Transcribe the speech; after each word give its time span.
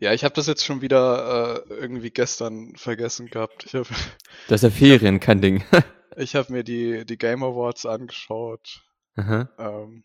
Ja, 0.00 0.12
ich 0.12 0.24
habe 0.24 0.34
das 0.34 0.46
jetzt 0.46 0.64
schon 0.64 0.80
wieder 0.80 1.64
äh, 1.68 1.74
irgendwie 1.74 2.10
gestern 2.10 2.74
vergessen 2.76 3.26
gehabt. 3.28 3.64
Ich 3.66 3.74
habe 3.74 3.88
Das 4.48 4.62
ist 4.62 4.70
ja 4.70 4.70
Ferien, 4.70 5.20
kein 5.20 5.40
Ding. 5.40 5.64
ich 6.16 6.34
hab 6.36 6.50
mir 6.50 6.64
die, 6.64 7.04
die 7.04 7.18
Game 7.18 7.42
Awards 7.42 7.86
angeschaut. 7.86 8.82
Ähm, 9.16 10.04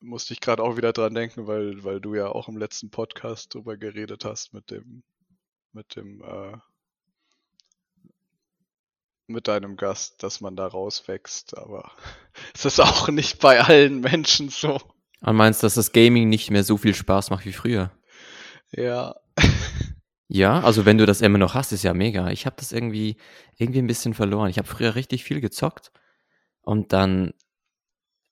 musste 0.00 0.34
ich 0.34 0.40
gerade 0.40 0.62
auch 0.62 0.76
wieder 0.76 0.92
dran 0.92 1.14
denken, 1.14 1.46
weil, 1.46 1.84
weil 1.84 2.00
du 2.00 2.14
ja 2.14 2.26
auch 2.26 2.48
im 2.48 2.56
letzten 2.56 2.90
Podcast 2.90 3.54
drüber 3.54 3.76
geredet 3.76 4.24
hast 4.24 4.52
mit 4.52 4.70
dem, 4.70 5.04
mit 5.72 5.96
dem, 5.96 6.22
äh, 6.22 6.56
mit 9.28 9.48
deinem 9.48 9.76
Gast, 9.76 10.22
dass 10.22 10.40
man 10.40 10.56
da 10.56 10.66
rauswächst, 10.66 11.56
aber 11.56 11.92
es 12.54 12.64
ist 12.64 12.80
auch 12.80 13.08
nicht 13.08 13.40
bei 13.40 13.60
allen 13.60 14.00
Menschen 14.00 14.48
so. 14.48 14.80
Und 15.20 15.36
meinst, 15.36 15.62
dass 15.62 15.74
das 15.74 15.92
Gaming 15.92 16.28
nicht 16.28 16.50
mehr 16.50 16.64
so 16.64 16.76
viel 16.76 16.94
Spaß 16.94 17.30
macht 17.30 17.46
wie 17.46 17.52
früher? 17.52 17.92
Ja, 18.72 19.14
Ja, 20.34 20.60
also 20.60 20.86
wenn 20.86 20.96
du 20.96 21.04
das 21.04 21.20
immer 21.20 21.36
noch 21.36 21.52
hast, 21.52 21.72
ist 21.72 21.82
ja 21.82 21.92
mega. 21.92 22.30
Ich 22.30 22.46
habe 22.46 22.56
das 22.58 22.72
irgendwie, 22.72 23.18
irgendwie 23.58 23.80
ein 23.80 23.86
bisschen 23.86 24.14
verloren. 24.14 24.48
Ich 24.48 24.56
habe 24.56 24.66
früher 24.66 24.94
richtig 24.94 25.24
viel 25.24 25.42
gezockt 25.42 25.92
und 26.62 26.94
dann 26.94 27.34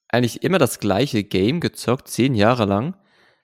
eigentlich 0.08 0.42
immer 0.42 0.56
das 0.56 0.78
gleiche 0.78 1.24
Game 1.24 1.60
gezockt, 1.60 2.08
zehn 2.08 2.34
Jahre 2.34 2.64
lang. 2.64 2.96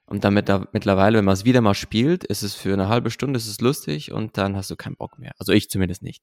Und 0.07 0.25
dann 0.25 0.33
mit, 0.33 0.49
mittlerweile, 0.73 1.19
wenn 1.19 1.27
man 1.27 1.35
es 1.35 1.45
wieder 1.45 1.61
mal 1.61 1.75
spielt, 1.75 2.25
ist 2.25 2.43
es 2.43 2.55
für 2.55 2.73
eine 2.73 2.89
halbe 2.89 3.11
Stunde, 3.11 3.37
ist 3.37 3.47
es 3.47 3.61
lustig 3.61 4.11
und 4.11 4.39
dann 4.39 4.57
hast 4.57 4.71
du 4.71 4.77
keinen 4.77 4.97
Bock 4.97 5.19
mehr. 5.19 5.35
Also 5.39 5.53
ich 5.53 5.69
zumindest 5.69 6.03
nicht. 6.03 6.23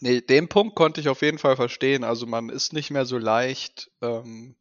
nee, 0.00 0.22
den 0.22 0.48
Punkt 0.48 0.74
konnte 0.74 1.02
ich 1.02 1.10
auf 1.10 1.20
jeden 1.20 1.38
Fall 1.38 1.56
verstehen. 1.56 2.02
Also 2.02 2.26
man 2.26 2.48
ist 2.48 2.72
nicht 2.72 2.90
mehr 2.90 3.04
so 3.04 3.18
leicht 3.18 3.90
ähm, 4.00 4.56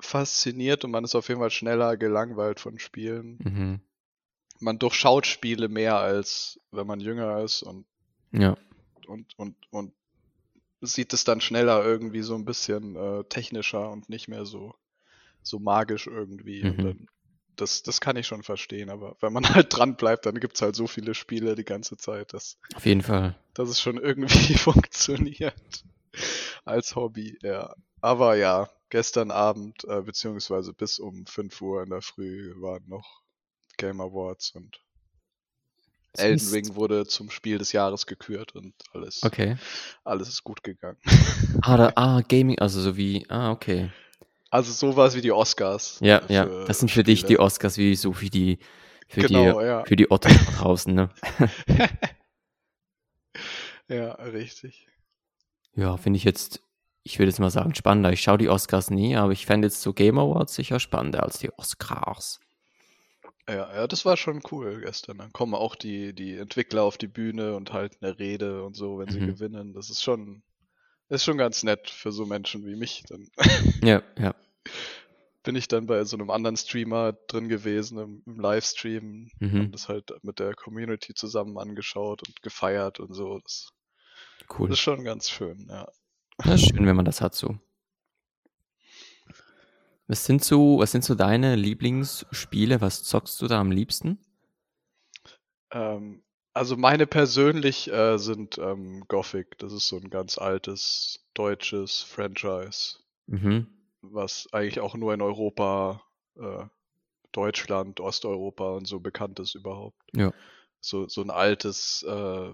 fasziniert 0.00 0.84
und 0.84 0.90
man 0.90 1.04
ist 1.04 1.14
auf 1.14 1.28
jeden 1.28 1.40
Fall 1.40 1.50
schneller 1.50 1.96
gelangweilt 1.96 2.58
von 2.58 2.80
Spielen. 2.80 3.38
Mhm. 3.44 3.80
Man 4.62 4.78
durchschaut 4.78 5.26
Spiele 5.26 5.68
mehr 5.68 5.96
als 5.98 6.60
wenn 6.70 6.86
man 6.86 7.00
jünger 7.00 7.40
ist 7.42 7.62
und 7.62 7.86
Ja. 8.32 8.56
und, 9.06 9.38
und, 9.38 9.56
und 9.70 9.94
sieht 10.80 11.12
es 11.12 11.24
dann 11.24 11.40
schneller 11.40 11.84
irgendwie 11.84 12.22
so 12.22 12.34
ein 12.34 12.44
bisschen 12.44 12.96
äh, 12.96 13.24
technischer 13.24 13.90
und 13.90 14.08
nicht 14.08 14.28
mehr 14.28 14.46
so, 14.46 14.74
so 15.42 15.58
magisch 15.58 16.06
irgendwie. 16.06 16.66
Und 16.66 16.78
Mhm. 16.78 16.82
dann, 16.82 17.06
das, 17.56 17.82
das 17.82 18.00
kann 18.00 18.16
ich 18.16 18.26
schon 18.26 18.42
verstehen, 18.42 18.90
aber 18.90 19.16
wenn 19.20 19.32
man 19.32 19.44
halt 19.54 19.76
dran 19.76 19.96
bleibt, 19.96 20.26
dann 20.26 20.40
gibt's 20.40 20.62
halt 20.62 20.76
so 20.76 20.86
viele 20.86 21.14
Spiele 21.14 21.54
die 21.54 21.64
ganze 21.64 21.96
Zeit, 21.96 22.32
dass, 22.32 22.58
Auf 22.74 22.86
jeden 22.86 23.02
Fall. 23.02 23.36
dass 23.54 23.68
es 23.68 23.80
schon 23.80 23.98
irgendwie 23.98 24.54
funktioniert 24.58 25.84
als 26.64 26.96
Hobby, 26.96 27.38
ja. 27.42 27.74
Aber 28.00 28.34
ja, 28.36 28.68
gestern 28.90 29.30
Abend, 29.30 29.84
äh, 29.84 30.02
beziehungsweise 30.02 30.72
bis 30.74 30.98
um 30.98 31.26
5 31.26 31.60
Uhr 31.60 31.82
in 31.82 31.90
der 31.90 32.02
Früh 32.02 32.52
waren 32.60 32.84
noch 32.88 33.21
Game 33.76 34.00
Awards 34.00 34.50
und 34.52 34.80
Elden 36.14 36.48
Ring 36.50 36.74
wurde 36.74 37.06
zum 37.06 37.30
Spiel 37.30 37.56
des 37.58 37.72
Jahres 37.72 38.06
gekürt 38.06 38.54
und 38.54 38.74
alles, 38.92 39.22
Okay. 39.22 39.56
alles 40.04 40.28
ist 40.28 40.44
gut 40.44 40.62
gegangen. 40.62 40.98
Ah, 41.62 41.76
da, 41.76 41.92
ah, 41.96 42.20
Gaming, 42.22 42.58
also 42.58 42.80
so 42.80 42.96
wie, 42.96 43.24
ah, 43.28 43.50
okay. 43.52 43.90
Also 44.50 44.72
sowas 44.72 45.14
wie 45.14 45.20
die 45.22 45.32
Oscars. 45.32 45.98
Ja, 46.00 46.18
äh, 46.28 46.34
ja. 46.34 46.64
Das 46.66 46.78
sind 46.80 46.90
für 46.90 47.02
dich 47.02 47.20
die 47.20 47.34
Spiele. 47.34 47.40
Oscars 47.40 47.78
wie 47.78 47.94
so 47.94 48.20
wie 48.20 48.28
die, 48.30 48.58
für 49.08 49.22
Genau, 49.22 49.60
die, 49.60 49.66
ja. 49.66 49.84
für 49.84 49.96
die 49.96 50.06
da 50.06 50.16
draußen, 50.18 50.94
ne? 50.94 51.10
Ja, 53.88 54.12
richtig. 54.12 54.86
Ja, 55.74 55.96
finde 55.96 56.16
ich 56.18 56.24
jetzt, 56.24 56.62
ich 57.02 57.18
würde 57.18 57.30
jetzt 57.30 57.40
mal 57.40 57.50
sagen, 57.50 57.74
spannender. 57.74 58.12
Ich 58.12 58.22
schaue 58.22 58.38
die 58.38 58.48
Oscars 58.48 58.90
nie, 58.90 59.16
aber 59.16 59.32
ich 59.32 59.46
fände 59.46 59.66
jetzt 59.68 59.82
so 59.82 59.92
Game 59.92 60.18
Awards 60.18 60.54
sicher 60.54 60.80
spannender 60.80 61.22
als 61.22 61.38
die 61.38 61.52
Oscars. 61.58 62.40
Ja, 63.48 63.74
ja, 63.74 63.86
das 63.88 64.04
war 64.04 64.16
schon 64.16 64.40
cool 64.50 64.80
gestern. 64.80 65.18
Dann 65.18 65.32
kommen 65.32 65.54
auch 65.54 65.74
die, 65.74 66.12
die 66.14 66.36
Entwickler 66.36 66.82
auf 66.84 66.96
die 66.96 67.08
Bühne 67.08 67.56
und 67.56 67.72
halten 67.72 68.04
eine 68.04 68.18
Rede 68.18 68.64
und 68.64 68.74
so, 68.76 68.98
wenn 68.98 69.08
sie 69.08 69.20
Mhm. 69.20 69.26
gewinnen. 69.26 69.72
Das 69.74 69.90
ist 69.90 70.02
schon, 70.02 70.42
ist 71.08 71.24
schon 71.24 71.38
ganz 71.38 71.62
nett 71.64 71.90
für 71.90 72.12
so 72.12 72.24
Menschen 72.24 72.64
wie 72.64 72.76
mich. 72.76 73.02
Dann 73.08 73.28
Ja, 73.82 74.02
ja. 74.18 74.34
bin 75.42 75.56
ich 75.56 75.66
dann 75.66 75.86
bei 75.86 76.04
so 76.04 76.16
einem 76.16 76.30
anderen 76.30 76.56
Streamer 76.56 77.14
drin 77.26 77.48
gewesen 77.48 77.98
im, 77.98 78.22
im 78.26 78.38
Livestream, 78.38 79.28
Mhm. 79.40 79.58
haben 79.58 79.72
das 79.72 79.88
halt 79.88 80.12
mit 80.22 80.38
der 80.38 80.54
Community 80.54 81.14
zusammen 81.14 81.58
angeschaut 81.58 82.22
und 82.26 82.42
gefeiert 82.42 83.00
und 83.00 83.12
so. 83.12 83.40
Das, 83.40 83.70
Cool. 84.56 84.68
das 84.68 84.78
ist 84.78 84.82
schon 84.82 85.02
ganz 85.04 85.30
schön, 85.30 85.66
ja. 85.68 85.88
Das 86.38 86.62
ist 86.62 86.68
schön, 86.68 86.86
wenn 86.86 86.96
man 86.96 87.04
das 87.04 87.20
hat 87.20 87.34
so. 87.34 87.58
Was 90.12 90.26
sind 90.26 90.44
so, 90.44 90.78
was 90.78 90.92
sind 90.92 91.04
so 91.04 91.14
deine 91.14 91.56
Lieblingsspiele? 91.56 92.82
Was 92.82 93.02
zockst 93.02 93.40
du 93.40 93.46
da 93.46 93.58
am 93.58 93.70
liebsten? 93.70 94.18
Ähm, 95.70 96.22
also 96.52 96.76
meine 96.76 97.06
persönlich 97.06 97.90
äh, 97.90 98.18
sind 98.18 98.58
ähm, 98.58 99.06
Gothic. 99.08 99.56
Das 99.56 99.72
ist 99.72 99.88
so 99.88 99.96
ein 99.96 100.10
ganz 100.10 100.36
altes 100.36 101.24
deutsches 101.32 102.02
Franchise, 102.02 102.98
Mhm. 103.26 103.66
was 104.02 104.52
eigentlich 104.52 104.80
auch 104.80 104.96
nur 104.96 105.14
in 105.14 105.22
Europa, 105.22 106.02
äh, 106.36 106.66
Deutschland, 107.32 107.98
Osteuropa 107.98 108.72
und 108.72 108.84
so 108.84 109.00
bekannt 109.00 109.40
ist 109.40 109.54
überhaupt. 109.54 110.02
Ja. 110.14 110.34
So, 110.82 111.08
so 111.08 111.22
ein 111.22 111.30
altes, 111.30 112.02
äh, 112.02 112.52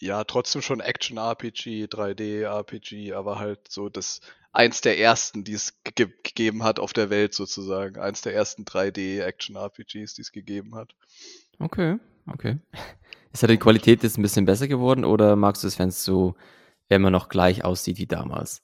ja, 0.00 0.24
trotzdem 0.24 0.62
schon 0.62 0.80
Action-RPG, 0.80 1.84
3D-RPG, 1.84 3.12
aber 3.12 3.38
halt 3.38 3.68
so 3.68 3.90
das 3.90 4.22
eins 4.52 4.80
der 4.80 4.98
ersten, 4.98 5.44
die 5.44 5.54
es 5.54 5.82
ge 5.82 6.08
gegeben 6.22 6.62
hat 6.62 6.78
auf 6.78 6.92
der 6.92 7.10
Welt 7.10 7.34
sozusagen. 7.34 7.98
Eins 7.98 8.22
der 8.22 8.34
ersten 8.34 8.64
3D-Action-RPGs, 8.64 10.14
die 10.14 10.22
es 10.22 10.32
gegeben 10.32 10.74
hat. 10.74 10.94
Okay, 11.58 11.98
okay. 12.26 12.58
Ist 13.32 13.42
ja 13.42 13.48
die 13.48 13.58
Qualität 13.58 14.02
jetzt 14.02 14.18
ein 14.18 14.22
bisschen 14.22 14.44
besser 14.44 14.68
geworden 14.68 15.04
oder 15.04 15.36
magst 15.36 15.62
du 15.62 15.68
es, 15.68 15.78
wenn 15.78 15.88
es 15.88 16.04
so 16.04 16.34
immer 16.88 17.10
noch 17.10 17.28
gleich 17.28 17.64
aussieht 17.64 17.98
wie 17.98 18.06
damals? 18.06 18.62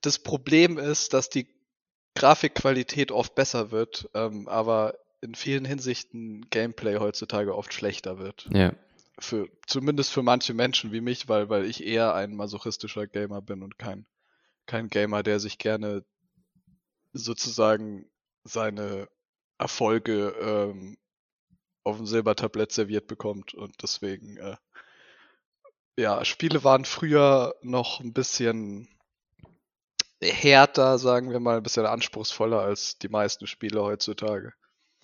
Das 0.00 0.18
Problem 0.20 0.78
ist, 0.78 1.12
dass 1.12 1.28
die 1.28 1.48
Grafikqualität 2.14 3.10
oft 3.10 3.34
besser 3.34 3.70
wird, 3.70 4.08
ähm, 4.14 4.48
aber 4.48 4.94
in 5.20 5.34
vielen 5.34 5.64
Hinsichten 5.64 6.46
Gameplay 6.50 6.98
heutzutage 6.98 7.54
oft 7.54 7.74
schlechter 7.74 8.18
wird. 8.18 8.48
Ja. 8.52 8.72
Für, 9.18 9.48
zumindest 9.66 10.12
für 10.12 10.22
manche 10.22 10.54
Menschen 10.54 10.92
wie 10.92 11.00
mich, 11.00 11.28
weil, 11.28 11.48
weil 11.48 11.64
ich 11.64 11.84
eher 11.84 12.14
ein 12.14 12.36
masochistischer 12.36 13.06
Gamer 13.06 13.40
bin 13.40 13.62
und 13.62 13.78
kein, 13.78 14.06
kein 14.66 14.88
Gamer, 14.88 15.22
der 15.22 15.40
sich 15.40 15.58
gerne 15.58 16.04
sozusagen 17.12 18.10
seine 18.44 19.08
Erfolge 19.58 20.34
ähm, 20.40 20.98
auf 21.84 21.96
dem 21.96 22.06
Silbertablett 22.06 22.72
serviert 22.72 23.06
bekommt. 23.06 23.54
Und 23.54 23.82
deswegen, 23.82 24.36
äh, 24.36 24.56
ja, 25.98 26.24
Spiele 26.24 26.64
waren 26.64 26.84
früher 26.84 27.54
noch 27.62 28.00
ein 28.00 28.12
bisschen 28.12 28.88
härter, 30.22 30.98
sagen 30.98 31.30
wir 31.30 31.40
mal, 31.40 31.58
ein 31.58 31.62
bisschen 31.62 31.86
anspruchsvoller 31.86 32.60
als 32.60 32.98
die 32.98 33.08
meisten 33.08 33.46
Spiele 33.46 33.82
heutzutage. 33.82 34.52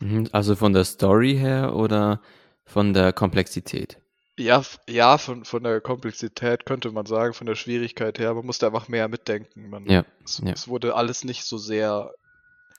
Mhm, 0.00 0.28
Also 0.32 0.56
von 0.56 0.72
der 0.72 0.84
Story 0.84 1.36
her 1.36 1.74
oder 1.74 2.20
von 2.64 2.92
der 2.94 3.12
Komplexität? 3.12 4.00
Ja, 4.42 4.62
ja, 4.88 5.18
von, 5.18 5.44
von 5.44 5.62
der 5.62 5.80
Komplexität 5.80 6.66
könnte 6.66 6.90
man 6.90 7.06
sagen, 7.06 7.32
von 7.34 7.46
der 7.46 7.54
Schwierigkeit 7.54 8.18
her, 8.18 8.34
man 8.34 8.44
musste 8.46 8.66
einfach 8.66 8.88
mehr 8.88 9.08
mitdenken. 9.08 9.70
Man, 9.70 9.86
Ja, 9.86 10.04
es, 10.24 10.38
ja. 10.44 10.52
es 10.52 10.66
wurde 10.68 10.94
alles 10.96 11.22
nicht 11.24 11.44
so 11.44 11.58
sehr, 11.58 12.10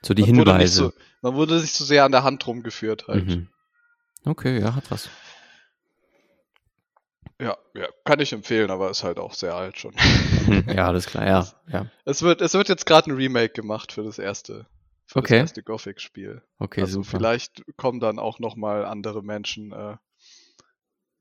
So 0.01 0.13
die 0.13 0.23
man 0.23 0.37
wurde 0.37 0.51
nicht 0.57 0.73
Hinweise. 0.73 0.83
so, 0.85 0.93
man 1.21 1.35
wurde 1.35 1.59
nicht 1.61 1.73
so 1.73 1.85
sehr 1.85 2.03
an 2.05 2.11
der 2.11 2.23
Hand 2.23 2.45
rumgeführt 2.47 3.07
halt. 3.07 3.25
Mhm. 3.27 3.47
Okay, 4.25 4.59
ja, 4.59 4.75
hat 4.75 4.89
was. 4.91 5.09
Ja, 7.41 7.57
ja, 7.73 7.87
kann 8.05 8.19
ich 8.19 8.31
empfehlen, 8.31 8.69
aber 8.69 8.89
ist 8.89 9.03
halt 9.03 9.17
auch 9.19 9.33
sehr 9.33 9.55
alt 9.55 9.77
schon. 9.77 9.93
Ja, 10.67 10.87
alles 10.87 11.05
klar, 11.07 11.25
ja, 11.25 11.47
ja. 11.67 11.85
Es 12.05 12.21
wird, 12.21 12.41
es 12.41 12.53
wird 12.53 12.67
jetzt 12.69 12.85
gerade 12.85 13.09
ein 13.11 13.15
Remake 13.15 13.53
gemacht 13.53 13.91
für 13.93 14.03
das 14.03 14.19
erste, 14.19 14.67
für 15.05 15.19
Okay. 15.19 15.35
das 15.39 15.49
erste 15.51 15.63
Gothic-Spiel. 15.63 16.41
Okay, 16.59 16.81
also 16.81 17.01
super. 17.01 17.17
vielleicht 17.17 17.63
kommen 17.77 17.99
dann 18.01 18.19
auch 18.19 18.39
noch 18.39 18.55
mal 18.57 18.85
andere 18.85 19.23
Menschen 19.23 19.71
äh, 19.71 19.95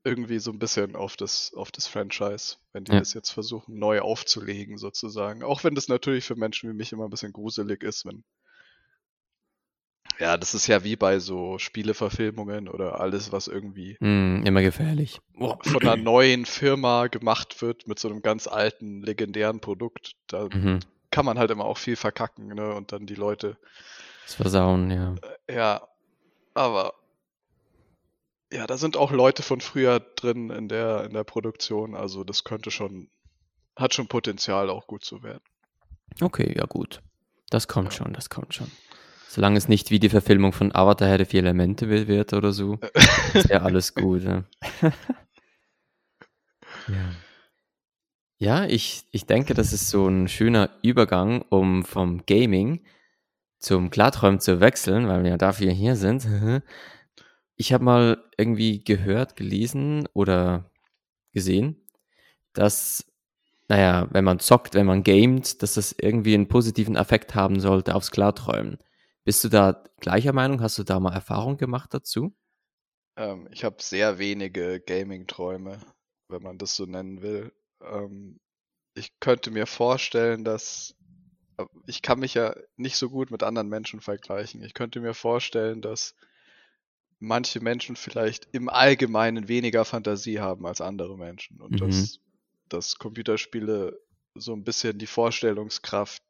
irgendwie 0.03 0.39
so 0.39 0.51
ein 0.51 0.59
bisschen 0.59 0.95
auf 0.95 1.15
das, 1.17 1.53
auf 1.53 1.71
das 1.71 1.87
Franchise, 1.87 2.57
wenn 2.73 2.83
die 2.85 2.93
Ja. 2.93 2.95
das 2.95 3.13
jetzt 3.13 3.31
versuchen, 3.31 3.77
neu 3.79 4.01
aufzulegen 4.01 4.77
sozusagen. 4.77 5.43
Auch 5.43 5.63
wenn 5.63 5.75
das 5.75 5.87
natürlich 5.87 6.25
für 6.25 6.35
Menschen 6.35 6.69
wie 6.69 6.75
mich 6.75 6.91
immer 6.91 7.05
ein 7.05 7.09
bisschen 7.09 7.33
gruselig 7.33 7.83
ist, 7.83 8.05
wenn 8.05 8.23
ja, 10.19 10.37
das 10.37 10.55
ist 10.55 10.65
ja 10.67 10.83
wie 10.83 10.95
bei 10.95 11.19
so 11.19 11.59
Spieleverfilmungen 11.59 12.67
oder 12.67 12.99
alles, 12.99 13.31
was 13.31 13.47
irgendwie 13.47 13.99
Mhm, 13.99 14.45
immer 14.45 14.61
gefährlich. 14.61 15.19
Von 15.61 15.83
einer 15.85 15.95
neuen 15.95 16.45
Firma 16.47 17.05
gemacht 17.07 17.61
wird 17.61 17.87
mit 17.87 17.99
so 17.99 18.07
einem 18.09 18.21
ganz 18.23 18.47
alten, 18.47 19.03
legendären 19.03 19.59
Produkt. 19.59 20.15
Da 20.27 20.49
Mhm. 20.53 20.79
kann 21.11 21.25
man 21.25 21.39
halt 21.39 21.51
immer 21.51 21.65
auch 21.65 21.77
viel 21.77 21.95
verkacken, 21.95 22.47
ne? 22.49 22.73
Und 22.73 22.91
dann 22.91 23.05
die 23.07 23.15
Leute 23.15 23.57
Das 24.25 24.35
Versauen, 24.35 24.91
ja. 24.91 25.15
Ja, 25.49 25.87
aber 26.55 26.93
ja, 28.53 28.67
da 28.67 28.77
sind 28.77 28.97
auch 28.97 29.11
Leute 29.11 29.41
von 29.43 29.61
früher 29.61 29.99
drin 29.99 30.49
in 30.49 30.67
der 30.69 31.03
in 31.05 31.13
der 31.13 31.23
Produktion, 31.23 31.95
also 31.95 32.23
das 32.23 32.43
könnte 32.43 32.71
schon 32.71 33.09
hat 33.75 33.93
schon 33.93 34.07
Potenzial 34.07 34.69
auch 34.69 34.85
gut 34.87 35.03
zu 35.03 35.23
werden. 35.23 35.41
Okay, 36.21 36.53
ja 36.55 36.65
gut. 36.65 37.01
Das 37.49 37.67
kommt 37.67 37.93
Ja. 37.93 37.97
schon, 38.03 38.13
das 38.13 38.29
kommt 38.29 38.53
schon. 38.53 38.69
Solange 39.27 39.57
es 39.57 39.67
nicht 39.67 39.89
wie 39.89 39.99
die 39.99 40.09
Verfilmung 40.09 40.53
von 40.53 40.75
Avatar 40.75 41.07
Herr 41.07 41.17
der 41.17 41.25
vier 41.25 41.39
Elemente 41.41 41.89
wird 41.89 42.33
oder 42.33 42.51
so, 42.51 42.77
ist 43.33 43.49
ja 43.49 43.61
alles 43.63 43.95
gut. 43.95 44.21
Ja, 44.23 44.43
ja. 46.87 47.11
ja 48.37 48.65
ich, 48.65 49.05
ich 49.11 49.25
denke, 49.25 49.53
das 49.55 49.73
ist 49.73 49.89
so 49.89 50.07
ein 50.07 50.27
schöner 50.27 50.69
Übergang, 50.83 51.41
um 51.49 51.83
vom 51.83 52.25
Gaming 52.27 52.85
zum 53.57 53.89
Klarträumen 53.89 54.39
zu 54.39 54.59
wechseln, 54.59 55.07
weil 55.07 55.23
wir 55.23 55.37
dafür 55.37 55.71
hier 55.71 55.95
sind. 55.95 56.27
Ich 57.63 57.71
habe 57.71 57.85
mal 57.85 58.29
irgendwie 58.37 58.83
gehört, 58.83 59.37
gelesen 59.37 60.05
oder 60.11 60.69
gesehen, 61.31 61.87
dass, 62.51 63.09
naja, 63.69 64.09
wenn 64.11 64.25
man 64.25 64.39
zockt, 64.39 64.73
wenn 64.73 64.85
man 64.85 65.03
gamet, 65.03 65.63
dass 65.63 65.75
das 65.75 65.95
irgendwie 65.97 66.33
einen 66.33 66.49
positiven 66.49 66.97
Effekt 66.97 67.35
haben 67.35 67.61
sollte 67.61 67.95
aufs 67.95 68.11
Klarträumen. 68.11 68.79
Bist 69.23 69.45
du 69.45 69.47
da 69.47 69.81
gleicher 70.01 70.33
Meinung? 70.33 70.59
Hast 70.59 70.77
du 70.77 70.83
da 70.83 70.99
mal 70.99 71.13
Erfahrung 71.13 71.55
gemacht 71.55 71.93
dazu? 71.93 72.35
Ähm, 73.15 73.47
ich 73.49 73.63
habe 73.63 73.77
sehr 73.79 74.19
wenige 74.19 74.81
Gaming-Träume, 74.81 75.79
wenn 76.27 76.43
man 76.43 76.57
das 76.57 76.75
so 76.75 76.85
nennen 76.85 77.21
will. 77.21 77.53
Ähm, 77.79 78.41
ich 78.93 79.17
könnte 79.21 79.51
mir 79.51 79.67
vorstellen, 79.67 80.43
dass 80.43 80.97
äh, 81.57 81.63
ich 81.87 82.01
kann 82.01 82.19
mich 82.19 82.33
ja 82.33 82.57
nicht 82.75 82.97
so 82.97 83.09
gut 83.09 83.31
mit 83.31 83.41
anderen 83.41 83.69
Menschen 83.69 84.01
vergleichen. 84.01 84.61
Ich 84.63 84.73
könnte 84.73 84.99
mir 84.99 85.13
vorstellen, 85.13 85.81
dass 85.81 86.13
manche 87.23 87.61
Menschen 87.61 87.95
vielleicht 87.95 88.47
im 88.51 88.69
Allgemeinen 88.69 89.47
weniger 89.47 89.85
Fantasie 89.85 90.39
haben 90.39 90.65
als 90.65 90.81
andere 90.81 91.17
Menschen 91.17 91.61
und 91.61 91.71
mhm. 91.71 91.77
dass, 91.77 92.19
dass 92.69 92.97
Computerspiele 92.97 93.99
so 94.35 94.53
ein 94.53 94.63
bisschen 94.63 94.97
die 94.99 95.07
Vorstellungskraft 95.07 96.21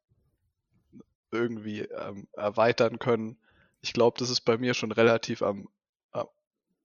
irgendwie 1.31 1.81
ähm, 1.81 2.27
erweitern 2.33 2.99
können. 2.99 3.37
Ich 3.81 3.93
glaube, 3.93 4.19
das 4.19 4.29
ist 4.29 4.41
bei 4.41 4.57
mir 4.57 4.73
schon 4.73 4.91
relativ 4.91 5.41
am, 5.41 5.67
am, 6.11 6.27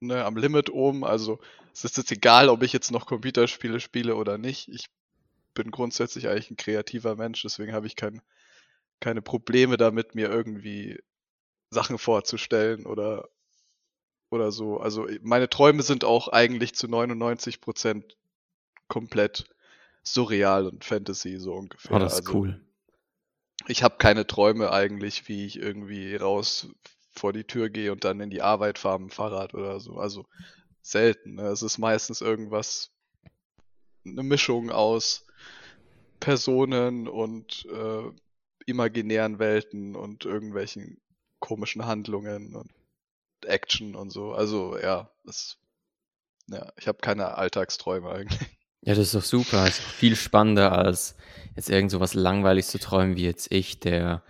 ne, 0.00 0.24
am 0.24 0.36
Limit 0.36 0.70
oben. 0.70 1.04
Also 1.04 1.38
es 1.72 1.84
ist 1.84 1.98
jetzt 1.98 2.12
egal, 2.12 2.48
ob 2.48 2.62
ich 2.62 2.72
jetzt 2.72 2.90
noch 2.90 3.06
Computerspiele 3.06 3.78
spiele 3.78 4.16
oder 4.16 4.38
nicht. 4.38 4.68
Ich 4.68 4.86
bin 5.54 5.70
grundsätzlich 5.70 6.28
eigentlich 6.28 6.50
ein 6.50 6.56
kreativer 6.56 7.14
Mensch, 7.14 7.42
deswegen 7.42 7.72
habe 7.72 7.86
ich 7.86 7.96
kein, 7.96 8.22
keine 9.00 9.22
Probleme 9.22 9.76
damit, 9.76 10.14
mir 10.14 10.30
irgendwie 10.30 10.98
Sachen 11.70 11.98
vorzustellen 11.98 12.86
oder, 12.86 13.28
oder 14.30 14.52
so. 14.52 14.78
Also 14.78 15.06
meine 15.22 15.48
Träume 15.48 15.82
sind 15.82 16.04
auch 16.04 16.28
eigentlich 16.28 16.74
zu 16.74 16.88
99 16.88 17.60
Prozent 17.60 18.16
komplett 18.88 19.46
surreal 20.02 20.66
und 20.66 20.84
Fantasy 20.84 21.38
so 21.38 21.54
ungefähr. 21.54 21.96
Oh, 21.96 21.98
das 21.98 22.14
ist 22.14 22.26
also, 22.26 22.38
cool 22.38 22.60
ich 23.68 23.82
habe 23.82 23.96
keine 23.98 24.26
Träume 24.26 24.72
eigentlich, 24.72 25.28
wie 25.28 25.44
ich 25.44 25.58
irgendwie 25.58 26.16
raus 26.16 26.68
vor 27.10 27.32
die 27.32 27.44
Tür 27.44 27.68
gehe 27.68 27.92
und 27.92 28.04
dann 28.04 28.20
in 28.20 28.30
die 28.30 28.42
Arbeit 28.42 28.78
fahre 28.78 29.00
mit 29.00 29.10
dem 29.10 29.14
Fahrrad 29.14 29.54
oder 29.54 29.80
so. 29.80 29.96
Also 29.98 30.26
selten. 30.82 31.34
Ne? 31.34 31.48
Es 31.48 31.62
ist 31.62 31.78
meistens 31.78 32.20
irgendwas, 32.20 32.90
eine 34.06 34.22
Mischung 34.22 34.70
aus 34.70 35.26
Personen 36.20 37.08
und 37.08 37.66
äh, 37.66 38.10
imaginären 38.66 39.38
Welten 39.38 39.96
und 39.96 40.24
irgendwelchen 40.24 41.00
komischen 41.40 41.86
Handlungen 41.86 42.54
und 42.54 42.70
Action 43.44 43.94
und 43.94 44.10
so. 44.10 44.32
Also 44.32 44.78
ja, 44.78 45.10
das, 45.24 45.58
ja 46.48 46.72
ich 46.76 46.88
habe 46.88 46.98
keine 46.98 47.36
Alltagsträume 47.36 48.10
eigentlich. 48.10 48.40
Ja, 48.82 48.94
das 48.94 49.08
ist 49.08 49.14
doch 49.16 49.24
super. 49.24 49.64
Das 49.64 49.80
ist 49.80 49.86
doch 49.86 49.92
viel 49.92 50.14
spannender 50.14 50.70
als 50.70 51.16
jetzt 51.56 51.68
irgend 51.68 51.90
so 51.90 51.98
was 51.98 52.14
Langweiliges 52.14 52.68
zu 52.68 52.78
träumen 52.78 53.16
wie 53.16 53.24
jetzt 53.24 53.50
ich, 53.50 53.80
der, 53.80 54.22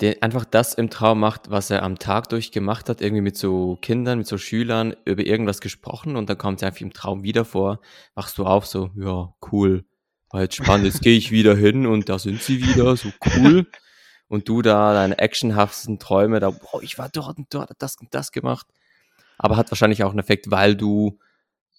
der 0.00 0.22
einfach 0.22 0.44
das 0.44 0.74
im 0.74 0.90
Traum 0.90 1.20
macht, 1.20 1.48
was 1.48 1.70
er 1.70 1.84
am 1.84 1.98
Tag 1.98 2.28
durch 2.28 2.50
gemacht 2.50 2.88
hat, 2.88 3.00
irgendwie 3.00 3.22
mit 3.22 3.36
so 3.36 3.76
Kindern, 3.80 4.18
mit 4.18 4.26
so 4.26 4.36
Schülern 4.36 4.96
über 5.04 5.24
irgendwas 5.24 5.60
gesprochen 5.60 6.16
und 6.16 6.28
dann 6.28 6.36
kommt 6.36 6.60
es 6.60 6.66
einfach 6.66 6.80
im 6.80 6.92
Traum 6.92 7.22
wieder 7.22 7.44
vor, 7.44 7.80
wachst 8.14 8.36
du 8.38 8.44
auf, 8.44 8.66
so, 8.66 8.90
ja, 8.96 9.32
cool, 9.52 9.84
war 10.30 10.42
jetzt 10.42 10.56
spannend, 10.56 10.86
jetzt 10.86 11.00
gehe 11.02 11.16
ich 11.16 11.30
wieder 11.30 11.56
hin 11.56 11.86
und 11.86 12.08
da 12.08 12.18
sind 12.18 12.42
sie 12.42 12.60
wieder, 12.66 12.96
so 12.96 13.12
cool. 13.36 13.66
Und 14.28 14.48
du 14.48 14.62
da 14.62 14.92
deine 14.92 15.18
actionhaftesten 15.18 15.98
Träume, 15.98 16.40
da, 16.40 16.50
boah, 16.50 16.82
ich 16.82 16.98
war 16.98 17.08
dort 17.08 17.38
und 17.38 17.52
dort, 17.54 17.70
das 17.78 17.96
und 17.96 18.12
das 18.14 18.32
gemacht. 18.32 18.66
Aber 19.38 19.56
hat 19.56 19.70
wahrscheinlich 19.70 20.02
auch 20.02 20.10
einen 20.10 20.18
Effekt, 20.18 20.50
weil 20.50 20.74
du 20.74 21.18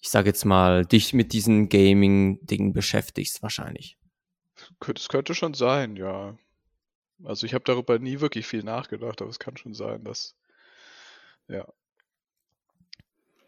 ich 0.00 0.10
sage 0.10 0.28
jetzt 0.28 0.44
mal, 0.44 0.86
dich 0.86 1.12
mit 1.12 1.32
diesen 1.32 1.68
Gaming-Dingen 1.68 2.72
beschäftigst 2.72 3.42
wahrscheinlich. 3.42 3.98
Das 4.80 5.08
könnte 5.08 5.34
schon 5.34 5.54
sein, 5.54 5.96
ja. 5.96 6.36
Also 7.24 7.46
ich 7.46 7.54
habe 7.54 7.64
darüber 7.64 7.98
nie 7.98 8.20
wirklich 8.20 8.46
viel 8.46 8.62
nachgedacht, 8.62 9.20
aber 9.20 9.30
es 9.30 9.40
kann 9.40 9.56
schon 9.56 9.74
sein, 9.74 10.04
dass 10.04 10.36
ja, 11.48 11.66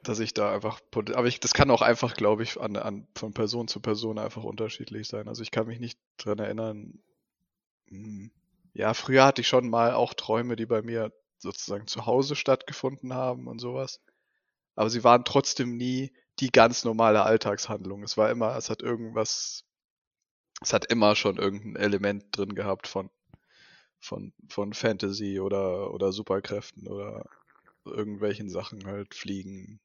dass 0.03 0.19
ich 0.19 0.33
da 0.33 0.53
einfach, 0.53 0.81
aber 0.95 1.27
ich, 1.27 1.41
das 1.41 1.53
kann 1.53 1.71
auch 1.71 1.83
einfach, 1.83 2.15
glaube 2.15 2.43
ich, 2.43 2.59
an, 2.59 2.77
an, 2.77 3.07
von 3.15 3.35
Person 3.35 3.69
zu 3.69 3.81
Person 3.81 4.19
einfach 4.19 4.43
unterschiedlich 4.43 5.07
sein. 5.07 5.29
Also 5.29 5.43
ich 5.43 5.51
kann 5.51 5.67
mich 5.67 5.79
nicht 5.79 5.99
dran 6.17 6.39
erinnern. 6.39 7.01
Ja, 8.73 8.95
früher 8.95 9.25
hatte 9.25 9.41
ich 9.41 9.49
schon 9.49 9.69
mal 9.69 9.95
auch 9.95 10.15
Träume, 10.15 10.57
die 10.57 10.67
bei 10.67 10.83
mir 10.83 11.13
sozusagen 11.39 11.87
zu 11.87 12.07
Hause 12.07 12.37
stattgefunden 12.37 13.15
haben 13.15 13.47
und 13.47 13.59
sowas. 13.59 14.01
Aber 14.77 14.91
sie 14.91 15.05
waren 15.05 15.25
trotzdem 15.25 15.77
nie 15.77 16.13
die 16.39 16.51
ganz 16.51 16.85
normale 16.85 17.23
Alltagshandlung. 17.23 18.03
Es 18.03 18.17
war 18.17 18.31
immer, 18.31 18.57
es 18.57 18.71
hat 18.71 18.83
irgendwas, 18.83 19.65
es 20.63 20.73
hat 20.73 20.87
immer 20.87 21.17
schon 21.17 21.37
irgendein 21.37 21.77
Element 21.77 22.25
drin 22.37 22.55
gehabt 22.55 22.87
von, 22.87 23.11
von, 23.99 24.33
von 24.49 24.73
Fantasy 24.73 25.41
oder, 25.41 25.93
oder 25.93 26.13
Superkräften 26.13 26.89
oder 26.89 27.25
irgendwelchen 27.85 28.49
Sachen 28.49 28.87
halt 28.87 29.15
fliegen. 29.15 29.81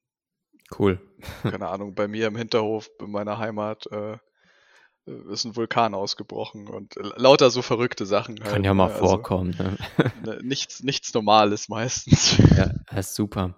Cool. 0.78 1.00
Keine 1.44 1.68
Ahnung, 1.68 1.96
bei 1.96 2.08
mir 2.08 2.28
im 2.28 2.36
Hinterhof, 2.36 2.90
in 3.00 3.12
meiner 3.12 3.38
Heimat, 3.38 3.88
äh, 3.92 4.18
ist 5.06 5.46
ein 5.46 5.56
Vulkan 5.56 5.94
ausgebrochen 5.94 6.68
und 6.68 6.96
lauter 6.96 7.50
so 7.52 7.62
verrückte 7.62 8.06
Sachen. 8.06 8.40
Halt, 8.42 8.54
Kann 8.54 8.64
ja 8.64 8.74
mal 8.74 8.88
ne? 8.88 8.94
also, 8.94 9.06
vorkommen. 9.06 9.56
Ne? 9.58 9.78
ne? 10.24 10.40
nichts, 10.42 10.84
nichts 10.84 11.14
Normales 11.14 11.70
meistens. 11.70 12.38
Ja, 12.58 12.72
das 12.88 13.10
ist 13.10 13.16
super. 13.16 13.56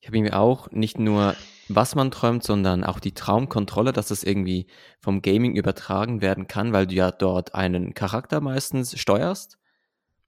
Ich 0.00 0.08
habe 0.08 0.16
irgendwie 0.16 0.34
auch 0.34 0.70
nicht 0.70 0.98
nur 0.98 1.34
was 1.68 1.94
man 1.94 2.10
träumt, 2.10 2.42
sondern 2.42 2.82
auch 2.82 2.98
die 2.98 3.12
Traumkontrolle, 3.12 3.92
dass 3.92 4.08
das 4.08 4.24
irgendwie 4.24 4.66
vom 5.00 5.22
Gaming 5.22 5.54
übertragen 5.54 6.22
werden 6.22 6.46
kann, 6.46 6.72
weil 6.72 6.86
du 6.86 6.94
ja 6.94 7.10
dort 7.10 7.54
einen 7.54 7.94
Charakter 7.94 8.40
meistens 8.40 8.98
steuerst 8.98 9.58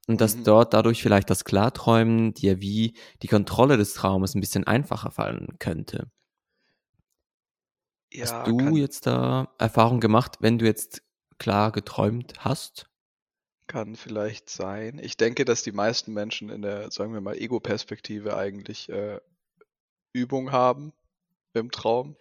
und 0.07 0.21
dass 0.21 0.37
mhm. 0.37 0.43
dort 0.43 0.73
dadurch 0.73 1.01
vielleicht 1.01 1.29
das 1.29 1.43
Klarträumen 1.43 2.33
dir 2.33 2.61
wie 2.61 2.95
die 3.23 3.27
Kontrolle 3.27 3.77
des 3.77 3.93
Traumes 3.93 4.35
ein 4.35 4.41
bisschen 4.41 4.65
einfacher 4.65 5.11
fallen 5.11 5.57
könnte. 5.59 6.11
Ja, 8.13 8.25
hast 8.25 8.47
du 8.47 8.75
jetzt 8.75 9.07
da 9.07 9.53
Erfahrung 9.57 9.99
gemacht, 9.99 10.37
wenn 10.41 10.57
du 10.57 10.65
jetzt 10.65 11.01
klar 11.37 11.71
geträumt 11.71 12.33
hast? 12.39 12.87
Kann 13.67 13.95
vielleicht 13.95 14.49
sein. 14.49 14.99
Ich 15.01 15.15
denke, 15.15 15.45
dass 15.45 15.63
die 15.63 15.71
meisten 15.71 16.13
Menschen 16.13 16.49
in 16.49 16.61
der, 16.61 16.91
sagen 16.91 17.13
wir 17.13 17.21
mal, 17.21 17.37
Ego-Perspektive 17.37 18.35
eigentlich 18.35 18.89
äh, 18.89 19.19
Übung 20.11 20.51
haben 20.51 20.91
im 21.53 21.71
Traum. 21.71 22.17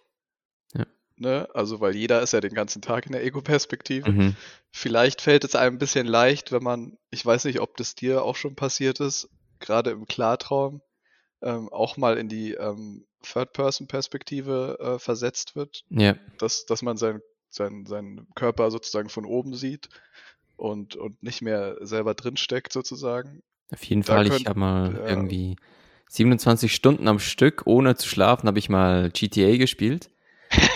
Ja. 0.75 0.87
Ne? 1.16 1.49
Also, 1.52 1.80
weil 1.80 1.97
jeder 1.97 2.23
ist 2.23 2.32
ja 2.32 2.40
den 2.40 2.54
ganzen 2.54 2.82
Tag 2.82 3.06
in 3.06 3.12
der 3.12 3.25
Ego-Perspektive. 3.25 4.12
Mhm. 4.12 4.37
Vielleicht 4.70 5.20
fällt 5.20 5.42
es 5.42 5.56
einem 5.56 5.75
ein 5.75 5.80
bisschen 5.80 6.06
leicht, 6.06 6.52
wenn 6.52 6.62
man, 6.62 6.97
ich 7.11 7.26
weiß 7.26 7.47
nicht, 7.47 7.61
ob 7.61 7.76
das 7.76 7.97
dir 7.97 8.23
auch 8.23 8.37
schon 8.37 8.54
passiert 8.54 9.00
ist, 9.00 9.28
gerade 9.59 9.90
im 9.90 10.06
Klartraum, 10.06 10.82
ähm, 11.42 11.68
auch 11.70 11.97
mal 11.97 12.18
in 12.18 12.28
die 12.28 12.52
ähm, 12.52 13.04
Third-Person-Perspektive 13.23 14.78
äh, 14.80 14.99
versetzt 14.99 15.56
wird. 15.56 15.85
Ja. 15.90 16.16
Dass, 16.38 16.66
dass 16.66 16.82
man 16.82 16.97
seinen 16.97 17.23
sein, 17.50 17.85
sein 17.87 18.26
Körper 18.35 18.70
sozusagen 18.70 19.09
von 19.09 19.25
oben 19.25 19.54
sieht 19.54 19.88
und, 20.56 20.97
und 20.97 21.23
nicht 21.23 21.42
mehr 21.42 21.76
selber 21.80 22.14
drinsteckt, 22.14 22.73
sozusagen. 22.73 23.42
Auf 23.73 23.82
jeden 23.85 24.02
da 24.02 24.14
Fall, 24.14 24.28
könnt, 24.28 24.40
ich 24.40 24.47
habe 24.47 24.59
mal 24.59 24.94
ja, 24.94 25.09
irgendwie 25.09 25.56
27 26.09 26.75
Stunden 26.75 27.09
am 27.09 27.18
Stück, 27.18 27.62
ohne 27.66 27.97
zu 27.97 28.09
schlafen, 28.09 28.47
habe 28.47 28.59
ich 28.59 28.68
mal 28.68 29.11
GTA 29.11 29.56
gespielt. 29.56 30.11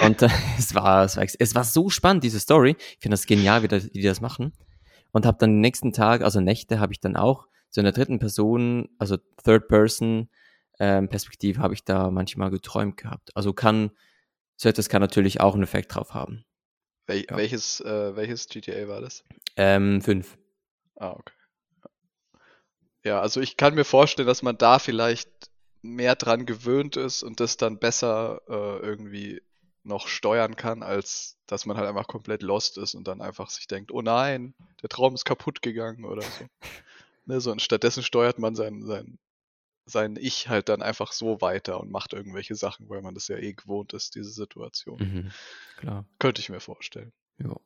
Und 0.05 0.23
äh, 0.23 0.29
es, 0.59 0.75
war, 0.75 1.05
es, 1.05 1.17
war, 1.17 1.25
es 1.39 1.55
war 1.55 1.65
so 1.65 1.89
spannend, 1.91 2.25
diese 2.25 2.41
Story. 2.41 2.77
Ich 2.79 2.99
finde 3.01 3.15
das 3.15 3.27
genial, 3.27 3.63
wie, 3.63 3.69
das, 3.69 3.87
wie 3.87 4.01
die 4.01 4.03
das 4.03 4.21
machen. 4.21 4.53
Und 5.13 5.27
habe 5.27 5.39
dann 5.39 5.51
den 5.51 5.61
nächsten 5.61 5.93
Tag, 5.93 6.23
also 6.23 6.41
Nächte, 6.41 6.81
habe 6.81 6.93
ich 6.93 7.01
dann 7.01 7.17
auch 7.17 7.47
so 7.71 7.81
in 7.81 7.85
der 7.85 7.93
dritten 7.93 8.19
Person, 8.19 8.89
also 8.99 9.17
Third 9.45 9.69
Person 9.69 10.29
ähm, 10.79 11.09
Perspektive, 11.09 11.61
habe 11.61 11.75
ich 11.75 11.85
da 11.85 12.11
manchmal 12.11 12.51
geträumt 12.51 12.97
gehabt. 12.97 13.37
Also 13.37 13.53
kann, 13.53 13.91
so 14.57 14.69
etwas 14.69 14.89
kann 14.89 15.01
natürlich 15.01 15.41
auch 15.41 15.55
einen 15.55 15.63
Effekt 15.63 15.95
drauf 15.95 16.15
haben. 16.15 16.45
Wel 17.07 17.25
ja. 17.29 17.37
welches, 17.37 17.81
äh, 17.81 18.17
welches 18.17 18.49
GTA 18.49 18.89
war 18.89 19.01
das? 19.01 19.25
Ähm, 19.57 20.01
fünf. 20.01 20.39
Ah, 20.97 21.13
okay. 21.13 21.35
Ja, 23.05 23.21
also 23.21 23.41
ich 23.41 23.57
kann 23.59 23.75
mir 23.75 23.85
vorstellen, 23.85 24.27
dass 24.27 24.43
man 24.43 24.57
da 24.57 24.79
vielleicht 24.79 25.29
mehr 25.83 26.17
dran 26.17 26.47
gewöhnt 26.47 26.97
ist 26.97 27.23
und 27.23 27.41
das 27.41 27.59
dann 27.59 27.79
besser 27.79 28.41
äh, 28.49 28.79
irgendwie 28.79 29.43
noch 29.83 30.09
steuern 30.09 30.57
kann, 30.57 30.83
als 30.83 31.37
dass 31.47 31.67
man 31.67 31.77
halt 31.77 31.87
einfach 31.87 32.07
komplett 32.07 32.43
lost 32.43 32.79
ist 32.79 32.95
und 32.95 33.07
dann 33.07 33.21
einfach 33.21 33.51
sich 33.51 33.67
denkt, 33.67 33.93
oh 33.93 34.01
nein, 34.01 34.55
der 34.83 34.89
Traum 34.89 35.15
ist 35.15 35.27
kaputt 35.27 35.61
gegangen 35.61 36.05
oder 36.05 36.23
so. 36.23 36.47
Ne, 37.27 37.41
so, 37.41 37.51
und 37.51 37.63
stattdessen 37.63 38.03
steuert 38.03 38.39
man 38.39 38.55
sein, 38.55 38.83
sein, 38.83 39.19
sein 39.87 40.17
Ich 40.19 40.49
halt 40.49 40.69
dann 40.69 40.83
einfach 40.83 41.13
so 41.13 41.41
weiter 41.41 41.81
und 41.81 41.91
macht 41.91 42.13
irgendwelche 42.13 42.55
Sachen, 42.55 42.89
weil 42.89 43.03
man 43.03 43.15
das 43.15 43.29
ja 43.29 43.37
eh 43.37 43.53
gewohnt 43.53 43.93
ist, 43.93 44.15
diese 44.15 44.31
Situation. 44.31 44.99
Mhm. 44.99 45.31
Klar. 45.79 46.05
Könnte 46.19 46.41
ich 46.41 46.49
mir 46.49 46.61
vorstellen. 46.61 47.13
Ja. 47.39 47.57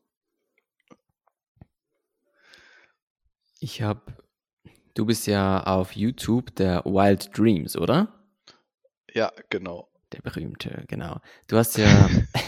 Ich 3.60 3.82
habe, 3.82 4.00
du 4.94 5.06
bist 5.06 5.26
ja 5.26 5.62
auf 5.64 5.92
YouTube 5.92 6.54
der 6.56 6.84
Wild 6.84 7.36
Dreams, 7.36 7.76
oder? 7.76 8.12
Ja, 9.12 9.32
genau. 9.50 9.88
Der 10.12 10.20
berühmte, 10.20 10.84
genau. 10.88 11.20
Du 11.48 11.56
hast 11.56 11.76
ja. 11.76 11.86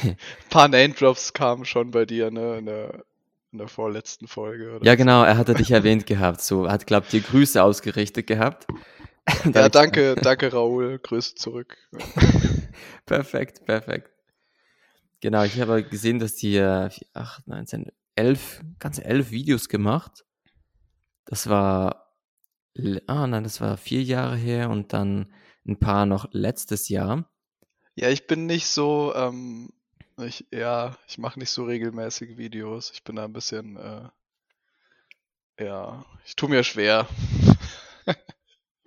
Ein 0.03 0.17
paar 0.50 0.69
Name-Drops 0.69 1.33
kamen 1.33 1.65
schon 1.65 1.91
bei 1.91 2.07
dir, 2.07 2.31
ne, 2.31 2.59
in 2.59 2.67
der, 2.67 3.05
in 3.53 3.59
der 3.59 3.69
vorletzten 3.69 4.29
Folge. 4.29 4.77
Oder 4.77 4.87
ja, 4.87 4.95
genau, 4.95 5.25
er 5.25 5.37
hatte 5.37 5.55
dich 5.55 5.71
erwähnt 5.71 6.07
gehabt. 6.07 6.41
So, 6.41 6.71
hat, 6.71 6.87
glaub 6.87 7.09
dir 7.09 7.21
Grüße 7.21 7.62
ausgerichtet 7.62 8.27
gehabt. 8.27 8.67
Ja, 9.55 9.69
danke, 9.69 10.17
danke, 10.17 10.53
Raoul. 10.53 10.99
Grüße 10.99 11.35
zurück. 11.35 11.77
perfekt, 13.07 13.65
perfekt. 13.65 14.11
Genau, 15.21 15.45
ich 15.45 15.61
habe 15.61 15.83
gesehen, 15.83 16.19
dass 16.19 16.35
die 16.35 16.57
äh, 16.57 16.91
8, 17.15 17.47
19, 17.47 17.93
11, 18.17 18.62
ganze 18.79 19.05
elf 19.05 19.31
Videos 19.31 19.69
gemacht. 19.69 20.25
Das 21.27 21.49
war, 21.49 22.17
ah 23.07 23.27
nein, 23.27 23.45
das 23.45 23.61
war 23.61 23.77
vier 23.77 24.03
Jahre 24.03 24.37
her 24.37 24.71
und 24.71 24.93
dann 24.93 25.33
ein 25.67 25.79
paar 25.79 26.07
noch 26.07 26.29
letztes 26.33 26.89
Jahr. 26.89 27.31
Ja, 27.95 28.09
ich 28.09 28.27
bin 28.27 28.47
nicht 28.47 28.67
so, 28.67 29.15
ähm, 29.15 29.71
ich, 30.19 30.47
ja, 30.50 30.97
ich 31.07 31.19
mache 31.19 31.39
nicht 31.39 31.50
so 31.50 31.65
regelmäßig 31.65 32.39
Videos. 32.39 32.91
Ich 32.93 33.05
bin 33.05 33.17
da 33.17 33.25
ein 33.25 33.33
bisschen, 33.33 33.77
äh, 33.77 34.09
ja, 35.62 36.05
ich 36.25 36.37
tue 36.37 36.49
mir 36.49 36.65
schwer. 36.65 37.07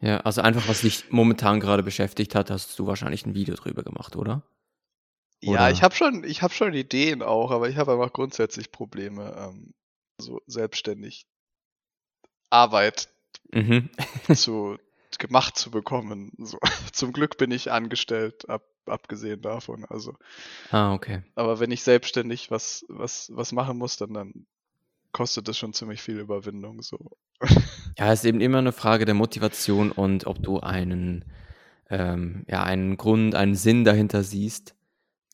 ja, 0.03 0.17
also 0.17 0.41
einfach, 0.41 0.67
was 0.67 0.81
dich 0.81 1.09
momentan 1.11 1.61
gerade 1.61 1.81
beschäftigt 1.81 2.35
hat, 2.35 2.51
hast 2.51 2.77
du 2.77 2.85
wahrscheinlich 2.85 3.25
ein 3.25 3.35
Video 3.35 3.55
drüber 3.55 3.83
gemacht, 3.83 4.17
oder? 4.17 4.43
oder? 5.45 5.53
Ja, 5.53 5.69
ich 5.69 5.81
habe 5.81 5.95
schon, 5.95 6.25
ich 6.25 6.41
habe 6.41 6.53
schon 6.53 6.73
Ideen 6.73 7.21
auch, 7.21 7.51
aber 7.51 7.69
ich 7.69 7.77
habe 7.77 7.93
einfach 7.93 8.11
grundsätzlich 8.11 8.73
Probleme, 8.73 9.33
ähm, 9.37 9.73
so 10.17 10.41
selbstständig 10.45 11.25
Arbeit 12.49 13.07
mhm. 13.53 13.89
zu 14.35 14.77
gemacht 15.19 15.57
zu 15.57 15.71
bekommen. 15.71 16.33
So. 16.37 16.59
Zum 16.91 17.13
Glück 17.13 17.37
bin 17.37 17.51
ich 17.51 17.71
angestellt, 17.71 18.49
ab, 18.49 18.63
abgesehen 18.85 19.41
davon. 19.41 19.85
Also. 19.85 20.15
Ah, 20.69 20.93
okay. 20.93 21.23
Aber 21.35 21.61
wenn 21.61 21.71
ich 21.71 21.81
selbstständig 21.83 22.51
was, 22.51 22.83
was, 22.89 23.31
was 23.33 23.53
machen 23.53 23.77
muss, 23.77 23.95
dann, 23.95 24.13
dann 24.13 24.47
kostet 25.13 25.47
das 25.47 25.57
schon 25.57 25.73
ziemlich 25.73 26.01
viel 26.01 26.19
Überwindung. 26.19 26.81
So. 26.81 27.17
Ja, 27.95 28.11
es 28.11 28.21
ist 28.21 28.25
eben 28.25 28.41
immer 28.41 28.57
eine 28.57 28.71
Frage 28.71 29.05
der 29.05 29.13
Motivation 29.13 29.91
und 29.91 30.25
ob 30.25 30.41
du 30.41 30.59
einen, 30.59 31.25
ähm, 31.91 32.43
ja, 32.47 32.63
einen 32.63 32.97
Grund, 32.97 33.35
einen 33.35 33.53
Sinn 33.53 33.83
dahinter 33.83 34.23
siehst. 34.23 34.75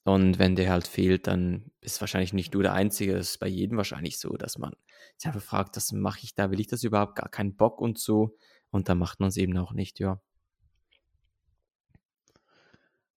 Und 0.04 0.40
wenn 0.40 0.58
der 0.58 0.70
halt 0.70 0.86
fehlt, 0.86 1.28
dann 1.28 1.72
ist 1.80 2.02
wahrscheinlich 2.02 2.34
nicht 2.34 2.54
du 2.54 2.62
der 2.62 2.74
Einzige. 2.74 3.14
Das 3.14 3.30
ist 3.30 3.40
bei 3.40 3.48
jedem 3.48 3.78
wahrscheinlich 3.78 4.20
so, 4.20 4.36
dass 4.36 4.58
man 4.58 4.76
sich 5.16 5.28
einfach 5.28 5.42
fragt, 5.42 5.78
was 5.78 5.94
mache 5.94 6.20
ich 6.24 6.36
da? 6.36 6.52
Will 6.52 6.60
ich 6.60 6.68
das 6.68 6.84
überhaupt? 6.84 7.16
Gar 7.16 7.30
keinen 7.30 7.56
Bock 7.56 7.80
und 7.80 7.98
so. 7.98 8.36
Und 8.72 8.90
da 8.90 8.96
macht 8.96 9.22
man 9.22 9.30
es 9.30 9.38
eben 9.38 9.58
auch 9.58 9.72
nicht, 9.72 10.00
ja. 10.00 10.20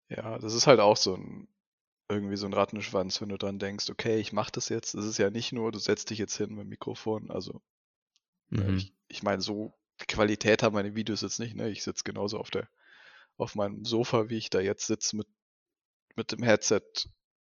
Ja, 0.08 0.38
das 0.38 0.54
ist 0.54 0.66
halt 0.68 0.78
auch 0.78 0.96
so 0.96 1.16
ein, 1.16 1.48
irgendwie 2.12 2.36
so 2.36 2.46
ein 2.46 2.54
Rattenschwanz, 2.54 3.20
wenn 3.20 3.28
du 3.30 3.38
dran 3.38 3.58
denkst, 3.58 3.90
okay, 3.90 4.18
ich 4.18 4.32
mache 4.32 4.52
das 4.52 4.68
jetzt. 4.68 4.94
Das 4.94 5.04
ist 5.04 5.18
ja 5.18 5.30
nicht 5.30 5.52
nur, 5.52 5.72
du 5.72 5.78
setzt 5.78 6.10
dich 6.10 6.18
jetzt 6.18 6.36
hin 6.36 6.50
mit 6.50 6.60
dem 6.60 6.68
Mikrofon. 6.68 7.30
Also, 7.30 7.60
Mhm. 8.50 8.76
ich, 8.76 8.92
ich 9.08 9.22
meine, 9.22 9.42
so 9.42 9.72
Qualität 10.08 10.62
haben 10.62 10.74
meine 10.74 10.94
Videos 10.94 11.22
jetzt 11.22 11.38
nicht, 11.40 11.54
ne? 11.56 11.70
Ich 11.70 11.82
sitze 11.82 12.04
genauso 12.04 12.38
auf 12.38 12.50
der, 12.50 12.68
auf 13.36 13.54
meinem 13.54 13.84
Sofa, 13.84 14.28
wie 14.28 14.36
ich 14.38 14.50
da 14.50 14.60
jetzt 14.60 14.86
sitze, 14.86 15.16
mit, 15.16 15.26
mit 16.16 16.32
dem 16.32 16.42
Headset 16.42 16.82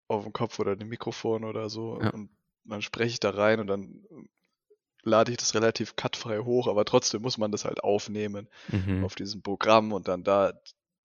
auf 0.09 0.25
dem 0.25 0.33
Kopf 0.33 0.59
oder 0.59 0.77
dem 0.77 0.89
Mikrofon 0.89 1.45
oder 1.45 1.69
so. 1.71 2.01
Ja. 2.01 2.11
Und 2.11 2.31
dann 2.65 2.83
spreche 2.83 3.13
ich 3.15 3.21
da 3.21 3.31
rein 3.31 3.61
und 3.61 3.67
dann 3.67 4.05
lade 5.03 5.31
ich 5.33 5.39
das 5.39 5.55
relativ 5.55 5.97
cutfrei 5.97 6.41
hoch, 6.41 6.69
aber 6.69 6.85
trotzdem 6.85 7.23
muss 7.23 7.39
man 7.39 7.53
das 7.53 7.65
halt 7.65 7.83
aufnehmen 7.83 8.49
Mhm. 8.71 9.05
auf 9.05 9.15
diesem 9.15 9.43
Programm 9.43 9.93
und 9.93 10.09
dann 10.09 10.25
da 10.25 10.53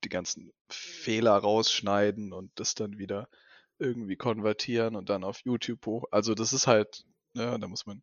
die 0.03 0.09
ganzen 0.09 0.51
Fehler 0.69 1.35
rausschneiden 1.35 2.33
und 2.33 2.51
das 2.55 2.75
dann 2.75 2.97
wieder 2.97 3.29
irgendwie 3.79 4.15
konvertieren 4.15 4.95
und 4.95 5.09
dann 5.09 5.23
auf 5.23 5.41
YouTube 5.43 5.85
hoch. 5.85 6.05
Also 6.11 6.33
das 6.33 6.53
ist 6.53 6.67
halt, 6.67 7.05
ja, 7.33 7.57
da 7.57 7.67
muss 7.67 7.85
man, 7.85 8.01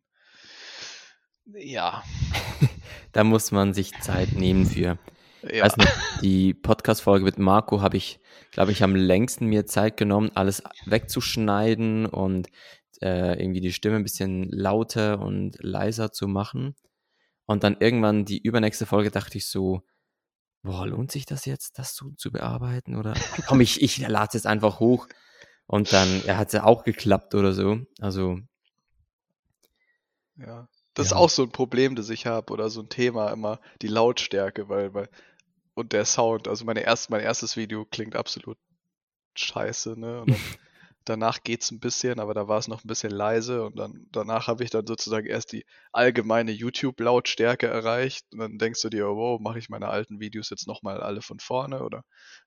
ja, 1.45 2.03
Da 3.11 3.23
muss 3.23 3.51
man 3.51 3.73
sich 3.73 3.91
Zeit 4.01 4.33
nehmen 4.33 4.65
für. 4.65 4.97
ja, 5.43 5.65
nicht, 5.65 5.93
die 6.21 6.53
Podcast-Folge 6.53 7.25
mit 7.25 7.37
Marco 7.37 7.81
habe 7.81 7.97
ich, 7.97 8.19
glaube 8.51 8.71
ich, 8.71 8.83
am 8.83 8.95
längsten 8.95 9.47
mir 9.47 9.65
Zeit 9.65 9.97
genommen, 9.97 10.31
alles 10.35 10.63
wegzuschneiden 10.85 12.05
und 12.05 12.47
äh, 13.01 13.39
irgendwie 13.39 13.61
die 13.61 13.73
Stimme 13.73 13.97
ein 13.97 14.03
bisschen 14.03 14.49
lauter 14.49 15.19
und 15.19 15.57
leiser 15.59 16.11
zu 16.11 16.27
machen. 16.27 16.75
Und 17.45 17.63
dann 17.63 17.77
irgendwann 17.79 18.25
die 18.25 18.41
übernächste 18.41 18.85
Folge 18.85 19.11
dachte 19.11 19.37
ich 19.37 19.47
so, 19.47 19.81
boah, 20.61 20.87
lohnt 20.87 21.11
sich 21.11 21.25
das 21.25 21.45
jetzt, 21.45 21.77
das 21.77 21.93
so 21.93 22.11
zu 22.11 22.31
bearbeiten? 22.31 22.95
Oder 22.95 23.13
komm, 23.47 23.59
ich, 23.59 23.81
ich 23.81 23.97
lade 23.97 24.27
es 24.29 24.33
jetzt 24.33 24.47
einfach 24.47 24.79
hoch. 24.79 25.07
Und 25.67 25.91
dann 25.93 26.23
ja, 26.25 26.37
hat 26.37 26.47
es 26.47 26.53
ja 26.53 26.63
auch 26.63 26.83
geklappt 26.85 27.35
oder 27.35 27.53
so. 27.53 27.79
Also, 27.99 28.39
ja. 30.37 30.67
Das 30.95 31.07
Ja. 31.07 31.11
ist 31.11 31.13
auch 31.13 31.29
so 31.29 31.43
ein 31.43 31.51
Problem, 31.51 31.95
das 31.95 32.09
ich 32.09 32.25
habe 32.27 32.53
oder 32.53 32.69
so 32.69 32.81
ein 32.81 32.89
Thema 32.89 33.31
immer, 33.31 33.59
die 33.81 33.87
Lautstärke, 33.87 34.69
weil, 34.69 34.93
weil, 34.93 35.09
und 35.75 35.93
der 35.93 36.05
Sound, 36.05 36.47
also 36.47 36.65
meine 36.65 36.81
erst, 36.81 37.09
mein 37.11 37.21
erstes 37.21 37.57
Video 37.57 37.85
klingt 37.85 38.15
absolut 38.15 38.57
scheiße, 39.35 39.99
ne? 39.99 40.21
Und 40.21 40.29
dann, 40.31 40.45
danach 41.05 41.43
geht's 41.43 41.71
ein 41.71 41.79
bisschen, 41.81 42.19
aber 42.19 42.33
da 42.35 42.47
war 42.49 42.59
es 42.59 42.67
noch 42.69 42.83
ein 42.85 42.87
bisschen 42.87 43.11
leise 43.11 43.65
und 43.65 43.77
dann 43.79 44.07
danach 44.11 44.47
habe 44.47 44.63
ich 44.63 44.71
dann 44.71 44.87
sozusagen 44.87 45.27
erst 45.27 45.53
die 45.53 45.65
allgemeine 45.93 46.51
YouTube-Lautstärke 46.51 47.67
erreicht 47.67 48.25
und 48.33 48.39
dann 48.39 48.57
denkst 48.59 48.81
du 48.83 48.89
dir, 48.89 49.07
oh, 49.09 49.17
wow, 49.17 49.41
mache 49.41 49.59
ich 49.59 49.69
meine 49.69 49.89
alten 49.89 50.19
Videos 50.21 50.49
jetzt 50.51 50.67
nochmal 50.67 51.01
alle 51.01 51.21
von 51.23 51.39
vorne 51.39 51.83
oder 51.83 52.03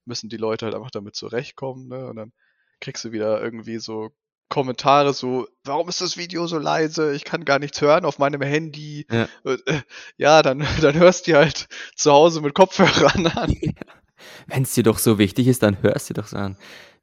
müssen 0.07 0.29
die 0.31 0.37
Leute 0.39 0.67
halt 0.67 0.75
einfach 0.77 0.91
damit 0.93 1.17
zurechtkommen, 1.17 1.89
ne? 1.89 2.07
Und 2.09 2.17
dann 2.17 2.33
kriegst 2.81 3.05
du 3.05 3.13
wieder 3.13 3.43
irgendwie 3.43 3.79
so 3.79 4.11
Kommentare 4.49 5.13
so, 5.13 5.49
warum 5.65 5.89
ist 5.89 6.01
das 6.01 6.17
Video 6.17 6.47
so 6.47 6.59
leise? 6.59 7.15
Ich 7.15 7.25
kann 7.25 7.45
gar 7.45 7.59
nichts 7.59 7.81
hören 7.81 8.05
auf 8.05 8.19
meinem 8.19 8.43
Handy. 8.43 9.07
Ja. 9.11 9.29
Äh, 9.45 9.81
ja, 10.17 10.43
dann, 10.43 10.65
dann 10.81 10.95
hörst 10.95 11.27
du 11.27 11.35
halt 11.35 11.67
zu 11.97 12.13
Hause 12.13 12.41
mit 12.41 12.55
Kopfhörern 12.55 13.27
an. 13.27 13.57
wenn 14.47 14.63
es 14.63 14.75
dir 14.75 14.85
doch 14.85 14.99
so 14.99 15.19
wichtig 15.19 15.49
ist, 15.49 15.63
dann 15.63 15.83
hörst 15.83 16.11
du 16.11 16.15
doch 16.15 16.27
so 16.27 16.37
an. 16.37 16.57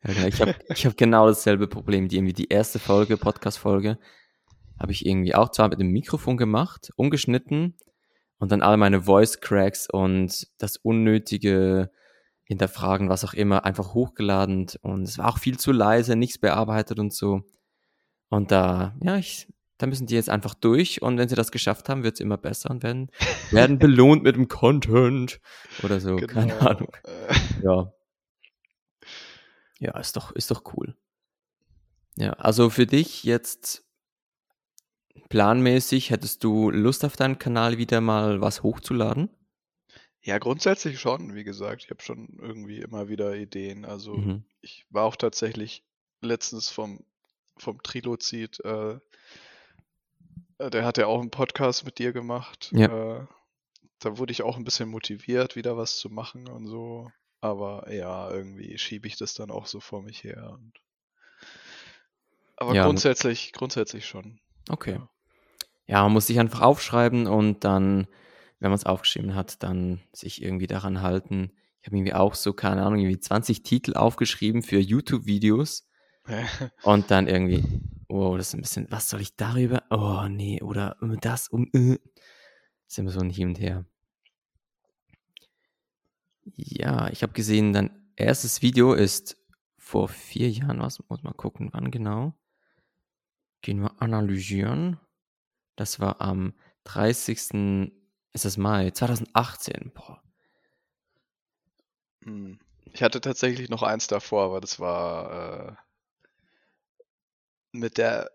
Genau. 0.03 0.27
Ich 0.27 0.41
habe 0.41 0.55
ich 0.69 0.85
hab 0.85 0.97
genau 0.97 1.27
dasselbe 1.27 1.67
Problem. 1.67 2.07
Die, 2.07 2.17
irgendwie 2.17 2.33
die 2.33 2.49
erste 2.49 2.79
Folge, 2.79 3.17
Podcast-Folge, 3.17 3.97
habe 4.79 4.91
ich 4.91 5.05
irgendwie 5.05 5.35
auch 5.35 5.49
zwar 5.49 5.69
mit 5.69 5.79
dem 5.79 5.91
Mikrofon 5.91 6.37
gemacht, 6.37 6.91
umgeschnitten 6.95 7.77
und 8.37 8.51
dann 8.51 8.61
all 8.61 8.77
meine 8.77 9.03
Voice 9.03 9.39
Cracks 9.39 9.89
und 9.89 10.47
das 10.57 10.77
unnötige 10.77 11.91
Hinterfragen, 12.45 13.09
was 13.09 13.23
auch 13.23 13.33
immer, 13.33 13.65
einfach 13.65 13.93
hochgeladen 13.93 14.67
und 14.81 15.03
es 15.03 15.17
war 15.17 15.29
auch 15.29 15.37
viel 15.37 15.57
zu 15.57 15.71
leise, 15.71 16.15
nichts 16.15 16.37
bearbeitet 16.37 16.99
und 16.99 17.13
so. 17.13 17.41
Und 18.29 18.51
da, 18.51 18.95
ja, 19.01 19.17
ich, 19.17 19.47
da 19.77 19.87
müssen 19.87 20.07
die 20.07 20.15
jetzt 20.15 20.29
einfach 20.29 20.53
durch 20.53 21.01
und 21.01 21.17
wenn 21.17 21.29
sie 21.29 21.35
das 21.35 21.51
geschafft 21.51 21.87
haben, 21.89 22.03
wird 22.03 22.15
es 22.15 22.19
immer 22.19 22.37
besser 22.37 22.69
und 22.71 22.83
werden, 22.83 23.09
werden 23.51 23.79
belohnt 23.79 24.23
mit 24.23 24.35
dem 24.35 24.47
Content 24.49 25.39
oder 25.83 25.99
so, 25.99 26.17
keine 26.17 26.53
Genau. 26.53 26.67
Ahnung. 26.69 26.91
Äh, 27.03 27.63
Ja. 27.63 27.93
Ja, 29.79 29.97
ist 29.99 30.15
doch, 30.15 30.31
ist 30.31 30.49
doch 30.51 30.63
cool. 30.75 30.95
Ja, 32.15 32.31
also 32.33 32.69
für 32.69 32.85
dich 32.85 33.23
jetzt 33.23 33.83
planmäßig, 35.29 36.09
hättest 36.09 36.43
du 36.43 36.69
Lust 36.69 37.03
auf 37.05 37.15
deinen 37.15 37.39
Kanal 37.39 37.77
wieder 37.77 37.99
mal 38.01 38.39
was 38.41 38.63
hochzuladen? 38.63 39.29
Ja, 40.23 40.37
grundsätzlich 40.39 40.99
schon, 40.99 41.35
wie 41.35 41.43
gesagt. 41.43 41.83
Ich 41.83 41.89
habe 41.89 42.01
schon 42.01 42.39
irgendwie 42.41 42.79
immer 42.79 43.09
wieder 43.09 43.35
Ideen. 43.35 43.83
Also 43.85 44.15
Mhm. 44.17 44.45
ich 44.61 44.85
war 44.89 45.03
auch 45.05 45.17
tatsächlich 45.17 45.83
letztens 46.21 46.69
vom, 46.69 47.03
vom 47.57 47.83
Trilozid, 47.83 48.59
äh, 48.63 48.97
äh, 50.59 50.69
der 50.69 50.85
hat 50.85 50.97
ja 50.97 51.07
auch 51.07 51.19
einen 51.19 51.29
Podcast 51.31 51.85
mit 51.85 51.99
dir 51.99 52.13
gemacht. 52.13 52.71
Äh, 52.87 53.25
da 53.99 54.17
wurde 54.17 54.31
ich 54.31 54.43
auch 54.43 54.57
ein 54.57 54.63
bisschen 54.63 54.89
motiviert, 54.89 55.55
wieder 55.55 55.77
was 55.77 55.97
zu 55.97 56.09
machen 56.09 56.47
und 56.47 56.67
so. 56.67 57.11
Aber 57.41 57.91
ja, 57.91 58.31
irgendwie 58.31 58.77
schiebe 58.77 59.07
ich 59.07 59.17
das 59.17 59.33
dann 59.33 59.51
auch 59.51 59.65
so 59.65 59.81
vor 59.81 60.01
mich 60.01 60.23
her. 60.23 60.51
Und 60.53 60.73
aber 62.55 62.73
Ja. 62.75 62.83
grundsätzlich, 62.85 63.51
grundsätzlich 63.51 64.05
schon. 64.05 64.39
Okay. 64.69 64.93
Ja. 64.93 65.09
Ja, 65.85 66.03
man 66.03 66.13
muss 66.13 66.27
sich 66.27 66.39
einfach 66.39 66.61
aufschreiben 66.61 67.27
und 67.27 67.65
dann, 67.65 68.07
wenn 68.63 68.71
man 68.71 68.77
es 68.77 68.85
aufgeschrieben 68.85 69.35
hat, 69.35 69.61
dann 69.61 69.99
sich 70.13 70.41
irgendwie 70.41 70.67
daran 70.67 71.01
halten. 71.01 71.51
Ich 71.81 71.87
habe 71.87 71.97
irgendwie 71.97 72.13
auch 72.13 72.33
so, 72.33 72.53
keine 72.53 72.85
Ahnung, 72.85 72.99
irgendwie 72.99 73.19
20 73.19 73.61
Titel 73.61 73.93
aufgeschrieben 73.95 74.63
für 74.63 74.79
YouTube-Videos 74.79 75.85
und 76.83 77.11
dann 77.11 77.27
irgendwie, 77.27 77.65
oh, 78.07 78.37
das 78.37 78.47
ist 78.47 78.53
ein 78.53 78.61
bisschen, 78.61 78.87
was 78.89 79.09
soll 79.09 79.19
ich 79.19 79.35
darüber? 79.35 79.83
Oh, 79.89 80.29
nee, 80.29 80.61
oder 80.61 80.95
äh, 81.01 81.17
das 81.19 81.49
um, 81.49 81.69
äh. 81.73 81.97
ist 82.87 82.97
immer 82.97 83.11
so 83.11 83.19
ein 83.19 83.29
Hin 83.29 83.49
und 83.49 83.59
Her. 83.59 83.85
Ja, 86.45 87.09
ich 87.09 87.21
habe 87.21 87.33
gesehen, 87.33 87.73
dein 87.73 87.91
erstes 88.15 88.61
Video 88.61 88.93
ist 88.93 89.37
vor 89.77 90.07
vier 90.07 90.49
Jahren, 90.49 90.79
was 90.79 91.03
muss 91.09 91.21
mal 91.21 91.33
gucken, 91.33 91.67
wann 91.73 91.91
genau. 91.91 92.33
Gehen 93.61 93.81
wir 93.81 94.01
analysieren. 94.01 95.01
Das 95.75 95.99
war 95.99 96.21
am 96.21 96.53
30. 96.85 97.91
ist 98.33 98.45
das 98.45 98.57
Mai 98.57 98.91
2018. 98.91 99.91
Boah. 99.93 100.21
Hm. 102.23 102.59
Ich 102.91 103.01
hatte 103.03 103.21
tatsächlich 103.21 103.69
noch 103.69 103.81
eins 103.83 104.07
davor, 104.07 104.43
aber 104.45 104.59
das 104.61 104.79
war 104.79 105.69
äh, 105.69 105.75
mit 107.71 107.97
der 107.97 108.31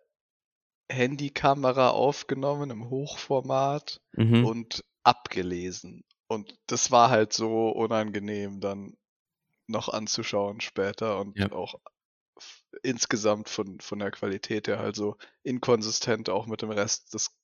Handykamera 0.90 1.90
aufgenommen 1.90 2.70
im 2.70 2.90
Hochformat 2.90 4.00
Mhm. 4.18 4.44
und 4.44 4.84
abgelesen. 5.04 6.04
Und 6.28 6.58
das 6.68 6.90
war 6.90 7.10
halt 7.10 7.32
so 7.34 7.70
unangenehm 7.70 8.60
dann 8.60 8.96
noch 9.68 9.88
anzuschauen 9.90 10.60
später 10.60 11.20
und 11.20 11.36
Ja. 11.38 11.50
auch 11.52 11.76
insgesamt 12.82 13.48
von, 13.48 13.80
von 13.80 13.98
der 13.98 14.10
Qualität 14.10 14.68
her 14.68 14.78
halt 14.78 14.96
so 14.96 15.16
inkonsistent 15.42 16.28
auch 16.30 16.46
mit 16.46 16.62
dem 16.62 16.70
Rest 16.70 17.14
des, 17.14 17.36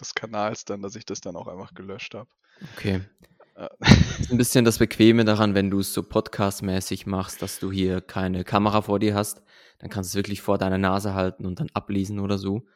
des 0.00 0.14
Kanals 0.14 0.64
dann, 0.64 0.82
dass 0.82 0.96
ich 0.96 1.04
das 1.06 1.20
dann 1.20 1.36
auch 1.36 1.48
einfach 1.48 1.74
gelöscht 1.74 2.14
habe. 2.14 2.30
Okay. 2.62 3.00
Äh, 3.56 3.68
Ist 4.18 4.30
ein 4.30 4.36
bisschen 4.38 4.64
das 4.64 4.78
Bequeme 4.78 5.24
daran, 5.24 5.54
wenn 5.54 5.70
du 5.70 5.80
es 5.80 5.92
so 5.92 6.02
podcastmäßig 6.02 7.06
machst, 7.06 7.42
dass 7.42 7.58
du 7.58 7.72
hier 7.72 8.00
keine 8.00 8.44
Kamera 8.44 8.82
vor 8.82 8.98
dir 8.98 9.14
hast. 9.14 9.42
Dann 9.78 9.90
kannst 9.90 10.10
du 10.14 10.18
es 10.18 10.24
wirklich 10.24 10.40
vor 10.42 10.58
deiner 10.58 10.78
Nase 10.78 11.14
halten 11.14 11.46
und 11.46 11.60
dann 11.60 11.68
ablesen 11.74 12.20
oder 12.20 12.38
so. 12.38 12.66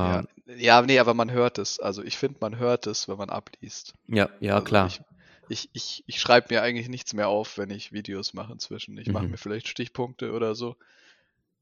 ja, 0.00 0.22
Aber 0.24 0.28
ja, 0.46 0.82
nee, 0.82 0.98
aber 0.98 1.14
man 1.14 1.30
hört 1.30 1.58
es. 1.58 1.78
Also 1.80 2.02
ich 2.02 2.16
finde, 2.18 2.38
man 2.40 2.58
hört 2.58 2.86
es, 2.86 3.08
wenn 3.08 3.16
man 3.18 3.30
abliest. 3.30 3.94
ja, 4.08 4.28
ja, 4.40 4.60
Also 4.60 4.60
klar. 4.60 4.86
ich, 4.86 5.02
ich, 5.48 5.70
ich, 5.72 6.04
ich 6.06 6.20
schreibe 6.20 6.48
mir 6.54 6.62
eigentlich 6.62 6.88
nichts 6.88 7.14
mehr 7.14 7.28
auf, 7.28 7.58
wenn 7.58 7.70
ich 7.70 7.92
Videos 7.92 8.34
mache 8.34 8.52
inzwischen. 8.52 8.98
Ich 8.98 9.12
mache 9.12 9.26
Mhm. 9.26 9.30
mir 9.30 9.38
vielleicht 9.38 9.68
Stichpunkte 9.68 10.32
oder 10.32 10.54
so, 10.54 10.76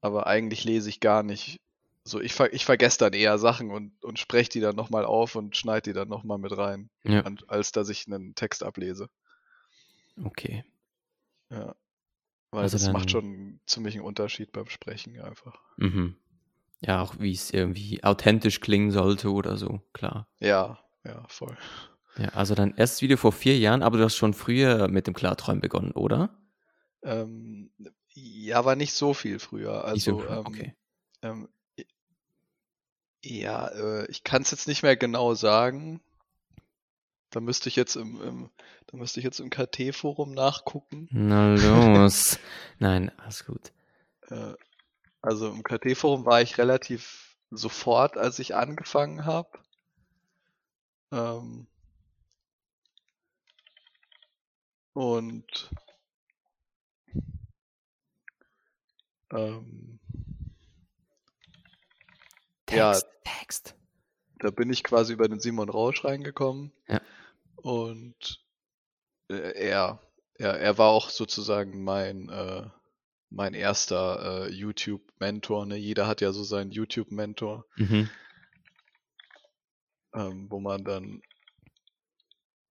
aber 0.03 0.27
eigentlich 0.29 0.65
lese 0.65 0.89
ich 0.91 1.01
gar 1.01 1.23
nicht. 1.25 1.61
So, 2.05 2.21
ich, 2.21 2.35
ver 2.35 2.53
ich 2.53 2.65
vergesse 2.67 2.99
dann 2.99 3.13
eher 3.15 3.39
Sachen 3.39 3.71
und, 3.71 4.05
und 4.05 4.19
spreche 4.19 4.51
die 4.51 4.61
dann 4.61 4.77
nochmal 4.77 5.05
auf 5.07 5.35
und 5.35 5.57
schneide 5.57 5.91
die 5.91 5.93
dann 5.95 6.09
nochmal 6.09 6.39
mit 6.39 6.57
rein, 6.57 6.91
Ja, 7.05 7.25
an, 7.25 7.39
als 7.49 7.73
dass 7.73 7.89
ich 7.89 8.07
einen 8.07 8.35
Text 8.35 8.63
ablese. 8.63 9.09
okay. 10.25 10.65
Ja. 11.51 11.77
Weil 12.53 12.65
Also 12.65 12.77
das 12.77 12.91
macht 12.91 13.11
dann, 13.11 13.11
schon 13.11 13.25
einen 13.25 13.61
ziemlichen 13.67 14.03
Unterschied 14.03 14.53
beim 14.53 14.69
Sprechen 14.69 15.21
einfach. 15.21 15.61
mhm. 15.77 16.17
Ja, 16.81 17.03
auch 17.03 17.19
wie 17.21 17.33
es 17.33 17.53
irgendwie 17.53 18.05
authentisch 18.05 18.61
klingen 18.61 18.91
sollte 18.93 19.33
oder 19.33 19.57
so, 19.57 19.83
klar. 19.95 20.29
Ja, 20.41 20.79
ja, 21.05 21.25
voll. 21.29 21.57
Ja, 22.17 22.29
also 22.31 22.55
dein 22.55 22.77
erstes 22.77 23.03
Video 23.03 23.17
vor 23.17 23.33
vier 23.33 23.59
Jahren, 23.59 23.83
aber 23.83 23.99
du 23.99 24.05
hast 24.05 24.15
schon 24.17 24.33
früher 24.35 24.87
mit 24.89 25.07
dem 25.09 25.15
Klarträumen 25.15 25.61
begonnen, 25.61 25.91
oder? 25.93 26.31
Ähm, 27.03 27.71
ja, 28.15 28.59
aber 28.59 28.77
nicht 28.77 28.93
so 28.95 29.15
viel 29.15 29.39
früher. 29.39 29.85
Nicht 29.93 30.05
so 30.05 30.13
Also, 30.13 30.19
früh, 30.19 30.33
ähm, 30.33 30.39
okay. 30.47 30.75
ähm, 31.23 31.49
ja, 33.23 33.69
äh, 33.69 34.07
ich 34.11 34.25
kann 34.25 34.43
es 34.43 34.51
jetzt 34.51 34.69
nicht 34.69 34.83
mehr 34.83 34.97
genau 34.97 35.35
sagen. 35.35 36.01
Da 37.31 37.41
müsste 37.41 37.69
ich 37.69 37.77
jetzt 37.77 37.97
im, 37.97 38.21
im 38.23 38.51
da 38.87 38.97
müsste 38.97 39.21
ich 39.21 39.25
jetzt 39.25 39.39
im 39.39 39.51
KT-Forum 39.51 40.33
nachgucken. 40.33 41.09
Na 41.13 41.55
los. 41.55 42.39
Nein, 42.79 43.13
alles 43.19 43.45
gut. 43.45 43.73
Äh, 44.29 44.55
also 45.23 45.49
im 45.49 45.63
KT-Forum 45.63 46.25
war 46.27 46.43
ich 46.43 46.59
relativ 46.59 47.37
sofort, 47.51 48.17
als 48.17 48.39
ich 48.39 48.55
angefangen 48.57 49.25
habe. 49.27 49.59
Ähm, 51.13 51.67
und 54.93 55.71
ähm, 59.33 59.90
ja, 62.71 62.93
Text, 62.93 63.07
Text. 63.25 63.75
da 64.39 64.51
bin 64.51 64.71
ich 64.71 64.83
quasi 64.85 65.13
über 65.13 65.29
den 65.29 65.41
Simon 65.41 65.69
Rausch 65.69 66.05
reingekommen 66.05 66.73
Ja. 66.89 67.01
und 67.57 68.41
äh, 69.29 69.53
er, 69.69 70.01
er, 70.35 70.59
er 70.59 70.79
war 70.79 70.89
auch 70.91 71.11
sozusagen 71.11 71.83
mein, 71.85 72.29
äh, 72.29 72.67
mein 73.31 73.55
erster 73.55 74.47
äh, 74.47 74.53
YouTube-Mentor. 74.53 75.67
Ne? 75.67 75.77
Jeder 75.77 76.07
hat 76.09 76.21
ja 76.21 76.33
so 76.33 76.43
seinen 76.43 76.73
YouTube-Mentor, 76.73 77.65
Mhm. 77.77 78.09
ähm, 80.15 80.47
wo 80.51 80.61
man 80.61 80.85
dann, 80.85 81.23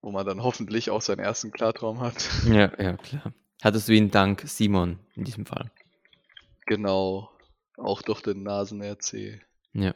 wo 0.01 0.11
man 0.11 0.25
dann 0.25 0.43
hoffentlich 0.43 0.89
auch 0.89 1.01
seinen 1.01 1.19
ersten 1.19 1.51
Klartraum 1.51 1.99
hat. 2.01 2.15
Ja, 2.45 2.71
ja, 2.81 2.97
klar. 2.97 3.33
Hattest 3.61 3.87
du 3.89 3.93
ihn 3.93 4.09
dank 4.11 4.43
Simon 4.45 4.99
in 5.15 5.23
diesem 5.25 5.45
Fall? 5.45 5.71
genau, 6.65 7.31
auch 7.77 8.01
durch 8.03 8.21
den 8.21 8.43
Nasen-RC. 8.43 9.41
Ja. 9.73 9.93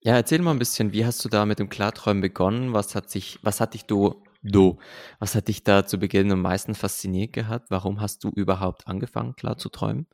Ja, 0.00 0.14
erzähl 0.14 0.40
mal 0.40 0.52
ein 0.52 0.58
bisschen, 0.58 0.92
wie 0.92 1.04
hast 1.04 1.24
du 1.24 1.28
da 1.28 1.46
mit 1.46 1.58
dem 1.58 1.68
Klarträumen 1.68 2.20
begonnen? 2.20 2.72
Was 2.72 2.94
hat 2.94 3.10
sich, 3.10 3.38
was 3.42 3.60
hat 3.60 3.74
dich 3.74 3.86
do, 3.86 4.22
do, 4.42 4.78
was 5.18 5.34
hat 5.34 5.48
dich 5.48 5.64
da 5.64 5.84
zu 5.84 5.98
Beginn 5.98 6.30
am 6.30 6.42
meisten 6.42 6.74
fasziniert 6.74 7.32
gehabt? 7.32 7.70
Warum 7.70 8.00
hast 8.00 8.22
du 8.22 8.30
überhaupt 8.30 8.86
angefangen, 8.86 9.34
klar 9.34 9.58
zu 9.58 9.68
träumen? 9.68 10.06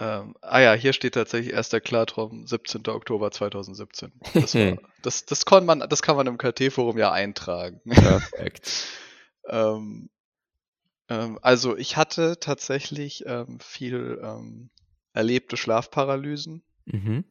Ähm, 0.00 0.36
ah 0.42 0.60
ja, 0.60 0.74
hier 0.74 0.92
steht 0.92 1.14
tatsächlich 1.14 1.52
erster 1.52 1.80
Klartraum, 1.80 2.46
17. 2.46 2.86
Oktober 2.86 3.32
2017. 3.32 4.12
Das 4.32 4.54
war, 4.54 4.78
das, 5.02 5.26
das 5.26 5.44
kann 5.44 5.66
man, 5.66 5.80
das 5.80 6.02
kann 6.02 6.14
man 6.14 6.28
im 6.28 6.38
KT-Forum 6.38 6.98
ja 6.98 7.10
eintragen. 7.12 7.80
Perfekt. 7.84 8.70
Ähm, 9.50 10.10
ähm, 11.08 11.38
also 11.40 11.74
ich 11.74 11.96
hatte 11.96 12.38
tatsächlich 12.38 13.24
ähm, 13.26 13.58
viel 13.60 14.20
ähm, 14.22 14.68
erlebte 15.12 15.56
Schlafparalysen, 15.56 16.62
Mhm. 16.86 17.24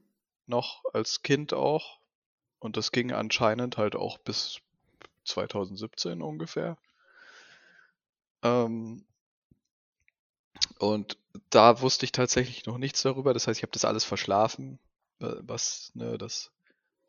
noch 0.45 0.83
als 0.93 1.21
Kind 1.23 1.53
auch. 1.53 1.99
Und 2.59 2.77
das 2.77 2.91
ging 2.91 3.11
anscheinend 3.11 3.77
halt 3.77 3.95
auch 3.95 4.17
bis 4.19 4.59
2017 5.25 6.21
ungefähr. 6.21 6.77
Ähm, 8.43 9.05
und 10.79 11.17
da 11.49 11.81
wusste 11.81 12.05
ich 12.05 12.11
tatsächlich 12.11 12.65
noch 12.65 12.77
nichts 12.77 13.01
darüber. 13.01 13.33
Das 13.33 13.47
heißt, 13.47 13.59
ich 13.59 13.63
habe 13.63 13.71
das 13.71 13.85
alles 13.85 14.03
verschlafen, 14.03 14.79
äh, 15.19 15.33
was 15.41 15.91
ne, 15.95 16.17
das 16.17 16.51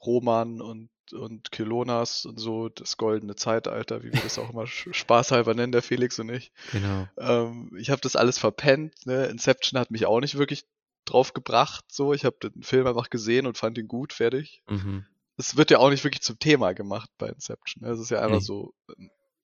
Roman 0.04 0.60
und 0.60 0.90
und 1.10 1.52
Kylonas 1.52 2.26
und 2.26 2.38
so, 2.38 2.68
das 2.68 2.98
goldene 2.98 3.34
Zeitalter, 3.34 4.02
wie 4.02 4.12
wir 4.12 4.20
das 4.20 4.38
auch 4.38 4.50
immer 4.50 4.66
spaßhalber 4.66 5.54
nennen, 5.54 5.72
der 5.72 5.80
Felix 5.80 6.18
und 6.18 6.28
ich. 6.28 6.52
Genau. 6.70 7.08
Ähm, 7.16 7.74
ich 7.78 7.88
habe 7.88 8.02
das 8.02 8.14
alles 8.14 8.36
verpennt. 8.36 9.06
Ne? 9.06 9.24
Inception 9.24 9.80
hat 9.80 9.90
mich 9.90 10.04
auch 10.04 10.20
nicht 10.20 10.36
wirklich 10.36 10.66
drauf 11.06 11.32
gebracht. 11.32 11.86
So, 11.88 12.12
ich 12.12 12.26
habe 12.26 12.36
den 12.42 12.62
Film 12.62 12.86
einfach 12.86 13.08
gesehen 13.08 13.46
und 13.46 13.56
fand 13.56 13.78
ihn 13.78 13.88
gut, 13.88 14.12
fertig. 14.12 14.62
Mhm. 14.68 15.06
Es 15.38 15.56
wird 15.56 15.70
ja 15.70 15.78
auch 15.78 15.88
nicht 15.88 16.04
wirklich 16.04 16.20
zum 16.20 16.38
Thema 16.38 16.74
gemacht 16.74 17.08
bei 17.16 17.28
Inception. 17.30 17.84
ne? 17.86 17.90
Es 17.94 18.00
ist 18.00 18.10
ja 18.10 18.20
einfach 18.20 18.40
Nee. 18.40 18.44
so, 18.44 18.74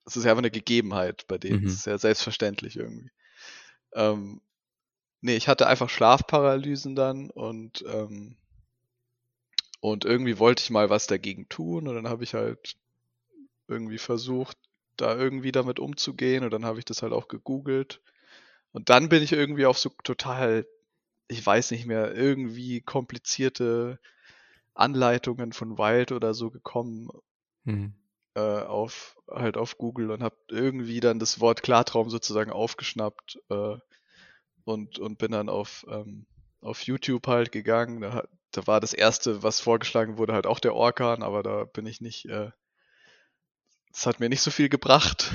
es 0.05 0.17
ist 0.19 0.25
ja 0.25 0.33
einfach 0.33 0.43
eine 0.43 0.51
Gegebenheit 0.51 1.25
bei 1.29 1.39
denen. 1.39 1.63
Mhm. 1.63 1.67
Es 1.69 1.77
ist 1.77 1.87
ja 1.87 1.97
selbstverständlich 1.97 2.77
irgendwie. 2.77 3.11
Ähm, 3.95 4.43
nee, 5.23 5.37
ich 5.37 5.49
hatte 5.49 5.67
einfach 5.67 5.89
Schlafparalysen 5.89 6.95
dann 6.95 7.31
und 7.31 7.83
ähm, 7.89 8.37
und 9.85 10.05
irgendwie 10.05 10.39
wollte 10.39 10.63
ich 10.63 10.71
mal 10.71 10.91
was 10.91 11.07
dagegen 11.07 11.49
tun 11.49 11.89
und 11.89 11.95
dann 11.95 12.09
habe 12.09 12.25
ich 12.25 12.35
halt 12.35 12.77
irgendwie 13.69 13.99
versucht, 13.99 14.57
da 14.97 15.17
irgendwie 15.17 15.53
damit 15.53 15.79
umzugehen 15.81 16.45
und 16.45 16.53
dann 16.53 16.65
habe 16.65 16.79
ich 16.79 16.85
das 16.87 17.03
halt 17.03 17.13
auch 17.13 17.29
gegoogelt 17.29 18.01
und 18.73 18.91
dann 18.91 19.09
bin 19.11 19.23
ich 19.23 19.33
irgendwie 19.33 19.67
auf 19.67 19.79
so 19.79 19.91
total, 20.05 20.67
ich 21.29 21.45
weiß 21.47 21.73
nicht 21.73 21.87
mehr, 21.87 22.15
irgendwie 22.15 22.81
komplizierte 22.83 23.99
Anleitungen 24.75 25.53
von 25.53 25.79
Wild 25.79 26.13
oder 26.13 26.35
so 26.35 26.51
gekommen 26.51 27.11
Mhm. 27.67 27.93
äh, 28.35 28.41
auf 28.41 29.17
halt 29.31 29.57
auf 29.57 29.79
Google 29.79 30.11
und 30.11 30.23
habe 30.23 30.37
irgendwie 30.49 31.01
dann 31.01 31.19
das 31.19 31.41
Wort 31.41 31.63
Klartraum 31.63 32.11
sozusagen 32.11 32.51
aufgeschnappt 32.51 33.39
äh, 33.51 33.77
und 34.65 34.99
und 35.01 35.19
bin 35.19 35.33
dann 35.33 35.49
auf 35.49 35.87
ähm, 35.91 36.27
auf 36.63 36.83
YouTube 36.83 37.27
halt 37.29 37.53
gegangen. 37.53 38.01
Da, 38.03 38.15
hat- 38.15 38.31
da 38.57 38.67
war 38.67 38.81
das 38.81 38.93
erste, 38.93 39.43
was 39.43 39.61
vorgeschlagen 39.61 40.17
wurde, 40.17 40.33
halt 40.33 40.47
auch 40.47 40.61
der 40.61 40.75
Orkan, 40.75 41.23
aber 41.23 41.43
da 41.43 41.65
bin 41.65 41.87
ich 41.87 42.01
nicht. 42.01 42.27
Äh, 42.27 42.51
das 43.91 44.07
hat 44.07 44.21
mir 44.21 44.29
nicht 44.29 44.43
so 44.43 44.51
viel 44.51 44.69
gebracht. 44.69 45.33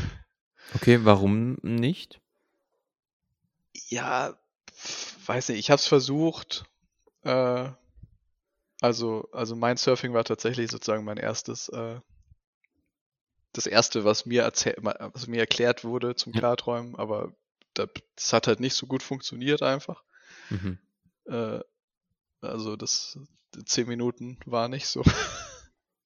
Okay, 0.75 0.99
warum 1.03 1.58
nicht? 1.62 2.21
Ja, 3.89 4.38
weiß 5.25 5.49
nicht. 5.49 5.60
Ich 5.60 5.69
habe 5.69 5.79
es 5.79 5.88
versucht. 5.88 6.65
Äh, 7.23 7.69
also 8.82 9.27
also 9.34 9.55
mein 9.55 9.77
Surfing 9.77 10.13
war 10.13 10.23
tatsächlich 10.23 10.71
sozusagen 10.71 11.03
mein 11.03 11.17
erstes. 11.17 11.69
Äh, 11.69 11.99
das 13.51 13.65
erste, 13.65 14.05
was 14.05 14.25
mir, 14.25 14.43
erzäh 14.43 14.75
was 14.77 15.27
mir 15.27 15.39
erklärt 15.39 15.84
wurde 15.84 16.15
zum. 16.15 16.32
Klarträumen, 16.32 16.95
aber 16.95 17.34
da, 17.73 17.88
das 18.15 18.32
hat 18.32 18.47
halt 18.47 18.60
nicht 18.60 18.75
so 18.75 18.86
gut 18.86 19.03
funktioniert 19.03 19.63
einfach. 19.63 20.03
Mhm. 20.49 20.77
Äh, 21.25 21.60
also 22.41 22.75
das, 22.75 23.17
zehn 23.65 23.88
Minuten 23.88 24.39
war 24.45 24.67
nicht 24.67 24.88
so. 24.88 25.04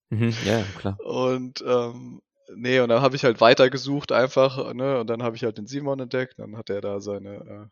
Mhm, 0.10 0.34
ja, 0.46 0.64
klar. 0.78 1.00
Und 1.00 1.64
ähm, 1.66 2.22
nee, 2.56 2.80
und 2.80 2.90
dann 2.90 3.02
habe 3.02 3.16
ich 3.16 3.24
halt 3.24 3.42
weitergesucht 3.42 4.12
einfach, 4.12 4.74
ne? 4.74 5.00
Und 5.00 5.08
dann 5.08 5.24
habe 5.24 5.36
ich 5.36 5.44
halt 5.44 5.58
den 5.58 5.68
Simon 5.68 6.00
entdeckt. 6.00 6.38
Dann 6.38 6.56
hat 6.58 6.70
er 6.70 6.82
da 6.82 7.00
seine, 7.02 7.36
äh, 7.36 7.68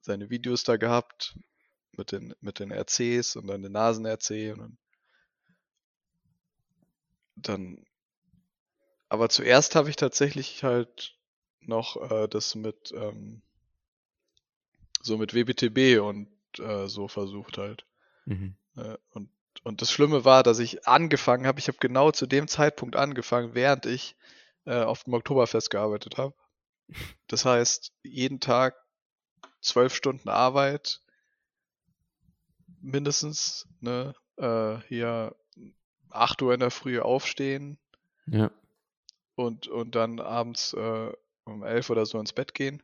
seine 0.00 0.30
Videos 0.30 0.64
da 0.64 0.76
gehabt 0.76 1.36
mit 1.92 2.12
den, 2.12 2.34
mit 2.40 2.58
den 2.58 2.72
RCs 2.72 3.36
und 3.36 3.46
dann 3.46 3.62
den 3.62 3.72
Nasen-RC 3.72 4.52
und 4.52 4.58
dann, 4.58 4.78
dann 7.36 7.84
aber 9.08 9.28
zuerst 9.28 9.74
habe 9.74 9.90
ich 9.90 9.96
tatsächlich 9.96 10.62
halt 10.62 11.16
noch 11.60 12.10
äh, 12.10 12.28
das 12.28 12.54
mit 12.54 12.92
ähm, 12.94 13.42
so 15.02 15.18
mit 15.18 15.34
WBTB 15.34 16.00
und 16.00 16.28
äh, 16.58 16.88
so 16.88 17.08
versucht 17.08 17.58
halt. 17.58 17.84
Mhm. 18.26 18.56
Äh, 18.76 18.96
und 19.10 19.30
und 19.64 19.82
das 19.82 19.90
Schlimme 19.90 20.24
war, 20.24 20.42
dass 20.42 20.58
ich 20.58 20.86
angefangen 20.86 21.46
habe, 21.46 21.58
ich 21.58 21.68
habe 21.68 21.78
genau 21.78 22.12
zu 22.12 22.26
dem 22.26 22.48
Zeitpunkt 22.48 22.96
angefangen, 22.96 23.54
während 23.54 23.84
ich 23.84 24.16
äh, 24.64 24.82
auf 24.82 25.04
dem 25.04 25.14
Oktoberfest 25.14 25.70
gearbeitet 25.70 26.18
habe. 26.18 26.34
Das 27.26 27.44
heißt, 27.44 27.92
jeden 28.02 28.40
Tag 28.40 28.76
zwölf 29.60 29.94
Stunden 29.94 30.28
Arbeit, 30.28 31.02
mindestens, 32.80 33.68
ne, 33.80 34.14
äh, 34.36 34.78
hier 34.88 35.36
8 36.10 36.40
Uhr 36.42 36.54
in 36.54 36.60
der 36.60 36.70
Früh 36.70 37.00
aufstehen 37.00 37.78
Ja. 38.26 38.50
und, 39.34 39.68
und 39.68 39.94
dann 39.94 40.20
abends 40.20 40.72
äh, 40.72 41.12
um 41.44 41.62
11 41.62 41.90
oder 41.90 42.06
so 42.06 42.18
ins 42.18 42.32
Bett 42.32 42.54
gehen. 42.54 42.82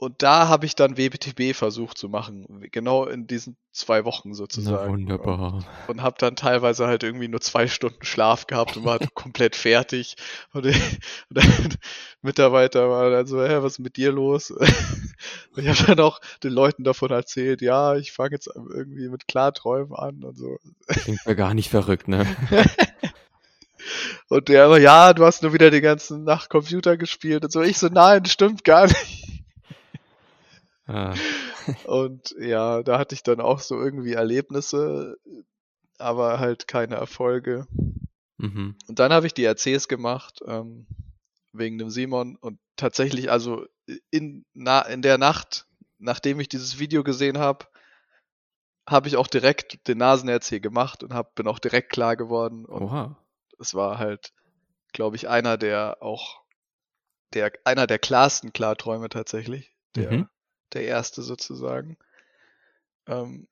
Und 0.00 0.22
da 0.22 0.48
habe 0.48 0.64
ich 0.64 0.74
dann 0.74 0.96
WBTB 0.96 1.54
versucht 1.54 1.98
zu 1.98 2.08
machen, 2.08 2.66
genau 2.72 3.04
in 3.04 3.26
diesen 3.26 3.58
zwei 3.70 4.06
Wochen 4.06 4.30
Na 4.30 4.34
sozusagen. 4.34 4.94
Und, 4.94 5.00
wunderbar. 5.00 5.62
und 5.88 6.00
habe 6.00 6.16
dann 6.18 6.36
teilweise 6.36 6.86
halt 6.86 7.02
irgendwie 7.02 7.28
nur 7.28 7.42
zwei 7.42 7.68
Stunden 7.68 8.02
Schlaf 8.02 8.46
gehabt 8.46 8.78
und 8.78 8.86
war 8.86 8.98
halt 8.98 9.14
komplett 9.14 9.56
fertig. 9.56 10.16
Und, 10.54 10.64
und 10.64 10.74
der 11.28 11.44
Mitarbeiter 12.22 12.88
war 12.88 13.10
dann 13.10 13.26
so, 13.26 13.44
hä, 13.44 13.58
was 13.60 13.74
ist 13.74 13.78
mit 13.80 13.98
dir 13.98 14.10
los? 14.10 14.50
Und 14.50 14.62
ich 15.56 15.68
habe 15.68 15.84
dann 15.94 16.00
auch 16.00 16.18
den 16.42 16.52
Leuten 16.52 16.82
davon 16.82 17.10
erzählt, 17.10 17.60
ja, 17.60 17.94
ich 17.96 18.12
fange 18.12 18.30
jetzt 18.32 18.46
irgendwie 18.46 19.10
mit 19.10 19.28
Klarträumen 19.28 19.94
an 19.94 20.24
und 20.24 20.38
so. 20.38 20.56
Klingt 20.86 21.20
ja 21.26 21.34
gar 21.34 21.52
nicht 21.52 21.68
verrückt, 21.68 22.08
ne? 22.08 22.26
Und 24.30 24.48
der 24.48 24.64
aber, 24.64 24.80
ja, 24.80 25.12
du 25.12 25.26
hast 25.26 25.42
nur 25.42 25.52
wieder 25.52 25.70
die 25.70 25.82
ganze 25.82 26.16
Nacht 26.16 26.48
Computer 26.48 26.96
gespielt 26.96 27.44
und 27.44 27.52
so. 27.52 27.60
Ich 27.60 27.76
so, 27.76 27.88
nein, 27.88 28.24
stimmt 28.24 28.64
gar 28.64 28.86
nicht. 28.86 29.39
Ah, 30.90 31.14
Und 31.84 32.34
ja, 32.40 32.82
da 32.82 32.98
hatte 32.98 33.14
ich 33.14 33.22
dann 33.22 33.40
auch 33.40 33.60
so 33.60 33.78
irgendwie 33.80 34.12
Erlebnisse, 34.14 35.16
aber 35.98 36.40
halt 36.40 36.66
keine 36.66 36.96
Erfolge. 36.96 37.66
mhm. 38.38 38.76
Und 38.88 38.98
dann 38.98 39.12
habe 39.12 39.26
ich 39.26 39.34
die 39.34 39.44
RCs 39.44 39.86
gemacht, 39.88 40.40
ähm, 40.46 40.86
wegen 41.52 41.78
dem 41.78 41.90
Simon. 41.90 42.36
Und 42.36 42.58
tatsächlich, 42.76 43.30
also 43.30 43.66
in, 44.10 44.44
na, 44.54 44.80
in 44.82 45.02
der 45.02 45.18
Nacht, 45.18 45.66
nachdem 45.98 46.40
ich 46.40 46.48
dieses 46.48 46.78
Video 46.78 47.04
gesehen 47.04 47.38
habe, 47.38 47.66
habe 48.88 49.06
ich 49.08 49.16
auch 49.16 49.28
direkt 49.28 49.86
den 49.86 49.98
Nasen-RC 49.98 50.60
gemacht 50.60 51.04
und 51.04 51.14
hab, 51.14 51.34
bin 51.36 51.46
auch 51.46 51.58
direkt 51.60 51.90
klar 51.92 52.16
geworden. 52.16 52.64
Und 52.64 52.82
Oha. 52.82 53.16
es 53.58 53.74
war 53.74 53.98
halt, 53.98 54.32
glaube 54.92 55.16
ich, 55.16 55.28
einer 55.28 55.56
der 55.56 55.98
auch, 56.00 56.40
der, 57.34 57.52
einer 57.64 57.86
der 57.86 57.98
klarsten 58.00 58.52
Klarträume 58.52 59.08
tatsächlich. 59.08 59.72
Der, 59.94 60.10
Mhm. 60.12 60.28
Der 60.74 60.84
erste 60.84 61.22
sozusagen. 61.22 61.96
Ähm, 63.06 63.48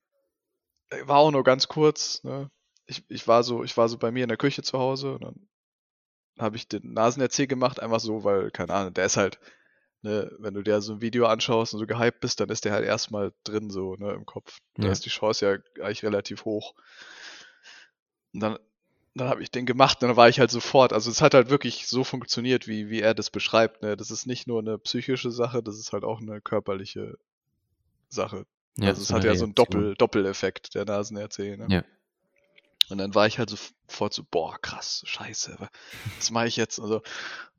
war 1.04 1.18
auch 1.18 1.30
nur 1.30 1.44
ganz 1.44 1.68
kurz, 1.68 2.22
ne? 2.24 2.50
Ich, 2.86 3.04
ich 3.10 3.28
war 3.28 3.42
so, 3.42 3.64
ich 3.64 3.76
war 3.76 3.88
so 3.88 3.98
bei 3.98 4.10
mir 4.10 4.22
in 4.22 4.28
der 4.28 4.38
Küche 4.38 4.62
zu 4.62 4.78
Hause 4.78 5.12
und 5.12 5.22
dann 5.24 5.48
habe 6.38 6.56
ich 6.56 6.68
den 6.68 6.94
Nasen-RC 6.94 7.48
gemacht, 7.48 7.80
einfach 7.80 8.00
so, 8.00 8.24
weil, 8.24 8.50
keine 8.50 8.72
Ahnung, 8.72 8.94
der 8.94 9.06
ist 9.06 9.16
halt, 9.16 9.38
ne, 10.02 10.30
wenn 10.38 10.54
du 10.54 10.62
dir 10.62 10.80
so 10.80 10.94
ein 10.94 11.00
Video 11.00 11.26
anschaust 11.26 11.74
und 11.74 11.80
so 11.80 11.86
gehypt 11.86 12.20
bist, 12.20 12.40
dann 12.40 12.48
ist 12.48 12.64
der 12.64 12.72
halt 12.72 12.86
erstmal 12.86 13.32
drin 13.44 13.70
so, 13.70 13.96
ne, 13.96 14.12
im 14.12 14.24
Kopf. 14.24 14.58
Da 14.76 14.84
Ja. 14.86 14.92
ist 14.92 15.04
die 15.04 15.10
Chance 15.10 15.46
ja 15.78 15.84
eigentlich 15.84 16.04
relativ 16.04 16.44
hoch. 16.44 16.74
Und 18.32 18.40
dann, 18.40 18.58
dann 19.18 19.28
habe 19.28 19.42
ich 19.42 19.50
den 19.50 19.66
gemacht 19.66 20.02
und 20.02 20.08
dann 20.08 20.16
war 20.16 20.28
ich 20.28 20.40
halt 20.40 20.50
sofort, 20.50 20.92
also 20.92 21.10
es 21.10 21.20
hat 21.22 21.34
halt 21.34 21.50
wirklich 21.50 21.86
so 21.86 22.04
funktioniert, 22.04 22.66
wie, 22.66 22.90
wie 22.90 23.00
er 23.00 23.14
das 23.14 23.30
beschreibt, 23.30 23.82
ne. 23.82 23.96
Das 23.96 24.10
ist 24.10 24.26
nicht 24.26 24.46
nur 24.46 24.60
eine 24.60 24.78
psychische 24.78 25.30
Sache, 25.30 25.62
das 25.62 25.78
ist 25.78 25.92
halt 25.92 26.04
auch 26.04 26.20
eine 26.20 26.40
körperliche 26.40 27.18
Sache. 28.08 28.46
Ja, 28.78 28.88
also 28.88 29.02
es 29.02 29.12
hat 29.12 29.24
ja 29.24 29.34
so 29.34 29.44
einen. 29.44 29.54
Doppel, 29.54 29.94
Doppeleffekt, 29.96 30.74
der 30.74 30.84
Nasen-RC, 30.84 31.58
ne. 31.58 31.66
Ja. 31.68 31.84
Und 32.90 32.96
dann 32.98 33.14
war 33.14 33.26
ich 33.26 33.38
halt 33.38 33.50
sofort 33.50 34.14
so, 34.14 34.24
boah, 34.30 34.58
krass, 34.62 35.02
scheiße, 35.06 35.56
wa- 35.58 35.68
was 36.16 36.30
mache 36.30 36.46
ich 36.48 36.56
jetzt? 36.56 36.80
Also, 36.80 37.02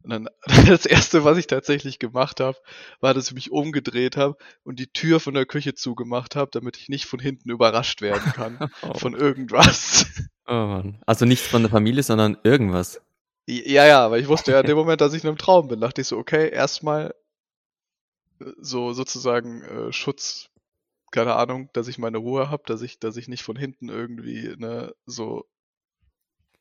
und 0.02 0.10
dann 0.12 0.30
das 0.67 0.86
erste, 0.88 1.24
was 1.24 1.38
ich 1.38 1.45
tatsächlich 1.45 2.00
gemacht 2.00 2.39
habe, 2.39 2.58
war, 3.00 3.13
dass 3.13 3.28
ich 3.28 3.34
mich 3.34 3.52
umgedreht 3.52 4.17
habe 4.17 4.38
und 4.63 4.80
die 4.80 4.88
Tür 4.88 5.19
von 5.19 5.36
der 5.36 5.45
Küche 5.45 5.76
zugemacht 5.76 6.36
habe, 6.36 6.50
damit 6.52 6.78
ich 6.78 6.89
nicht 6.89 7.06
von 7.06 7.19
hinten 7.19 7.52
überrascht 7.52 8.02
werden 8.02 8.32
kann 8.34 8.58
Oh, 8.82 8.98
von 8.98 9.13
irgendwas. 9.13 10.06
Oh 10.49 10.53
Mann. 10.53 11.01
Also 11.05 11.25
nicht 11.25 11.43
von 11.43 11.62
der 11.63 11.71
Familie, 11.71 12.03
sondern 12.03 12.38
irgendwas. 12.43 13.01
Ja, 13.47 13.85
ja, 13.85 14.05
aber 14.05 14.19
ich 14.19 14.27
wusste 14.27 14.51
ja 14.51 14.59
in 14.59 14.67
dem 14.67 14.77
Moment, 14.77 15.01
dass 15.01 15.13
ich 15.13 15.23
in 15.23 15.29
einem 15.29 15.38
Traum 15.38 15.67
bin, 15.69 15.79
dachte 15.81 16.01
ich 16.01 16.07
so, 16.07 16.17
okay, 16.17 16.49
erstmal 16.49 17.15
äh, 18.41 18.51
so 18.59 18.93
sozusagen 18.93 19.63
äh, 19.63 19.91
Schutz, 19.91 20.49
keine 21.12 21.35
Ahnung, 21.35 21.69
dass 21.73 21.88
ich 21.88 21.97
meine 21.97 22.19
Ruhe 22.19 22.49
habe, 22.51 22.63
dass 22.67 22.81
ich, 22.81 22.99
dass 22.99 23.17
ich 23.17 23.27
nicht 23.27 23.43
von 23.43 23.55
hinten 23.55 23.89
irgendwie, 23.89 24.55
ne, 24.57 24.93
so, 25.05 25.45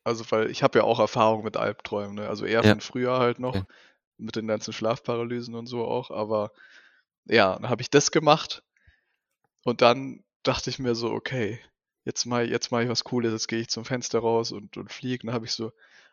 also 0.03 0.23
weil 0.31 0.49
ich 0.49 0.63
habe 0.63 0.79
ja 0.79 0.85
auch 0.85 0.99
Erfahrung 0.99 1.43
mit 1.43 1.57
Albträumen, 1.57 2.15
ne, 2.15 2.27
also 2.27 2.45
eher 2.45 2.63
Ja. 2.63 2.71
von 2.71 2.81
früher 2.81 3.19
halt 3.19 3.39
noch, 3.39 3.55
Okay. 3.55 3.65
mit 4.17 4.35
den 4.35 4.47
ganzen 4.47 4.73
Schlafparalysen 4.73 5.53
und 5.55 5.67
so 5.67 5.85
auch, 5.85 6.09
aber 6.11 6.51
ja, 7.25 7.53
dann 7.53 7.69
habe 7.69 7.81
ich 7.83 7.91
das 7.91 8.09
gemacht 8.11 8.63
und 9.63 9.81
dann 9.81 10.23
dachte 10.43 10.69
ich 10.71 10.79
mir 10.79 10.95
so, 10.95 11.11
okay, 11.11 11.59
jetzt 12.05 12.25
mal, 12.25 12.49
jetzt 12.49 12.71
mache 12.71 12.83
ich 12.83 12.89
was 12.89 13.03
Cooles, 13.03 13.31
jetzt 13.31 13.47
gehe 13.47 13.59
ich 13.59 13.69
zum 13.69 13.85
Fenster 13.85 14.19
raus 14.19 14.51
und, 14.51 14.77
und 14.77 14.91
fliege, 14.91 15.25
dann 15.25 15.33
habe 15.35 15.45
ich 15.45 15.51
so 15.51 15.71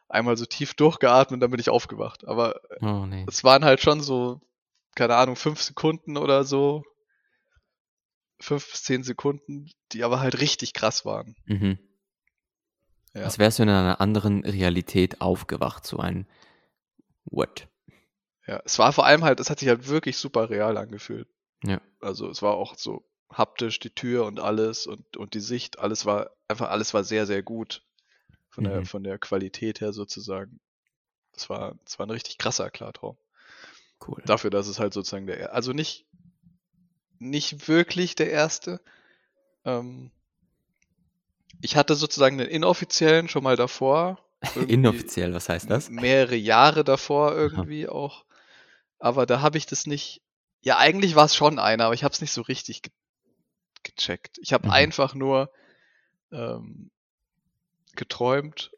einmal 0.08 0.36
so 0.36 0.46
tief 0.46 0.74
durchgeatmet, 0.74 1.42
dann 1.42 1.50
bin 1.50 1.60
ich 1.60 1.70
aufgewacht, 1.70 2.26
aber 2.26 2.60
Oh 2.80 3.06
nee. 3.06 3.24
es 3.28 3.44
waren 3.44 3.64
halt 3.64 3.80
schon 3.80 4.00
so, 4.00 4.40
keine 4.94 5.16
Ahnung, 5.16 5.36
fünf 5.36 5.62
Sekunden 5.62 6.16
oder 6.16 6.44
so. 6.44 6.84
Fünf 8.38 8.70
bis 8.70 8.82
zehn 8.82 9.02
Sekunden, 9.02 9.70
die 9.92 10.04
aber 10.04 10.20
halt 10.20 10.40
richtig 10.40 10.74
krass 10.74 11.06
waren. 11.06 11.36
Mhm. 11.46 11.78
Ja. 13.14 13.22
Als 13.22 13.38
wärst 13.38 13.58
du 13.58 13.62
in 13.62 13.70
einer 13.70 14.00
anderen 14.00 14.44
Realität 14.44 15.22
aufgewacht, 15.22 15.86
so 15.86 15.96
ein 15.98 16.26
What? 17.24 17.66
Ja, 18.46 18.60
es 18.64 18.78
war 18.78 18.92
vor 18.92 19.06
allem 19.06 19.24
halt, 19.24 19.40
es 19.40 19.48
hat 19.48 19.58
sich 19.58 19.68
halt 19.68 19.88
wirklich 19.88 20.18
super 20.18 20.50
real 20.50 20.76
angefühlt. 20.76 21.28
Ja. 21.64 21.80
Also 22.00 22.28
es 22.28 22.42
war 22.42 22.54
auch 22.54 22.76
so 22.76 23.04
haptisch, 23.32 23.78
die 23.80 23.90
Tür 23.90 24.24
und 24.26 24.40
alles 24.40 24.86
und, 24.86 25.16
und 25.16 25.34
die 25.34 25.40
Sicht, 25.40 25.78
alles 25.78 26.06
war, 26.06 26.30
einfach 26.48 26.70
alles 26.70 26.94
war 26.94 27.04
sehr, 27.04 27.26
sehr 27.26 27.42
gut. 27.42 27.82
Von 28.48 28.64
der, 28.64 28.80
Mhm. 28.80 28.86
von 28.86 29.04
der 29.04 29.18
Qualität 29.18 29.80
her 29.80 29.92
sozusagen. 29.92 30.60
Das 31.32 31.50
war, 31.50 31.74
das 31.84 31.98
war 31.98 32.06
ein 32.06 32.10
richtig 32.10 32.38
krasser 32.38 32.70
Klartraum. 32.70 33.18
Cool. 34.06 34.22
Dafür, 34.24 34.50
dass 34.50 34.66
es 34.66 34.78
halt 34.78 34.94
sozusagen 34.94 35.26
der, 35.26 35.52
also 35.52 35.72
nicht, 35.72 36.06
nicht 37.18 37.68
wirklich 37.68 38.14
der 38.14 38.30
erste. 38.30 38.80
Ähm, 39.64 40.10
ich 41.60 41.76
hatte 41.76 41.94
sozusagen 41.94 42.38
den 42.38 42.48
inoffiziellen 42.48 43.28
schon 43.28 43.42
mal 43.42 43.56
davor. 43.56 44.18
Inoffiziell, 44.68 45.34
was 45.34 45.48
heißt 45.48 45.70
das? 45.70 45.90
Mehrere 45.90 46.36
Jahre 46.36 46.84
davor 46.84 47.34
irgendwie 47.34 47.88
auch. 47.88 48.24
Aber 48.98 49.26
da 49.26 49.40
habe 49.40 49.58
ich 49.58 49.66
das 49.66 49.86
nicht. 49.86 50.22
Ja, 50.62 50.78
eigentlich 50.78 51.14
war 51.14 51.24
es 51.26 51.34
schon 51.34 51.58
einer, 51.58 51.86
aber 51.86 51.94
ich 51.94 52.04
habe 52.04 52.12
es 52.12 52.20
nicht 52.20 52.32
so 52.32 52.42
richtig 52.42 52.82
gecheckt. 53.86 54.38
Ich 54.38 54.52
habe 54.52 54.66
Mhm. 54.66 54.72
einfach 54.72 55.14
nur 55.14 55.50
ähm, 56.32 56.90
geträumt 57.96 58.72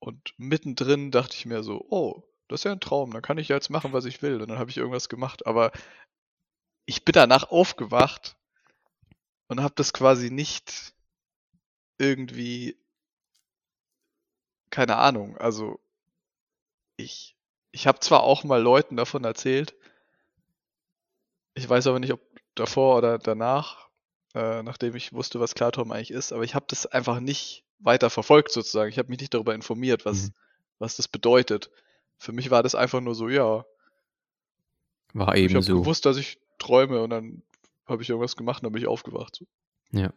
und 0.00 0.34
mittendrin 0.38 1.10
dachte 1.10 1.36
ich 1.36 1.46
mir 1.46 1.62
so, 1.62 1.86
oh, 1.90 2.24
das 2.48 2.60
ist 2.60 2.64
ja 2.64 2.72
ein 2.72 2.80
Traum, 2.80 3.12
dann 3.12 3.22
kann 3.22 3.38
ich 3.38 3.48
ja 3.48 3.56
jetzt 3.56 3.70
machen, 3.70 3.92
was 3.92 4.04
ich 4.04 4.22
will. 4.22 4.40
Und 4.42 4.48
dann 4.50 4.58
habe 4.58 4.70
ich 4.70 4.76
irgendwas 4.76 5.08
gemacht. 5.08 5.46
Aber 5.46 5.72
ich 6.86 7.04
bin 7.04 7.12
danach 7.12 7.50
aufgewacht 7.50 8.36
und 9.48 9.62
habe 9.62 9.74
das 9.76 9.92
quasi 9.92 10.30
nicht 10.30 10.94
irgendwie, 11.98 12.76
keine 14.70 14.96
Ahnung, 14.96 15.36
also 15.38 15.78
ich, 16.96 17.36
ich 17.70 17.86
habe 17.86 18.00
zwar 18.00 18.22
auch 18.22 18.44
mal 18.44 18.60
Leuten 18.62 18.96
davon 18.96 19.24
erzählt, 19.24 19.74
ich 21.54 21.68
weiß 21.68 21.86
aber 21.86 21.98
nicht, 21.98 22.12
ob 22.12 22.20
davor 22.54 22.98
oder 22.98 23.18
danach, 23.18 23.88
äh, 24.34 24.62
nachdem 24.62 24.94
ich 24.96 25.12
wusste, 25.12 25.40
was 25.40 25.54
Klartraum 25.54 25.92
eigentlich 25.92 26.10
ist, 26.10 26.32
aber 26.32 26.44
ich 26.44 26.54
habe 26.54 26.66
das 26.68 26.86
einfach 26.86 27.20
nicht 27.20 27.64
weiter 27.78 28.10
verfolgt 28.10 28.52
sozusagen. 28.52 28.90
Ich 28.90 28.98
habe 28.98 29.08
mich 29.10 29.20
nicht 29.20 29.34
darüber 29.34 29.54
informiert, 29.54 30.04
was, 30.04 30.24
Mhm. 30.28 30.34
was 30.78 30.96
das 30.96 31.08
bedeutet. 31.08 31.70
Für 32.18 32.32
mich 32.32 32.50
war 32.50 32.62
das 32.62 32.74
einfach 32.74 33.00
nur 33.00 33.14
so, 33.14 33.28
ja, 33.28 33.64
War 35.12 35.34
ich 35.36 35.44
eben 35.44 35.54
habe 35.54 35.64
so. 35.64 35.80
gewusst, 35.80 36.06
dass 36.06 36.16
ich 36.16 36.38
träume 36.58 37.02
und 37.02 37.10
dann 37.10 37.42
habe 37.86 38.02
ich 38.02 38.08
irgendwas 38.08 38.36
gemacht 38.36 38.60
und 38.62 38.64
dann 38.66 38.72
bin 38.72 38.82
ich 38.82 38.88
aufgewacht. 38.88 39.36
So. 39.36 39.46
Ja. 39.90 40.12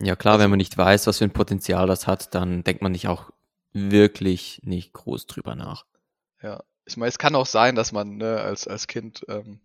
Ja, 0.00 0.14
klar, 0.14 0.34
wenn 0.34 0.42
Also 0.42 0.50
man 0.50 0.58
nicht 0.58 0.78
weiß, 0.78 1.08
was 1.08 1.18
für 1.18 1.24
ein 1.24 1.32
Potenzial 1.32 1.88
das 1.88 2.06
hat, 2.06 2.32
dann 2.34 2.62
denkt 2.62 2.82
man 2.82 2.92
nicht 2.92 3.08
auch 3.08 3.32
wirklich 3.72 4.60
nicht 4.62 4.92
groß 4.92 5.26
drüber 5.26 5.56
nach. 5.56 5.86
Ja, 6.40 6.62
ich 6.86 6.96
meine, 6.96 7.08
es 7.08 7.18
kann 7.18 7.34
auch 7.34 7.46
sein, 7.46 7.74
dass 7.74 7.90
man 7.90 8.16
ne, 8.16 8.38
als, 8.40 8.68
als 8.68 8.86
Kind, 8.86 9.24
ähm, 9.28 9.58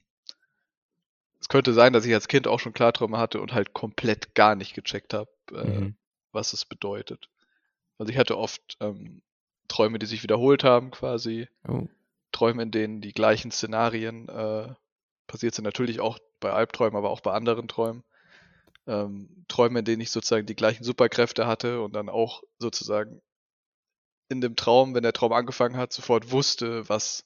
es 1.43 1.49
könnte 1.49 1.73
sein, 1.73 1.91
dass 1.91 2.05
ich 2.05 2.13
als 2.13 2.29
Kind 2.29 2.47
auch 2.47 2.61
schon 2.61 2.71
Klarträume 2.71 3.17
hatte 3.17 3.41
und 3.41 3.53
halt 3.53 3.73
komplett 3.73 4.33
gar 4.33 4.55
nicht 4.55 4.73
gecheckt 4.75 5.13
habe, 5.13 5.29
äh, 5.51 5.81
Mhm. 5.81 5.95
was 6.31 6.53
es 6.53 6.63
bedeutet. 6.63 7.27
Also 7.97 8.13
ich 8.13 8.17
hatte 8.17 8.37
oft 8.37 8.77
ähm, 8.79 9.21
Träume, 9.67 9.99
die 9.99 10.05
sich 10.05 10.23
wiederholt 10.23 10.63
haben, 10.63 10.89
quasi. 10.91 11.49
Oh. 11.67 11.89
Träume, 12.31 12.63
in 12.63 12.71
denen 12.71 13.01
die 13.01 13.11
gleichen 13.11 13.51
Szenarien 13.51 14.29
äh, 14.29 14.73
passiert 15.27 15.53
sind. 15.53 15.65
Natürlich 15.65 15.99
auch 15.99 16.17
bei 16.39 16.53
Albträumen, 16.53 16.95
aber 16.95 17.09
auch 17.09 17.19
bei 17.19 17.33
anderen 17.33 17.67
Träumen. 17.67 18.05
Ähm, 18.87 19.43
Träume, 19.49 19.79
in 19.79 19.85
denen 19.85 20.01
ich 20.01 20.11
sozusagen 20.11 20.45
die 20.45 20.55
gleichen 20.55 20.85
Superkräfte 20.85 21.45
hatte 21.45 21.81
und 21.81 21.93
dann 21.93 22.07
auch 22.07 22.41
sozusagen 22.57 23.21
in 24.29 24.39
dem 24.39 24.55
Traum, 24.55 24.95
wenn 24.95 25.03
der 25.03 25.11
Traum 25.11 25.33
angefangen 25.33 25.75
hat, 25.75 25.91
sofort 25.91 26.31
wusste, 26.31 26.87
was, 26.87 27.25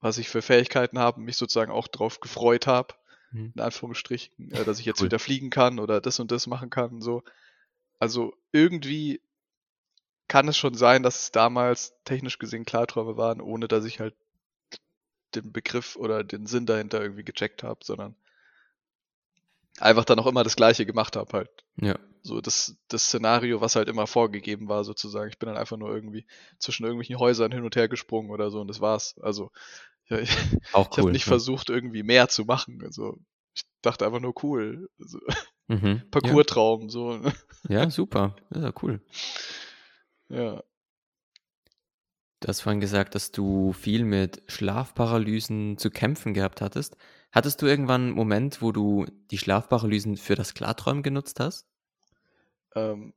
was 0.00 0.16
ich 0.18 0.28
für 0.28 0.42
Fähigkeiten 0.42 1.00
habe, 1.00 1.20
mich 1.20 1.36
sozusagen 1.36 1.72
auch 1.72 1.88
drauf 1.88 2.20
gefreut 2.20 2.68
habe. 2.68 2.94
In 3.32 3.60
Anführungsstrichen, 3.60 4.50
äh, 4.52 4.64
dass 4.64 4.78
ich 4.78 4.86
jetzt 4.86 5.00
Cool. 5.00 5.06
wieder 5.06 5.18
fliegen 5.18 5.50
kann 5.50 5.78
oder 5.78 6.00
das 6.00 6.20
und 6.20 6.30
das 6.30 6.46
machen 6.46 6.70
kann. 6.70 7.00
So. 7.00 7.22
Also 7.98 8.34
irgendwie 8.52 9.20
kann 10.28 10.48
es 10.48 10.56
schon 10.56 10.74
sein, 10.74 11.02
dass 11.02 11.22
es 11.24 11.32
damals 11.32 11.94
technisch 12.04 12.38
gesehen 12.38 12.64
Klarträume 12.64 13.16
waren, 13.16 13.40
ohne 13.40 13.68
dass 13.68 13.84
ich 13.84 14.00
halt 14.00 14.14
den 15.34 15.52
Begriff 15.52 15.96
oder 15.96 16.24
den 16.24 16.46
Sinn 16.46 16.66
dahinter 16.66 17.00
irgendwie 17.00 17.24
gecheckt 17.24 17.62
habe, 17.62 17.80
sondern 17.84 18.16
einfach 19.78 20.04
dann 20.04 20.18
auch 20.18 20.26
immer 20.26 20.44
das 20.44 20.56
Gleiche 20.56 20.86
gemacht 20.86 21.16
habe 21.16 21.32
halt. 21.32 21.50
Ja. 21.76 21.98
So 22.22 22.40
das, 22.40 22.76
das 22.88 23.04
Szenario, 23.04 23.60
was 23.60 23.76
halt 23.76 23.88
immer 23.88 24.06
vorgegeben 24.06 24.68
war, 24.68 24.84
sozusagen. 24.84 25.30
Ich 25.30 25.38
bin 25.38 25.48
dann 25.48 25.56
einfach 25.56 25.76
nur 25.76 25.92
irgendwie 25.92 26.26
zwischen 26.58 26.84
irgendwelchen 26.84 27.18
Häusern 27.18 27.52
hin 27.52 27.64
und 27.64 27.76
her 27.76 27.88
gesprungen 27.88 28.30
oder 28.30 28.50
so 28.50 28.60
und 28.60 28.68
das 28.68 28.80
war's. 28.80 29.16
Also 29.22 29.50
ja, 30.10 30.18
ich, 30.18 30.30
Auch 30.72 30.90
ich 30.90 30.98
habe 30.98 31.06
cool. 31.06 31.12
nicht 31.12 31.26
ja. 31.26 31.30
versucht, 31.30 31.70
irgendwie 31.70 32.02
mehr 32.02 32.28
zu 32.28 32.44
machen. 32.44 32.82
Also 32.84 33.16
ich 33.54 33.62
dachte 33.82 34.06
einfach 34.06 34.20
nur 34.20 34.34
cool. 34.44 34.88
Also, 35.00 35.18
Mhm. 35.68 36.02
Ja. 36.02 36.02
Parcours-Traum, 36.10 36.90
so. 36.90 37.16
ne? 37.16 37.32
ja, 37.68 37.88
super. 37.90 38.36
Ja, 38.54 38.72
cool. 38.82 39.00
Ja. 40.28 40.62
Du 42.40 42.48
hast 42.48 42.62
vorhin 42.62 42.80
gesagt, 42.80 43.14
dass 43.14 43.32
du 43.32 43.72
viel 43.72 44.04
mit 44.04 44.42
Schlafparalysen 44.48 45.76
zu 45.78 45.90
kämpfen 45.90 46.34
gehabt 46.34 46.60
hattest. 46.60 46.96
Hattest 47.32 47.60
du 47.62 47.66
irgendwann 47.66 48.02
einen 48.06 48.10
Moment, 48.12 48.62
wo 48.62 48.72
du 48.72 49.06
die 49.30 49.38
Schlafparalysen 49.38 50.16
für 50.16 50.34
das 50.36 50.54
Klarträumen 50.54 51.02
genutzt 51.02 51.38
hast? 51.38 51.68
Ähm, 52.74 53.14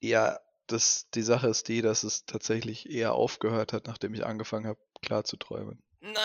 ja, 0.00 0.38
das, 0.66 1.08
die 1.14 1.22
Sache 1.22 1.48
ist 1.48 1.68
die, 1.68 1.82
dass 1.82 2.02
es 2.04 2.26
tatsächlich 2.26 2.90
eher 2.90 3.14
aufgehört 3.14 3.72
hat, 3.72 3.86
nachdem 3.86 4.14
ich 4.14 4.26
angefangen 4.26 4.66
habe, 4.66 4.80
klar 5.02 5.24
zu 5.24 5.36
träumen. 5.36 5.82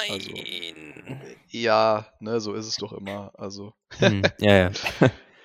Also, 0.08 0.30
Nein. 0.36 1.46
ja, 1.50 2.06
ne, 2.20 2.40
so 2.40 2.54
ist 2.54 2.68
es 2.68 2.78
doch 2.78 2.94
immer. 2.94 3.32
Also, 3.36 3.74
Hm, 4.00 4.32
ja, 4.40 4.56
ja. 4.58 4.72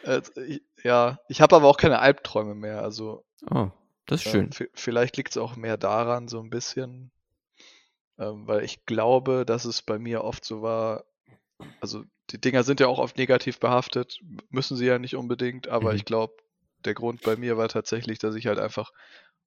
äh, 0.03 0.23
ich, 0.47 0.63
ja, 0.85 1.19
ich 1.29 1.41
habe 1.41 1.57
aber 1.57 1.69
auch 1.69 1.77
keine 1.77 1.99
Albträume 1.99 2.55
mehr. 2.55 2.83
Also, 2.83 3.25
Oh, 3.51 3.71
das 4.07 4.21
ist 4.21 4.27
ähm, 4.27 4.31
schön. 4.31 4.53
vi- 4.53 4.71
vielleicht 4.75 5.17
liegt 5.17 5.31
es 5.31 5.39
auch 5.39 5.57
mehr 5.57 5.77
daran, 5.79 6.29
so 6.29 6.41
ein 6.41 6.51
bisschen, 6.51 7.13
ähm, 8.19 8.47
weil 8.47 8.65
ich 8.65 8.85
glaube, 8.87 9.45
dass 9.47 9.65
es 9.65 9.83
bei 9.83 9.99
mir 9.99 10.25
oft 10.25 10.45
so 10.45 10.63
war, 10.63 11.05
also 11.81 12.05
die 12.31 12.41
Dinger 12.41 12.65
sind 12.65 12.81
ja 12.81 12.89
auch 12.89 12.99
oft 13.01 13.19
negativ 13.19 13.61
behaftet, 13.61 14.21
müssen 14.51 14.77
sie 14.77 14.87
ja 14.87 14.99
nicht 15.01 15.17
unbedingt, 15.17 15.69
aber 15.69 15.93
Mhm. 15.93 15.97
ich 15.97 16.05
glaube, 16.07 16.35
der 16.85 16.95
Grund 16.95 17.23
bei 17.23 17.37
mir 17.37 17.57
war 17.57 17.69
tatsächlich, 17.69 18.19
dass 18.19 18.35
ich 18.35 18.47
halt 18.47 18.59
einfach 18.59 18.93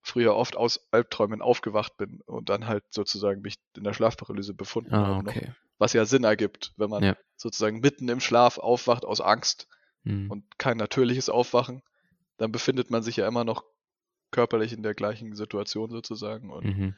früher 0.01 0.35
oft 0.35 0.55
aus 0.55 0.87
Albträumen 0.91 1.41
aufgewacht 1.41 1.97
bin 1.97 2.21
und 2.25 2.49
dann 2.49 2.67
halt 2.67 2.83
sozusagen 2.89 3.41
mich 3.41 3.55
in 3.75 3.83
der 3.83 3.93
Schlafparalyse 3.93 4.53
befunden 4.53 4.93
Ah, 4.93 5.07
habe 5.07 5.25
noch. 5.25 5.35
okay. 5.35 5.53
Was 5.77 5.93
ja 5.93 6.05
Sinn 6.05 6.23
ergibt, 6.23 6.73
wenn 6.77 6.89
man 6.89 7.03
Ja. 7.03 7.17
sozusagen 7.37 7.79
mitten 7.79 8.09
im 8.09 8.19
Schlaf 8.19 8.57
aufwacht 8.57 9.05
aus 9.05 9.21
Angst 9.21 9.67
Hm. 10.03 10.31
und 10.31 10.57
kein 10.57 10.77
natürliches 10.77 11.29
Aufwachen, 11.29 11.81
dann 12.37 12.51
befindet 12.51 12.89
man 12.89 13.03
sich 13.03 13.17
ja 13.17 13.27
immer 13.27 13.43
noch 13.43 13.63
körperlich 14.31 14.73
in 14.73 14.83
der 14.83 14.93
gleichen 14.93 15.35
Situation 15.35 15.89
sozusagen 15.89 16.51
und, 16.51 16.65
Mhm. 16.65 16.95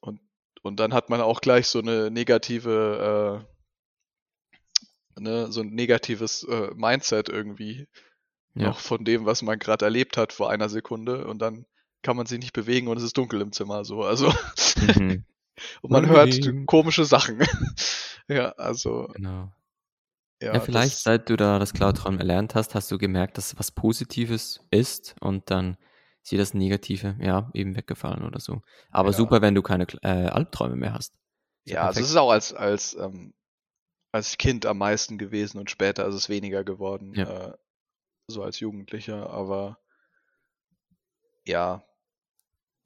und, 0.00 0.20
und 0.62 0.80
dann 0.80 0.94
hat 0.94 1.10
man 1.10 1.20
auch 1.20 1.40
gleich 1.40 1.68
so 1.68 1.78
eine 1.80 2.10
negative, 2.10 3.44
äh, 5.16 5.20
ne, 5.20 5.52
so 5.52 5.60
ein 5.60 5.70
negatives 5.70 6.44
äh, 6.44 6.70
Mindset 6.74 7.28
irgendwie 7.28 7.88
Ja. 8.56 8.68
noch 8.68 8.80
von 8.80 9.04
dem, 9.04 9.26
was 9.26 9.42
man 9.42 9.58
gerade 9.58 9.84
erlebt 9.84 10.16
hat 10.16 10.32
vor 10.32 10.50
einer 10.50 10.68
Sekunde 10.68 11.26
und 11.26 11.40
dann 11.40 11.66
kann 12.02 12.16
man 12.16 12.26
sich 12.26 12.38
nicht 12.38 12.52
bewegen 12.52 12.88
und 12.88 12.96
es 12.96 13.02
ist 13.02 13.16
dunkel 13.18 13.40
im 13.40 13.52
Zimmer 13.52 13.84
so. 13.84 14.02
Also 14.02 14.32
Mhm. 14.76 15.24
und 15.82 15.90
man 15.90 16.06
hört 16.08 16.34
Unbedingt. 16.34 16.66
komische 16.66 17.04
Sachen. 17.04 17.40
ja, 18.28 18.50
also 18.52 19.08
Genau. 19.14 19.52
ja, 20.42 20.54
Ja, 20.54 20.60
vielleicht, 20.60 20.94
das, 20.96 21.02
seit 21.02 21.28
du 21.30 21.36
da 21.36 21.58
das 21.58 21.72
Klarträumen 21.72 22.20
erlernt 22.20 22.54
hast, 22.54 22.74
hast 22.74 22.90
du 22.90 22.98
gemerkt, 22.98 23.38
dass 23.38 23.52
es 23.52 23.58
was 23.58 23.70
Positives 23.72 24.60
ist 24.70 25.16
und 25.20 25.50
dann 25.50 25.76
ist 26.22 26.32
dir 26.32 26.38
das 26.38 26.54
Negative, 26.54 27.16
ja, 27.20 27.50
eben 27.54 27.76
weggefallen 27.76 28.24
oder 28.24 28.40
so. 28.40 28.62
Aber 28.90 29.10
ja. 29.10 29.16
super, 29.16 29.42
wenn 29.42 29.54
du 29.54 29.62
keine 29.62 29.86
äh, 30.02 30.08
Albträume 30.28 30.76
mehr 30.76 30.92
hast. 30.94 31.14
Ist 31.64 31.72
Ja, 31.74 31.82
also 31.82 32.00
es 32.00 32.06
perfekt. 32.06 32.10
ist 32.10 32.16
auch 32.16 32.30
als, 32.30 32.52
als, 32.54 32.94
ähm, 32.94 33.32
als 34.12 34.38
Kind 34.38 34.66
am 34.66 34.78
meisten 34.78 35.18
gewesen 35.18 35.58
und 35.58 35.70
später 35.70 36.06
ist 36.06 36.14
es 36.14 36.28
weniger 36.28 36.64
geworden, 36.64 37.14
Ja. 37.14 37.48
äh, 37.48 37.52
so 38.28 38.42
als 38.42 38.60
Jugendlicher, 38.60 39.30
aber 39.30 39.78
ja, 41.44 41.84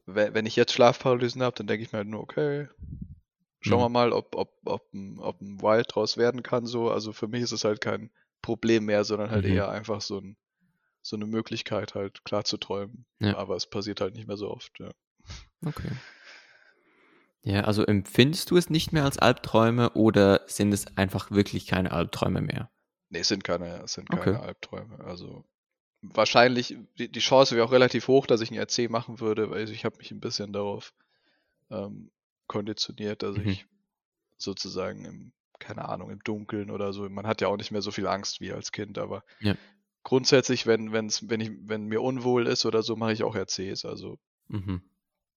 wenn, 0.07 0.47
ich 0.47 0.57
jetzt 0.57 0.73
Schlafparalysen 0.73 1.43
habe, 1.43 1.57
dann 1.57 1.67
denke 1.67 1.85
ich 1.85 1.93
mir 1.93 1.99
halt 1.99 2.09
nur, 2.09 2.21
okay, 2.21 2.69
schauen 3.61 3.81
wir 3.81 3.89
Mhm. 3.89 3.93
mal, 3.93 4.13
ob, 4.13 4.35
ob, 4.35 4.53
ob, 4.65 4.93
ein, 4.93 5.19
ob 5.19 5.41
ein 5.41 5.61
Wild 5.63 5.95
draus 5.95 6.17
werden 6.17 6.43
kann, 6.43 6.67
so. 6.67 6.91
Also 6.91 7.13
für 7.13 7.29
mich 7.29 7.43
ist 7.43 7.53
es 7.53 7.65
halt 7.65 7.81
kein 7.81 8.11
Problem 8.43 8.87
mehr, 8.87 9.05
sondern 9.05 9.31
halt 9.31 9.45
Mhm. 9.45 9.53
eher 9.53 9.69
einfach 9.71 10.01
so 10.01 10.19
ein, 10.19 10.37
so 11.03 11.17
eine 11.17 11.27
Möglichkeit, 11.27 11.95
halt 11.95 12.25
klar 12.25 12.45
zu 12.45 12.57
träumen. 12.57 13.07
Ja. 13.21 13.37
Aber 13.37 13.57
es 13.57 13.67
passiert 13.67 14.01
halt 14.01 14.15
nicht 14.15 14.27
mehr 14.27 14.37
so 14.37 14.51
oft, 14.51 14.79
ja. 14.81 14.91
Okay. 15.65 15.91
Ja, 17.43 17.63
also 17.63 17.85
empfindest 17.85 18.51
du 18.51 18.57
es 18.57 18.69
nicht 18.69 18.93
mehr 18.93 19.05
als 19.05 19.19
Albträume 19.19 19.91
oder 19.91 20.43
sind 20.47 20.73
es 20.73 20.97
einfach 20.99 21.31
wirklich 21.31 21.67
keine 21.67 21.93
Albträume 21.93 22.43
mehr? 22.43 22.71
Nee, 23.11 23.21
es 23.21 23.29
sind 23.29 23.45
keine, 23.45 23.83
es 23.83 23.93
sind 23.95 24.11
Okay. 24.11 24.11
keine 24.11 24.41
Albträume. 24.41 25.01
Also 25.05 25.45
wahrscheinlich, 26.03 26.77
die, 26.99 27.11
die 27.11 27.21
Chance 27.21 27.57
wäre 27.57 27.67
auch 27.67 27.73
relativ 27.73 28.09
hoch, 28.09 28.27
dass 28.27 28.41
ich 28.43 28.51
ein 28.51 28.59
RC 28.59 28.89
machen 28.89 29.21
würde, 29.21 29.51
weil 29.51 29.71
ich 29.71 29.85
habe 29.85 29.99
mich 29.99 30.11
ein 30.13 30.21
bisschen 30.21 30.53
darauf 30.53 30.95
ähm, 31.71 32.11
konditioniert, 32.49 33.23
dass 33.23 33.37
Mhm. 33.37 33.55
ich 33.55 33.67
sozusagen 34.39 35.05
im, 35.07 35.33
keine 35.61 35.89
Ahnung, 35.89 36.11
im 36.11 36.21
Dunkeln 36.25 36.71
oder 36.71 36.93
so, 36.93 37.09
man 37.09 37.27
hat 37.27 37.41
ja 37.43 37.49
auch 37.49 37.57
nicht 37.59 37.73
mehr 37.73 37.83
so 37.83 37.93
viel 37.93 38.07
Angst 38.09 38.41
wie 38.41 38.53
als 38.53 38.73
Kind, 38.73 38.99
aber 38.99 39.25
Ja. 39.41 39.57
grundsätzlich, 40.05 40.67
wenn, 40.67 40.93
wenn's, 40.93 41.29
wenn 41.31 41.41
ich, 41.41 41.53
wenn 41.63 41.87
mir 41.87 42.03
unwohl 42.03 42.47
ist 42.49 42.67
oder 42.67 42.83
so, 42.83 42.97
mache 42.97 43.13
ich 43.15 43.25
auch 43.25 43.37
RCs. 43.37 43.85
Also, 43.87 44.19
Mhm. 44.49 44.81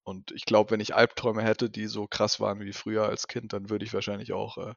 und 0.04 0.32
ich 0.32 0.46
glaube, 0.46 0.72
wenn 0.72 0.80
ich 0.80 0.96
Albträume 0.96 1.44
hätte, 1.44 1.70
die 1.70 1.88
so 1.88 2.08
krass 2.08 2.40
waren 2.40 2.60
wie 2.62 2.72
früher 2.74 3.06
als 3.08 3.28
Kind, 3.28 3.52
dann 3.54 3.70
würde 3.70 3.86
ich 3.86 3.94
wahrscheinlich 3.94 4.32
auch 4.34 4.58
äh, 4.58 4.76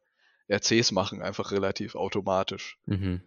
RCs 0.48 0.92
machen, 0.92 1.22
einfach 1.22 1.50
relativ 1.52 1.94
automatisch. 1.94 2.78
Mhm. 2.87 3.22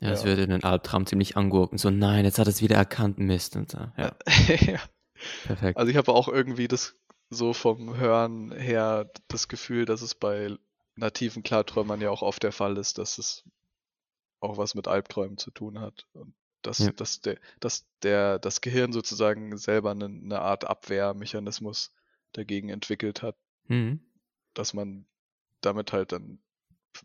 Ja, 0.00 0.10
das 0.10 0.22
Ja. 0.22 0.28
würde 0.28 0.46
den 0.46 0.64
Albtraum 0.64 1.06
ziemlich 1.06 1.36
angurken. 1.36 1.78
So, 1.78 1.90
nein, 1.90 2.24
jetzt 2.24 2.38
hat 2.38 2.48
es 2.48 2.60
wieder 2.62 2.76
erkannt, 2.76 3.18
Mist. 3.18 3.56
Und 3.56 3.70
so. 3.70 3.78
Ja, 3.96 4.14
ja. 4.66 4.80
perfekt. 5.44 5.78
Also 5.78 5.90
ich 5.90 5.96
habe 5.96 6.12
auch 6.12 6.28
irgendwie 6.28 6.68
das 6.68 6.96
so 7.30 7.52
vom 7.52 7.96
Hören 7.96 8.52
her 8.52 9.10
das 9.28 9.48
Gefühl, 9.48 9.84
dass 9.84 10.02
es 10.02 10.14
bei 10.14 10.54
nativen 10.94 11.42
Klarträumern 11.42 12.00
ja 12.00 12.10
auch 12.10 12.22
oft 12.22 12.42
der 12.42 12.52
Fall 12.52 12.76
ist, 12.78 12.98
dass 12.98 13.18
es 13.18 13.44
auch 14.40 14.58
was 14.58 14.74
mit 14.74 14.86
Albträumen 14.86 15.38
zu 15.38 15.50
tun 15.50 15.80
hat. 15.80 16.06
Und 16.12 16.34
dass, 16.62 16.78
Ja. 16.78 16.92
dass, 16.92 17.20
der, 17.20 17.38
dass 17.60 17.86
der, 18.02 18.38
das 18.38 18.60
Gehirn 18.60 18.92
sozusagen 18.92 19.56
selber 19.56 19.90
eine, 19.92 20.06
eine 20.06 20.40
Art 20.40 20.64
Abwehrmechanismus 20.66 21.92
dagegen 22.32 22.68
entwickelt 22.68 23.22
hat, 23.22 23.36
Mhm. 23.68 24.00
dass 24.54 24.74
man 24.74 25.06
damit 25.66 25.92
halt 25.92 26.12
dann 26.12 26.38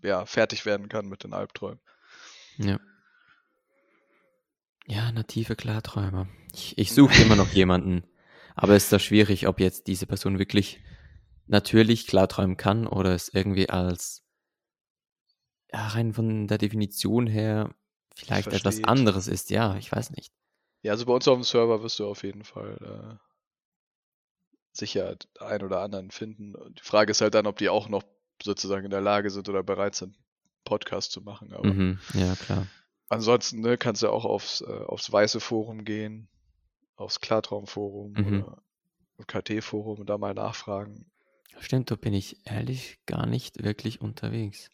ja, 0.01 0.25
fertig 0.25 0.65
werden 0.65 0.89
kann 0.89 1.07
mit 1.07 1.23
den 1.23 1.33
Albträumen. 1.33 1.81
Ja. 2.57 2.79
Ja, 4.87 5.11
native 5.11 5.55
Klarträumer. 5.55 6.27
Ich, 6.53 6.77
ich 6.77 6.91
suche 6.93 7.21
immer 7.21 7.35
noch 7.35 7.51
jemanden. 7.51 8.03
Aber 8.55 8.75
es 8.75 8.85
ist 8.85 8.93
da 8.93 8.99
schwierig, 8.99 9.47
ob 9.47 9.59
jetzt 9.59 9.87
diese 9.87 10.05
Person 10.05 10.39
wirklich 10.39 10.81
natürlich 11.47 12.07
klarträumen 12.07 12.57
kann 12.57 12.87
oder 12.87 13.13
es 13.13 13.29
irgendwie 13.29 13.69
als, 13.69 14.23
ja, 15.71 15.87
rein 15.87 16.13
von 16.13 16.47
der 16.47 16.57
Definition 16.57 17.27
her 17.27 17.73
vielleicht 18.15 18.47
etwas 18.49 18.83
anderes 18.83 19.27
ist. 19.27 19.49
Ja, 19.49 19.75
ich 19.77 19.91
weiß 19.91 20.11
nicht. 20.11 20.31
Ja, 20.83 20.93
also 20.93 21.05
bei 21.05 21.13
uns 21.13 21.27
auf 21.27 21.37
dem 21.37 21.43
Server 21.43 21.83
wirst 21.83 21.99
du 21.99 22.07
auf 22.07 22.23
jeden 22.23 22.43
Fall 22.43 22.77
äh, 22.81 23.17
sicher 24.73 25.15
einen 25.39 25.63
oder 25.63 25.81
anderen 25.81 26.11
finden. 26.11 26.53
Die 26.75 26.83
Frage 26.83 27.11
ist 27.11 27.21
halt 27.21 27.35
dann, 27.35 27.47
ob 27.47 27.57
die 27.57 27.69
auch 27.69 27.87
noch 27.87 28.03
sozusagen 28.43 28.85
in 28.85 28.91
der 28.91 29.01
Lage 29.01 29.29
sind 29.29 29.47
oder 29.49 29.63
bereit 29.63 29.95
sind, 29.95 30.17
Podcast 30.65 31.11
zu 31.11 31.21
machen. 31.21 31.53
Aber 31.53 31.65
Mhm. 31.73 31.99
Ja, 32.13 32.35
klar. 32.35 32.67
ansonsten 33.09 33.61
ne, 33.61 33.77
kannst 33.77 34.03
du 34.03 34.09
auch 34.09 34.25
aufs, 34.25 34.61
äh, 34.61 34.65
aufs 34.85 35.11
weiße 35.11 35.39
Forum 35.39 35.83
gehen, 35.85 36.27
aufs 36.95 37.19
Klartraumforum 37.19 38.13
Mhm. 38.13 38.43
oder 38.43 38.61
KT-Forum 39.27 39.99
und 39.99 40.09
da 40.09 40.17
mal 40.17 40.33
nachfragen. 40.33 41.11
Stimmt, 41.59 41.91
da 41.91 41.95
bin 41.95 42.13
ich 42.13 42.37
ehrlich 42.47 42.99
gar 43.05 43.25
nicht 43.25 43.63
wirklich 43.63 44.01
unterwegs. 44.01 44.69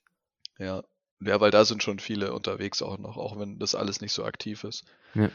Ja. 0.58 0.84
Ja, 1.20 1.42
weil 1.42 1.50
da 1.52 1.66
sind 1.66 1.82
schon 1.82 1.98
viele 2.00 2.32
unterwegs 2.34 2.82
auch 2.84 2.98
noch, 3.00 3.18
auch 3.18 3.40
wenn 3.40 3.58
das 3.58 3.74
alles 3.76 4.02
nicht 4.02 4.14
so 4.14 4.24
aktiv 4.24 4.64
ist. 4.64 4.86
Ja. 5.16 5.32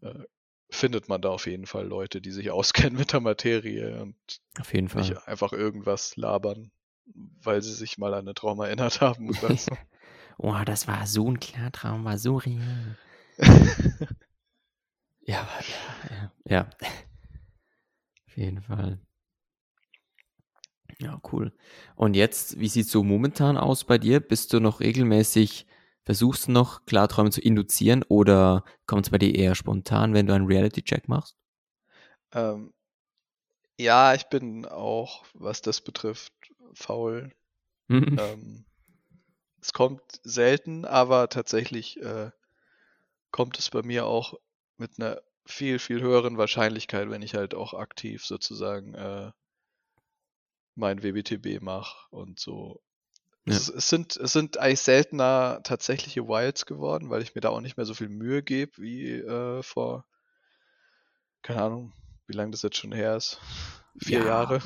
Äh, 0.00 0.24
findet 0.70 1.08
man 1.08 1.20
da 1.20 1.28
auf 1.28 1.46
jeden 1.46 1.66
Fall 1.66 1.86
Leute, 1.86 2.20
die 2.22 2.30
sich 2.32 2.50
auskennen 2.90 2.98
mit 2.98 3.12
der 3.12 3.20
Materie 3.20 4.00
und 4.02 4.16
Auf 4.58 4.72
jeden 4.72 4.88
Fall. 4.88 5.02
nicht 5.02 5.28
einfach 5.28 5.52
irgendwas 5.52 6.16
labern, 6.16 6.70
weil 7.14 7.62
sie 7.62 7.74
sich 7.74 7.98
mal 7.98 8.14
an 8.14 8.20
eine 8.20 8.34
Trauma 8.34 8.66
erinnert 8.66 9.00
haben 9.00 9.28
oder 9.30 9.56
so. 9.56 9.72
oh, 10.38 10.56
das 10.64 10.88
war 10.88 11.06
so 11.06 11.30
ein 11.30 11.40
Klartraum, 11.40 12.04
war 12.04 12.18
so 12.18 12.36
real. 12.36 12.98
Ja, 15.28 15.48
ja, 15.68 16.10
ja, 16.10 16.32
ja. 16.44 16.70
Auf 18.28 18.36
jeden 18.36 18.62
Fall. 18.62 19.00
Ja, 20.98 21.20
cool. 21.32 21.52
Und 21.96 22.14
jetzt, 22.14 22.58
wie 22.60 22.68
sieht 22.68 22.88
so 22.88 23.02
momentan 23.02 23.56
aus 23.56 23.84
bei 23.84 23.98
dir? 23.98 24.20
Bist 24.20 24.52
du 24.52 24.60
noch 24.60 24.80
regelmäßig, 24.80 25.66
versuchst 26.04 26.46
du 26.48 26.52
noch 26.52 26.86
Klarträume 26.86 27.30
zu 27.30 27.40
induzieren 27.40 28.04
oder 28.04 28.64
kommt 28.86 29.06
es 29.06 29.10
bei 29.10 29.18
dir 29.18 29.34
eher 29.34 29.54
spontan, 29.54 30.14
wenn 30.14 30.26
du 30.26 30.34
einen 30.34 30.46
Reality-Check 30.46 31.08
machst? 31.08 31.36
ähm, 32.32 32.72
ja, 33.78 34.14
ich 34.14 34.28
bin 34.28 34.64
auch, 34.66 35.24
was 35.34 35.60
das 35.62 35.80
betrifft, 35.80 36.32
faul. 36.76 37.32
Mhm. 37.88 38.16
Ähm, 38.18 38.64
es 39.60 39.72
kommt 39.72 40.02
selten, 40.22 40.84
aber 40.84 41.28
tatsächlich 41.28 42.00
äh, 42.00 42.30
kommt 43.30 43.58
es 43.58 43.70
bei 43.70 43.82
mir 43.82 44.06
auch 44.06 44.34
mit 44.76 44.98
einer 44.98 45.20
viel, 45.46 45.78
viel 45.78 46.00
höheren 46.00 46.38
Wahrscheinlichkeit, 46.38 47.10
wenn 47.10 47.22
ich 47.22 47.34
halt 47.34 47.54
auch 47.54 47.74
aktiv 47.74 48.24
sozusagen 48.24 48.94
äh, 48.94 49.30
mein 50.74 51.02
WBTB 51.02 51.62
mache 51.62 52.08
und 52.10 52.38
so. 52.38 52.82
Ja. 53.46 53.54
Es, 53.54 53.68
es, 53.68 53.88
sind, 53.88 54.16
es 54.16 54.32
sind 54.32 54.58
eigentlich 54.58 54.80
seltener 54.80 55.60
tatsächliche 55.62 56.26
Wilds 56.26 56.66
geworden, 56.66 57.10
weil 57.10 57.22
ich 57.22 57.34
mir 57.34 57.40
da 57.40 57.50
auch 57.50 57.60
nicht 57.60 57.76
mehr 57.76 57.86
so 57.86 57.94
viel 57.94 58.08
Mühe 58.08 58.42
gebe 58.42 58.72
wie 58.78 59.12
äh, 59.12 59.62
vor, 59.62 60.04
keine 61.42 61.62
Ahnung, 61.62 61.92
wie 62.26 62.34
lange 62.34 62.50
das 62.50 62.62
jetzt 62.62 62.76
schon 62.76 62.92
her 62.92 63.16
ist. 63.16 63.40
Vier 63.98 64.18
Ja. 64.18 64.26
Jahre. 64.26 64.60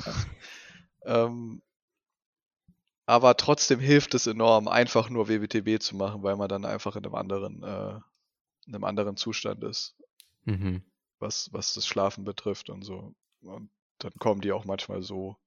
Ähm, 1.03 1.61
aber 3.05 3.37
trotzdem 3.37 3.79
hilft 3.79 4.13
es 4.15 4.27
enorm, 4.27 4.67
einfach 4.67 5.09
nur 5.09 5.27
WBTB 5.27 5.81
zu 5.81 5.95
machen, 5.95 6.23
weil 6.23 6.35
man 6.35 6.49
dann 6.49 6.65
einfach 6.65 6.95
in 6.95 7.05
einem 7.05 7.15
anderen, 7.15 7.63
äh, 7.63 7.99
in 8.67 8.75
einem 8.75 8.83
anderen 8.83 9.17
Zustand 9.17 9.63
ist, 9.63 9.95
Mhm. 10.45 10.83
was, 11.19 11.51
was 11.53 11.73
das 11.73 11.85
Schlafen 11.87 12.23
betrifft 12.23 12.69
und 12.69 12.83
so. 12.83 13.13
Und 13.41 13.69
dann 13.99 14.13
kommen 14.19 14.41
die 14.41 14.51
auch 14.51 14.65
manchmal 14.65 15.03
so. 15.03 15.37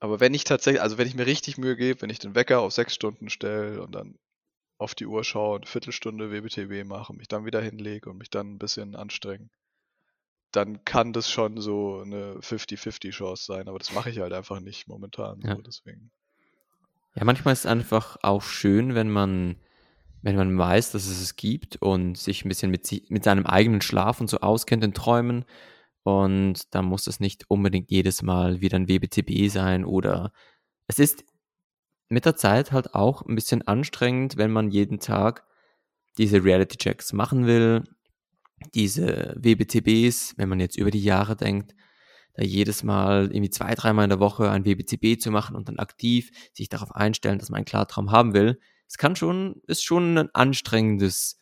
Aber 0.00 0.20
wenn 0.20 0.34
ich 0.34 0.44
tatsächlich, 0.44 0.82
also 0.82 0.98
wenn 0.98 1.08
ich 1.08 1.14
mir 1.14 1.26
richtig 1.26 1.58
Mühe 1.58 1.76
gebe, 1.76 2.02
wenn 2.02 2.10
ich 2.10 2.18
den 2.18 2.34
Wecker 2.34 2.60
auf 2.60 2.72
sechs 2.72 2.94
Stunden 2.94 3.30
stelle 3.30 3.82
und 3.82 3.92
dann 3.92 4.18
auf 4.78 4.94
die 4.94 5.06
Uhr 5.06 5.24
schaue, 5.24 5.58
eine 5.58 5.66
Viertelstunde 5.66 6.30
WBTB 6.30 6.84
mache, 6.86 7.12
mich 7.14 7.28
dann 7.28 7.44
wieder 7.44 7.60
hinlege 7.60 8.10
und 8.10 8.18
mich 8.18 8.30
dann 8.30 8.54
ein 8.54 8.58
bisschen 8.58 8.94
anstrenge, 8.96 9.50
dann 10.58 10.84
kann 10.84 11.12
das 11.12 11.30
schon 11.30 11.60
so 11.60 12.00
eine 12.00 12.34
50-50 12.40 13.10
Chance 13.10 13.44
sein, 13.44 13.68
aber 13.68 13.78
das 13.78 13.92
mache 13.92 14.10
ich 14.10 14.18
halt 14.18 14.32
einfach 14.32 14.58
nicht 14.58 14.88
momentan. 14.88 15.40
Ja. 15.42 15.54
So, 15.54 15.62
deswegen. 15.62 16.10
Ja, 17.14 17.24
manchmal 17.24 17.52
ist 17.52 17.60
es 17.60 17.66
einfach 17.66 18.16
auch 18.22 18.42
schön, 18.42 18.96
wenn 18.96 19.08
man, 19.08 19.56
wenn 20.22 20.34
man 20.34 20.58
weiß, 20.58 20.90
dass 20.90 21.06
es 21.06 21.20
es 21.22 21.36
gibt 21.36 21.76
und 21.76 22.18
sich 22.18 22.44
ein 22.44 22.48
bisschen 22.48 22.72
mit, 22.72 22.90
mit 23.08 23.22
seinem 23.22 23.46
eigenen 23.46 23.80
Schlaf 23.80 24.20
und 24.20 24.28
so 24.28 24.38
auskennt 24.38 24.82
in 24.82 24.94
Träumen. 24.94 25.44
Und 26.02 26.74
da 26.74 26.82
muss 26.82 27.06
es 27.06 27.20
nicht 27.20 27.44
unbedingt 27.48 27.90
jedes 27.90 28.22
Mal 28.22 28.60
wieder 28.60 28.78
ein 28.78 28.88
WBTB 28.88 29.48
sein 29.48 29.84
oder 29.84 30.32
es 30.88 30.98
ist 30.98 31.24
mit 32.08 32.24
der 32.24 32.34
Zeit 32.34 32.72
halt 32.72 32.94
auch 32.94 33.22
ein 33.22 33.36
bisschen 33.36 33.62
anstrengend, 33.68 34.36
wenn 34.36 34.50
man 34.50 34.70
jeden 34.70 34.98
Tag 34.98 35.44
diese 36.16 36.42
Reality-Checks 36.42 37.12
machen 37.12 37.46
will, 37.46 37.84
diese 38.74 39.34
WBTBs, 39.36 40.34
wenn 40.36 40.48
man 40.48 40.60
jetzt 40.60 40.76
über 40.76 40.90
die 40.90 41.02
Jahre 41.02 41.36
denkt, 41.36 41.74
da 42.34 42.44
jedes 42.44 42.82
Mal 42.84 43.32
irgendwie 43.32 43.50
zwei, 43.50 43.74
dreimal 43.74 44.04
in 44.04 44.10
der 44.10 44.20
Woche 44.20 44.50
ein 44.50 44.64
WBTB 44.64 45.20
zu 45.20 45.30
machen 45.30 45.56
und 45.56 45.68
dann 45.68 45.78
aktiv 45.78 46.30
sich 46.54 46.68
darauf 46.68 46.94
einstellen, 46.94 47.38
dass 47.38 47.50
man 47.50 47.58
einen 47.58 47.64
Klartraum 47.64 48.12
haben 48.12 48.32
will. 48.32 48.60
Es 48.86 48.96
kann 48.96 49.16
schon, 49.16 49.60
ist 49.66 49.84
schon 49.84 50.16
ein 50.16 50.34
anstrengendes 50.34 51.38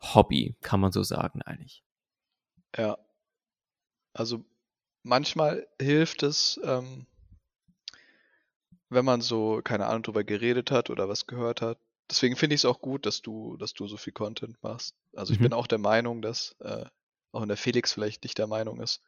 Hobby, 0.00 0.56
kann 0.60 0.80
man 0.80 0.92
so 0.92 1.02
sagen 1.02 1.42
eigentlich. 1.42 1.84
Ja. 2.76 2.98
Also 4.12 4.44
manchmal 5.02 5.68
hilft 5.80 6.22
es, 6.22 6.60
ähm, 6.64 7.06
wenn 8.88 9.04
man 9.04 9.20
so, 9.20 9.60
keine 9.62 9.86
Ahnung, 9.86 10.02
drüber 10.02 10.24
geredet 10.24 10.70
hat 10.70 10.90
oder 10.90 11.08
was 11.08 11.26
gehört 11.26 11.62
hat. 11.62 11.78
Deswegen 12.10 12.36
finde 12.36 12.54
ich 12.54 12.62
es 12.62 12.64
auch 12.64 12.80
gut, 12.80 13.06
dass 13.06 13.22
du, 13.22 13.56
dass 13.56 13.74
du 13.74 13.86
so 13.88 13.96
viel 13.96 14.12
Content 14.12 14.62
machst. 14.62 14.94
Also 15.14 15.32
ich 15.32 15.38
Mhm. 15.38 15.44
bin 15.44 15.52
auch 15.52 15.66
der 15.66 15.78
Meinung, 15.78 16.22
dass, 16.22 16.56
äh, 16.60 16.84
auch 17.32 17.42
wenn 17.42 17.48
der 17.48 17.56
Felix 17.56 17.92
vielleicht 17.92 18.24
nicht 18.24 18.38
der 18.38 18.48
Meinung 18.48 18.80
ist, 18.80 19.00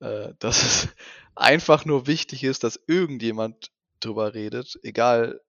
äh, 0.00 0.34
dass 0.38 0.62
es 0.64 0.88
einfach 1.36 1.84
nur 1.84 2.06
wichtig 2.06 2.44
ist, 2.44 2.64
dass 2.64 2.80
irgendjemand 2.86 3.72
drüber 4.00 4.34
redet, 4.34 4.78
egal 4.82 5.40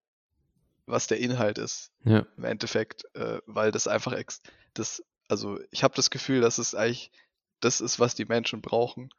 was 0.85 1.07
der 1.07 1.19
Inhalt 1.19 1.57
ist 1.57 1.91
Ja, 2.03 2.25
im 2.37 2.43
Endeffekt, 2.45 3.05
äh, 3.15 3.41
weil 3.45 3.71
das 3.71 3.87
einfach 3.87 4.13
ex 4.13 4.41
das, 4.73 5.03
also 5.27 5.59
ich 5.71 5.83
habe 5.83 5.95
das 5.95 6.09
Gefühl, 6.09 6.41
dass 6.41 6.57
es 6.57 6.75
eigentlich 6.75 7.11
das 7.59 7.81
ist, 7.81 7.99
was 7.99 8.15
die 8.15 8.25
Menschen 8.25 8.61
brauchen, 8.61 9.09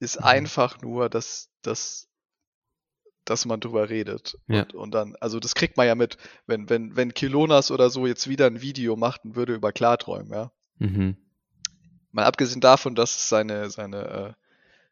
ist 0.00 0.18
Mhm. 0.18 0.24
einfach 0.24 0.80
nur, 0.82 1.08
dass, 1.08 1.50
dass, 1.62 2.08
dass 3.30 3.46
man 3.46 3.60
drüber 3.60 3.88
redet. 3.88 4.36
Ja. 4.48 4.62
Und, 4.62 4.74
und 4.74 4.90
dann, 4.92 5.16
also 5.20 5.38
das 5.38 5.54
kriegt 5.54 5.76
man 5.76 5.86
ja 5.86 5.94
mit, 5.94 6.18
wenn, 6.46 6.68
wenn, 6.68 6.96
wenn 6.96 7.14
Kilonas 7.14 7.70
oder 7.70 7.88
so 7.88 8.06
jetzt 8.06 8.28
wieder 8.28 8.46
ein 8.46 8.60
Video 8.60 8.96
macht 8.96 9.24
und 9.24 9.36
würde 9.36 9.54
über 9.54 9.72
Klarträumen, 9.72 10.32
ja. 10.32 10.52
mhm. 10.78 11.16
Mal 12.10 12.24
abgesehen 12.24 12.60
davon, 12.60 12.96
dass 12.96 13.16
es 13.16 13.28
seine, 13.28 13.70
seine 13.70 14.34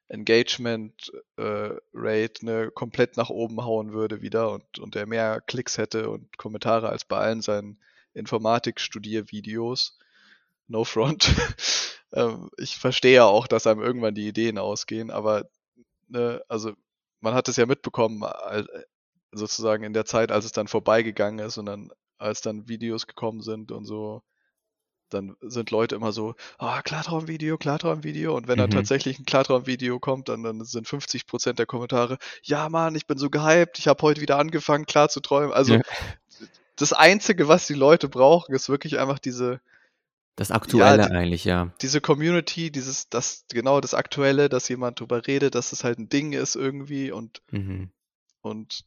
äh, 0.09 0.15
Engagement 0.15 1.11
äh, 1.37 1.71
Rate 1.93 2.47
ne, 2.47 2.71
komplett 2.73 3.17
nach 3.17 3.29
oben 3.29 3.65
hauen 3.65 3.93
würde 3.93 4.23
wieder 4.23 4.53
und, 4.53 4.79
und 4.79 4.95
er 4.95 5.07
mehr 5.07 5.41
Klicks 5.41 5.77
hätte 5.77 6.09
und 6.09 6.39
Kommentare 6.39 6.89
als 6.91 7.05
bei 7.05 7.19
allen 7.19 7.43
seinen 7.43 7.81
Informatik-Studiervideos. 8.15 9.99
No 10.69 10.85
front. 10.85 11.35
ähm, 12.13 12.51
ich 12.57 12.77
verstehe 12.77 13.17
ja 13.17 13.25
auch, 13.25 13.49
dass 13.49 13.67
einem 13.67 13.83
irgendwann 13.83 14.15
die 14.15 14.29
Ideen 14.29 14.59
ausgehen, 14.59 15.11
aber 15.11 15.51
ne, 16.07 16.41
also 16.47 16.75
man 17.21 17.35
hat 17.35 17.49
es 17.49 17.57
ja 17.57 17.67
mitbekommen, 17.67 18.25
sozusagen 19.33 19.85
in 19.85 19.93
der 19.93 20.05
Zeit, 20.05 20.33
als 20.33 20.45
es 20.45 20.53
dann 20.53 20.69
vorbeigegangen 20.69 21.45
ist 21.45 21.59
und 21.59 21.67
dann, 21.67 21.91
als 22.19 22.41
dann 22.41 22.69
Videos 22.69 23.07
gekommen 23.07 23.43
sind 23.43 23.73
und 23.73 23.85
so, 23.85 24.23
dann 25.11 25.37
sind 25.41 25.71
Leute 25.71 25.95
immer 25.95 26.13
so, 26.13 26.35
ah, 26.59 26.83
Klartraumvideo, 26.83 27.57
Klartraumvideo. 27.59 28.37
Und 28.37 28.47
wenn 28.49 28.59
dann 28.59 28.69
Mhm. 28.69 28.75
tatsächlich 28.75 29.19
ein 29.19 29.25
Klartraumvideo 29.25 29.99
kommt, 30.01 30.29
dann, 30.29 30.43
dann 30.43 30.65
sind 30.65 30.87
50% 30.89 31.59
der 31.59 31.67
Kommentare, 31.67 32.19
ja 32.43 32.69
Mann, 32.69 32.95
ich 32.95 33.07
bin 33.07 33.19
so 33.19 33.31
gehypt, 33.31 33.79
ich 33.79 33.89
habe 33.89 34.03
heute 34.03 34.21
wieder 34.21 34.39
angefangen, 34.39 34.87
klar 34.87 35.09
zu 35.09 35.21
träumen. 35.21 35.53
Also 35.53 35.75
Ja. 35.75 35.81
das 36.77 36.93
Einzige, 36.93 37.49
was 37.49 37.67
die 37.67 37.75
Leute 37.75 38.09
brauchen, 38.09 38.55
ist 38.55 38.69
wirklich 38.69 38.99
einfach 38.99 39.19
diese, 39.19 39.61
Das 40.39 40.51
Aktuelle 40.53 41.07
die- 41.09 41.13
eigentlich, 41.13 41.45
ja. 41.45 41.73
diese 41.83 42.01
Community, 42.01 42.71
dieses, 42.71 43.09
das, 43.09 43.45
genau 43.51 43.81
das 43.81 43.93
Aktuelle, 43.93 44.49
dass 44.49 44.69
jemand 44.69 45.01
drüber 45.01 45.27
redet, 45.27 45.55
dass 45.57 45.73
es 45.73 45.83
halt 45.83 45.99
ein 45.99 46.09
Ding 46.09 46.33
ist 46.33 46.55
irgendwie 46.55 47.11
und, 47.11 47.43
Mhm. 47.51 47.91
und 48.41 48.85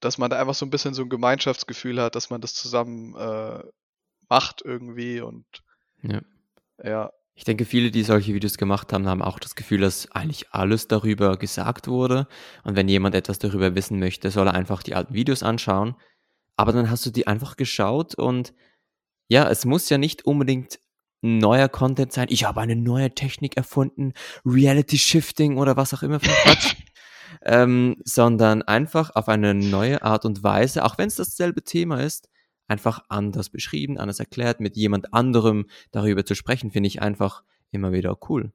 dass 0.00 0.18
man 0.18 0.30
da 0.30 0.38
einfach 0.40 0.54
so 0.54 0.64
ein 0.64 0.70
bisschen 0.70 0.94
so 0.94 1.02
ein 1.02 1.08
Gemeinschaftsgefühl 1.08 2.00
hat, 2.00 2.14
dass 2.14 2.30
man 2.30 2.40
das 2.40 2.54
zusammen 2.54 3.14
äh, 3.16 3.62
macht 4.28 4.62
irgendwie 4.64 5.20
und 5.20 5.44
Ja. 6.02 6.20
ja, 6.82 7.10
Ich 7.34 7.44
denke, 7.44 7.64
viele, 7.64 7.90
die 7.90 8.02
solche 8.04 8.34
Videos 8.34 8.56
gemacht 8.58 8.92
haben, 8.92 9.08
haben 9.08 9.22
auch 9.22 9.38
das 9.38 9.54
Gefühl, 9.56 9.80
dass 9.80 10.10
eigentlich 10.12 10.50
alles 10.52 10.86
darüber 10.86 11.36
gesagt 11.38 11.88
wurde. 11.88 12.28
Und 12.62 12.76
wenn 12.76 12.88
jemand 12.88 13.14
etwas 13.14 13.38
darüber 13.38 13.74
wissen 13.74 13.98
möchte, 13.98 14.30
soll 14.30 14.46
er 14.48 14.54
einfach 14.54 14.82
die 14.82 14.94
alten 14.94 15.14
Videos 15.14 15.42
anschauen. 15.42 15.96
Aber 16.56 16.72
dann 16.72 16.90
hast 16.90 17.04
du 17.06 17.10
die 17.10 17.26
einfach 17.26 17.56
geschaut 17.56 18.14
und 18.14 18.52
ja, 19.32 19.48
es 19.48 19.64
muss 19.64 19.88
ja 19.88 19.96
nicht 19.96 20.26
unbedingt 20.26 20.78
neuer 21.22 21.70
Content 21.70 22.12
sein. 22.12 22.26
Ich 22.28 22.44
habe 22.44 22.60
eine 22.60 22.76
neue 22.76 23.14
Technik 23.14 23.56
erfunden, 23.56 24.12
Reality 24.44 24.98
Shifting 24.98 25.56
oder 25.56 25.74
was 25.74 25.94
auch 25.94 26.02
immer 26.02 26.20
für 26.20 26.26
Quatsch. 26.42 26.74
ähm, 27.40 27.96
sondern 28.04 28.60
einfach 28.60 29.16
auf 29.16 29.30
eine 29.30 29.54
neue 29.54 30.02
Art 30.02 30.26
und 30.26 30.42
Weise, 30.42 30.84
auch 30.84 30.98
wenn 30.98 31.08
es 31.08 31.16
dasselbe 31.16 31.62
Thema 31.62 32.02
ist, 32.02 32.28
einfach 32.68 33.06
anders 33.08 33.48
beschrieben, 33.48 33.96
anders 33.96 34.20
erklärt, 34.20 34.60
mit 34.60 34.76
jemand 34.76 35.14
anderem 35.14 35.64
darüber 35.92 36.26
zu 36.26 36.34
sprechen, 36.34 36.70
finde 36.70 36.88
ich 36.88 37.00
einfach 37.00 37.42
immer 37.70 37.90
wieder 37.92 38.18
cool. 38.28 38.52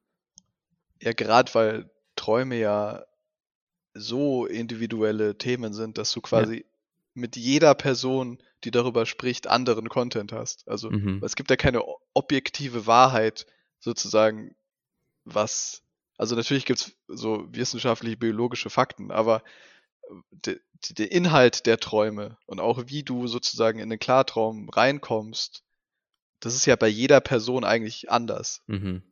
Ja, 1.02 1.12
gerade 1.12 1.52
weil 1.54 1.90
Träume 2.14 2.56
ja 2.56 3.04
so 3.94 4.46
individuelle 4.46 5.36
Themen 5.38 5.72
sind, 5.72 5.98
dass 5.98 6.12
du 6.12 6.20
quasi 6.20 6.67
mit 7.18 7.36
jeder 7.36 7.74
Person, 7.74 8.38
die 8.64 8.70
darüber 8.70 9.06
spricht, 9.06 9.46
anderen 9.46 9.88
Content 9.88 10.32
hast. 10.32 10.66
Also 10.68 10.90
Mhm. 10.90 11.20
es 11.22 11.36
gibt 11.36 11.50
ja 11.50 11.56
keine 11.56 11.82
objektive 12.14 12.86
Wahrheit 12.86 13.46
sozusagen, 13.78 14.54
was, 15.24 15.82
also 16.16 16.34
natürlich 16.34 16.64
gibt's 16.64 16.92
so 17.06 17.46
wissenschaftliche, 17.50 18.16
biologische 18.16 18.70
Fakten, 18.70 19.10
aber 19.10 19.42
de, 20.30 20.60
de, 20.88 20.94
der 20.94 21.12
Inhalt 21.12 21.66
der 21.66 21.78
Träume 21.78 22.38
und 22.46 22.60
auch 22.60 22.84
wie 22.86 23.02
du 23.02 23.26
sozusagen 23.26 23.78
in 23.78 23.90
den 23.90 23.98
Klartraum 23.98 24.68
reinkommst, 24.68 25.62
das 26.40 26.54
ist 26.54 26.66
ja 26.66 26.76
bei 26.76 26.88
jeder 26.88 27.20
Person 27.20 27.64
eigentlich 27.64 28.10
anders. 28.10 28.62
Mhm. 28.66 29.02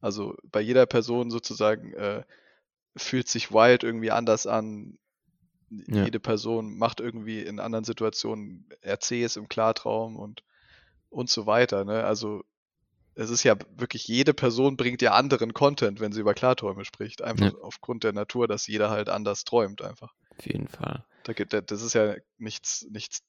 Also 0.00 0.36
bei 0.44 0.60
jeder 0.60 0.86
Person 0.86 1.30
sozusagen 1.30 1.92
äh, 1.94 2.22
fühlt 2.96 3.28
sich 3.28 3.52
Wild 3.52 3.82
irgendwie 3.82 4.10
anders 4.10 4.46
an. 4.46 4.98
Ja. 5.70 6.04
Jede 6.04 6.20
Person 6.20 6.78
macht 6.78 7.00
irgendwie 7.00 7.40
in 7.40 7.58
anderen 7.60 7.84
Situationen 7.84 8.68
RCs 8.84 9.36
im 9.36 9.48
Klartraum 9.48 10.16
und 10.16 10.42
und 11.10 11.30
so 11.30 11.46
weiter. 11.46 11.84
Ne? 11.84 12.04
Also 12.04 12.44
es 13.14 13.30
ist 13.30 13.42
ja 13.42 13.56
wirklich, 13.76 14.06
jede 14.06 14.34
Person 14.34 14.76
bringt 14.76 15.00
ja 15.00 15.12
anderen 15.12 15.54
Content, 15.54 16.00
wenn 16.00 16.12
sie 16.12 16.20
über 16.20 16.34
Klarträume 16.34 16.84
spricht. 16.84 17.22
Einfach 17.22 17.54
aufgrund 17.62 18.04
der 18.04 18.12
Natur, 18.12 18.46
dass 18.46 18.66
jeder 18.66 18.90
halt 18.90 19.08
anders 19.08 19.44
träumt 19.44 19.80
einfach. 19.82 20.12
Auf 20.36 20.46
jeden 20.46 20.68
Fall. 20.68 21.04
Da 21.24 21.32
gibt, 21.32 21.54
das 21.54 21.82
ist 21.82 21.94
ja 21.94 22.14
nichts, 22.36 22.86
nichts 22.90 23.22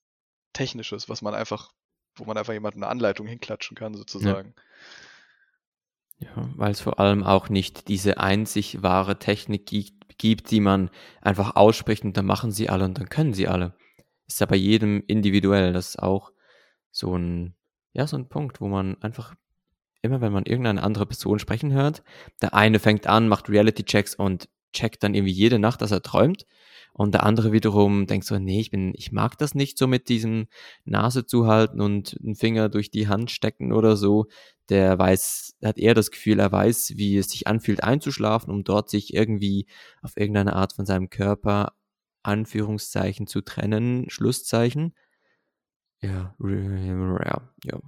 Technisches, 0.51 1.07
was 1.07 1.21
man 1.21 1.33
einfach, 1.33 1.71
wo 2.15 2.25
man 2.25 2.37
einfach 2.37 2.53
jemand 2.53 2.75
eine 2.75 2.87
Anleitung 2.87 3.27
hinklatschen 3.27 3.77
kann, 3.77 3.95
sozusagen. 3.95 4.53
Ja, 6.19 6.49
weil 6.55 6.71
es 6.71 6.81
vor 6.81 6.99
allem 6.99 7.23
auch 7.23 7.47
nicht 7.47 7.87
diese 7.87 8.17
einzig 8.17 8.81
wahre 8.81 9.19
Technik 9.19 9.67
gibt, 9.67 9.96
gibt, 10.17 10.51
die 10.51 10.59
man 10.59 10.89
einfach 11.21 11.55
ausspricht 11.55 12.03
und 12.03 12.17
dann 12.17 12.25
machen 12.25 12.51
sie 12.51 12.69
alle 12.69 12.85
und 12.85 12.97
dann 12.97 13.09
können 13.09 13.33
sie 13.33 13.47
alle. 13.47 13.73
Ist 14.27 14.39
ja 14.39 14.45
bei 14.45 14.55
jedem 14.55 15.03
individuell. 15.07 15.73
Das 15.73 15.89
ist 15.89 15.99
auch 16.03 16.31
so 16.91 17.15
ein, 17.15 17.55
ja, 17.93 18.07
so 18.07 18.17
ein 18.17 18.27
Punkt, 18.27 18.59
wo 18.61 18.67
man 18.67 19.01
einfach 19.01 19.35
immer, 20.01 20.21
wenn 20.21 20.33
man 20.33 20.45
irgendeine 20.45 20.83
andere 20.83 21.05
Person 21.05 21.39
sprechen 21.39 21.71
hört, 21.73 22.03
der 22.41 22.53
eine 22.53 22.79
fängt 22.79 23.07
an, 23.07 23.27
macht 23.27 23.49
Reality-Checks 23.49 24.15
und 24.15 24.49
checkt 24.77 25.03
dann 25.03 25.15
irgendwie 25.15 25.33
jede 25.33 25.59
Nacht, 25.59 25.81
dass 25.81 25.91
er 25.91 26.01
träumt. 26.01 26.45
Und 26.93 27.13
der 27.13 27.23
andere 27.23 27.51
wiederum 27.51 28.07
denkt 28.07 28.25
so, 28.25 28.39
nee, 28.39 28.59
ich 28.59 28.71
bin, 28.71 28.93
ich 28.95 29.11
mag 29.11 29.37
das 29.37 29.53
nicht 29.53 29.77
so 29.77 29.85
mit 29.87 30.09
diesem 30.09 30.47
Nase 30.83 31.25
zuhalten 31.25 31.79
und 31.79 32.17
einen 32.23 32.35
Finger 32.35 32.69
durch 32.69 32.89
die 32.89 33.07
Hand 33.07 33.29
stecken 33.29 33.71
oder 33.71 33.95
so. 33.95 34.25
Der 34.69 34.97
weiß, 34.97 35.57
hat 35.63 35.77
eher 35.77 35.93
das 35.93 36.09
Gefühl, 36.09 36.39
er 36.39 36.51
weiß, 36.51 36.93
wie 36.95 37.17
es 37.17 37.29
sich 37.29 37.45
anfühlt, 37.45 37.83
einzuschlafen, 37.83 38.51
um 38.51 38.63
dort 38.63 38.89
sich 38.89 39.13
irgendwie 39.13 39.67
auf 40.01 40.17
irgendeine 40.17 40.55
Art 40.55 40.73
von 40.73 40.85
seinem 40.85 41.09
Körper 41.09 41.73
Anführungszeichen 42.23 43.27
zu 43.27 43.41
trennen, 43.41 44.09
Schlusszeichen. 44.09 44.95
Ja, 46.01 46.35
ja, 46.39 47.53
ja. 47.63 47.79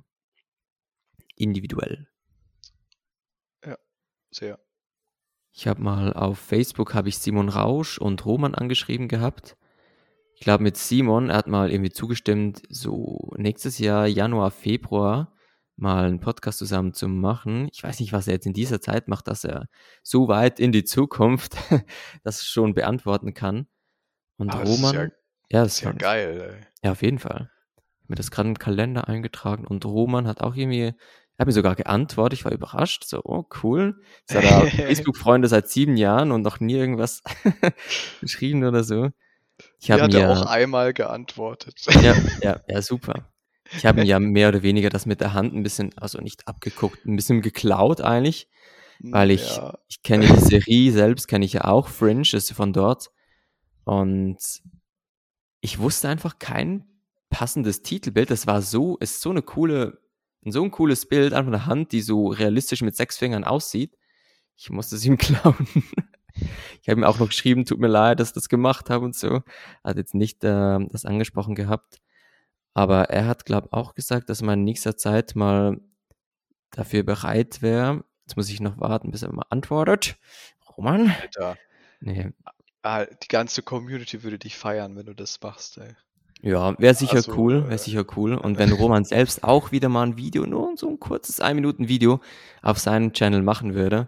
Individuell. 1.36 2.08
Sehr. 4.32 4.60
Ich 5.52 5.68
habe 5.68 5.82
mal 5.82 6.14
auf 6.14 6.39
Facebook 6.39 6.93
habe 6.93 7.10
ich 7.10 7.18
Simon 7.18 7.50
Rausch 7.50 7.97
und 7.97 8.26
Roman 8.26 8.56
angeschrieben 8.56 9.08
gehabt. 9.08 9.58
Ich 10.36 10.41
glaube 10.41 10.64
mit 10.64 10.78
Simon, 10.78 11.30
er 11.30 11.38
hat 11.38 11.47
mal 11.47 11.72
irgendwie 11.72 11.91
zugestimmt, 11.91 12.62
so 12.70 13.34
nächstes 13.36 13.78
Jahr 13.78 14.08
Januar, 14.08 14.52
Februar 14.52 15.34
mal 15.80 16.06
einen 16.06 16.20
Podcast 16.20 16.60
zusammen 16.60 16.93
zu 16.93 17.08
machen. 17.08 17.70
Ich 17.74 17.84
weiß 17.84 18.00
nicht, 18.00 18.14
was 18.14 18.28
er 18.28 18.34
jetzt 18.34 18.45
in 18.45 18.54
dieser 18.54 18.82
Zeit 18.82 19.08
macht, 19.08 19.28
dass 19.28 19.43
er 19.43 19.68
so 20.04 20.28
weit 20.28 20.60
in 20.60 20.72
die 20.72 20.84
Zukunft 20.84 21.56
das 22.24 22.45
schon 22.45 22.74
beantworten 22.74 23.34
kann. 23.34 23.68
Und 24.38 24.52
Aber 24.52 24.62
das 24.62 24.70
ist 24.70 24.78
Roman, 24.78 24.95
ja, 24.95 25.02
ja, 25.50 25.64
das 25.64 25.74
ist 25.76 25.82
ja 25.82 25.91
geil, 25.91 26.58
ey. 26.58 26.68
ja, 26.84 26.91
auf 26.91 27.02
jeden 27.02 27.20
Fall. 27.20 27.50
Ich 27.76 28.04
hab 28.04 28.10
mir 28.10 28.16
das 28.16 28.32
gerade 28.32 28.50
im 28.50 28.60
Kalender 28.60 29.08
eingetragen 29.08 29.66
und 29.66 29.86
Roman 29.86 30.28
hat 30.28 30.41
auch 30.41 30.56
irgendwie, 30.56 30.93
er 31.40 31.44
hat 31.44 31.48
mir 31.48 31.54
sogar 31.54 31.76
geantwortet, 31.76 32.38
ich 32.38 32.44
war 32.44 32.52
überrascht, 32.52 33.06
so, 33.06 33.22
oh 33.24 33.46
cool. 33.64 34.02
Ist 34.28 34.36
er 34.36 34.42
da 34.42 34.66
Facebook-Freunde 34.70 35.48
seit 35.48 35.70
sieben 35.70 35.96
Jahren 35.96 36.34
und 36.34 36.42
noch 36.42 36.60
nie 36.60 36.76
irgendwas 36.76 37.24
geschrieben 38.22 38.66
oder 38.66 38.84
so. 38.84 39.12
Ich 39.80 39.90
habe 39.90 40.10
mir, 40.10 40.32
auch 40.32 40.48
einmal 40.48 40.94
geantwortet. 40.94 41.80
ja, 42.02 42.14
ja, 42.42 42.60
ja, 42.68 42.82
super. 42.82 43.32
Ich 43.72 43.86
habe 43.86 44.02
mir 44.02 44.06
ja 44.06 44.20
mehr 44.20 44.50
oder 44.50 44.64
weniger 44.64 44.90
das 44.90 45.06
mit 45.06 45.22
der 45.22 45.32
Hand 45.34 45.54
ein 45.54 45.64
bisschen, 45.64 45.98
also 45.98 46.20
nicht 46.20 46.46
abgeguckt, 46.46 47.06
ein 47.06 47.16
bisschen 47.16 47.42
geklaut 47.42 48.02
eigentlich, 48.02 48.50
weil 49.00 49.32
ich, 49.32 49.56
Ja, 49.56 49.78
ich 49.88 50.04
kenne 50.04 50.28
die 50.28 50.42
Serie 50.42 50.92
selbst, 50.92 51.30
kenne 51.30 51.46
ich 51.46 51.54
ja 51.54 51.64
auch, 51.64 51.88
Fringe 51.88 52.24
ist 52.34 52.52
von 52.52 52.74
dort. 52.74 53.12
Und 53.86 54.40
ich 55.62 55.80
wusste 55.80 56.10
einfach 56.10 56.38
kein 56.38 56.84
passendes 57.30 57.82
Titelbild. 57.82 58.30
Das 58.30 58.46
war 58.46 58.62
so, 58.62 58.98
ist 58.98 59.22
so 59.22 59.30
eine 59.30 59.42
coole, 59.42 60.02
so 60.46 60.64
ein 60.64 60.72
cooles 60.72 61.08
Bild, 61.08 61.34
einfach 61.34 61.52
eine 61.52 61.66
Hand, 61.66 61.92
die 61.92 62.02
so 62.02 62.28
realistisch 62.28 62.82
mit 62.82 62.96
sechs 62.96 63.18
Fingern 63.18 63.44
aussieht. 63.44 63.98
Ich 64.56 64.70
musste 64.70 64.96
es 64.96 65.06
ihm 65.06 65.18
klauen. 65.18 65.68
Ich 66.82 66.90
habe 66.90 67.02
ihm 67.02 67.04
auch 67.04 67.20
noch 67.20 67.28
geschrieben, 67.28 67.66
tut 67.66 67.80
mir 67.80 67.88
leid, 67.88 68.20
dass 68.20 68.30
ich 68.30 68.34
das 68.34 68.50
gemacht 68.50 68.90
habe 68.90 69.06
und 69.06 69.16
so. 69.16 69.42
Hat 69.84 69.98
jetzt 69.98 70.16
nicht 70.16 70.44
äh, 70.44 70.80
das 70.92 71.06
angesprochen 71.06 71.56
gehabt. 71.56 72.00
Aber 72.74 73.10
er 73.10 73.28
hat, 73.28 73.46
glaube 73.46 73.70
auch 73.72 73.96
gesagt, 73.96 74.30
dass 74.30 74.42
man 74.42 74.60
in 74.60 74.66
nächster 74.66 74.96
Zeit 74.96 75.36
mal 75.36 75.82
dafür 76.72 77.04
bereit 77.04 77.62
wäre. 77.62 78.06
Jetzt 78.26 78.38
muss 78.38 78.50
ich 78.50 78.62
noch 78.62 78.80
warten, 78.80 79.12
bis 79.12 79.24
er 79.24 79.34
mal 79.34 79.46
antwortet. 79.50 80.18
Roman? 80.78 81.14
Alter. 81.20 81.58
Nee. 82.00 82.32
Ah, 82.84 83.06
die 83.06 83.28
ganze 83.28 83.62
Community 83.64 84.24
würde 84.24 84.40
dich 84.40 84.56
feiern, 84.56 84.96
wenn 84.96 85.08
du 85.08 85.14
das 85.14 85.42
machst, 85.42 85.78
ey. 85.80 85.96
Ja, 86.42 86.78
wäre 86.80 86.94
sicher 86.94 87.16
Also, 87.18 87.34
cool, 87.36 87.64
äh, 87.66 87.70
wäre 87.70 87.78
sicher 87.78 88.06
cool. 88.16 88.34
Und 88.36 88.58
wenn 88.58 88.72
Roman 88.72 89.04
selbst 89.04 89.44
auch 89.44 89.72
wieder 89.72 89.90
mal 89.90 90.04
ein 90.04 90.18
Video, 90.18 90.46
nur 90.46 90.78
so 90.78 90.88
ein 90.90 91.00
kurzes 91.00 91.42
ein 91.42 91.56
Minuten 91.56 91.88
Video 91.90 92.22
auf 92.62 92.80
seinem 92.80 93.12
Channel 93.14 93.42
machen 93.42 93.74
würde, 93.74 94.08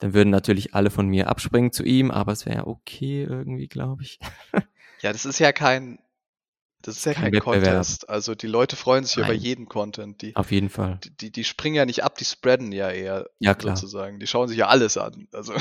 dann 0.00 0.14
würden 0.14 0.30
natürlich 0.30 0.74
alle 0.74 0.90
von 0.90 1.06
mir 1.08 1.28
abspringen 1.28 1.72
zu 1.72 1.84
ihm, 1.84 2.10
aber 2.10 2.32
es 2.32 2.46
wäre 2.46 2.66
okay 2.66 3.22
irgendwie, 3.24 3.68
glaube 3.68 4.02
ich. 4.02 4.18
Ja, 5.00 5.12
das 5.12 5.24
ist 5.26 5.38
ja 5.38 5.52
kein, 5.52 6.00
das 6.82 6.96
ist 6.96 7.04
ja 7.06 7.14
Kein 7.14 7.30
kein. 7.30 7.40
Contest. 7.40 8.08
Also 8.08 8.34
die 8.34 8.48
Leute 8.48 8.74
freuen 8.74 9.04
sich 9.04 9.14
ja 9.14 9.22
über 9.22 9.32
Nein. 9.32 9.40
jeden 9.40 9.66
Content. 9.66 10.20
Die, 10.22 10.34
Auf 10.34 10.50
jeden 10.50 10.70
Fall. 10.70 10.98
die- 11.04 11.16
die, 11.16 11.30
die 11.30 11.44
springen 11.44 11.76
ja 11.76 11.86
nicht 11.86 12.02
ab, 12.02 12.16
die 12.18 12.24
spreaden 12.24 12.72
ja 12.72 12.90
eher 12.90 13.28
Ja, 13.38 13.54
klar. 13.54 13.76
sozusagen. 13.76 14.18
Die 14.18 14.26
schauen 14.26 14.48
sich 14.48 14.56
ja 14.58 14.66
alles 14.66 14.96
an. 14.96 15.28
Also 15.32 15.52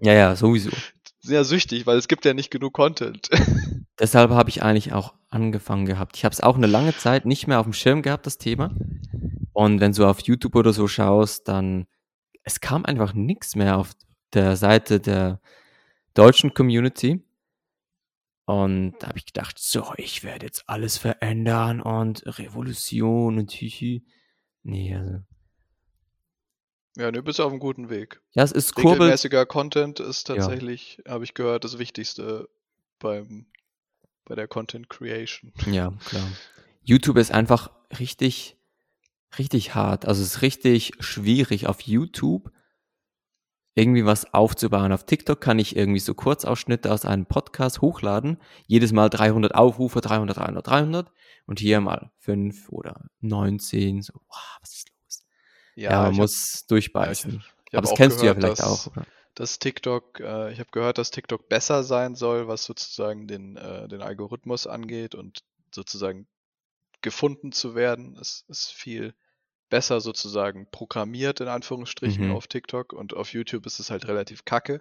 Ja, 0.00 0.14
ja, 0.14 0.36
sowieso. 0.36 0.70
Ja 1.34 1.44
süchtig, 1.44 1.86
weil 1.86 1.98
es 1.98 2.08
gibt 2.08 2.24
ja 2.24 2.34
nicht 2.34 2.50
genug 2.50 2.72
Content. 2.72 3.28
Deshalb 3.98 4.30
habe 4.30 4.50
ich 4.50 4.62
eigentlich 4.62 4.92
auch 4.92 5.14
angefangen 5.28 5.86
gehabt. 5.86 6.16
Ich 6.16 6.24
habe 6.24 6.32
es 6.32 6.40
auch 6.40 6.56
eine 6.56 6.66
lange 6.66 6.96
Zeit 6.96 7.26
nicht 7.26 7.46
mehr 7.46 7.60
auf 7.60 7.66
dem 7.66 7.72
Schirm 7.72 8.02
gehabt, 8.02 8.26
das 8.26 8.38
Thema. 8.38 8.74
Und 9.52 9.80
wenn 9.80 9.92
du 9.92 10.06
auf 10.06 10.20
YouTube 10.20 10.54
oder 10.54 10.72
so 10.72 10.86
schaust, 10.86 11.48
dann 11.48 11.86
es 12.44 12.60
kam 12.60 12.84
einfach 12.84 13.12
nichts 13.12 13.56
mehr 13.56 13.76
auf 13.76 13.92
der 14.32 14.56
Seite 14.56 15.00
der 15.00 15.40
deutschen 16.14 16.54
Community. 16.54 17.24
Und 18.46 18.94
da 19.00 19.08
habe 19.08 19.18
ich 19.18 19.26
gedacht, 19.26 19.58
so, 19.58 19.92
ich 19.96 20.24
werde 20.24 20.46
jetzt 20.46 20.64
alles 20.68 20.96
verändern 20.96 21.82
und 21.82 22.22
Revolution 22.38 23.38
und 23.38 23.50
hihi. 23.50 24.06
Nee, 24.62 24.96
also. 24.96 25.18
Ja, 26.98 27.10
du 27.10 27.22
bist 27.22 27.40
auf 27.40 27.50
einem 27.50 27.60
guten 27.60 27.88
Weg. 27.90 28.20
Ja, 28.32 28.42
es 28.42 28.52
ist 28.52 28.74
kurbelt. 28.74 29.00
Regelmäßiger 29.00 29.46
Content 29.46 30.00
ist 30.00 30.28
Ja. 30.28 30.36
tatsächlich, 30.36 31.02
habe 31.06 31.24
ich 31.24 31.34
gehört, 31.34 31.64
das 31.64 31.78
Wichtigste 31.78 32.48
beim, 32.98 33.46
bei 34.24 34.34
der 34.34 34.48
Content 34.48 34.90
Creation. 34.90 35.52
Ja, 35.66 35.92
klar. 36.04 36.28
YouTube 36.82 37.16
ist 37.18 37.32
einfach 37.32 37.70
richtig, 37.98 38.56
richtig 39.38 39.74
hart. 39.74 40.06
Also 40.06 40.22
es 40.22 40.36
ist 40.36 40.42
richtig 40.42 40.92
schwierig 41.00 41.66
auf 41.66 41.80
YouTube 41.82 42.50
irgendwie 43.74 44.04
was 44.04 44.34
aufzubauen. 44.34 44.90
Auf 44.90 45.06
TikTok 45.06 45.40
kann 45.40 45.58
ich 45.60 45.76
irgendwie 45.76 46.00
so 46.00 46.14
Kurzausschnitte 46.14 46.92
aus 46.92 47.04
einem 47.04 47.26
Podcast 47.26 47.80
hochladen. 47.80 48.38
Jedes 48.66 48.90
Mal 48.92 49.08
300 49.08 49.54
Aufrufe, 49.54 50.00
300, 50.00 50.36
300, 50.36 50.66
300. 50.66 51.12
Und 51.46 51.60
hier 51.60 51.80
mal 51.80 52.10
5 52.18 52.70
oder 52.70 53.08
19. 53.20 54.02
So, 54.02 54.14
wow, 54.14 54.58
was 54.60 54.74
ist 54.74 54.88
los? 54.88 54.97
Ja, 55.80 55.90
man 56.02 56.12
ich 56.12 56.18
hab- 56.18 56.22
muss 56.22 56.66
durchbeißen. 56.66 57.30
ich 57.32 57.74
hab 57.74 57.78
Aber 57.78 57.80
das 57.88 57.94
kennst 57.96 58.20
du 58.20 58.26
ja 58.26 58.32
gehört, 58.34 58.58
vielleicht 58.58 58.60
dass- 58.60 58.86
auch, 58.88 58.92
oder? 58.96 59.06
dass 59.34 59.58
TikTok, 59.58 60.20
äh, 60.20 60.52
ich 60.52 60.58
habe 60.58 60.70
gehört, 60.72 60.98
dass 60.98 61.10
TikTok 61.10 61.48
besser 61.48 61.84
sein 61.84 62.14
soll, 62.16 62.48
was 62.48 62.64
sozusagen 62.64 63.28
den, 63.28 63.56
äh, 63.56 63.86
den 63.88 64.02
Algorithmus 64.02 64.66
angeht 64.66 65.14
und 65.14 65.40
sozusagen 65.72 66.26
gefunden 67.02 67.52
zu 67.52 67.74
werden. 67.76 68.16
Es 68.20 68.44
ist 68.48 68.72
viel 68.72 69.14
besser 69.70 70.00
sozusagen 70.00 70.66
programmiert, 70.70 71.40
in 71.40 71.48
Anführungsstrichen, 71.48 72.28
Mhm. 72.28 72.34
auf 72.34 72.46
TikTok 72.48 72.92
und 72.92 73.14
auf 73.14 73.32
YouTube 73.32 73.66
ist 73.66 73.78
es 73.78 73.90
halt 73.90 74.08
relativ 74.08 74.44
kacke. 74.44 74.80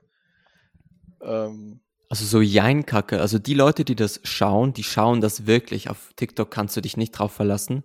Ähm, 1.21 1.81
Also 2.09 2.25
so 2.25 2.39
Jeinkacke. 2.41 3.19
Also 3.19 3.37
die 3.37 3.53
Leute, 3.53 3.83
die 3.83 3.95
das 3.95 4.21
schauen, 4.23 4.73
die 4.73 4.83
schauen 4.83 5.19
das 5.19 5.45
wirklich. 5.45 5.89
Auf 5.89 6.13
TikTok 6.15 6.49
kannst 6.49 6.77
du 6.77 6.81
dich 6.81 6.95
nicht 6.95 7.11
drauf 7.11 7.33
verlassen. 7.33 7.83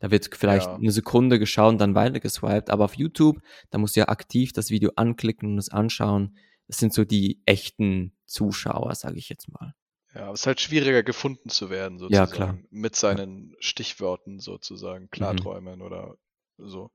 Da 0.00 0.10
wird 0.10 0.34
vielleicht 0.34 0.66
Ja. 0.66 0.74
eine 0.76 0.92
Sekunde 0.92 1.38
geschaut 1.38 1.72
und 1.72 1.78
dann 1.78 1.94
weiter 1.94 2.20
geswiped. 2.20 2.70
Aber 2.70 2.84
auf 2.84 2.94
YouTube, 2.94 3.40
da 3.70 3.78
musst 3.78 3.96
du 3.96 4.00
ja 4.00 4.08
aktiv 4.08 4.52
das 4.52 4.70
Video 4.70 4.92
anklicken 4.96 5.52
und 5.52 5.58
es 5.58 5.70
anschauen. 5.70 6.36
Das 6.68 6.78
sind 6.78 6.92
so 6.94 7.04
die 7.04 7.40
echten 7.46 8.12
Zuschauer, 8.26 8.94
sage 8.94 9.16
ich 9.18 9.28
jetzt 9.28 9.48
mal. 9.48 9.74
Ja, 10.14 10.24
aber 10.24 10.32
es 10.34 10.40
ist 10.40 10.46
halt 10.46 10.60
schwieriger 10.60 11.02
gefunden 11.02 11.48
zu 11.50 11.68
werden, 11.70 11.94
Ja, 11.94 12.26
sozusagen. 12.26 12.32
klar. 12.32 12.58
Mit 12.70 12.96
seinen 12.96 13.54
Stichwörtern 13.60 14.38
sozusagen, 14.40 15.04
Mhm. 15.04 15.10
Klarträumen 15.10 15.82
oder 15.82 16.16
so. 16.58 16.90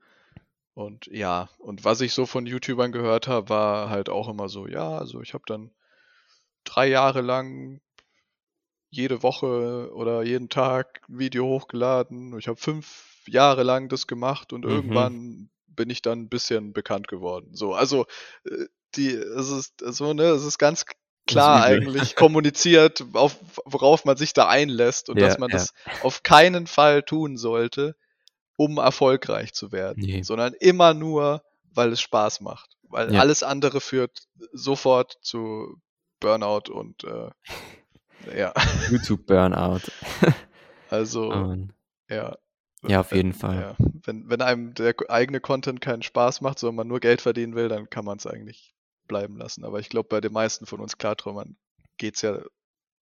Und 0.74 1.06
ja, 1.08 1.50
und 1.60 1.86
was 1.86 2.02
ich 2.02 2.14
so 2.14 2.26
von 2.26 2.46
YouTubern 2.48 2.92
gehört 2.92 3.28
habe, 3.28 3.50
war 3.50 3.90
halt 3.90 4.10
auch 4.10 4.28
immer 4.30 4.50
so, 4.50 4.68
ja, 4.68 4.98
also 4.98 5.22
ich 5.22 5.34
habe 5.36 5.44
dann 5.46 5.70
drei 6.64 6.88
Jahre 6.88 7.22
lang 7.22 7.82
jede 8.94 9.24
Woche 9.24 9.90
oder 9.94 10.24
jeden 10.24 10.50
Tag 10.50 11.02
ein 11.10 11.20
Video 11.20 11.46
hochgeladen. 11.46 12.38
Ich 12.38 12.48
habe 12.48 12.60
fünf 12.60 13.24
Jahre 13.28 13.64
lang 13.64 13.90
das 13.90 14.08
gemacht 14.08 14.54
und 14.54 14.64
Mhm. 14.66 14.70
irgendwann 14.72 15.50
bin 15.68 15.90
ich 15.90 16.02
dann 16.02 16.22
ein 16.22 16.30
bisschen 16.30 16.74
bekannt 16.74 17.08
geworden. 17.08 17.50
So, 17.56 17.74
also 17.74 18.06
äh, 18.46 18.66
die, 18.96 19.10
es 19.10 19.50
ist 19.50 19.74
so, 19.80 20.14
ne, 20.14 20.26
es 20.26 20.46
ist 20.46 20.60
ganz 20.60 20.86
klar 21.26 21.64
eigentlich 21.64 22.16
kommuniziert, 22.16 23.04
auf, 23.14 23.36
worauf 23.66 24.06
man 24.06 24.16
sich 24.18 24.34
da 24.34 24.48
einlässt 24.48 25.10
und 25.10 25.20
Ja, 25.20 25.28
dass 25.28 25.40
man 25.40 25.50
ja. 25.50 25.58
das 25.58 25.74
auf 26.02 26.22
keinen 26.22 26.68
Fall 26.68 27.02
tun 27.02 27.38
sollte, 27.38 27.96
um 28.58 28.78
erfolgreich 28.78 29.54
zu 29.54 29.72
werden, 29.72 30.04
Nee. 30.04 30.24
sondern 30.24 30.54
immer 30.54 30.94
nur, 30.94 31.42
weil 31.74 31.92
es 31.92 32.02
Spaß 32.02 32.42
macht. 32.42 32.78
Weil 32.84 33.10
Ja. 33.12 33.20
alles 33.22 33.42
andere 33.42 33.82
führt 33.82 34.28
sofort 34.52 35.18
zu 35.22 35.78
Burnout 36.20 36.72
und 36.72 37.04
äh, 37.06 37.32
ja, 38.36 38.54
YouTube-Burnout. 38.92 39.82
also 40.90 41.30
Mann. 41.30 41.74
ja. 42.10 42.38
Ja, 42.86 43.00
auf 43.00 43.12
Wenn- 43.12 43.18
jeden 43.18 43.34
Fall. 43.34 43.76
Ja. 43.80 43.86
Wenn, 44.04 44.30
wenn 44.30 44.42
einem 44.42 44.74
der 44.74 44.94
eigene 45.08 45.40
Content 45.40 45.80
keinen 45.80 46.02
Spaß 46.04 46.42
macht, 46.42 46.60
sondern 46.60 46.76
man 46.76 46.88
nur 46.90 47.00
Geld 47.00 47.22
verdienen 47.22 47.56
will, 47.56 47.70
dann 47.70 47.90
kann 47.90 48.04
man 48.04 48.18
es 48.18 48.28
eigentlich 48.28 48.74
bleiben 49.08 49.38
lassen. 49.38 49.64
Aber 49.64 49.80
ich 49.80 49.88
glaube, 49.88 50.10
bei 50.10 50.20
den 50.20 50.34
meisten 50.34 50.66
von 50.66 50.82
uns 50.82 50.98
Klarträumern 50.98 51.56
geht's 51.98 52.22
ja 52.24 52.40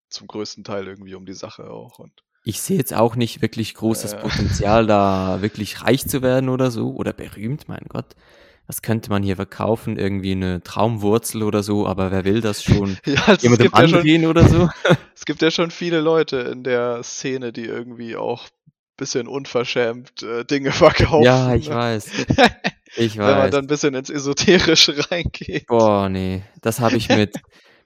zum 0.09 0.27
größten 0.27 0.63
Teil 0.63 0.85
irgendwie 0.87 1.15
um 1.15 1.25
die 1.25 1.33
Sache 1.33 1.71
auch. 1.71 1.97
Und 1.97 2.11
Ich 2.43 2.61
sehe 2.61 2.77
jetzt 2.77 2.93
auch 2.93 3.15
nicht 3.15 3.41
wirklich 3.41 3.73
großes 3.73 4.13
Äh. 4.13 4.17
Potenzial, 4.21 4.85
da 4.85 5.41
wirklich 5.41 5.81
reich 5.81 6.07
zu 6.07 6.21
werden 6.21 6.49
oder 6.49 6.69
so 6.69 6.93
oder 6.93 7.11
berühmt, 7.13 7.67
mein 7.67 7.85
Gott. 7.89 8.15
Was 8.67 8.81
könnte 8.81 9.09
man 9.09 9.23
hier 9.23 9.35
verkaufen? 9.35 9.97
Irgendwie 9.97 10.31
eine 10.31 10.63
Traumwurzel 10.63 11.43
oder 11.43 11.61
so, 11.63 11.87
aber 11.87 12.11
wer 12.11 12.23
will 12.23 12.41
das 12.41 12.63
schon? 12.63 12.97
ja, 13.05 13.33
es, 13.33 13.41
Jemandem 13.41 13.65
gibt 13.65 13.77
ja 13.77 13.87
schon, 13.87 14.25
oder 14.25 14.47
so? 14.47 14.69
es 15.15 15.25
gibt 15.25 15.41
ja 15.41 15.51
schon 15.51 15.71
viele 15.71 15.99
Leute 15.99 16.37
in 16.37 16.63
der 16.63 17.03
Szene, 17.03 17.51
die 17.51 17.65
irgendwie 17.65 18.15
auch 18.15 18.47
bisschen 19.01 19.27
unverschämt 19.27 20.23
äh, 20.23 20.45
Dinge 20.45 20.71
verkaufen. 20.71 21.25
Ja, 21.25 21.53
ich 21.55 21.69
ne? 21.69 21.75
weiß. 21.75 22.11
Ich 22.97 23.17
Wenn 23.17 23.25
man 23.25 23.37
weiß. 23.39 23.51
dann 23.51 23.65
ein 23.65 23.67
bisschen 23.67 23.93
ins 23.95 24.09
Esoterische 24.09 25.09
reingeht. 25.09 25.65
Boah, 25.67 26.07
nee. 26.07 26.43
Das 26.61 26.79
habe 26.79 26.97
ich 26.97 27.09
mit, 27.09 27.35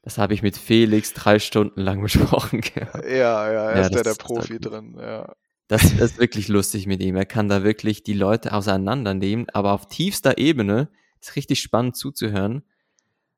das 0.03 0.17
habe 0.17 0.33
ich 0.33 0.41
mit 0.41 0.57
Felix 0.57 1.13
drei 1.13 1.39
Stunden 1.39 1.79
lang 1.79 2.01
besprochen. 2.01 2.61
Ja, 2.75 3.07
ja, 3.07 3.45
er 3.47 3.75
Ja, 3.75 3.81
ist 3.81 3.95
ja 3.95 4.03
der 4.03 4.15
Profi 4.15 4.59
drin. 4.59 4.97
Ja. 4.99 5.33
Das 5.67 5.83
ist 5.91 6.19
wirklich 6.19 6.47
lustig 6.47 6.85
mit 6.85 7.01
ihm. 7.01 7.15
Er 7.15 7.25
kann 7.25 7.49
da 7.49 7.63
wirklich 7.63 8.03
die 8.03 8.13
Leute 8.13 8.53
auseinandernehmen, 8.53 9.49
aber 9.49 9.73
auf 9.73 9.87
tiefster 9.87 10.37
Ebene 10.37 10.89
ist 11.19 11.35
richtig 11.35 11.61
spannend 11.61 11.95
zuzuhören. 11.95 12.63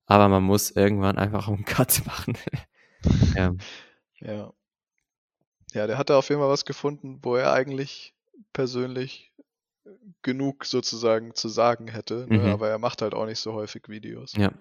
Aber 0.06 0.28
man 0.30 0.44
muss 0.44 0.72
irgendwann 0.72 1.18
einfach 1.18 1.48
einen 1.48 1.66
Cut 1.66 2.02
machen. 2.06 2.38
ja. 3.36 3.56
Ja. 4.20 4.54
Ja, 5.74 5.86
der 5.86 5.98
hat 5.98 6.10
da 6.10 6.18
auf 6.18 6.30
jeden 6.30 6.42
Fall 6.42 6.50
was 6.50 6.66
gefunden, 6.66 7.20
wo 7.22 7.36
er 7.36 7.54
eigentlich 7.54 8.14
persönlich 8.54 9.34
genug 10.22 10.66
sozusagen 10.66 11.36
zu 11.36 11.50
sagen 11.50 11.88
hätte, 11.90 12.26
ne? 12.30 12.40
Mhm. 12.40 12.46
aber 12.46 12.70
er 12.70 12.80
macht 12.80 13.02
halt 13.02 13.14
auch 13.14 13.26
nicht 13.26 13.40
so 13.40 13.54
häufig 13.54 13.84
Videos. 13.88 14.34
Ja. 14.36 14.52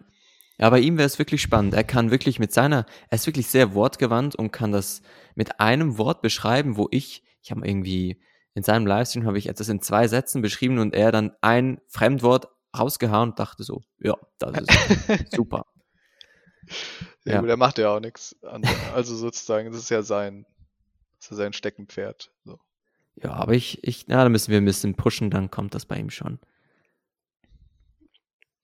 Ja, 0.59 0.71
bei 0.71 0.81
ihm 0.81 0.97
wäre 0.97 1.07
es 1.07 1.19
wirklich 1.19 1.43
spannend. 1.43 1.75
Er 1.75 1.85
kann 1.85 2.11
wirklich 2.11 2.39
mit 2.39 2.51
seiner, 2.51 2.87
er 3.11 3.17
ist 3.17 3.27
wirklich 3.27 3.47
sehr 3.47 3.75
wortgewandt 3.75 4.35
und 4.37 4.53
kann 4.53 4.73
das 4.73 5.03
mit 5.35 5.61
einem 5.61 5.99
Wort 5.99 6.23
beschreiben, 6.23 6.79
wo 6.79 6.89
ich, 6.91 7.23
ich 7.47 7.53
habe 7.53 7.65
irgendwie 7.67 8.21
in 8.55 8.65
seinem 8.65 8.87
Livestream 8.89 9.25
habe 9.25 9.39
ich 9.39 9.49
etwas 9.49 9.69
in 9.69 9.81
zwei 9.81 10.09
Sätzen 10.09 10.43
beschrieben 10.43 10.79
und 10.81 10.95
er 10.95 11.13
dann 11.13 11.33
ein 11.43 11.81
Fremdwort 11.87 12.49
rausgehauen 12.77 13.31
und 13.31 13.39
dachte 13.39 13.63
so, 13.63 13.83
ja, 14.01 14.15
das 14.39 14.59
ist 14.59 15.33
super. 15.37 15.65
Ja, 17.25 17.35
Ja. 17.35 17.41
gut, 17.41 17.49
er 17.49 17.57
macht 17.57 17.79
ja 17.79 17.91
auch 17.95 18.01
nichts. 18.01 18.35
Also 18.93 19.15
sozusagen, 19.15 19.71
das 19.71 19.81
ist 19.81 19.91
ja 19.91 20.03
sein, 20.03 20.45
das 21.19 21.27
ist 21.27 21.31
ja 21.31 21.37
sein 21.37 21.53
Steckenpferd. 21.53 22.33
So. 22.45 22.59
Ja, 23.23 23.35
aber 23.35 23.53
ich, 23.53 23.85
ich, 23.87 24.09
na, 24.09 24.25
da 24.25 24.29
müssen 24.29 24.51
wir 24.51 24.59
ein 24.59 24.65
bisschen 24.65 24.97
pushen, 24.97 25.31
dann 25.31 25.51
kommt 25.53 25.75
das 25.75 25.87
bei 25.87 25.97
ihm 25.99 26.11
schon. 26.11 26.41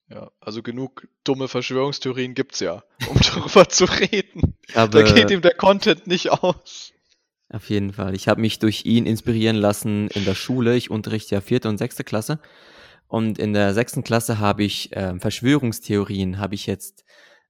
Ja, 0.09 0.29
also 0.41 0.61
genug 0.61 1.07
dumme 1.23 1.47
Verschwörungstheorien 1.47 2.33
gibt's 2.33 2.59
ja, 2.59 2.83
um 3.09 3.17
darüber 3.35 3.69
zu 3.69 3.85
reden. 3.85 4.57
Ich 4.67 4.73
Da 4.73 4.81
habe, 4.81 5.03
geht 5.05 5.31
ihm 5.31 5.41
der 5.41 5.55
Content 5.55 6.07
nicht 6.07 6.29
aus. 6.29 6.91
Auf 7.53 7.69
jeden 7.69 7.93
Fall, 7.93 8.15
ich 8.15 8.27
habe 8.27 8.41
mich 8.41 8.59
durch 8.59 8.85
ihn 8.85 9.05
inspirieren 9.05 9.55
lassen 9.55 10.07
in 10.09 10.25
der 10.25 10.35
Schule. 10.35 10.75
Ich 10.75 10.89
unterrichte 10.89 11.35
ja 11.35 11.41
vierte 11.41 11.69
und 11.69 11.77
sechste 11.77 12.03
Klasse. 12.03 12.39
Und 13.07 13.37
in 13.37 13.53
der 13.53 13.73
sechsten 13.73 14.03
Klasse 14.03 14.39
habe 14.39 14.63
ich 14.63 14.89
ähm, 14.93 15.19
Verschwörungstheorien, 15.19 16.39
habe 16.39 16.55
ich 16.55 16.65
jetzt 16.65 17.05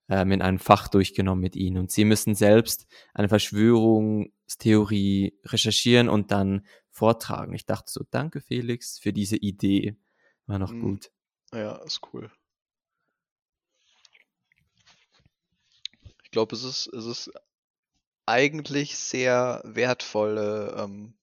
ähm, 0.09 0.31
in 0.33 0.41
einem 0.41 0.59
Fach 0.59 0.89
durchgenommen 0.89 1.41
mit 1.41 1.55
ihnen. 1.55 1.77
Und 1.77 1.91
sie 1.91 2.03
müssen 2.03 2.35
selbst 2.35 2.85
eine 3.13 3.29
Verschwörungstheorie 3.29 5.39
recherchieren 5.45 6.09
und 6.09 6.31
dann 6.31 6.65
vortragen. 6.89 7.53
Ich 7.53 7.65
dachte 7.65 7.91
so, 7.91 8.03
danke 8.11 8.41
Felix 8.41 8.99
für 8.99 9.13
diese 9.13 9.37
Idee. 9.37 9.95
War 10.47 10.59
noch 10.59 10.71
Mhm. 10.71 10.81
gut. 10.81 11.11
Ja, 11.53 11.75
ist 11.85 12.01
cool. 12.13 12.29
Ich 16.23 16.31
glaube, 16.31 16.55
es 16.55 16.63
ist, 16.63 16.87
es 16.87 17.05
ist 17.05 17.31
eigentlich 18.25 18.97
sehr 18.97 19.61
wertvolle 19.65 20.75
ähm, 20.77 21.15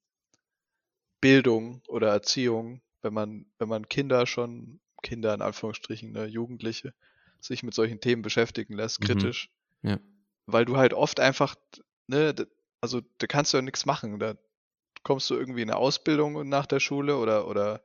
Bildung 1.21 1.83
oder 1.89 2.09
Erziehung, 2.09 2.81
wenn 3.03 3.13
man, 3.15 3.47
wenn 3.59 3.69
man 3.69 3.89
Kinder 3.89 4.27
schon, 4.27 4.81
Kinder 5.03 5.35
in 5.35 5.43
Anführungsstrichen, 5.43 6.13
ne, 6.13 6.27
Jugendliche, 6.27 6.95
sich 7.41 7.63
mit 7.63 7.75
solchen 7.75 8.01
Themen 8.01 8.23
beschäftigen 8.23 8.75
lässt, 8.75 9.01
Mhm. 9.01 9.07
kritisch. 9.07 9.51
Ja. 9.83 9.99
Weil 10.47 10.65
du 10.65 10.77
halt 10.77 10.95
oft 10.95 11.21
einfach, 11.21 11.57
ne, 12.07 12.35
also 12.81 13.01
da 13.19 13.27
kannst 13.27 13.53
du 13.53 13.59
ja 13.59 13.63
nichts 13.63 13.87
machen. 13.87 14.19
Da 14.19 14.35
kommst 15.03 15.31
du 15.31 15.35
irgendwie 15.37 15.63
in 15.63 15.71
eine 15.71 15.79
Ausbildung 15.79 16.49
nach 16.49 16.67
der 16.67 16.81
Schule 16.81 17.19
oder, 17.19 17.49
oder, 17.49 17.83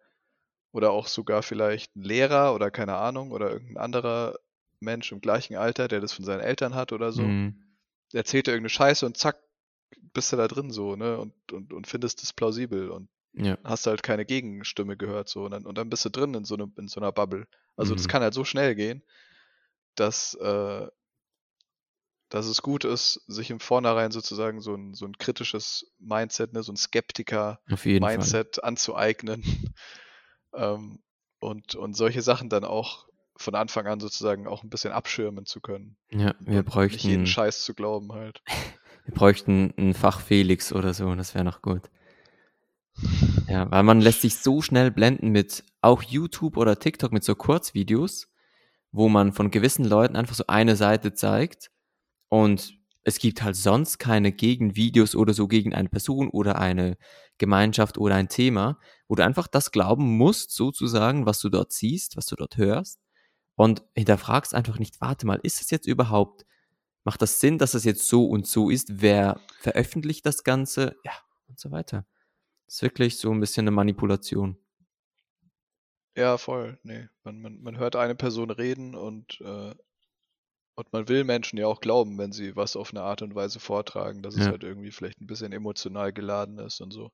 oder 0.73 0.91
auch 0.91 1.07
sogar 1.07 1.43
vielleicht 1.43 1.95
ein 1.95 2.03
Lehrer 2.03 2.53
oder 2.55 2.71
keine 2.71 2.95
Ahnung 2.97 3.31
oder 3.31 3.51
irgendein 3.51 3.77
anderer 3.77 4.37
Mensch 4.79 5.11
im 5.11 5.21
gleichen 5.21 5.55
Alter, 5.57 5.87
der 5.87 6.01
das 6.01 6.13
von 6.13 6.25
seinen 6.25 6.41
Eltern 6.41 6.75
hat 6.75 6.93
oder 6.93 7.11
so, 7.11 7.23
Mhm. 7.23 7.64
Erzählt 8.13 8.47
dir 8.47 8.51
irgendeine 8.51 8.69
Scheiße 8.69 9.05
und 9.05 9.17
zack, 9.17 9.37
bist 10.13 10.31
du 10.31 10.37
da 10.37 10.47
drin 10.47 10.71
so, 10.71 10.95
ne, 10.95 11.17
und, 11.17 11.33
und, 11.51 11.73
und 11.73 11.87
findest 11.87 12.23
es 12.23 12.33
plausibel 12.33 12.89
und 12.89 13.09
Ja. 13.33 13.57
hast 13.63 13.87
halt 13.87 14.03
keine 14.03 14.25
Gegenstimme 14.25 14.95
gehört 14.97 15.29
so 15.29 15.45
und 15.45 15.51
dann, 15.51 15.65
und 15.65 15.77
dann 15.77 15.89
bist 15.89 16.05
du 16.05 16.09
drin 16.09 16.33
in 16.33 16.45
so, 16.45 16.55
eine, 16.55 16.71
in 16.77 16.87
so 16.87 16.99
einer 16.99 17.11
Bubble. 17.11 17.47
Also 17.75 17.95
das 17.95 18.05
Mhm. 18.05 18.09
kann 18.09 18.21
halt 18.23 18.33
so 18.33 18.45
schnell 18.45 18.75
gehen, 18.75 19.03
dass, 19.95 20.33
äh, 20.35 20.87
dass 22.29 22.47
es 22.47 22.61
gut 22.61 22.85
ist, 22.85 23.21
sich 23.27 23.51
im 23.51 23.59
Vornherein 23.59 24.11
sozusagen 24.11 24.59
so 24.61 24.73
ein, 24.75 24.93
so 24.93 25.05
ein 25.05 25.17
kritisches 25.17 25.93
Mindset, 25.99 26.53
ne, 26.53 26.63
so 26.63 26.71
ein 26.71 26.77
Skeptiker 26.77 27.59
Auf 27.69 27.85
jeden 27.85 28.05
Fall. 28.05 28.17
Mindset 28.17 28.63
anzueignen 28.63 29.43
ähm, 30.53 31.01
und, 31.39 31.75
und 31.75 31.95
solche 31.95 32.21
Sachen 32.21 32.49
dann 32.49 32.63
auch 32.63 33.07
von 33.37 33.55
Anfang 33.55 33.85
an 33.87 33.99
sozusagen 33.99 34.47
auch 34.47 34.63
ein 34.63 34.69
bisschen 34.69 34.93
abschirmen 34.93 35.45
zu 35.45 35.59
können. 35.59 35.97
Ja, 36.09 36.35
wir 36.39 36.59
Und 36.59 36.91
nicht 36.91 37.03
jeden 37.03 37.23
bräuchten, 37.23 37.27
Scheiß 37.27 37.63
zu 37.63 37.73
glauben 37.73 38.13
halt. 38.13 38.41
wir 39.05 39.13
bräuchten 39.13 39.73
ein 39.77 39.93
Fach 39.93 40.21
Felix 40.21 40.71
oder 40.71 40.93
so, 40.93 41.13
das 41.15 41.35
wäre 41.35 41.43
noch 41.43 41.61
gut. 41.61 41.89
Ja, 43.49 43.69
weil 43.71 43.83
man 43.83 43.99
lässt 43.99 44.21
sich 44.21 44.37
so 44.37 44.61
schnell 44.61 44.89
blenden 44.89 45.29
mit 45.29 45.65
auch 45.81 46.01
YouTube 46.01 46.55
oder 46.55 46.79
TikTok 46.79 47.11
mit 47.11 47.25
so 47.25 47.35
Kurzvideos, 47.35 48.29
wo 48.91 49.09
man 49.09 49.33
von 49.33 49.51
gewissen 49.51 49.83
Leuten 49.83 50.15
einfach 50.15 50.35
so 50.35 50.45
eine 50.47 50.77
Seite 50.77 51.13
zeigt 51.13 51.71
und 52.29 52.73
es 53.03 53.19
gibt 53.19 53.43
halt 53.43 53.55
sonst 53.55 53.99
keine 53.99 54.31
Gegenvideos 54.31 55.13
oder 55.15 55.33
so 55.33 55.47
gegen 55.47 55.75
eine 55.75 55.89
Person 55.89 56.29
oder 56.29 56.57
eine 56.57 56.97
Gemeinschaft 57.37 57.97
oder 57.97 58.15
ein 58.15 58.29
Thema, 58.29 58.79
wo 59.07 59.15
du 59.15 59.23
einfach 59.23 59.47
das 59.47 59.71
glauben 59.71 60.17
musst, 60.17 60.51
sozusagen, 60.51 61.25
was 61.25 61.39
du 61.39 61.49
dort 61.49 61.73
siehst, 61.73 62.15
was 62.15 62.25
du 62.25 62.35
dort 62.35 62.55
hörst 62.57 63.04
und 63.55 63.83
hinterfragst 63.95 64.53
einfach 64.53 64.79
nicht, 64.79 65.01
warte 65.01 65.25
mal, 65.27 65.39
ist 65.43 65.61
es 65.61 65.71
jetzt 65.71 65.87
überhaupt, 65.87 66.45
macht 67.03 67.21
das 67.21 67.39
Sinn, 67.39 67.57
dass 67.57 67.73
es 67.73 67.83
jetzt 67.83 68.07
so 68.07 68.27
und 68.27 68.47
so 68.47 68.69
ist? 68.69 69.01
Wer 69.01 69.39
veröffentlicht 69.59 70.25
das 70.25 70.43
Ganze? 70.43 70.95
Ja, 71.03 71.13
und 71.47 71.59
so 71.59 71.71
weiter. 71.71 72.05
Das 72.65 72.75
ist 72.75 72.81
wirklich 72.81 73.17
so 73.17 73.31
ein 73.31 73.39
bisschen 73.39 73.63
eine 73.63 73.71
Manipulation. 73.71 74.57
Ja, 76.17 76.37
voll. 76.37 76.77
Nee, 76.83 77.07
man, 77.23 77.39
man, 77.41 77.61
man 77.61 77.77
hört 77.77 77.95
eine 77.95 78.15
Person 78.15 78.49
reden 78.49 78.95
und, 78.95 79.39
äh, 79.41 79.73
und 80.75 80.93
man 80.93 81.07
will 81.09 81.23
Menschen 81.25 81.57
ja 81.59 81.67
auch 81.67 81.81
glauben, 81.81 82.17
wenn 82.17 82.31
sie 82.31 82.55
was 82.55 82.75
auf 82.77 82.91
eine 82.91 83.01
Art 83.01 83.21
und 83.21 83.35
Weise 83.35 83.59
vortragen, 83.59 84.21
dass 84.21 84.35
es 84.35 84.45
Ja. 84.45 84.51
halt 84.51 84.63
irgendwie 84.63 84.91
vielleicht 84.91 85.19
ein 85.21 85.27
bisschen 85.27 85.51
emotional 85.51 86.13
geladen 86.13 86.59
ist 86.59 86.79
und 86.81 86.91
so. 86.91 87.11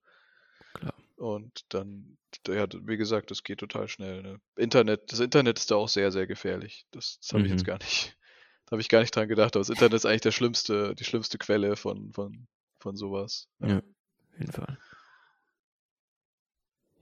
Klar. 0.73 0.93
Und 1.21 1.65
dann, 1.69 2.17
ja, 2.47 2.65
wie 2.83 2.97
gesagt, 2.97 3.29
das 3.29 3.43
geht 3.43 3.59
total 3.59 3.87
schnell. 3.87 4.23
Ne? 4.23 4.41
Internet, 4.55 5.11
das 5.11 5.19
Internet 5.19 5.59
ist 5.59 5.69
da 5.69 5.75
auch 5.75 5.87
sehr, 5.87 6.11
sehr 6.11 6.25
gefährlich. 6.25 6.87
Das, 6.91 7.19
das 7.19 7.33
habe 7.33 7.43
ich 7.45 7.51
jetzt 7.51 7.61
Mhm. 7.61 7.65
gar 7.65 7.77
nicht, 7.77 8.17
habe 8.71 8.81
ich 8.81 8.89
gar 8.89 9.01
nicht 9.01 9.15
dran 9.15 9.27
gedacht, 9.27 9.55
aber 9.55 9.61
das 9.61 9.69
Internet 9.69 9.93
ist 9.93 10.05
eigentlich 10.05 10.21
der 10.21 10.31
schlimmste, 10.31 10.95
die 10.95 11.03
schlimmste 11.03 11.37
Quelle 11.37 11.75
von, 11.75 12.11
von, 12.11 12.47
von 12.79 12.95
sowas. 12.97 13.47
Ja, 13.59 13.77
auf 13.77 14.39
jeden 14.39 14.51
Fall. 14.51 14.77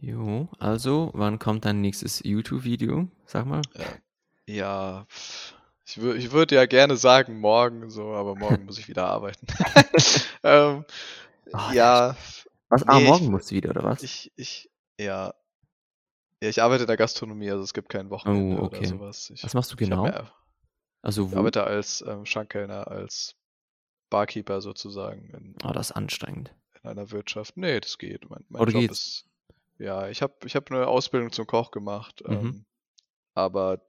Jo, 0.01 0.49
also, 0.59 1.11
wann 1.13 1.39
kommt 1.39 1.63
dein 1.65 1.80
nächstes 1.82 2.22
YouTube-Video? 2.24 3.07
Sag 3.26 3.45
mal. 3.45 3.61
Ja, 4.47 5.05
pff, 5.09 5.53
ich, 5.86 6.01
wür 6.01 6.15
ich 6.15 6.32
würde 6.32 6.55
ja 6.55 6.65
gerne 6.65 6.97
sagen 6.97 7.39
morgen, 7.39 7.89
so, 7.89 8.13
aber 8.13 8.36
morgen 8.36 8.65
muss 8.65 8.80
ich 8.80 8.88
wieder 8.88 9.05
arbeiten. 9.07 9.45
ähm, 10.43 10.86
Ah, 11.51 11.74
ja, 11.74 12.15
Was? 12.70 12.84
Ah, 12.88 12.99
Nee, 12.99 13.05
morgen 13.07 13.26
ich- 13.26 13.30
musst 13.32 13.51
du 13.51 13.55
wieder, 13.55 13.72
oder 13.72 13.84
was? 13.84 14.03
ich, 14.03 14.32
ich, 14.36 14.70
ja. 14.99 15.34
Ja, 16.41 16.47
ich 16.49 16.61
arbeite 16.61 16.84
in 16.84 16.88
der 16.88 16.95
Gastronomie, 16.97 17.51
also 17.51 17.63
es 17.63 17.74
gibt 17.74 17.89
kein 17.89 18.09
Wochenende 18.09 18.61
Oh, 18.61 18.65
okay. 18.65 18.78
oder 18.78 18.88
sowas. 18.88 19.30
Ich, 19.32 19.43
Was 19.43 19.53
machst 19.53 19.72
du 19.72 19.76
ich 19.76 19.80
genau? 19.80 20.03
mir- 20.03 20.32
Also 21.01 21.26
Ich 21.28 21.34
wo? 21.34 21.38
arbeite 21.39 21.63
als 21.65 22.01
ähm, 22.07 22.26
Schankkellner, 22.26 22.88
als 22.88 23.36
Barkeeper 24.09 24.61
sozusagen 24.61 25.30
in, 25.32 25.55
Oh, 25.63 25.72
das 25.74 25.89
ist 25.89 25.95
anstrengend. 25.95 26.53
in 26.82 26.89
einer 26.89 27.11
Wirtschaft. 27.11 27.57
Nee, 27.57 27.80
das 27.80 27.97
geht. 27.97 28.30
Mein, 28.30 28.45
mein 28.49 28.61
Oder 28.61 28.72
Job 28.72 28.82
geht's? 28.82 28.99
ist. 28.99 29.26
Ja, 29.80 30.07
ich 30.09 30.22
habe 30.22 30.36
ich 30.45 30.55
hab 30.55 30.70
eine 30.72 30.88
Ausbildung 30.88 31.32
zum 31.32 31.45
Koch 31.47 31.72
gemacht, 31.72 32.22
Mhm. 32.26 32.34
ähm, 32.34 32.65
aber 33.34 33.82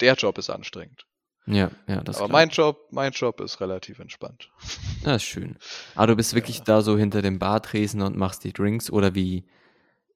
der 0.00 0.14
Job 0.14 0.38
ist 0.38 0.50
anstrengend. 0.50 1.06
Ja, 1.50 1.70
ja, 1.86 2.00
das 2.02 2.16
ist 2.16 2.20
aber 2.22 2.28
klar. 2.28 2.40
mein 2.40 2.48
Job, 2.50 2.88
mein 2.90 3.12
Job 3.12 3.40
ist 3.40 3.60
relativ 3.60 3.98
entspannt. 3.98 4.50
Das 5.04 5.22
ist 5.22 5.28
schön. 5.28 5.56
Aber 5.94 6.08
du 6.08 6.16
bist 6.16 6.34
wirklich 6.34 6.58
Ja. 6.58 6.64
da 6.64 6.82
so 6.82 6.98
hinter 6.98 7.22
dem 7.22 7.38
Bartresen 7.38 8.02
und 8.02 8.16
machst 8.16 8.42
die 8.44 8.52
Drinks 8.52 8.90
oder 8.90 9.14
wie, 9.14 9.44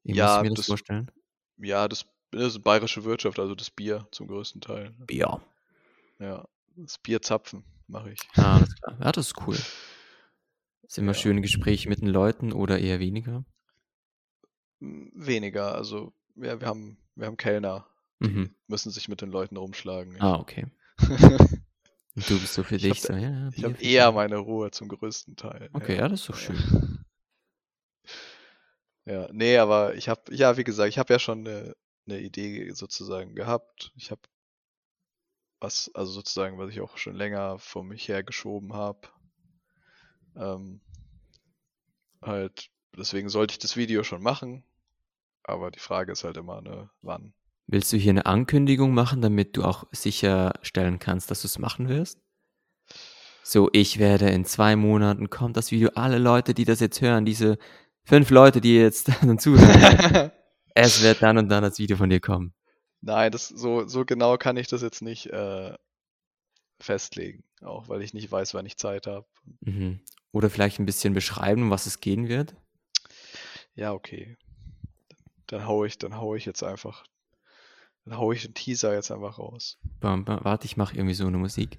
wie 0.03 0.11
muss 0.13 0.17
Ja, 0.19 0.37
ich 0.39 0.43
mir 0.43 0.49
das, 0.51 0.59
das- 0.59 0.67
vorstellen? 0.67 1.11
Ja, 1.59 1.87
das, 1.89 2.05
das 2.33 2.55
ist 2.55 2.63
bayerische 2.65 3.05
Wirtschaft, 3.05 3.39
also 3.39 3.55
das 3.55 3.71
Bier 3.71 4.07
zum 4.11 4.27
größten 4.27 4.61
Teil. 4.61 4.93
Ja. 5.11 5.41
Ja, 6.19 6.47
das 6.77 6.99
Bierzapfen 6.99 7.65
mache 7.87 8.13
ich. 8.13 8.21
Ah, 8.37 8.57
alles 8.57 8.75
klar. 8.75 8.97
Ja, 9.01 9.13
das 9.13 9.27
ist 9.29 9.47
cool. 9.47 9.57
Ist 10.83 10.99
immer 10.99 11.13
Ja. 11.13 11.19
schöne 11.19 11.41
Gespräche 11.41 11.89
mit 11.89 12.01
den 12.01 12.09
Leuten 12.09 12.53
oder 12.53 12.79
eher 12.81 12.99
weniger? 13.01 13.45
M, 14.81 15.11
Weniger, 15.15 15.75
also 15.75 16.13
ja, 16.37 16.61
wir 16.61 16.67
haben, 16.67 16.99
wir 17.15 17.27
haben 17.27 17.37
Kellner, 17.37 17.87
die 18.21 18.29
Mhm. 18.29 18.55
müssen 18.67 18.91
sich 18.91 19.09
mit 19.09 19.21
den 19.21 19.31
Leuten 19.31 19.57
rumschlagen. 19.57 20.21
Ah, 20.21 20.35
okay. 20.41 20.67
Du 22.17 22.41
bist 22.41 22.55
so 22.55 22.63
für 22.65 22.77
Ich 22.77 22.83
dich 22.83 23.03
hab- 23.03 23.07
so, 23.07 23.13
ja, 23.15 23.31
ja, 23.31 23.51
Ich 23.53 23.65
habe 23.65 23.75
für 23.77 23.85
eher 23.85 24.13
meine 24.13 24.37
Ruhe 24.39 24.71
zum 24.71 24.89
größten 24.89 25.37
Teil. 25.37 25.71
Okay, 25.75 25.97
ja, 25.97 26.09
das 26.09 26.21
ist 26.21 26.29
doch 26.29 26.35
Ja. 26.35 26.41
schön. 26.47 27.05
Ja, 29.05 29.29
nee, 29.33 29.59
aber 29.59 29.95
ich 29.95 30.09
habe, 30.09 30.23
ja, 30.35 30.57
wie 30.57 30.65
gesagt, 30.65 30.89
ich 30.89 30.99
habe 30.99 31.13
ja 31.13 31.19
schon 31.19 31.47
eine, 31.47 31.75
eine 32.07 32.21
Idee 32.21 32.71
sozusagen 32.73 33.35
gehabt. 33.35 33.93
Ich 33.97 34.11
habe 34.11 34.23
was, 35.61 35.91
also 35.95 36.13
sozusagen, 36.13 36.59
was 36.59 36.69
ich 36.73 36.83
auch 36.83 36.99
schon 36.99 37.15
länger 37.15 37.59
vor 37.59 37.85
mich 37.85 38.07
hergeschoben 38.07 38.75
habe. 38.75 39.09
Ähm, 40.37 40.81
halt, 42.23 42.71
deswegen 42.97 43.29
sollte 43.29 43.53
ich 43.53 43.59
das 43.59 43.77
Video 43.77 44.03
schon 44.03 44.23
machen. 44.23 44.65
Aber 45.45 45.71
die 45.71 45.81
Frage 45.81 46.13
ist 46.13 46.25
halt 46.25 46.37
immer, 46.39 46.61
ne, 46.63 46.91
wann. 47.03 47.35
Willst 47.67 47.93
du 47.93 47.97
hier 47.97 48.11
eine 48.11 48.27
Ankündigung 48.27 48.93
machen, 48.93 49.23
damit 49.23 49.57
du 49.57 49.65
auch 49.65 49.85
sicherstellen 49.93 50.99
kannst, 50.99 51.31
dass 51.31 51.43
du 51.43 51.47
es 51.47 51.59
machen 51.59 51.89
wirst? 51.89 52.21
So, 53.45 53.69
ich 53.73 53.99
werde 53.99 54.31
in 54.31 54.45
zwei 54.45 54.77
Monaten 54.77 55.31
kommt 55.31 55.57
das 55.57 55.71
Video. 55.71 55.91
Alle 55.95 56.19
Leute, 56.19 56.55
die 56.55 56.65
das 56.65 56.81
jetzt 56.81 57.01
hören, 57.01 57.25
diese 57.25 57.59
fünf 58.05 58.31
Leute, 58.31 58.61
die 58.61 58.77
jetzt 58.77 59.09
dann 59.23 59.39
zuhören, 59.39 60.31
es 60.75 61.03
wird 61.03 61.23
dann 61.23 61.39
und 61.39 61.49
dann 61.49 61.63
das 61.63 61.79
Video 61.79 61.97
von 61.97 62.11
dir 62.11 62.21
kommen. 62.21 62.55
Nein, 63.01 63.33
das 63.33 63.49
so, 63.49 63.87
so 63.89 64.05
genau 64.05 64.37
kann 64.37 64.57
ich 64.57 64.69
das 64.69 64.83
jetzt 64.83 65.03
nicht 65.03 65.27
äh, 65.27 65.77
festlegen. 66.81 67.45
Auch 67.63 67.89
weil 67.89 68.03
ich 68.03 68.15
nicht 68.15 68.31
weiß, 68.31 68.55
wann 68.55 68.67
ich 68.67 68.77
Zeit 68.77 69.07
habe. 69.07 69.27
Mhm. 69.61 70.01
Oder 70.33 70.51
vielleicht 70.51 70.79
ein 70.79 70.87
bisschen 70.87 71.15
beschreiben, 71.15 71.63
um 71.63 71.71
was 71.71 71.87
es 71.87 72.01
gehen 72.01 72.29
wird. 72.29 72.55
Ja, 73.75 73.93
okay. 73.93 74.37
Dann 75.47 75.67
hau 75.67 75.85
ich, 75.85 75.99
dann 75.99 76.17
hau 76.17 76.35
ich 76.35 76.45
jetzt 76.45 76.63
einfach, 76.63 77.05
dann 78.05 78.19
hau 78.19 78.33
ich 78.33 78.43
den 78.43 78.55
Teaser 78.55 78.95
jetzt 78.95 79.11
einfach 79.11 79.39
raus. 79.39 79.79
Bam, 80.01 80.25
bam, 80.25 80.45
Warte, 80.45 80.67
ich 80.67 80.77
mache 80.77 80.97
irgendwie 80.97 81.15
so 81.15 81.27
eine 81.27 81.39
Musik. 81.39 81.79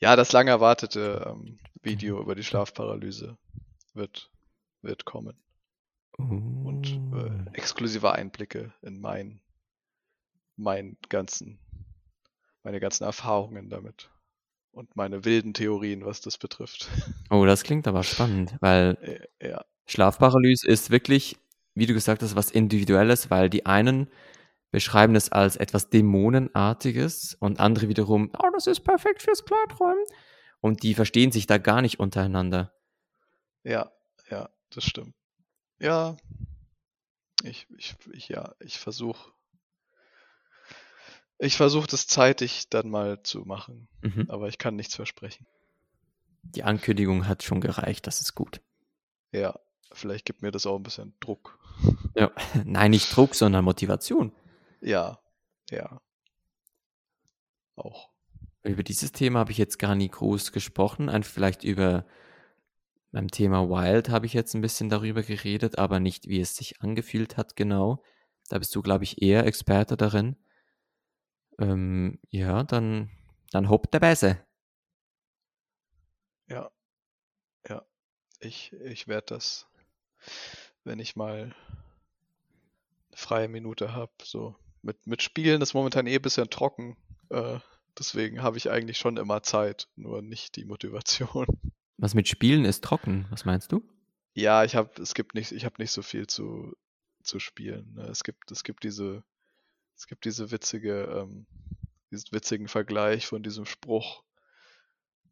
Ja, 0.00 0.16
das 0.16 0.32
lang 0.32 0.48
erwartete 0.48 1.24
ähm, 1.34 1.58
Video 1.82 2.20
über 2.20 2.34
die 2.34 2.42
Schlafparalyse 2.44 3.36
wird, 3.94 4.30
wird 4.82 5.04
kommen. 5.04 5.36
Und 6.18 7.00
Oh. 7.12 7.16
äh, 7.16 7.30
exklusive 7.54 8.12
Einblicke 8.12 8.72
in 8.82 9.00
mein, 9.00 9.40
mein 10.56 10.96
ganzen, 11.08 11.58
meine 12.62 12.78
ganzen 12.80 13.04
Erfahrungen 13.04 13.68
damit. 13.70 14.10
Und 14.70 14.94
meine 14.96 15.24
wilden 15.24 15.54
Theorien, 15.54 16.04
was 16.04 16.20
das 16.20 16.36
betrifft. 16.38 16.88
oh, 17.30 17.44
das 17.46 17.62
klingt 17.62 17.86
aber 17.88 18.02
spannend, 18.02 18.54
weil 18.60 19.28
ja, 19.42 19.64
Schlafparalyse 19.86 20.66
ist 20.68 20.90
wirklich, 20.90 21.36
wie 21.74 21.86
du 21.86 21.94
gesagt 21.94 22.22
hast, 22.22 22.36
was 22.36 22.50
Individuelles, 22.50 23.30
weil 23.30 23.50
die 23.50 23.66
einen 23.66 24.10
beschreiben 24.70 25.14
es 25.14 25.30
als 25.30 25.56
etwas 25.56 25.88
Dämonenartiges 25.90 27.34
und 27.38 27.60
andere 27.60 27.88
wiederum, 27.88 28.30
oh, 28.38 28.50
das 28.52 28.66
ist 28.66 28.80
perfekt 28.80 29.22
fürs 29.22 29.44
Klarträumen. 29.44 30.04
Und 30.60 30.82
die 30.82 30.94
verstehen 30.94 31.30
sich 31.30 31.46
da 31.46 31.58
gar 31.58 31.80
nicht 31.82 32.00
untereinander. 32.00 32.72
ja, 33.62 33.92
ja, 34.30 34.48
das 34.70 34.84
stimmt. 34.84 35.14
Ja, 35.78 36.16
ich, 37.42 37.66
ich, 37.76 37.94
ich 38.12 38.28
ja, 38.28 38.54
ich 38.60 38.78
versuche, 38.78 39.30
ich 41.38 41.56
versuche 41.56 41.86
das 41.86 42.06
zeitig 42.06 42.68
dann 42.70 42.88
mal 42.88 43.22
zu 43.22 43.40
machen, 43.40 43.88
Mhm. 44.02 44.26
aber 44.28 44.48
ich 44.48 44.58
kann 44.58 44.76
nichts 44.76 44.94
versprechen. 44.94 45.46
Die 46.42 46.62
Ankündigung 46.62 47.26
hat 47.28 47.42
schon 47.42 47.60
gereicht, 47.60 48.06
das 48.06 48.20
ist 48.20 48.34
gut. 48.34 48.60
Ja, 49.32 49.58
vielleicht 49.92 50.24
gibt 50.24 50.42
mir 50.42 50.50
das 50.50 50.66
auch 50.66 50.76
ein 50.76 50.82
bisschen 50.82 51.14
Druck. 51.20 51.58
Ja. 52.16 52.30
Nein, 52.64 52.92
nicht 52.92 53.14
Druck, 53.14 53.34
sondern 53.34 53.64
Motivation. 53.64 54.30
Ja, 54.80 55.18
ja. 55.68 56.00
Auch. 57.74 58.10
Über 58.62 58.84
dieses 58.84 59.10
Thema 59.10 59.40
habe 59.40 59.50
ich 59.50 59.58
jetzt 59.58 59.80
gar 59.80 59.96
nie 59.96 60.08
groß 60.08 60.52
gesprochen. 60.52 61.24
Vielleicht 61.24 61.64
über 61.64 62.06
beim 63.14 63.30
Thema 63.30 63.68
Wild 63.68 64.08
habe 64.08 64.26
ich 64.26 64.32
jetzt 64.32 64.54
ein 64.54 64.60
bisschen 64.60 64.88
darüber 64.88 65.22
geredet, 65.22 65.78
aber 65.78 66.00
nicht, 66.00 66.26
wie 66.26 66.40
es 66.40 66.56
sich 66.56 66.80
angefühlt 66.80 67.36
hat, 67.36 67.54
genau. 67.54 68.02
Da 68.48 68.58
bist 68.58 68.74
du, 68.74 68.82
glaube 68.82 69.04
ich, 69.04 69.22
eher 69.22 69.46
Experte 69.46 69.96
darin. 69.96 70.36
Ähm, 71.60 72.18
ja, 72.30 72.64
dann, 72.64 73.10
dann 73.52 73.70
hopp 73.70 73.90
der 73.92 74.00
Bässe. 74.00 74.44
Ja, 76.48 76.72
ja. 77.68 77.86
Ich, 78.40 78.72
ich 78.72 79.06
werde 79.06 79.26
das, 79.28 79.68
wenn 80.84 80.98
ich 80.98 81.16
mal 81.16 81.42
eine 81.42 81.54
freie 83.14 83.48
Minute 83.48 83.92
habe, 83.92 84.12
so 84.22 84.56
mit, 84.82 85.06
mit 85.06 85.22
Spielen 85.22 85.62
ist 85.62 85.74
momentan 85.74 86.06
eh 86.06 86.16
ein 86.16 86.22
bisschen 86.22 86.50
trocken. 86.50 86.96
Äh, 87.30 87.58
deswegen 87.98 88.42
habe 88.42 88.58
ich 88.58 88.70
eigentlich 88.70 88.98
schon 88.98 89.16
immer 89.16 89.42
Zeit, 89.42 89.88
nur 89.96 90.22
nicht 90.22 90.56
die 90.56 90.64
Motivation. 90.64 91.46
Was 91.96 92.14
mit 92.14 92.28
Spielen 92.28 92.64
ist 92.64 92.82
trocken, 92.82 93.26
was 93.30 93.44
meinst 93.44 93.70
du? 93.70 93.88
Ja, 94.34 94.64
ich 94.64 94.74
habe, 94.74 95.00
es 95.00 95.14
gibt 95.14 95.36
nicht, 95.36 95.52
ich 95.52 95.64
habe 95.64 95.76
nicht 95.78 95.92
so 95.92 96.02
viel 96.02 96.26
zu, 96.26 96.76
zu 97.22 97.38
spielen. 97.38 97.94
Ne? 97.94 98.02
Es 98.02 98.24
gibt, 98.24 98.50
es 98.50 98.64
gibt 98.64 98.82
diese, 98.82 99.22
es 99.96 100.08
gibt 100.08 100.24
diese 100.24 100.50
witzige, 100.50 101.04
ähm, 101.04 101.46
diesen 102.10 102.32
witzigen 102.32 102.66
Vergleich 102.66 103.26
von 103.26 103.44
diesem 103.44 103.64
Spruch, 103.64 104.24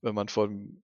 wenn 0.03 0.15
man 0.15 0.29
dem 0.29 0.83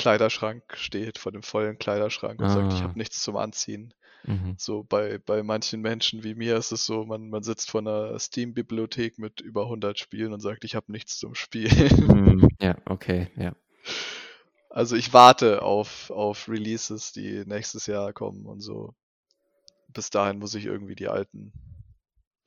Kleiderschrank 0.00 0.64
steht, 0.76 1.18
vor 1.18 1.32
dem 1.32 1.42
vollen 1.42 1.78
Kleiderschrank 1.78 2.40
und 2.42 2.48
sagt, 2.50 2.72
ich 2.72 2.82
Ah. 2.82 2.84
habe 2.84 2.98
nichts 2.98 3.20
zum 3.22 3.36
Anziehen. 3.36 3.94
Mhm. 4.24 4.58
So 4.58 4.84
bei, 4.84 5.18
bei 5.18 5.42
manchen 5.42 5.80
Menschen 5.80 6.24
wie 6.24 6.34
mir 6.34 6.56
ist 6.56 6.72
es 6.72 6.86
so, 6.86 7.04
man, 7.06 7.30
man 7.30 7.42
sitzt 7.42 7.70
vor 7.70 7.80
einer 7.80 8.18
Steam-Bibliothek 8.18 9.18
mit 9.18 9.40
über 9.40 9.64
100 9.68 9.98
Spielen 9.98 10.32
und 10.32 10.40
sagt, 10.40 10.64
ich 10.64 10.74
habe 10.74 10.92
nichts 10.92 11.18
zum 11.18 11.34
Spielen. 11.34 11.70
Hm, 11.70 12.48
ja, 12.60 12.76
okay, 12.86 13.28
ja. 13.36 13.54
Also 14.70 14.96
ich 14.96 15.12
warte 15.12 15.62
auf, 15.62 16.10
auf 16.10 16.48
Releases, 16.48 17.12
die 17.12 17.44
nächstes 17.46 17.86
Jahr 17.86 18.12
kommen 18.12 18.46
und 18.46 18.60
so. 18.60 18.94
Bis 19.88 20.10
dahin 20.10 20.38
muss 20.38 20.54
ich 20.54 20.66
irgendwie 20.66 20.94
die 20.94 21.08
alten, 21.08 21.52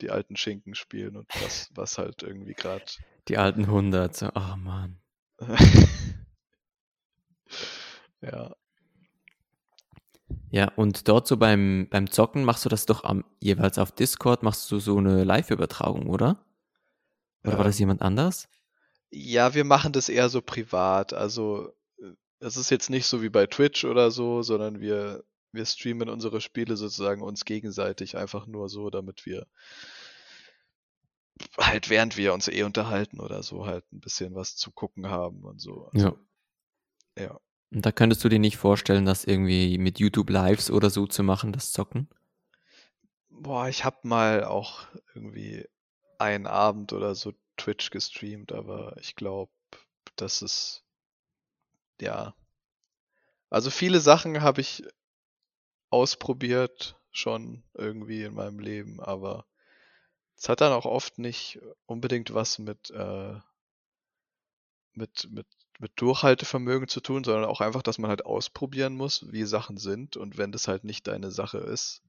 die 0.00 0.10
alten 0.10 0.36
Schinken 0.36 0.74
spielen 0.74 1.16
und 1.16 1.28
was, 1.40 1.70
was 1.74 1.98
halt 1.98 2.22
irgendwie 2.22 2.54
gerade. 2.54 2.84
Die 3.28 3.38
alten 3.38 3.66
100, 3.66 4.16
so, 4.16 4.30
oh 4.34 4.56
Mann. 4.56 4.98
ja, 8.24 8.54
Ja, 10.50 10.72
und 10.76 11.06
dort 11.08 11.26
so 11.26 11.36
beim, 11.36 11.86
beim 11.90 12.10
Zocken 12.10 12.44
machst 12.44 12.64
du 12.64 12.68
das 12.70 12.86
doch 12.86 13.04
am, 13.04 13.24
jeweils 13.40 13.76
auf 13.78 13.92
Discord, 13.92 14.42
machst 14.42 14.70
du 14.70 14.78
so 14.78 14.96
eine 14.98 15.22
Live-Übertragung, 15.24 16.06
oder? 16.08 16.38
Oder 17.44 17.56
war 17.58 17.64
das 17.64 17.78
Ähm, 17.78 17.80
jemand 17.80 18.02
anders? 18.02 18.48
ja, 19.10 19.54
wir 19.54 19.64
machen 19.64 19.92
das 19.92 20.08
eher 20.08 20.28
so 20.28 20.42
privat. 20.42 21.12
Also 21.12 21.72
äh, 21.98 22.12
es 22.40 22.56
ist 22.56 22.70
jetzt 22.70 22.90
nicht 22.90 23.06
so 23.06 23.22
wie 23.22 23.30
bei 23.30 23.46
Twitch 23.46 23.84
oder 23.84 24.10
so, 24.10 24.42
sondern 24.42 24.80
wir, 24.80 25.24
wir 25.52 25.66
streamen 25.66 26.08
unsere 26.08 26.40
Spiele 26.40 26.76
sozusagen 26.76 27.22
uns 27.22 27.44
gegenseitig 27.44 28.16
einfach 28.16 28.46
nur 28.46 28.68
so, 28.68 28.90
damit 28.90 29.26
wir 29.26 29.46
halt 31.58 31.90
während 31.90 32.16
wir 32.16 32.32
uns 32.34 32.46
eh 32.48 32.62
unterhalten 32.62 33.18
oder 33.20 33.42
so 33.42 33.66
halt 33.66 33.84
ein 33.92 34.00
bisschen 34.00 34.34
was 34.36 34.56
zu 34.56 34.70
gucken 34.72 35.08
haben 35.08 35.42
und 35.42 35.60
so. 35.60 35.86
Also, 35.86 36.06
Ja. 36.06 36.14
ja. 37.18 37.38
Und 37.74 37.84
da 37.84 37.92
könntest 37.92 38.22
du 38.22 38.28
dir 38.28 38.38
nicht 38.38 38.56
vorstellen, 38.56 39.04
das 39.04 39.24
irgendwie 39.24 39.78
mit 39.78 39.98
YouTube 39.98 40.30
Lives 40.30 40.70
oder 40.70 40.90
so 40.90 41.06
zu 41.06 41.24
machen, 41.24 41.52
das 41.52 41.72
Zocken? 41.72 42.08
Boah, 43.28 43.68
ich 43.68 43.84
hab 43.84 44.04
mal 44.04 44.44
auch 44.44 44.86
irgendwie 45.14 45.68
einen 46.18 46.46
Abend 46.46 46.92
oder 46.92 47.16
so 47.16 47.34
Twitch 47.56 47.90
gestreamt, 47.90 48.52
aber 48.52 48.96
ich 49.00 49.16
glaube, 49.16 49.52
das 50.16 50.40
ist 50.40 50.84
ja. 52.00 52.34
Also 53.50 53.70
viele 53.70 54.00
Sachen 54.00 54.40
habe 54.40 54.60
ich 54.60 54.84
ausprobiert 55.90 56.96
schon 57.10 57.62
irgendwie 57.74 58.22
in 58.22 58.34
meinem 58.34 58.58
Leben, 58.58 59.00
aber 59.00 59.46
es 60.36 60.48
hat 60.48 60.60
dann 60.60 60.72
auch 60.72 60.86
oft 60.86 61.18
nicht 61.18 61.60
unbedingt 61.86 62.34
was 62.34 62.58
mit, 62.58 62.90
äh, 62.90 63.34
mit, 64.92 65.28
mit, 65.30 65.46
mit 65.80 65.92
Durchhaltevermögen 65.96 66.88
zu 66.88 67.00
tun, 67.00 67.24
sondern 67.24 67.44
auch 67.46 67.60
einfach, 67.60 67.82
dass 67.82 67.98
man 67.98 68.10
halt 68.10 68.26
ausprobieren 68.26 68.96
muss, 68.96 69.30
wie 69.32 69.44
Sachen 69.44 69.76
sind. 69.78 70.16
Und 70.16 70.38
wenn 70.38 70.52
das 70.52 70.68
halt 70.68 70.84
nicht 70.84 71.06
deine 71.08 71.30
Sache 71.30 71.58
ist, 71.58 72.02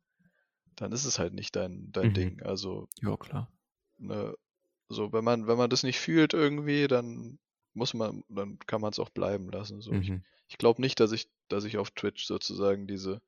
dann 0.75 0.91
ist 0.93 1.05
es 1.05 1.19
halt 1.19 1.33
nicht 1.33 1.55
dein, 1.55 1.91
dein 1.91 2.07
Mhm. 2.07 2.13
Ding. 2.13 2.41
Also, 2.43 2.89
Ja, 3.01 3.17
klar. 3.17 3.49
ne, 3.97 4.35
so, 4.89 5.13
wenn 5.13 5.23
man, 5.25 5.47
wenn 5.47 5.57
man 5.57 5.69
das 5.69 5.83
nicht 5.83 5.99
fühlt 5.99 6.33
irgendwie, 6.33 6.87
dann 6.87 7.39
muss 7.73 7.93
man, 7.93 8.23
dann 8.29 8.59
kann 8.67 8.81
man 8.81 8.91
es 8.91 8.99
auch 8.99 9.09
bleiben 9.09 9.49
lassen. 9.51 9.81
So. 9.81 9.99
Ich, 10.01 10.13
Mhm. 10.13 10.23
ich 10.47 10.57
glaube 10.57 10.81
nicht, 10.81 10.99
dass 11.01 11.11
ich, 11.11 11.29
dass 11.49 11.65
ich 11.65 11.77
auf 11.77 11.91
Twitch 11.91 12.25
sozusagen 12.25 12.87
diese, 12.87 13.21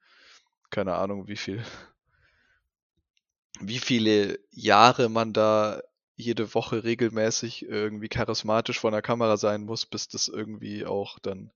keine 0.72 0.96
Ahnung, 0.96 1.28
wie 1.28 1.38
viel, 1.38 1.64
wie 3.60 3.80
viele 3.80 4.40
Jahre 4.52 5.10
man 5.10 5.34
da 5.34 5.82
jede 6.18 6.54
Woche 6.56 6.84
regelmäßig 6.84 7.64
irgendwie 7.64 8.10
charismatisch 8.10 8.80
vor 8.80 8.92
der 8.92 9.02
Kamera 9.04 9.38
sein 9.38 9.64
muss, 9.64 9.86
bis 9.86 10.08
das 10.10 10.28
irgendwie 10.28 10.86
auch 10.86 11.20
dann, 11.20 11.52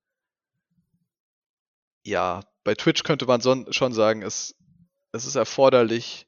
ja, 2.03 2.43
bei 2.64 2.76
Twitch 2.76 3.03
könnte 3.03 3.26
man 3.26 3.41
schon 3.41 3.93
sagen, 3.93 4.22
es, 4.22 4.55
es 5.12 5.26
ist 5.26 5.36
erforderlich, 5.36 6.28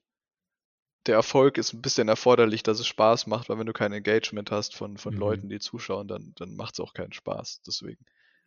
der 1.06 1.16
Erfolg 1.16 1.58
ist 1.58 1.74
ein 1.74 1.82
bisschen 1.82 2.08
erforderlich, 2.08 2.64
dass 2.64 2.80
es 2.80 2.88
Spaß 2.88 3.28
macht, 3.28 3.50
weil 3.50 3.60
wenn 3.60 3.66
du 3.68 3.74
kein 3.74 3.94
Engagement 3.94 4.52
hast 4.52 4.76
von, 4.76 4.98
von 4.98 5.14
Mhm. 5.14 5.20
Leuten, 5.20 5.50
die 5.50 5.60
zuschauen, 5.60 6.08
dann, 6.08 6.34
dann 6.36 6.56
macht 6.56 6.74
es 6.76 6.80
auch 6.80 6.94
keinen 6.94 7.14
Spaß. 7.14 7.62
Deswegen 7.68 8.06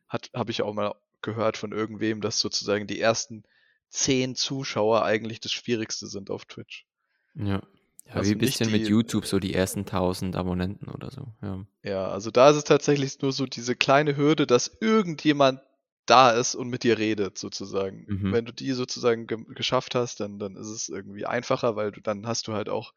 hat, 0.09 0.31
habe 0.35 0.51
ich 0.51 0.63
auch 0.63 0.73
mal 0.75 0.95
gehört 1.23 1.57
von 1.57 1.73
irgendwem, 1.73 2.21
dass 2.21 2.41
sozusagen 2.41 2.87
die 2.87 3.01
ersten 3.01 3.45
zehn 3.91 4.35
Zuschauer 4.37 5.05
eigentlich 5.05 5.41
das 5.41 5.53
Schwierigste 5.53 6.07
sind 6.07 6.31
auf 6.31 6.45
Twitch. 6.47 6.87
Ja. 7.35 7.63
Ja, 8.09 8.15
Also 8.15 8.31
wie 8.31 8.35
ein 8.35 8.39
bisschen 8.39 8.71
mit 8.71 8.87
die- 8.87 8.91
YouTube, 8.91 9.27
so 9.27 9.39
die 9.39 9.55
ersten 9.55 9.85
1000 9.85 10.37
Abonnenten 10.37 10.89
oder 10.89 11.11
so. 11.11 11.27
Ja. 11.43 11.67
Ja, 11.83 12.09
also 12.09 12.31
da 12.31 12.51
ist 12.51 12.57
es 12.57 12.65
tatsächlich 12.65 13.21
nur 13.21 13.33
so 13.33 13.47
diese 13.47 13.75
kleine 13.77 14.17
Hürde, 14.17 14.47
dass 14.47 14.71
irgendjemand 14.81 15.61
da 16.07 16.31
ist 16.31 16.55
und 16.55 16.69
mit 16.69 16.85
dir 16.85 16.99
redet, 16.99 17.37
sozusagen. 17.37 18.05
Mhm. 18.09 18.33
Wenn 18.33 18.45
du 18.45 18.53
die 18.53 18.73
sozusagen 18.73 19.27
ge 19.27 19.39
geschafft 19.55 19.95
hast, 19.97 20.21
dann, 20.21 20.39
dann 20.39 20.55
ist 20.57 20.69
es 20.69 20.89
irgendwie 20.89 21.27
einfacher, 21.27 21.75
weil 21.75 21.91
du 21.91 22.01
dann 22.01 22.27
hast 22.29 22.47
du 22.47 22.53
halt 22.53 22.69
auch, 22.69 22.93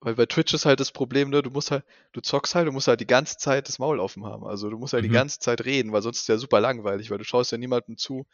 weil 0.00 0.14
bei 0.14 0.24
Twitch 0.24 0.54
ist 0.54 0.64
halt 0.64 0.80
das 0.80 0.92
Problem, 0.92 1.28
ne, 1.28 1.42
du 1.42 1.50
musst 1.50 1.70
halt, 1.70 1.84
du 2.12 2.22
zockst 2.22 2.54
halt, 2.54 2.66
du 2.66 2.72
musst 2.72 2.88
halt 2.88 3.00
die 3.00 3.06
ganze 3.06 3.36
Zeit 3.36 3.68
das 3.68 3.78
Maul 3.78 4.00
offen 4.00 4.24
haben. 4.24 4.44
Also 4.46 4.70
du 4.70 4.78
musst 4.78 4.94
halt 4.94 5.04
die 5.04 5.10
Mhm. 5.10 5.12
ganze 5.14 5.40
Zeit 5.40 5.64
reden, 5.66 5.92
weil 5.92 6.00
sonst 6.00 6.16
ist 6.18 6.22
es 6.22 6.28
ja 6.28 6.38
super 6.38 6.60
langweilig, 6.60 7.10
weil 7.10 7.18
du 7.18 7.24
schaust 7.24 7.52
ja 7.52 7.58
niemandem 7.58 7.98
zu, 7.98 8.26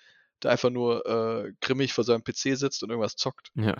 der 0.42 0.50
einfach 0.52 0.70
nur 0.70 1.04
äh, 1.06 1.52
grimmig 1.60 1.92
vor 1.92 2.04
seinem 2.04 2.22
PC 2.22 2.56
sitzt 2.58 2.82
und 2.82 2.90
irgendwas 2.90 3.16
zockt. 3.16 3.50
Ja. 3.54 3.76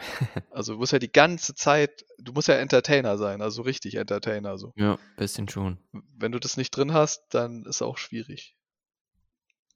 Also 0.50 0.72
du 0.74 0.78
musst 0.78 0.92
ja 0.92 0.98
die 0.98 1.12
ganze 1.12 1.54
Zeit, 1.54 2.04
du 2.18 2.32
musst 2.32 2.48
ja 2.48 2.54
Entertainer 2.54 3.18
sein, 3.18 3.42
also 3.42 3.62
richtig 3.62 3.96
Entertainer 3.96 4.57
so. 4.59 4.72
ja, 4.76 4.98
bisschen 5.16 5.48
schon. 5.48 5.78
Wenn 6.16 6.32
du 6.32 6.38
das 6.38 6.57
nicht 6.57 6.70
drin 6.70 6.92
hast, 6.94 7.22
dann 7.30 7.64
ist 7.66 7.82
auch 7.82 7.98
schwierig. 7.98 8.57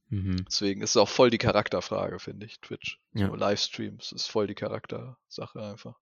Mhm. 0.09 0.45
Deswegen 0.47 0.83
ist 0.83 0.91
es 0.91 0.97
auch 0.97 1.09
voll 1.09 1.31
die 1.31 1.39
Charakterfrage, 1.39 2.19
finde 2.19 2.47
ich, 2.47 2.61
Twitch. 2.61 2.99
Ja. 3.15 3.29
So 3.29 3.35
Livestreams 3.37 4.13
ist 4.13 4.27
voll 4.27 4.47
die 4.47 4.55
Charaktersache 4.57 5.63
einfach. 5.63 5.97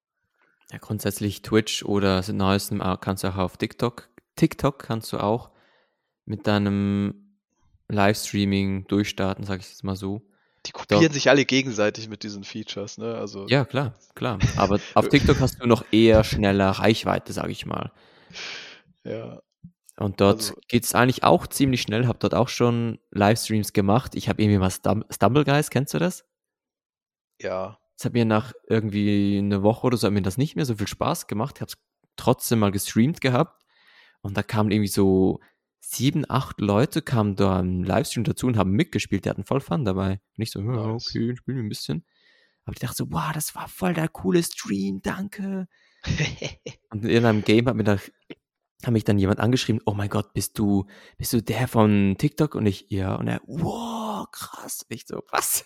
Ja, 0.70 0.78
grundsätzlich 0.78 1.42
Twitch 1.42 1.82
oder 1.84 2.22
seit 2.22 2.36
neuestem 2.36 2.80
auch- 2.80 3.00
kannst 3.00 3.24
du 3.24 3.28
auch 3.28 3.36
auf 3.36 3.56
TikTok. 3.56 4.08
TikTok 4.36 4.78
kannst 4.78 5.12
du 5.12 5.18
auch 5.18 5.50
mit 6.24 6.46
deinem 6.46 7.36
Livestreaming 7.88 8.86
durchstarten, 8.86 9.44
sag 9.44 9.60
ich 9.60 9.68
jetzt 9.70 9.84
mal 9.84 9.96
so. 9.96 10.22
Die 10.68 10.72
kopieren 10.72 11.12
sich 11.12 11.30
alle 11.30 11.44
gegenseitig 11.44 12.08
mit 12.08 12.22
diesen 12.22 12.44
Features, 12.44 12.98
ne? 12.98 13.14
Also 13.16 13.46
Ja, 13.48 13.64
klar, 13.64 13.94
klar. 14.14 14.38
Aber 14.56 14.78
auf 14.94 15.08
TikTok 15.10 15.40
hast 15.40 15.60
du 15.62 15.66
noch 15.66 15.84
eher 15.90 16.22
schneller 16.24 16.70
Reichweite, 16.70 17.32
sag 17.32 17.48
ich 17.50 17.66
mal. 17.66 17.90
ja. 19.04 19.40
Und 19.96 20.20
dort 20.20 20.36
Also- 20.36 20.54
geht's 20.68 20.94
eigentlich 20.94 21.24
auch 21.24 21.48
ziemlich 21.48 21.82
schnell. 21.82 22.06
Hab 22.06 22.20
dort 22.20 22.32
auch 22.34 22.48
schon 22.48 23.00
Livestreams 23.10 23.72
gemacht. 23.72 24.14
Ich 24.14 24.28
habe 24.28 24.40
irgendwie 24.40 24.58
mal 24.58 24.70
Stum 24.70 25.04
Stumble 25.10 25.44
Guys, 25.44 25.70
kennst 25.70 25.92
du 25.92 25.98
das? 25.98 26.24
Ja. 27.40 27.78
Es 27.98 28.04
hat 28.04 28.12
mir 28.12 28.24
nach 28.24 28.52
irgendwie 28.68 29.38
eine 29.38 29.64
Woche 29.64 29.86
oder 29.88 29.96
so 29.96 30.06
hat 30.06 30.14
mir 30.14 30.22
das 30.22 30.38
nicht 30.38 30.54
mehr 30.54 30.64
so 30.66 30.76
viel 30.76 30.86
Spaß 30.86 31.26
gemacht. 31.26 31.56
Ich 31.56 31.62
habe 31.62 31.70
es 31.72 31.78
trotzdem 32.16 32.60
mal 32.60 32.70
gestreamt 32.70 33.20
gehabt 33.20 33.64
und 34.22 34.36
da 34.36 34.44
kamen 34.44 34.70
irgendwie 34.70 34.86
so 34.88 35.40
sieben, 35.90 36.24
acht 36.28 36.60
Leute 36.60 37.02
kamen 37.02 37.34
da 37.36 37.60
im 37.60 37.82
Livestream 37.82 38.24
dazu 38.24 38.46
und 38.46 38.56
haben 38.56 38.72
mitgespielt. 38.72 39.24
Die 39.24 39.30
hatten 39.30 39.44
voll 39.44 39.60
Fun 39.60 39.84
dabei. 39.84 40.20
Und 40.36 40.42
ich 40.42 40.50
so, 40.50 40.60
ja, 40.60 40.86
okay, 40.86 41.34
spielen 41.34 41.56
wir 41.56 41.64
ein 41.64 41.68
bisschen. 41.68 42.04
Aber 42.64 42.74
ich 42.74 42.80
dachte 42.80 42.96
so, 42.96 43.10
wow, 43.10 43.32
das 43.32 43.54
war 43.54 43.68
voll 43.68 43.94
der 43.94 44.08
coole 44.08 44.42
Stream, 44.42 45.00
danke. 45.02 45.66
Und 46.90 47.04
in 47.04 47.24
einem 47.24 47.42
Game 47.42 47.66
hat 47.66 47.74
mir 47.74 47.84
da 47.84 47.98
hat 48.84 48.92
mich 48.92 49.02
dann 49.02 49.18
jemand 49.18 49.40
angeschrieben, 49.40 49.82
oh 49.86 49.94
mein 49.94 50.08
Gott, 50.08 50.32
bist 50.34 50.56
du, 50.56 50.86
bist 51.16 51.32
du 51.32 51.42
der 51.42 51.66
von 51.66 52.14
TikTok? 52.16 52.54
Und 52.54 52.66
ich, 52.66 52.86
ja, 52.90 53.16
und 53.16 53.26
er, 53.26 53.40
wow, 53.46 54.30
krass. 54.30 54.82
Und 54.88 54.94
ich 54.94 55.04
so, 55.04 55.24
was? 55.32 55.64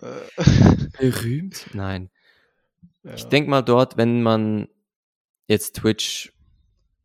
Äh, 0.00 0.20
Berühmt? 0.98 1.66
Nein. 1.72 2.10
Ich 3.02 3.22
ja. 3.22 3.28
denke 3.30 3.50
mal 3.50 3.62
dort, 3.62 3.96
wenn 3.96 4.22
man 4.22 4.68
jetzt 5.48 5.76
Twitch 5.76 6.32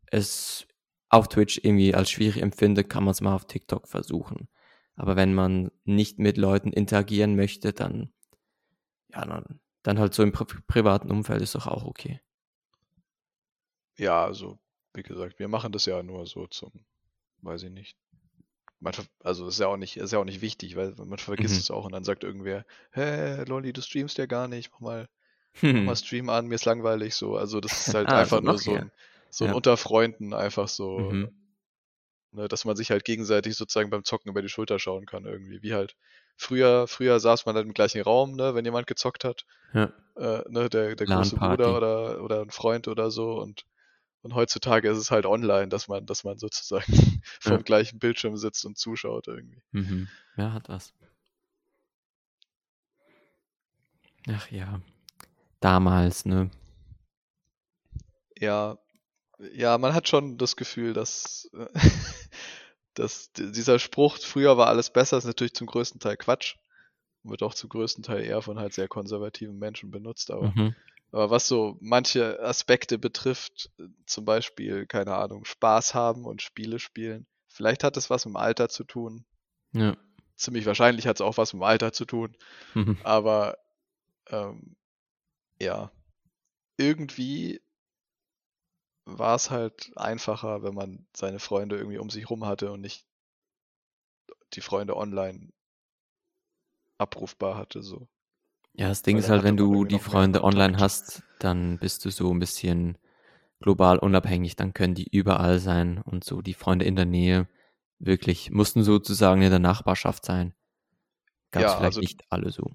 es 0.06 0.67
auf 1.10 1.28
Twitch 1.28 1.58
irgendwie 1.62 1.94
als 1.94 2.10
schwierig 2.10 2.42
empfindet, 2.42 2.90
kann 2.90 3.04
man 3.04 3.12
es 3.12 3.20
mal 3.20 3.34
auf 3.34 3.46
TikTok 3.46 3.88
versuchen. 3.88 4.48
Aber 4.96 5.16
wenn 5.16 5.34
man 5.34 5.70
nicht 5.84 6.18
mit 6.18 6.36
Leuten 6.38 6.72
interagieren 6.72 7.36
möchte, 7.36 7.72
dann 7.72 8.10
ja, 9.08 9.24
dann, 9.26 9.60
dann 9.82 9.98
halt 9.98 10.14
so 10.14 10.22
im 10.22 10.32
pri 10.32 10.44
privaten 10.66 11.10
Umfeld 11.10 11.42
ist 11.42 11.54
doch 11.54 11.66
auch 11.66 11.84
okay. 11.84 12.20
ja, 13.98 14.24
also, 14.24 14.58
wie 14.94 15.02
gesagt, 15.02 15.38
wir 15.38 15.48
machen 15.48 15.72
das 15.72 15.86
ja 15.86 16.02
nur 16.02 16.26
so 16.26 16.46
zum, 16.46 16.72
weiß 17.42 17.64
ich 17.64 17.70
nicht. 17.70 17.98
Man, 18.80 18.94
also 19.24 19.48
ist 19.48 19.60
ja 19.60 19.68
auch 19.68 19.76
nicht, 19.78 19.96
ist 19.98 20.12
ja 20.12 20.18
auch 20.20 20.24
nicht 20.26 20.42
wichtig, 20.42 20.76
weil 20.76 20.94
man 20.96 21.18
vergisst 21.18 21.58
Mhm. 21.58 21.64
es 21.64 21.70
auch 21.70 21.86
und 21.86 21.92
dann 21.92 22.04
sagt 22.04 22.24
irgendwer, 22.24 22.66
hä, 22.92 23.44
Lolli, 23.44 23.72
du 23.72 23.82
streamst 23.82 24.18
ja 24.18 24.26
gar 24.26 24.48
nicht, 24.48 24.72
mach 24.72 24.80
mal, 24.80 25.08
mach 25.72 25.82
Hm. 25.82 25.84
mal 25.84 25.96
Stream 25.96 26.30
an, 26.30 26.48
mir 26.48 26.56
ist 26.56 26.66
langweilig 26.66 27.14
so. 27.16 27.36
Also 27.36 27.60
das 27.60 27.80
ist 27.80 27.94
halt 27.94 28.12
Ah, 28.12 28.16
einfach 28.16 28.40
also 28.40 28.40
nur 28.40 28.58
so 28.58 28.76
ein, 28.78 28.92
so 29.30 29.44
ein 29.44 29.50
Ja. 29.50 29.56
unter 29.56 29.76
Freunden 29.76 30.34
einfach 30.34 30.68
so, 30.68 30.98
Mhm. 31.00 31.32
ne, 32.32 32.48
dass 32.48 32.64
man 32.64 32.76
sich 32.76 32.90
halt 32.90 33.04
gegenseitig 33.04 33.56
sozusagen 33.56 33.90
beim 33.90 34.04
Zocken 34.04 34.30
über 34.30 34.42
die 34.42 34.48
Schulter 34.48 34.78
schauen 34.78 35.06
kann 35.06 35.24
irgendwie. 35.24 35.62
Wie 35.62 35.74
halt 35.74 35.96
früher, 36.36 36.86
früher 36.86 37.20
saß 37.20 37.46
man 37.46 37.56
halt 37.56 37.66
im 37.66 37.74
gleichen 37.74 38.02
Raum, 38.02 38.34
ne, 38.36 38.54
wenn 38.54 38.64
jemand 38.64 38.86
gezockt 38.86 39.24
hat, 39.24 39.44
Ja. 39.74 39.92
äh, 40.16 40.42
ne, 40.48 40.68
der, 40.68 40.96
der 40.96 41.06
große. 41.06 41.36
Bruder 41.36 41.76
oder, 41.76 42.22
oder 42.22 42.42
ein 42.42 42.50
Freund 42.50 42.88
oder 42.88 43.10
so 43.10 43.38
und 43.40 43.64
und 44.22 44.34
heutzutage 44.34 44.88
ist 44.90 44.98
es 44.98 45.12
halt 45.12 45.26
online, 45.26 45.68
dass 45.68 45.86
man, 45.88 46.04
dass 46.04 46.24
man 46.24 46.38
sozusagen 46.38 46.84
Ja. 47.44 47.58
vom 47.58 47.62
gleichen 47.64 48.00
Bildschirm 48.00 48.36
sitzt 48.36 48.64
und 48.66 48.76
zuschaut 48.76 49.28
irgendwie. 49.28 49.62
Mhm. 49.70 50.08
Ja, 50.36 50.52
hat 50.52 50.68
was. 50.68 50.92
Ach 54.28 54.50
ja. 54.50 54.80
Damals, 55.60 56.24
ne? 56.24 56.50
Ja, 58.36 58.78
ja, 59.52 59.78
man 59.78 59.94
hat 59.94 60.08
schon 60.08 60.38
das 60.38 60.56
Gefühl, 60.56 60.92
dass, 60.92 61.50
äh, 61.54 61.66
dass 62.94 63.32
dieser 63.32 63.78
Spruch, 63.78 64.18
früher 64.18 64.56
war 64.56 64.66
alles 64.68 64.90
besser, 64.90 65.18
ist 65.18 65.24
natürlich 65.24 65.54
zum 65.54 65.66
größten 65.66 66.00
Teil 66.00 66.16
Quatsch. 66.16 66.56
Wird 67.24 67.42
auch 67.42 67.54
zum 67.54 67.68
größten 67.68 68.02
Teil 68.04 68.22
eher 68.24 68.42
von 68.42 68.58
halt 68.58 68.72
sehr 68.72 68.88
konservativen 68.88 69.58
Menschen 69.58 69.90
benutzt, 69.90 70.30
aber, 70.30 70.52
Mhm. 70.54 70.74
aber 71.10 71.30
was 71.30 71.48
so 71.48 71.76
manche 71.80 72.40
Aspekte 72.40 72.98
betrifft, 72.98 73.70
zum 74.06 74.24
Beispiel, 74.24 74.86
keine 74.86 75.14
Ahnung, 75.14 75.44
Spaß 75.44 75.94
haben 75.94 76.24
und 76.24 76.42
Spiele 76.42 76.78
spielen, 76.78 77.26
vielleicht 77.48 77.84
hat 77.84 77.96
es 77.96 78.08
was 78.08 78.24
mit 78.24 78.34
dem 78.34 78.36
Alter 78.36 78.68
zu 78.68 78.84
tun. 78.84 79.24
Ja. 79.72 79.96
Ziemlich 80.36 80.64
wahrscheinlich 80.66 81.06
hat 81.06 81.16
es 81.16 81.20
auch 81.20 81.36
was 81.36 81.52
mit 81.52 81.60
dem 81.60 81.64
Alter 81.64 81.92
zu 81.92 82.04
tun, 82.04 82.36
Mhm. 82.74 82.96
aber 83.02 83.58
ähm, 84.30 84.76
ja, 85.60 85.90
irgendwie 86.76 87.60
war 89.08 89.34
es 89.36 89.50
halt 89.50 89.90
einfacher, 89.96 90.62
wenn 90.62 90.74
man 90.74 91.06
seine 91.16 91.38
Freunde 91.40 91.76
irgendwie 91.76 91.98
um 91.98 92.10
sich 92.10 92.28
rum 92.30 92.46
hatte 92.46 92.72
und 92.72 92.80
nicht 92.80 93.06
die 94.52 94.60
Freunde 94.60 94.94
online 94.96 95.52
abrufbar 96.98 97.56
hatte. 97.56 97.82
So. 97.82 98.08
Ja, 98.74 98.88
das 98.88 99.02
Ding 99.02 99.16
Weil 99.16 99.22
ist 99.22 99.28
halt, 99.28 99.42
wenn 99.42 99.56
du 99.56 99.84
die 99.84 99.98
Freunde 99.98 100.42
online 100.44 100.78
hast, 100.78 101.22
dann 101.38 101.78
bist 101.78 102.04
du 102.04 102.10
so 102.10 102.32
ein 102.32 102.38
bisschen 102.38 102.96
global 103.60 103.98
unabhängig, 103.98 104.56
dann 104.56 104.74
können 104.74 104.94
die 104.94 105.08
überall 105.10 105.58
sein 105.60 106.00
und 106.02 106.24
so 106.24 106.42
die 106.42 106.54
Freunde 106.54 106.84
in 106.86 106.96
der 106.96 107.06
Nähe 107.06 107.48
wirklich 108.00 108.50
mussten 108.50 108.84
sozusagen 108.84 109.42
in 109.42 109.50
der 109.50 109.58
Nachbarschaft 109.60 110.24
sein. 110.26 110.54
Gab 111.52 111.66
es 111.66 111.72
Ja, 111.72 111.78
vielleicht 111.78 111.96
also 111.96 112.02
nicht 112.02 112.24
alle 112.30 112.50
so. 112.50 112.72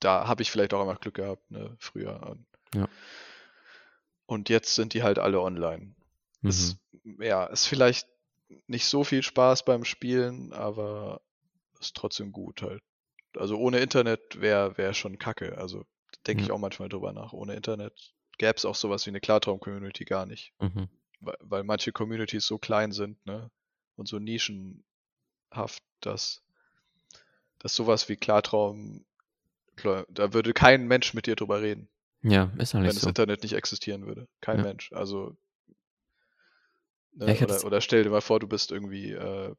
da 0.00 0.26
habe 0.28 0.42
ich 0.42 0.50
vielleicht 0.50 0.74
auch 0.74 0.82
einfach 0.82 1.00
Glück 1.00 1.14
gehabt, 1.14 1.50
ne, 1.50 1.76
früher. 1.78 2.36
Ja. 2.74 2.88
Und 4.26 4.48
jetzt 4.48 4.74
sind 4.74 4.94
die 4.94 5.02
halt 5.02 5.18
alle 5.18 5.40
online. 5.40 5.94
Mhm. 6.40 6.48
Ist, 6.48 6.76
ja, 7.18 7.46
ist 7.46 7.66
vielleicht 7.66 8.08
nicht 8.66 8.86
so 8.86 9.04
viel 9.04 9.22
Spaß 9.22 9.64
beim 9.64 9.84
Spielen, 9.84 10.52
aber 10.52 11.20
ist 11.80 11.96
trotzdem 11.96 12.32
gut 12.32 12.62
halt. 12.62 12.82
Also 13.36 13.56
ohne 13.56 13.78
Internet 13.78 14.40
wäre 14.40 14.76
wär 14.76 14.92
schon 14.94 15.18
kacke. 15.18 15.56
Also 15.58 15.84
denke 16.26 16.42
ich 16.42 16.48
Ja. 16.48 16.54
auch 16.54 16.58
manchmal 16.58 16.88
drüber 16.88 17.12
nach. 17.12 17.32
Ohne 17.32 17.54
Internet 17.54 18.12
gäbe 18.38 18.54
es 18.56 18.64
auch 18.64 18.74
sowas 18.74 19.06
wie 19.06 19.10
eine 19.10 19.20
Klartraum-Community 19.20 20.04
gar 20.04 20.26
nicht. 20.26 20.52
Mhm. 20.60 20.88
Weil, 21.20 21.36
weil 21.40 21.64
manche 21.64 21.92
Communities 21.92 22.46
so 22.46 22.58
klein 22.58 22.92
sind, 22.92 23.24
ne? 23.26 23.50
Und 23.96 24.08
so 24.08 24.18
nischenhaft, 24.18 25.82
dass, 26.00 26.42
dass 27.58 27.74
sowas 27.74 28.08
wie 28.08 28.16
Klartraum, 28.16 29.04
klar, 29.76 30.06
da 30.08 30.32
würde 30.32 30.52
kein 30.52 30.86
Mensch 30.86 31.14
mit 31.14 31.26
dir 31.26 31.36
drüber 31.36 31.62
reden, 31.62 31.88
Ja, 32.22 32.52
ist 32.58 32.74
wenn 32.74 32.82
eigentlich 32.82 32.94
das 32.94 33.02
so. 33.02 33.08
Internet 33.08 33.42
nicht 33.42 33.54
existieren 33.54 34.06
würde. 34.06 34.28
Kein 34.40 34.58
Ja. 34.58 34.64
Mensch. 34.64 34.92
Also, 34.92 35.36
ne? 37.14 37.36
Oder, 37.42 37.64
oder 37.64 37.80
stell 37.80 38.04
dir 38.04 38.10
mal 38.10 38.20
vor, 38.20 38.40
du 38.40 38.46
bist 38.46 38.70
irgendwie 38.70 39.12
äh, 39.12 39.54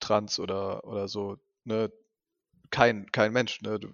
trans 0.00 0.38
oder, 0.38 0.84
oder 0.84 1.08
so, 1.08 1.38
ne? 1.64 1.92
Kein, 2.70 3.10
kein 3.12 3.32
Mensch, 3.32 3.60
ne? 3.62 3.78
Du 3.78 3.88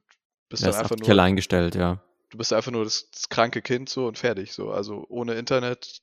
bist 0.48 0.64
dann 0.64 0.74
einfach 0.74 0.96
nur, 0.96 1.08
allein 1.08 1.36
gestellt, 1.36 1.74
ja. 1.74 2.02
du 2.30 2.38
bist 2.38 2.52
einfach 2.52 2.72
nur 2.72 2.84
das, 2.84 3.10
das 3.10 3.28
kranke 3.28 3.62
Kind 3.62 3.88
so 3.88 4.06
und 4.06 4.18
fertig. 4.18 4.52
So. 4.52 4.70
Also 4.70 5.06
ohne 5.08 5.34
Internet 5.34 6.02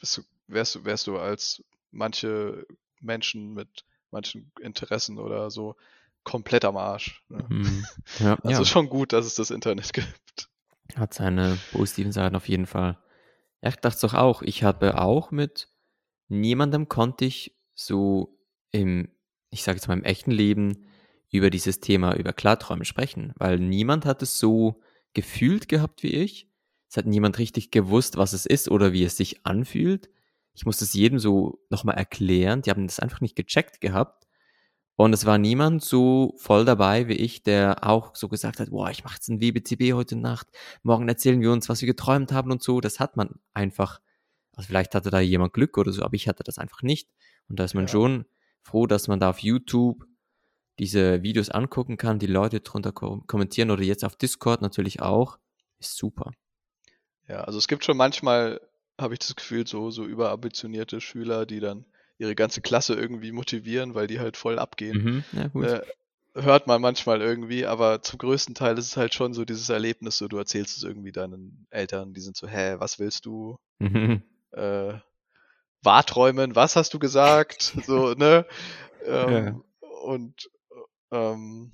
bist 0.00 0.18
du, 0.18 0.22
wärst 0.46 0.74
du, 0.74 0.84
wärst 0.84 1.06
du 1.06 1.18
als 1.18 1.62
manche 1.90 2.66
Menschen 3.00 3.54
mit 3.54 3.84
manchen 4.10 4.52
Interessen 4.60 5.18
oder 5.18 5.50
so 5.50 5.76
komplett 6.24 6.64
am 6.64 6.76
Arsch. 6.76 7.22
Ne? 7.28 7.44
Mhm. 7.48 7.86
Ja, 8.18 8.38
Also 8.42 8.64
schon 8.64 8.88
gut, 8.88 9.12
dass 9.12 9.26
es 9.26 9.34
das 9.34 9.50
Internet 9.50 9.92
gibt. 9.92 10.49
Hat 10.96 11.14
seine 11.14 11.58
positiven 11.72 12.12
Seiten 12.12 12.36
auf 12.36 12.48
jeden 12.48 12.66
Fall. 12.66 12.98
Ja, 13.62 13.70
ich 13.70 13.76
dachte 13.76 14.00
doch 14.02 14.14
auch, 14.14 14.42
ich 14.42 14.62
habe 14.62 15.00
auch 15.00 15.30
mit 15.30 15.68
niemandem 16.28 16.88
konnte 16.88 17.24
ich 17.24 17.56
so 17.74 18.38
im, 18.70 19.08
ich 19.50 19.62
sage 19.62 19.76
jetzt 19.76 19.88
mal 19.88 19.94
im 19.94 20.04
echten 20.04 20.30
Leben 20.30 20.86
über 21.30 21.50
dieses 21.50 21.80
Thema, 21.80 22.14
über 22.16 22.32
Klarträume 22.32 22.84
sprechen, 22.84 23.32
weil 23.36 23.58
niemand 23.58 24.04
hat 24.04 24.22
es 24.22 24.38
so 24.38 24.80
gefühlt 25.12 25.68
gehabt 25.68 26.02
wie 26.02 26.08
ich. 26.14 26.48
Es 26.88 26.96
hat 26.96 27.06
niemand 27.06 27.38
richtig 27.38 27.70
gewusst, 27.70 28.16
was 28.16 28.32
es 28.32 28.46
ist 28.46 28.68
oder 28.70 28.92
wie 28.92 29.04
es 29.04 29.16
sich 29.16 29.46
anfühlt. 29.46 30.10
Ich 30.54 30.66
musste 30.66 30.84
es 30.84 30.92
jedem 30.92 31.18
so 31.18 31.60
nochmal 31.70 31.96
erklären. 31.96 32.62
Die 32.62 32.70
haben 32.70 32.86
das 32.86 32.98
einfach 32.98 33.20
nicht 33.20 33.36
gecheckt 33.36 33.80
gehabt. 33.80 34.19
Und 35.00 35.14
es 35.14 35.24
war 35.24 35.38
niemand 35.38 35.82
so 35.82 36.34
voll 36.36 36.66
dabei 36.66 37.08
wie 37.08 37.14
ich, 37.14 37.42
der 37.42 37.88
auch 37.88 38.14
so 38.14 38.28
gesagt 38.28 38.60
hat, 38.60 38.68
boah, 38.68 38.90
ich 38.90 39.02
mache 39.02 39.14
jetzt 39.14 39.30
ein 39.30 39.40
WBCB 39.40 39.94
heute 39.94 40.14
Nacht, 40.14 40.48
morgen 40.82 41.08
erzählen 41.08 41.40
wir 41.40 41.52
uns, 41.52 41.70
was 41.70 41.80
wir 41.80 41.86
geträumt 41.86 42.32
haben 42.32 42.50
und 42.50 42.62
so. 42.62 42.82
Das 42.82 43.00
hat 43.00 43.16
man 43.16 43.40
einfach. 43.54 44.02
Also 44.54 44.66
vielleicht 44.66 44.94
hatte 44.94 45.08
da 45.08 45.18
jemand 45.20 45.54
Glück 45.54 45.78
oder 45.78 45.90
so, 45.90 46.02
aber 46.02 46.16
ich 46.16 46.28
hatte 46.28 46.42
das 46.44 46.58
einfach 46.58 46.82
nicht. 46.82 47.08
Und 47.48 47.58
da 47.58 47.64
ist 47.64 47.72
man 47.72 47.84
Ja. 47.84 47.88
schon 47.88 48.26
froh, 48.60 48.86
dass 48.86 49.08
man 49.08 49.18
da 49.20 49.30
auf 49.30 49.38
YouTube 49.38 50.04
diese 50.78 51.22
Videos 51.22 51.48
angucken 51.48 51.96
kann, 51.96 52.18
die 52.18 52.26
Leute 52.26 52.60
drunter 52.60 52.92
ko 52.92 53.22
kommentieren 53.26 53.70
oder 53.70 53.82
jetzt 53.82 54.04
auf 54.04 54.16
Discord 54.16 54.60
natürlich 54.60 55.00
auch. 55.00 55.38
Ist 55.78 55.96
super. 55.96 56.30
Ja, 57.26 57.44
also 57.44 57.58
es 57.58 57.68
gibt 57.68 57.86
schon 57.86 57.96
manchmal, 57.96 58.60
habe 59.00 59.14
ich 59.14 59.20
das 59.20 59.34
Gefühl, 59.34 59.66
so, 59.66 59.90
so 59.90 60.04
überambitionierte 60.04 61.00
Schüler, 61.00 61.46
die 61.46 61.60
dann 61.60 61.86
ihre 62.20 62.34
ganze 62.34 62.60
Klasse 62.60 62.94
irgendwie 62.94 63.32
motivieren, 63.32 63.94
weil 63.94 64.06
die 64.06 64.20
halt 64.20 64.36
voll 64.36 64.58
abgehen. 64.58 65.02
Mhm, 65.02 65.24
ja, 65.32 65.46
gut. 65.48 65.64
Äh, 65.64 65.80
hört 66.34 66.66
man 66.66 66.80
manchmal 66.80 67.22
irgendwie, 67.22 67.66
aber 67.66 68.02
zum 68.02 68.18
größten 68.18 68.54
Teil 68.54 68.78
ist 68.78 68.86
es 68.86 68.96
halt 68.96 69.14
schon 69.14 69.32
so 69.32 69.44
dieses 69.44 69.68
Erlebnis, 69.70 70.18
so 70.18 70.28
du 70.28 70.36
erzählst 70.36 70.76
es 70.76 70.84
irgendwie 70.84 71.12
deinen 71.12 71.66
Eltern, 71.70 72.12
die 72.12 72.20
sind 72.20 72.36
so, 72.36 72.46
hä, 72.46 72.76
was 72.78 72.98
willst 72.98 73.24
du? 73.26 73.58
Mhm. 73.78 74.22
Äh, 74.52 74.94
Wahrträumen, 75.82 76.54
was 76.54 76.76
hast 76.76 76.92
du 76.94 76.98
gesagt? 76.98 77.74
So, 77.86 78.12
ne? 78.12 78.44
Ähm, 79.06 79.64
Und 80.02 80.50
ähm, 81.10 81.72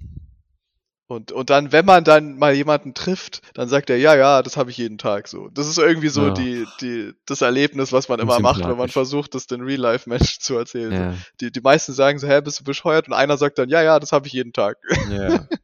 und, 1.08 1.30
und 1.30 1.50
dann, 1.50 1.70
wenn 1.70 1.84
man 1.84 2.02
dann 2.02 2.36
mal 2.36 2.52
jemanden 2.52 2.92
trifft, 2.92 3.40
dann 3.54 3.68
sagt 3.68 3.90
er, 3.90 3.96
ja, 3.96 4.16
ja, 4.16 4.42
das 4.42 4.56
habe 4.56 4.70
ich 4.70 4.76
jeden 4.76 4.98
Tag 4.98 5.28
so. 5.28 5.48
Das 5.50 5.68
ist 5.68 5.78
irgendwie 5.78 6.08
so 6.08 6.26
Ja. 6.26 6.34
die, 6.34 6.66
die, 6.80 7.12
das 7.26 7.42
Erlebnis, 7.42 7.92
was 7.92 8.08
man 8.08 8.18
immer 8.18 8.40
macht, 8.40 8.66
wenn 8.66 8.76
man 8.76 8.88
versucht, 8.88 9.34
das 9.36 9.46
den 9.46 9.60
Real-Life-Menschen 9.62 10.40
zu 10.42 10.56
erzählen. 10.56 10.92
Ja, 10.92 11.14
Die, 11.40 11.52
die 11.52 11.60
meisten 11.60 11.92
sagen 11.92 12.18
so, 12.18 12.26
hä, 12.26 12.40
bist 12.40 12.58
du 12.60 12.64
bescheuert? 12.64 13.06
Und 13.06 13.14
einer 13.14 13.36
sagt 13.36 13.58
dann, 13.58 13.68
ja, 13.68 13.82
ja, 13.82 14.00
das 14.00 14.10
habe 14.12 14.26
ich 14.26 14.32
jeden 14.32 14.52
Tag. 14.52 14.78
ja. 15.10 15.46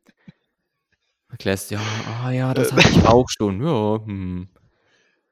Erklärst, 1.31 1.71
ja, 1.71 1.81
ah 2.23 2.31
ja, 2.31 2.53
das 2.55 2.73
Äh. 2.73 2.77
hatte 2.77 2.89
ich 2.91 3.07
auch 3.07 3.29
schon. 3.29 3.63
Ja, 3.67 4.05
hm. 4.05 4.49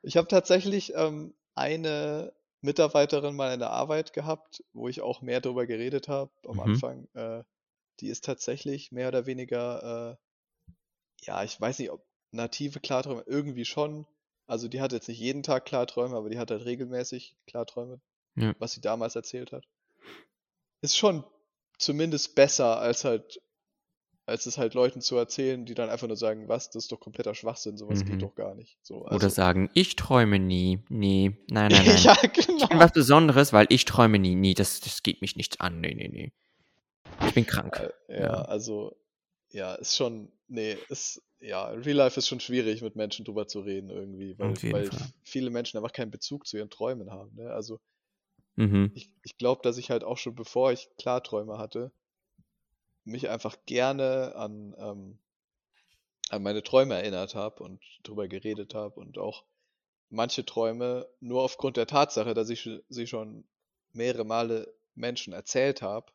Ich 0.03 0.17
habe 0.17 0.29
tatsächlich 0.29 0.95
ähm, 0.97 1.35
eine 1.55 2.33
Mitarbeiterin 2.63 3.37
mal 3.37 3.53
in 3.53 3.61
der 3.61 3.71
Arbeit 3.71 4.13
gehabt, 4.15 4.65
wo 4.73 4.89
ich 4.89 5.03
auch 5.03 5.21
mehr 5.23 5.41
darüber 5.41 5.67
geredet 5.67 6.09
habe 6.09 6.31
am 6.49 6.57
Mhm. 6.57 6.61
Anfang. 6.63 7.09
Äh, 7.15 7.43
die 8.01 8.09
ist 8.09 8.25
tatsächlich 8.25 8.93
mehr 8.93 9.09
oder 9.09 9.27
weniger, 9.27 10.17
äh, 10.19 10.75
ja, 11.27 11.45
ich 11.45 11.61
weiß 11.61 11.79
nicht, 11.79 11.91
ob 11.91 12.05
native 12.33 12.81
Klarträume, 12.81 13.25
irgendwie 13.27 13.65
schon. 13.65 14.07
Also 14.47 14.69
die 14.69 14.81
hat 14.81 14.93
jetzt 14.93 15.09
nicht 15.09 15.19
jeden 15.21 15.43
Tag 15.43 15.65
Klarträume, 15.65 16.17
aber 16.17 16.29
die 16.31 16.39
hat 16.39 16.51
halt 16.51 16.65
regelmäßig 16.65 17.37
Klarträume, 17.47 18.01
Ja. 18.37 18.55
was 18.59 18.73
sie 18.73 18.81
damals 18.81 19.15
erzählt 19.17 19.53
hat. 19.53 19.65
Ist 20.83 20.97
schon 20.97 21.25
zumindest 21.79 22.35
besser, 22.35 22.79
als 22.81 23.05
halt, 23.05 23.41
als 24.27 24.47
es 24.47 24.59
halt 24.59 24.75
Leuten 24.75 25.01
zu 25.01 25.17
erzählen, 25.17 25.67
die 25.67 25.75
dann 25.75 25.91
einfach 25.91 26.07
nur 26.07 26.17
sagen, 26.17 26.49
was, 26.49 26.71
das 26.71 26.85
ist 26.85 26.93
doch 26.93 27.01
kompletter 27.01 27.35
Schwachsinn, 27.35 27.77
sowas 27.77 28.01
Mhm. 28.05 28.09
geht 28.09 28.23
doch 28.23 28.35
gar 28.35 28.55
nicht. 28.55 28.79
So, 28.83 29.03
Oder 29.03 29.13
also, 29.13 29.29
sagen, 29.29 29.71
ich 29.75 29.97
träume 29.97 30.39
nie. 30.39 30.85
Nee, 30.89 31.37
nein, 31.49 31.71
nein, 31.73 31.85
nein. 31.87 32.03
ja, 32.03 32.17
Ich 32.23 32.47
bin 32.47 32.57
genau. 32.59 32.69
was 32.81 32.93
Besonderes, 32.93 33.53
weil 33.53 33.67
ich 33.71 33.85
träume 33.85 34.19
nie. 34.19 34.35
Nee, 34.37 34.55
das, 34.55 34.81
das 34.81 35.03
geht 35.03 35.21
mich 35.21 35.37
nichts 35.37 35.59
an. 35.61 35.81
Nee, 35.81 35.95
nee, 35.95 36.09
nee. 36.09 36.33
Ich 37.27 37.35
bin 37.35 37.47
krank. 37.47 37.81
Äh, 38.09 38.21
Ja, 38.21 38.43
also, 38.43 38.97
ja, 39.51 39.75
ist 39.75 39.97
schon, 39.97 40.31
nee, 40.49 40.77
ist, 40.89 41.23
ja, 41.41 41.68
Real 41.68 41.97
Life 41.97 42.18
ist 42.18 42.29
schon 42.29 42.41
schwierig, 42.41 42.83
mit 42.83 42.97
Menschen 42.97 43.25
drüber 43.25 43.47
zu 43.49 43.61
reden 43.61 43.91
irgendwie, 43.91 44.39
weil, 44.39 44.61
weil 44.71 44.91
viele 45.25 45.51
Menschen 45.51 45.77
einfach 45.79 45.93
keinen 45.93 46.11
Bezug 46.11 46.47
zu 46.47 46.57
ihren 46.59 46.71
Träumen 46.71 47.11
haben, 47.11 47.35
ne? 47.37 47.51
Also, 47.53 47.81
Mhm. 48.57 48.91
ich, 48.93 49.11
ich 49.25 49.37
glaube, 49.37 49.62
dass 49.62 49.79
ich 49.79 49.91
halt 49.91 50.05
auch 50.05 50.16
schon 50.16 50.37
bevor 50.37 50.71
ich 50.71 50.91
Klarträume 50.97 51.59
hatte, 51.59 51.91
mich 53.05 53.29
einfach 53.29 53.57
gerne 53.66 54.35
an, 54.37 54.75
ähm, 54.79 55.18
an 56.31 56.43
meine 56.43 56.62
Träume 56.62 56.95
erinnert 56.95 57.35
habe 57.35 57.62
und 57.62 57.83
drüber 58.03 58.27
geredet 58.29 58.75
habe 58.75 58.99
und 59.01 59.18
auch 59.18 59.45
manche 60.11 60.45
Träume 60.47 61.09
nur 61.21 61.43
aufgrund 61.43 61.77
der 61.77 61.87
Tatsache, 61.87 62.35
dass 62.35 62.51
ich 62.51 62.68
sie 62.89 63.07
schon 63.07 63.45
mehrere 63.93 64.25
Male 64.25 64.75
Menschen 64.95 65.33
erzählt 65.33 65.83
habe, 65.83 66.12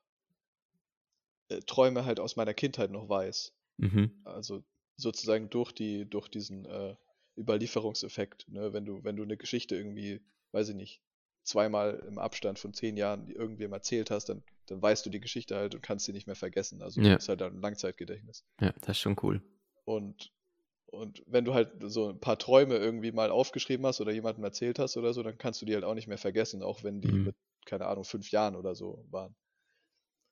äh, 1.49 1.59
Träume 1.61 2.05
halt 2.05 2.19
aus 2.19 2.35
meiner 2.35 2.53
Kindheit 2.53 2.91
noch 2.91 3.09
weiß. 3.09 3.53
Mhm. 3.77 4.11
Also 4.23 4.63
sozusagen 4.95 5.49
durch 5.49 5.71
die, 5.71 6.09
durch 6.09 6.27
diesen 6.29 6.65
äh, 6.65 6.95
Überlieferungseffekt, 7.37 8.47
ne? 8.49 8.73
Wenn 8.73 8.85
du, 8.85 9.03
wenn 9.03 9.15
du 9.15 9.23
eine 9.23 9.37
Geschichte 9.37 9.75
irgendwie, 9.75 10.21
weiß 10.51 10.69
ich 10.69 10.75
nicht, 10.75 11.01
zweimal 11.43 12.03
im 12.07 12.17
Abstand 12.17 12.59
von 12.59 12.73
zehn 12.73 12.97
Jahren 12.97 13.29
irgendwem 13.29 13.73
erzählt 13.73 14.09
hast, 14.09 14.29
dann, 14.29 14.43
dann 14.67 14.81
weißt 14.81 15.05
du 15.05 15.09
die 15.09 15.19
Geschichte 15.19 15.55
halt 15.55 15.75
und 15.75 15.81
kannst 15.81 16.05
sie 16.05 16.13
nicht 16.13 16.27
mehr 16.27 16.35
vergessen. 16.35 16.81
Also 16.81 17.01
Ja. 17.01 17.15
ist 17.15 17.29
halt 17.29 17.41
ein 17.41 17.61
Langzeitgedächtnis. 17.61 18.43
Ja, 18.61 18.71
das 18.81 18.97
ist 18.97 18.99
schon 18.99 19.17
cool. 19.21 19.41
Und, 19.83 20.31
und 20.87 21.23
wenn 21.27 21.45
du 21.45 21.53
halt 21.53 21.71
so 21.83 22.09
ein 22.09 22.19
paar 22.19 22.39
Träume 22.39 22.77
irgendwie 22.77 23.11
mal 23.11 23.29
aufgeschrieben 23.29 23.85
hast 23.85 24.01
oder 24.01 24.11
jemandem 24.11 24.43
erzählt 24.43 24.79
hast 24.79 24.97
oder 24.97 25.13
so, 25.13 25.21
dann 25.21 25.37
kannst 25.37 25.61
du 25.61 25.65
die 25.65 25.75
halt 25.75 25.83
auch 25.83 25.93
nicht 25.93 26.07
mehr 26.07 26.17
vergessen, 26.17 26.63
auch 26.63 26.83
wenn 26.83 27.01
die 27.01 27.11
Mhm. 27.11 27.23
mit, 27.25 27.35
keine 27.65 27.85
Ahnung, 27.85 28.05
fünf 28.05 28.31
Jahren 28.31 28.55
oder 28.55 28.73
so 28.73 29.05
waren. 29.11 29.35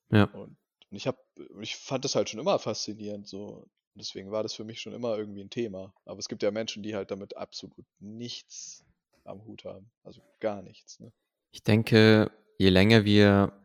Ja. 0.10 0.24
Und, 0.26 0.58
und 0.94 0.98
ich 0.98 1.08
hab, 1.08 1.18
ich 1.60 1.76
fand 1.76 2.06
das 2.06 2.14
halt 2.14 2.30
schon 2.30 2.40
immer 2.40 2.60
faszinierend, 2.60 3.28
so. 3.28 3.66
Deswegen 3.96 4.30
war 4.30 4.44
das 4.44 4.54
für 4.54 4.64
mich 4.64 4.80
schon 4.80 4.94
immer 4.94 5.18
irgendwie 5.18 5.42
ein 5.42 5.50
Thema. 5.50 5.92
Aber 6.06 6.20
es 6.20 6.28
gibt 6.28 6.44
ja 6.44 6.52
Menschen, 6.52 6.84
die 6.84 6.94
halt 6.94 7.10
damit 7.10 7.36
absolut 7.36 7.84
nichts 8.00 8.86
am 9.24 9.44
Hut 9.44 9.66
haben. 9.66 9.90
Also 10.04 10.22
gar 10.40 10.62
nichts, 10.62 11.00
ne? 11.00 11.12
Ich 11.52 11.64
denke, 11.64 12.32
je 12.60 12.70
länger 12.70 13.06
wir, 13.06 13.60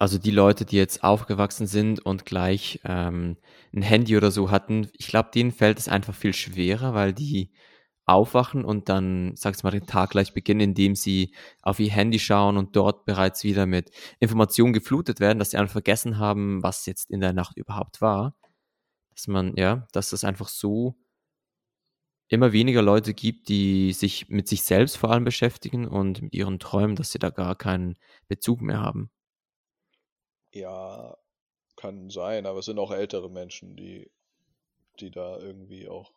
also 0.00 0.18
die 0.18 0.32
Leute, 0.32 0.64
die 0.64 0.76
jetzt 0.76 1.04
aufgewachsen 1.04 1.68
sind 1.68 2.04
und 2.04 2.26
gleich 2.26 2.80
ähm, 2.82 3.36
ein 3.72 3.82
Handy 3.82 4.16
oder 4.16 4.32
so 4.32 4.50
hatten, 4.50 4.90
ich 4.92 5.06
glaube, 5.06 5.30
denen 5.32 5.52
fällt 5.52 5.78
es 5.78 5.86
einfach 5.86 6.16
viel 6.16 6.34
schwerer, 6.34 6.94
weil 6.94 7.12
die 7.12 7.52
aufwachen 8.06 8.64
und 8.64 8.88
dann, 8.88 9.34
sag's 9.36 9.64
mal, 9.64 9.70
den 9.70 9.86
Tag 9.86 10.10
gleich 10.10 10.32
beginnen, 10.32 10.60
indem 10.60 10.94
sie 10.94 11.34
auf 11.62 11.80
ihr 11.80 11.90
Handy 11.90 12.20
schauen 12.20 12.56
und 12.56 12.76
dort 12.76 13.04
bereits 13.04 13.42
wieder 13.42 13.66
mit 13.66 13.90
Informationen 14.20 14.72
geflutet 14.72 15.18
werden, 15.18 15.40
dass 15.40 15.50
sie 15.50 15.56
einfach 15.56 15.72
vergessen 15.72 16.18
haben, 16.18 16.62
was 16.62 16.86
jetzt 16.86 17.10
in 17.10 17.20
der 17.20 17.32
Nacht 17.32 17.56
überhaupt 17.56 18.00
war. 18.00 18.36
Dass 19.10 19.26
man, 19.26 19.56
ja, 19.56 19.88
dass 19.92 20.10
das 20.10 20.22
einfach 20.22 20.48
so 20.48 20.94
immer 22.28 22.52
weniger 22.52 22.82
Leute 22.82 23.12
gibt, 23.12 23.48
die 23.48 23.92
sich 23.92 24.28
mit 24.28 24.46
sich 24.48 24.62
selbst 24.62 24.96
vor 24.96 25.10
allem 25.10 25.24
beschäftigen 25.24 25.86
und 25.86 26.22
mit 26.22 26.34
ihren 26.34 26.58
Träumen, 26.60 26.96
dass 26.96 27.10
sie 27.10 27.18
da 27.18 27.30
gar 27.30 27.56
keinen 27.56 27.98
Bezug 28.28 28.60
mehr 28.60 28.80
haben. 28.80 29.10
Ja, 30.52 31.16
kann 31.76 32.08
sein, 32.10 32.46
aber 32.46 32.60
es 32.60 32.66
sind 32.66 32.78
auch 32.78 32.92
ältere 32.92 33.30
Menschen, 33.30 33.76
die, 33.76 34.10
die 35.00 35.10
da 35.10 35.38
irgendwie 35.38 35.88
auch 35.88 36.15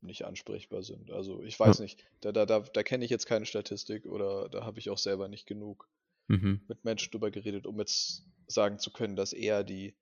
nicht 0.00 0.24
ansprechbar 0.24 0.82
sind. 0.82 1.10
Also 1.10 1.42
ich 1.42 1.58
weiß 1.58 1.78
ja. 1.78 1.82
nicht, 1.82 2.04
da, 2.20 2.32
da, 2.32 2.46
da, 2.46 2.60
da 2.60 2.82
kenne 2.82 3.04
ich 3.04 3.10
jetzt 3.10 3.26
keine 3.26 3.46
Statistik 3.46 4.06
oder 4.06 4.48
da 4.48 4.64
habe 4.64 4.78
ich 4.78 4.90
auch 4.90 4.98
selber 4.98 5.28
nicht 5.28 5.46
genug 5.46 5.88
mhm. 6.28 6.60
mit 6.68 6.84
Menschen 6.84 7.10
drüber 7.10 7.30
geredet, 7.30 7.66
um 7.66 7.78
jetzt 7.78 8.24
sagen 8.46 8.78
zu 8.78 8.92
können, 8.92 9.16
dass 9.16 9.32
eher 9.32 9.64
die 9.64 9.96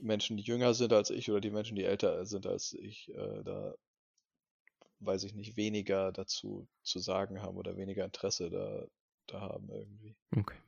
Menschen, 0.00 0.36
die 0.36 0.42
jünger 0.42 0.74
sind 0.74 0.92
als 0.92 1.10
ich 1.10 1.30
oder 1.30 1.40
die 1.40 1.50
Menschen, 1.50 1.76
die 1.76 1.84
älter 1.84 2.26
sind 2.26 2.46
als 2.46 2.72
ich, 2.72 3.08
äh, 3.10 3.42
da 3.44 3.74
weiß 5.00 5.24
ich 5.24 5.34
nicht, 5.34 5.56
weniger 5.56 6.12
dazu 6.12 6.68
zu 6.82 6.98
sagen 6.98 7.42
haben 7.42 7.56
oder 7.56 7.76
weniger 7.76 8.04
Interesse 8.04 8.50
da, 8.50 8.86
da 9.26 9.40
haben 9.40 9.68
irgendwie. 9.70 10.16
Okay. 10.36 10.58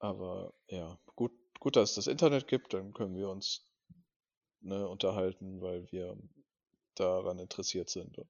Aber 0.00 0.54
ja, 0.68 0.98
gut, 1.16 1.32
gut, 1.58 1.76
dass 1.76 1.90
es 1.90 1.94
das 1.96 2.06
Internet 2.06 2.46
gibt, 2.46 2.74
dann 2.74 2.92
können 2.92 3.16
wir 3.16 3.28
uns 3.28 3.68
ne, 4.60 4.86
unterhalten, 4.88 5.60
weil 5.60 5.90
wir 5.90 6.16
daran 7.00 7.38
interessiert 7.38 7.88
sind 7.88 8.18
und 8.18 8.28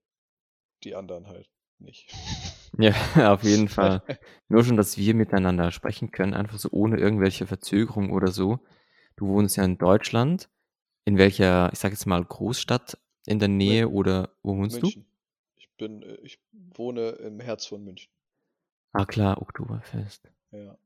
die 0.85 0.95
anderen 0.95 1.27
halt 1.27 1.49
nicht. 1.79 2.13
Ja, 2.77 3.33
auf 3.33 3.45
jeden 3.45 3.69
Fall. 3.69 4.03
Nur 4.49 4.63
schon, 4.63 4.77
dass 4.77 4.99
wir 4.99 5.15
miteinander 5.15 5.73
sprechen 5.73 6.11
können, 6.11 6.35
einfach 6.35 6.59
so 6.59 6.69
ohne 6.71 6.99
irgendwelche 6.99 7.47
Verzögerung 7.47 8.13
oder 8.13 8.29
so. 8.29 8.61
Du 9.17 9.27
wohnst 9.29 9.57
ja 9.57 9.65
in 9.65 9.79
Deutschland. 9.79 10.51
In 11.07 11.17
welcher, 11.17 11.73
ich 11.73 11.79
sag 11.79 11.93
jetzt 11.93 12.05
mal, 12.05 12.23
Großstadt 12.23 12.99
in 13.25 13.39
der 13.39 13.49
Nähe 13.49 13.85
München. 13.87 13.97
oder 13.97 14.35
wo 14.43 14.55
wohnst 14.59 14.83
München. 14.83 15.03
du? 15.05 15.09
Ich 15.57 15.71
bin, 15.79 16.03
äh, 16.03 16.17
ich 16.23 16.39
wohne 16.53 17.09
im 17.13 17.41
Herz 17.41 17.65
von 17.65 17.83
München. 17.83 18.13
Ah 18.93 19.07
klar, 19.07 19.41
Oktoberfest. 19.41 20.31
Ja. 20.53 20.77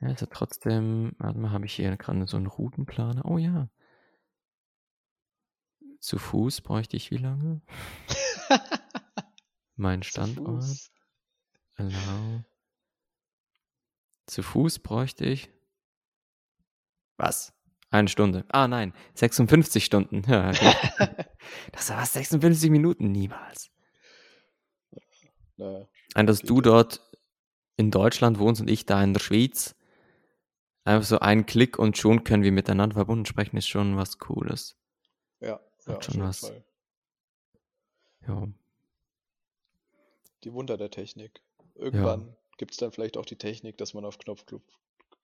Ja, 0.00 0.10
ist 0.10 0.20
ja 0.20 0.26
trotzdem, 0.30 1.12
warte 1.18 1.38
mal, 1.38 1.52
habe 1.52 1.64
ich 1.64 1.74
hier 1.74 1.96
gerade 1.96 2.26
so 2.26 2.36
einen 2.36 2.46
Routenplaner? 2.48 3.24
Oh 3.24 3.38
ja. 3.38 3.70
Zu 6.02 6.18
Fuß 6.18 6.62
bräuchte 6.62 6.96
ich 6.96 7.12
wie 7.12 7.16
lange? 7.16 7.62
mein 9.76 10.02
Standort. 10.02 10.64
Zu 10.64 10.90
Allow. 11.76 12.44
Zu 14.26 14.42
Fuß 14.42 14.80
bräuchte 14.80 15.24
ich. 15.24 15.48
Was? 17.18 17.54
Eine 17.90 18.08
Stunde. 18.08 18.44
Ah 18.48 18.66
nein, 18.66 18.92
56 19.14 19.84
Stunden. 19.84 20.24
Ja, 20.28 20.50
das 21.72 21.90
war 21.90 22.04
56 22.04 22.70
Minuten 22.70 23.12
niemals. 23.12 23.70
Naja, 25.56 25.86
Ein, 26.14 26.26
dass 26.26 26.40
du 26.40 26.60
dort 26.60 27.00
in 27.76 27.92
Deutschland 27.92 28.40
wohnst 28.40 28.60
und 28.60 28.68
ich 28.68 28.86
da 28.86 29.02
in 29.04 29.12
der 29.12 29.20
Schweiz. 29.20 29.76
Einfach 30.84 31.06
so 31.06 31.20
ein 31.20 31.46
Klick 31.46 31.78
und 31.78 31.96
schon 31.96 32.24
können 32.24 32.42
wir 32.42 32.50
miteinander 32.50 32.94
verbunden 32.94 33.24
sprechen, 33.24 33.56
ist 33.56 33.68
schon 33.68 33.96
was 33.96 34.18
Cooles. 34.18 34.81
Ja, 35.86 35.94
ja 35.94 36.02
schon 36.02 36.20
was. 36.20 36.40
Fall. 36.40 36.64
Ja. 38.26 38.48
Die 40.44 40.52
Wunder 40.52 40.76
der 40.76 40.90
Technik. 40.90 41.42
Irgendwann 41.74 42.28
ja. 42.28 42.36
gibt 42.58 42.72
es 42.72 42.76
dann 42.76 42.92
vielleicht 42.92 43.16
auch 43.16 43.26
die 43.26 43.36
Technik, 43.36 43.78
dass 43.78 43.94
man 43.94 44.04
auf 44.04 44.18
Knopfdruck, 44.18 44.62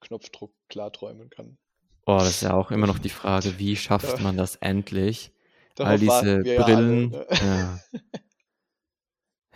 Knopfdruck 0.00 0.52
klarträumen 0.68 1.30
kann. 1.30 1.58
Oh, 2.06 2.18
das 2.18 2.30
ist 2.30 2.42
ja 2.42 2.54
auch 2.54 2.70
immer 2.70 2.86
noch 2.86 2.98
die 2.98 3.10
Frage, 3.10 3.58
wie 3.58 3.76
schafft 3.76 4.20
man 4.20 4.36
das 4.36 4.56
endlich? 4.56 5.32
All 5.78 5.98
diese 5.98 6.38
Brillen. 6.38 6.46
Ja, 6.46 6.64
alle, 6.64 6.86
ne? 6.86 7.26
ja. 7.30 7.80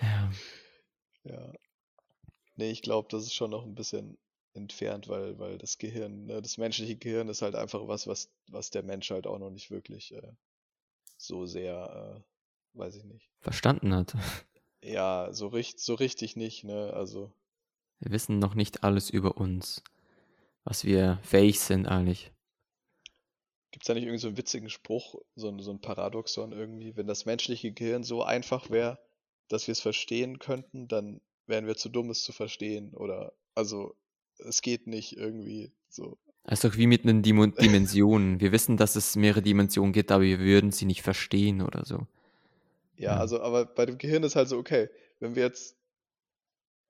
ja. 0.02 0.32
ja. 1.24 1.52
Nee, 2.56 2.70
ich 2.70 2.82
glaube, 2.82 3.08
das 3.10 3.24
ist 3.24 3.34
schon 3.34 3.50
noch 3.50 3.64
ein 3.64 3.74
bisschen 3.74 4.18
entfernt, 4.54 5.08
weil, 5.08 5.38
weil 5.38 5.58
das 5.58 5.78
Gehirn, 5.78 6.26
ne, 6.26 6.42
das 6.42 6.58
menschliche 6.58 6.96
Gehirn 6.96 7.28
ist 7.28 7.42
halt 7.42 7.54
einfach 7.54 7.88
was, 7.88 8.06
was, 8.06 8.30
was 8.48 8.70
der 8.70 8.82
Mensch 8.82 9.10
halt 9.10 9.26
auch 9.26 9.38
noch 9.38 9.50
nicht 9.50 9.70
wirklich 9.70 10.14
äh, 10.14 10.32
so 11.22 11.46
sehr, 11.46 12.24
äh, 12.74 12.78
weiß 12.78 12.96
ich 12.96 13.04
nicht. 13.04 13.30
Verstanden 13.40 13.94
hat. 13.94 14.14
Ja, 14.84 15.32
so, 15.32 15.46
richt, 15.46 15.78
so 15.78 15.94
richtig 15.94 16.34
nicht, 16.36 16.64
ne? 16.64 16.92
Also. 16.92 17.32
Wir 18.00 18.10
wissen 18.10 18.40
noch 18.40 18.54
nicht 18.54 18.82
alles 18.82 19.10
über 19.10 19.36
uns, 19.36 19.82
was 20.64 20.84
wir 20.84 21.20
fähig 21.22 21.60
sind 21.60 21.86
eigentlich. 21.86 22.32
Gibt 23.70 23.84
es 23.84 23.86
da 23.86 23.94
nicht 23.94 24.02
irgendwie 24.02 24.18
so 24.18 24.26
einen 24.26 24.36
witzigen 24.36 24.68
Spruch, 24.68 25.14
so, 25.36 25.56
so 25.60 25.70
ein 25.70 25.80
Paradoxon 25.80 26.52
irgendwie? 26.52 26.96
Wenn 26.96 27.06
das 27.06 27.26
menschliche 27.26 27.72
Gehirn 27.72 28.02
so 28.02 28.24
einfach 28.24 28.70
wäre, 28.70 28.98
dass 29.48 29.68
wir 29.68 29.72
es 29.72 29.80
verstehen 29.80 30.40
könnten, 30.40 30.88
dann 30.88 31.20
wären 31.46 31.66
wir 31.66 31.76
zu 31.76 31.88
dumm, 31.88 32.10
es 32.10 32.24
zu 32.24 32.32
verstehen. 32.32 32.92
Oder, 32.94 33.32
also, 33.54 33.94
es 34.38 34.62
geht 34.62 34.86
nicht 34.88 35.16
irgendwie 35.16 35.72
so. 35.88 36.18
Ist 36.50 36.64
doch 36.64 36.76
wie 36.76 36.86
mit 36.86 37.04
den 37.04 37.22
Dim 37.22 37.54
Dimensionen. 37.54 38.40
wir 38.40 38.50
wissen, 38.50 38.76
dass 38.76 38.96
es 38.96 39.14
mehrere 39.14 39.42
Dimensionen 39.42 39.92
gibt, 39.92 40.10
aber 40.10 40.24
wir 40.24 40.40
würden 40.40 40.72
sie 40.72 40.86
nicht 40.86 41.02
verstehen 41.02 41.62
oder 41.62 41.84
so. 41.84 42.06
Ja, 42.96 43.14
ja, 43.14 43.16
also, 43.18 43.40
aber 43.40 43.64
bei 43.64 43.86
dem 43.86 43.98
Gehirn 43.98 44.22
ist 44.24 44.36
halt 44.36 44.48
so, 44.48 44.58
okay, 44.58 44.88
wenn 45.20 45.36
wir 45.36 45.44
jetzt 45.44 45.76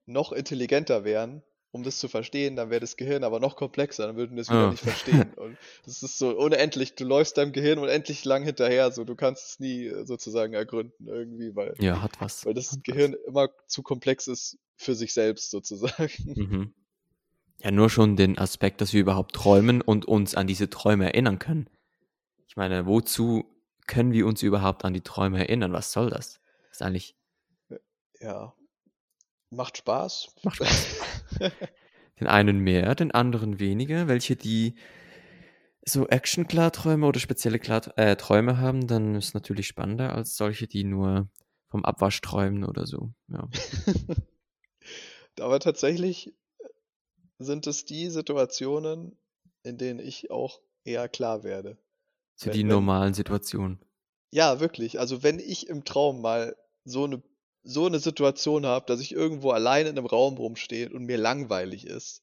noch 0.05 0.31
intelligenter 0.31 1.03
wären, 1.03 1.43
um 1.71 1.83
das 1.83 1.97
zu 1.97 2.07
verstehen, 2.07 2.55
dann 2.55 2.69
wäre 2.69 2.81
das 2.81 2.97
Gehirn 2.97 3.23
aber 3.23 3.39
noch 3.39 3.55
komplexer, 3.55 4.05
dann 4.05 4.15
würden 4.15 4.35
wir 4.35 4.41
es 4.41 4.49
wieder 4.49 4.67
oh. 4.67 4.71
nicht 4.71 4.83
verstehen. 4.83 5.33
Und 5.37 5.57
das 5.85 6.03
ist 6.03 6.19
so 6.19 6.29
unendlich, 6.37 6.95
du 6.95 7.03
läufst 7.03 7.37
deinem 7.37 7.51
Gehirn 7.51 7.79
unendlich 7.79 8.25
lang 8.25 8.43
hinterher, 8.43 8.91
so 8.91 9.03
du 9.03 9.15
kannst 9.15 9.49
es 9.49 9.59
nie 9.59 9.87
äh, 9.87 10.05
sozusagen 10.05 10.53
ergründen 10.53 11.07
irgendwie, 11.07 11.55
weil, 11.55 11.73
ja, 11.79 12.01
hat 12.01 12.21
was. 12.21 12.45
weil 12.45 12.53
das 12.53 12.71
hat 12.71 12.83
Gehirn 12.83 13.13
was. 13.13 13.27
immer 13.27 13.49
zu 13.67 13.81
komplex 13.81 14.27
ist 14.27 14.59
für 14.75 14.93
sich 14.93 15.13
selbst 15.13 15.49
sozusagen. 15.49 16.11
Mhm. 16.25 16.73
Ja, 17.59 17.71
nur 17.71 17.89
schon 17.89 18.15
den 18.15 18.37
Aspekt, 18.37 18.81
dass 18.81 18.93
wir 18.93 19.01
überhaupt 19.01 19.33
träumen 19.33 19.81
und 19.81 20.05
uns 20.05 20.35
an 20.35 20.47
diese 20.47 20.69
Träume 20.69 21.05
erinnern 21.05 21.39
können. 21.39 21.69
Ich 22.47 22.57
meine, 22.57 22.85
wozu 22.85 23.45
können 23.87 24.11
wir 24.11 24.27
uns 24.27 24.43
überhaupt 24.43 24.85
an 24.85 24.93
die 24.93 25.01
Träume 25.01 25.39
erinnern? 25.39 25.73
Was 25.73 25.91
soll 25.91 26.09
das? 26.09 26.39
Das 26.69 26.77
ist 26.77 26.81
eigentlich. 26.81 27.15
Ja, 28.19 28.53
Macht 29.53 29.77
Spaß. 29.77 30.29
Macht 30.43 30.57
Spaß. 30.57 30.95
den 32.19 32.27
einen 32.27 32.59
mehr, 32.59 32.95
den 32.95 33.11
anderen 33.11 33.59
weniger. 33.59 34.07
Welche, 34.07 34.35
die 34.35 34.75
so 35.85 36.07
Action-Klarträume 36.07 37.05
oder 37.05 37.19
spezielle 37.19 37.59
Klar 37.59 37.81
äh, 37.97 38.15
Träume 38.15 38.57
haben, 38.57 38.87
dann 38.87 39.15
ist 39.15 39.27
es 39.27 39.33
natürlich 39.33 39.67
spannender 39.67 40.13
als 40.13 40.35
solche, 40.35 40.67
die 40.67 40.83
nur 40.83 41.29
vom 41.69 41.85
Abwasch 41.85 42.21
träumen 42.21 42.63
oder 42.63 42.87
so. 42.87 43.13
Ja. 43.27 43.47
Aber 45.39 45.59
tatsächlich 45.59 46.33
sind 47.43 47.67
es 47.67 47.85
die 47.85 48.09
Situationen, 48.09 49.17
in 49.63 49.77
denen 49.77 49.99
ich 49.99 50.31
auch 50.31 50.61
eher 50.83 51.07
klar 51.09 51.43
werde. 51.43 51.77
So 52.35 52.47
wenn, 52.47 52.53
die 52.53 52.63
normalen 52.63 53.13
Situationen. 53.13 53.79
Ja, 54.31 54.59
wirklich. 54.59 54.99
Also 54.99 55.23
wenn 55.23 55.39
ich 55.39 55.67
im 55.69 55.85
Traum 55.85 56.21
mal 56.21 56.55
so 56.83 57.05
eine 57.05 57.21
so 57.63 57.85
eine 57.85 57.99
Situation 57.99 58.65
habe, 58.65 58.85
dass 58.85 58.99
ich 58.99 59.13
irgendwo 59.13 59.51
allein 59.51 59.87
in 59.87 59.97
einem 59.97 60.05
Raum 60.05 60.37
rumstehe 60.37 60.89
und 60.89 61.05
mir 61.05 61.17
langweilig 61.17 61.87
ist, 61.87 62.21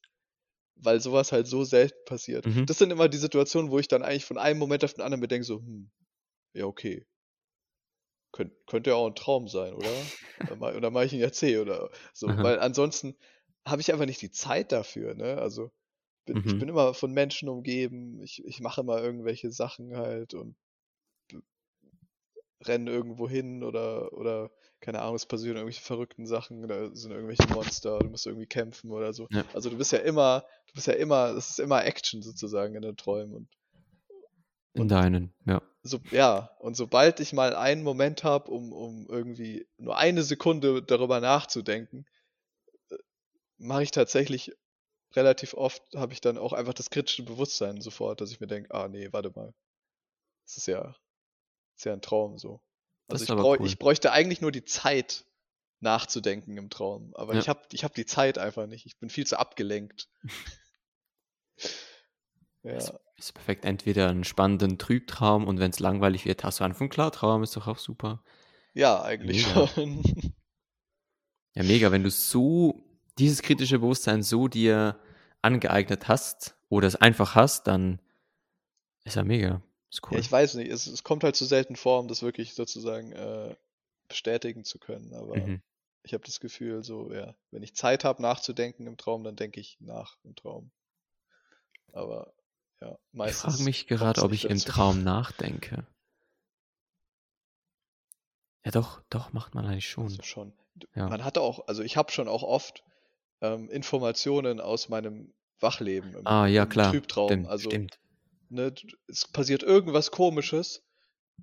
weil 0.75 0.99
sowas 0.99 1.31
halt 1.31 1.47
so 1.47 1.63
selten 1.63 1.97
passiert. 2.05 2.45
Mhm. 2.45 2.65
Das 2.65 2.77
sind 2.77 2.91
immer 2.91 3.09
die 3.09 3.17
Situationen, 3.17 3.71
wo 3.71 3.79
ich 3.79 3.87
dann 3.87 4.03
eigentlich 4.03 4.25
von 4.25 4.37
einem 4.37 4.59
Moment 4.59 4.83
auf 4.83 4.93
den 4.93 5.01
anderen 5.01 5.19
mir 5.19 5.27
denke, 5.27 5.45
so, 5.45 5.57
hm, 5.57 5.89
ja, 6.53 6.65
okay. 6.65 7.05
Könnt, 8.31 8.53
könnte 8.65 8.91
ja 8.91 8.95
auch 8.95 9.07
ein 9.07 9.15
Traum 9.15 9.47
sein, 9.47 9.73
oder? 9.73 9.91
oder, 10.75 10.89
mache 10.89 11.05
ich 11.05 11.13
ihn 11.13 11.19
ja 11.19 11.31
C 11.31 11.57
oder 11.57 11.89
so. 12.13 12.27
Aha. 12.29 12.43
Weil 12.43 12.59
ansonsten 12.59 13.15
habe 13.65 13.81
ich 13.81 13.91
einfach 13.91 14.05
nicht 14.05 14.21
die 14.21 14.31
Zeit 14.31 14.71
dafür, 14.71 15.13
ne? 15.13 15.37
Also 15.37 15.71
bin, 16.25 16.37
mhm. 16.37 16.43
ich 16.45 16.59
bin 16.59 16.69
immer 16.69 16.93
von 16.93 17.11
Menschen 17.11 17.49
umgeben, 17.49 18.21
ich, 18.21 18.43
ich 18.45 18.59
mache 18.59 18.81
immer 18.81 19.01
irgendwelche 19.01 19.51
Sachen 19.51 19.95
halt 19.95 20.33
und 20.33 20.55
renne 22.67 22.91
irgendwo 22.91 23.27
hin 23.27 23.63
oder, 23.63 24.13
oder 24.13 24.51
keine 24.79 25.01
Ahnung, 25.01 25.15
es 25.15 25.25
passieren 25.25 25.57
irgendwelche 25.57 25.81
verrückten 25.81 26.25
Sachen, 26.25 26.67
da 26.67 26.93
sind 26.93 27.11
irgendwelche 27.11 27.47
Monster, 27.53 27.99
du 27.99 28.09
musst 28.09 28.25
irgendwie 28.25 28.47
kämpfen 28.47 28.91
oder 28.91 29.13
so. 29.13 29.27
Ja. 29.31 29.43
Also 29.53 29.69
du 29.69 29.77
bist 29.77 29.91
ja 29.91 29.99
immer, 29.99 30.45
du 30.67 30.73
bist 30.73 30.87
ja 30.87 30.93
immer, 30.93 31.29
es 31.29 31.51
ist 31.51 31.59
immer 31.59 31.85
Action 31.85 32.21
sozusagen 32.21 32.75
in 32.75 32.81
den 32.81 32.97
Träumen 32.97 33.33
und 33.33 33.47
in 34.73 34.87
deinen, 34.87 35.33
ja. 35.45 35.61
So, 35.83 35.99
ja, 36.11 36.51
und 36.59 36.75
sobald 36.75 37.19
ich 37.19 37.33
mal 37.33 37.55
einen 37.55 37.83
Moment 37.83 38.23
habe, 38.23 38.51
um, 38.51 38.71
um 38.71 39.07
irgendwie 39.09 39.67
nur 39.77 39.97
eine 39.97 40.23
Sekunde 40.23 40.81
darüber 40.81 41.19
nachzudenken, 41.19 42.05
mache 43.61 43.83
ich 43.83 43.91
tatsächlich 43.91 44.55
relativ 45.13 45.53
oft, 45.53 45.83
habe 45.95 46.13
ich 46.13 46.21
dann 46.21 46.37
auch 46.37 46.53
einfach 46.53 46.73
das 46.73 46.89
kritische 46.89 47.23
Bewusstsein 47.23 47.81
sofort, 47.81 48.21
dass 48.21 48.31
ich 48.31 48.39
mir 48.39 48.47
denke, 48.47 48.73
ah 48.73 48.87
nee, 48.87 49.09
warte 49.11 49.31
mal. 49.35 49.53
Das 50.45 50.57
ist 50.57 50.67
ja, 50.67 50.95
ist 51.75 51.85
ja 51.85 51.93
ein 51.93 52.01
Traum 52.01 52.37
so. 52.37 52.61
Also 53.07 53.23
ich, 53.23 53.29
bräuch, 53.29 53.59
cool. 53.59 53.67
ich, 53.67 53.77
bräuchte 53.77 54.11
eigentlich 54.11 54.41
nur 54.41 54.51
die 54.51 54.63
Zeit 54.63 55.25
nachzudenken 55.79 56.57
im 56.57 56.69
Traum. 56.69 57.13
Aber 57.15 57.33
ja. 57.33 57.39
ich 57.39 57.49
habe 57.49 57.61
ich 57.71 57.83
hab 57.83 57.93
die 57.93 58.05
Zeit 58.05 58.37
einfach 58.37 58.67
nicht. 58.67 58.85
Ich 58.85 58.97
bin 58.97 59.09
viel 59.09 59.27
zu 59.27 59.37
abgelenkt. 59.37 60.09
ja. 62.63 62.75
Ist 63.17 63.33
perfekt. 63.33 63.65
Entweder 63.65 64.09
einen 64.09 64.23
spannenden 64.23 64.77
Trübtraum 64.77 65.45
und 65.45 65.59
wenn 65.59 65.71
es 65.71 65.79
langweilig 65.79 66.25
wird, 66.25 66.43
hast 66.43 66.59
du 66.59 66.63
einen 66.63 66.89
Klartraum, 66.89 67.43
ist 67.43 67.55
doch 67.55 67.67
auch 67.67 67.79
super. 67.79 68.23
Ja, 68.73 69.01
eigentlich 69.01 69.45
Mega. 69.47 69.67
schon. 69.67 70.03
Ja, 71.53 71.63
mega, 71.63 71.91
wenn 71.91 72.03
du 72.03 72.09
so 72.09 72.81
dieses 73.21 73.41
kritische 73.43 73.79
Bewusstsein 73.79 74.23
so 74.23 74.47
dir 74.47 74.99
angeeignet 75.41 76.07
hast 76.07 76.55
oder 76.69 76.87
es 76.87 76.95
einfach 76.95 77.35
hast, 77.35 77.67
dann 77.67 77.99
ist 79.03 79.15
ja 79.15 79.23
mega. 79.23 79.61
Ist 79.91 80.01
cool. 80.07 80.13
Ja, 80.13 80.19
ich 80.19 80.31
weiß 80.31 80.55
nicht, 80.55 80.71
es, 80.71 80.87
es 80.87 81.03
kommt 81.03 81.23
halt 81.23 81.35
zu 81.35 81.45
selten 81.45 81.75
vor, 81.75 81.99
um 81.99 82.07
das 82.07 82.23
wirklich 82.23 82.53
sozusagen 82.55 83.11
äh, 83.11 83.55
bestätigen 84.07 84.63
zu 84.63 84.79
können. 84.79 85.13
Aber 85.13 85.35
Mhm. 85.35 85.61
ich 86.03 86.13
habe 86.13 86.23
das 86.25 86.39
Gefühl, 86.39 86.83
so, 86.83 87.13
ja, 87.13 87.35
wenn 87.51 87.61
ich 87.61 87.75
Zeit 87.75 88.03
habe 88.03 88.21
nachzudenken 88.21 88.87
im 88.87 88.97
Traum, 88.97 89.23
dann 89.23 89.35
denke 89.35 89.59
ich 89.59 89.77
nach 89.79 90.17
im 90.23 90.35
Traum. 90.35 90.71
Aber 91.93 92.33
ja, 92.81 92.89
Ich 92.91 92.97
meistens 93.13 93.53
frage 93.53 93.63
mich 93.63 93.85
gerade, 93.87 94.23
ob 94.23 94.31
ich 94.31 94.49
im. 94.49 94.57
Traum 94.57 95.03
nachdenke. 95.03 95.85
Ja, 98.65 98.71
doch, 98.71 99.01
doch, 99.09 99.33
macht 99.33 99.53
man 99.55 99.65
eigentlich 99.65 99.89
schon. 99.89 100.05
Also 100.05 100.23
schon. 100.23 100.53
Ja. 100.95 101.07
Man 101.09 101.23
hatte 101.23 101.41
auch, 101.41 101.67
also 101.67 101.83
ich 101.83 101.97
habe 101.97 102.11
schon 102.11 102.27
auch 102.27 102.43
oft 102.43 102.83
ähm, 103.41 103.69
Informationen 103.69 104.59
aus 104.59 104.89
meinem 104.89 105.33
Wachleben 105.59 106.15
im, 106.15 106.25
Ah, 106.27 106.47
ja, 106.47 106.63
im 106.63 106.69
klar. 106.69 106.91
Trübtraum. 106.91 107.29
Stimmt, 107.31 107.47
Also 107.49 107.69
stimmt. 107.69 107.99
ne, 108.49 108.73
es 109.07 109.27
passiert 109.27 109.63
irgendwas 109.63 110.11
Komisches, 110.11 110.83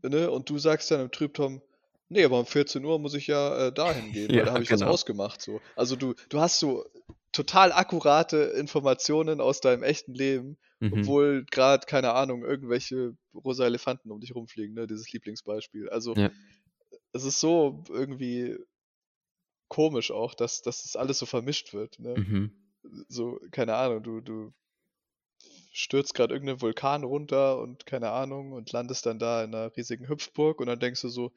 ne, 0.02 0.30
und 0.30 0.48
du 0.50 0.58
sagst 0.58 0.90
dann 0.90 1.00
im 1.00 1.10
Trübtraum, 1.10 1.62
nee, 2.08 2.24
aber 2.24 2.38
um 2.40 2.46
14 2.46 2.84
Uhr 2.84 2.98
muss 2.98 3.14
ich 3.14 3.26
ja 3.26 3.68
äh, 3.68 3.72
dahin 3.72 4.12
gehen, 4.12 4.28
weil 4.30 4.36
Ja, 4.38 4.44
da 4.46 4.52
habe 4.52 4.62
ich 4.62 4.70
was 4.70 4.80
genau. 4.80 4.92
ausgemacht. 4.92 5.42
So. 5.42 5.60
Also 5.76 5.96
du, 5.96 6.14
du 6.28 6.40
hast 6.40 6.58
so 6.58 6.84
total 7.32 7.72
akkurate 7.72 8.36
Informationen 8.38 9.40
aus 9.40 9.60
deinem 9.60 9.82
echten 9.82 10.14
Leben, 10.14 10.56
Mhm. 10.80 10.92
obwohl 10.92 11.44
gerade, 11.50 11.86
keine 11.86 12.12
Ahnung, 12.14 12.44
irgendwelche 12.44 13.16
rosa 13.34 13.64
Elefanten 13.66 14.12
um 14.12 14.20
dich 14.20 14.34
rumfliegen, 14.34 14.74
ne, 14.74 14.86
dieses 14.86 15.12
Lieblingsbeispiel. 15.12 15.88
Also 15.90 16.14
Ja. 16.16 16.30
es 17.12 17.24
ist 17.24 17.40
so 17.40 17.82
irgendwie 17.88 18.56
komisch 19.68 20.10
auch, 20.10 20.34
dass, 20.34 20.62
dass 20.62 20.82
das 20.82 20.96
alles 20.96 21.18
so 21.18 21.26
vermischt 21.26 21.74
wird. 21.74 21.98
Ne? 21.98 22.14
Mhm. 22.16 22.52
So, 23.08 23.40
keine 23.50 23.74
Ahnung, 23.74 24.02
du, 24.02 24.20
du 24.20 24.52
stürzt 25.72 26.14
gerade 26.14 26.34
irgendeinen 26.34 26.60
Vulkan 26.60 27.04
runter 27.04 27.58
und 27.58 27.86
keine 27.86 28.10
Ahnung 28.10 28.52
und 28.52 28.72
landest 28.72 29.06
dann 29.06 29.18
da 29.18 29.44
in 29.44 29.54
einer 29.54 29.76
riesigen 29.76 30.08
Hüpfburg 30.08 30.60
und 30.60 30.66
dann 30.66 30.80
denkst 30.80 31.02
du 31.02 31.08
so, 31.08 31.32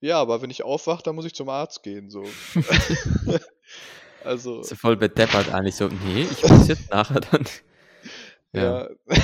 ja, 0.00 0.20
aber 0.20 0.42
wenn 0.42 0.50
ich 0.50 0.64
aufwache, 0.64 1.02
dann 1.04 1.14
muss 1.14 1.26
ich 1.26 1.34
zum 1.34 1.48
Arzt 1.48 1.84
gehen. 1.84 2.10
So. 2.10 2.24
also, 4.24 4.62
So 4.62 4.74
voll 4.74 4.96
bedeppert 4.96 5.52
eigentlich 5.54 5.76
so, 5.76 5.88
nee, 5.88 6.22
ich 6.22 6.42
muss 6.42 6.68
jetzt 6.68 6.90
nachher 6.90 7.20
dann. 7.20 7.46
Ja, 8.52 8.62
ja, 8.62 8.88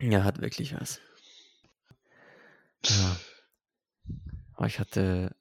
ja, 0.00 0.24
hat 0.24 0.40
wirklich 0.40 0.74
was. 0.74 1.00
Ja. 2.86 3.16
Aber 4.54 4.66
ich 4.66 4.78
hatte, 4.78 5.34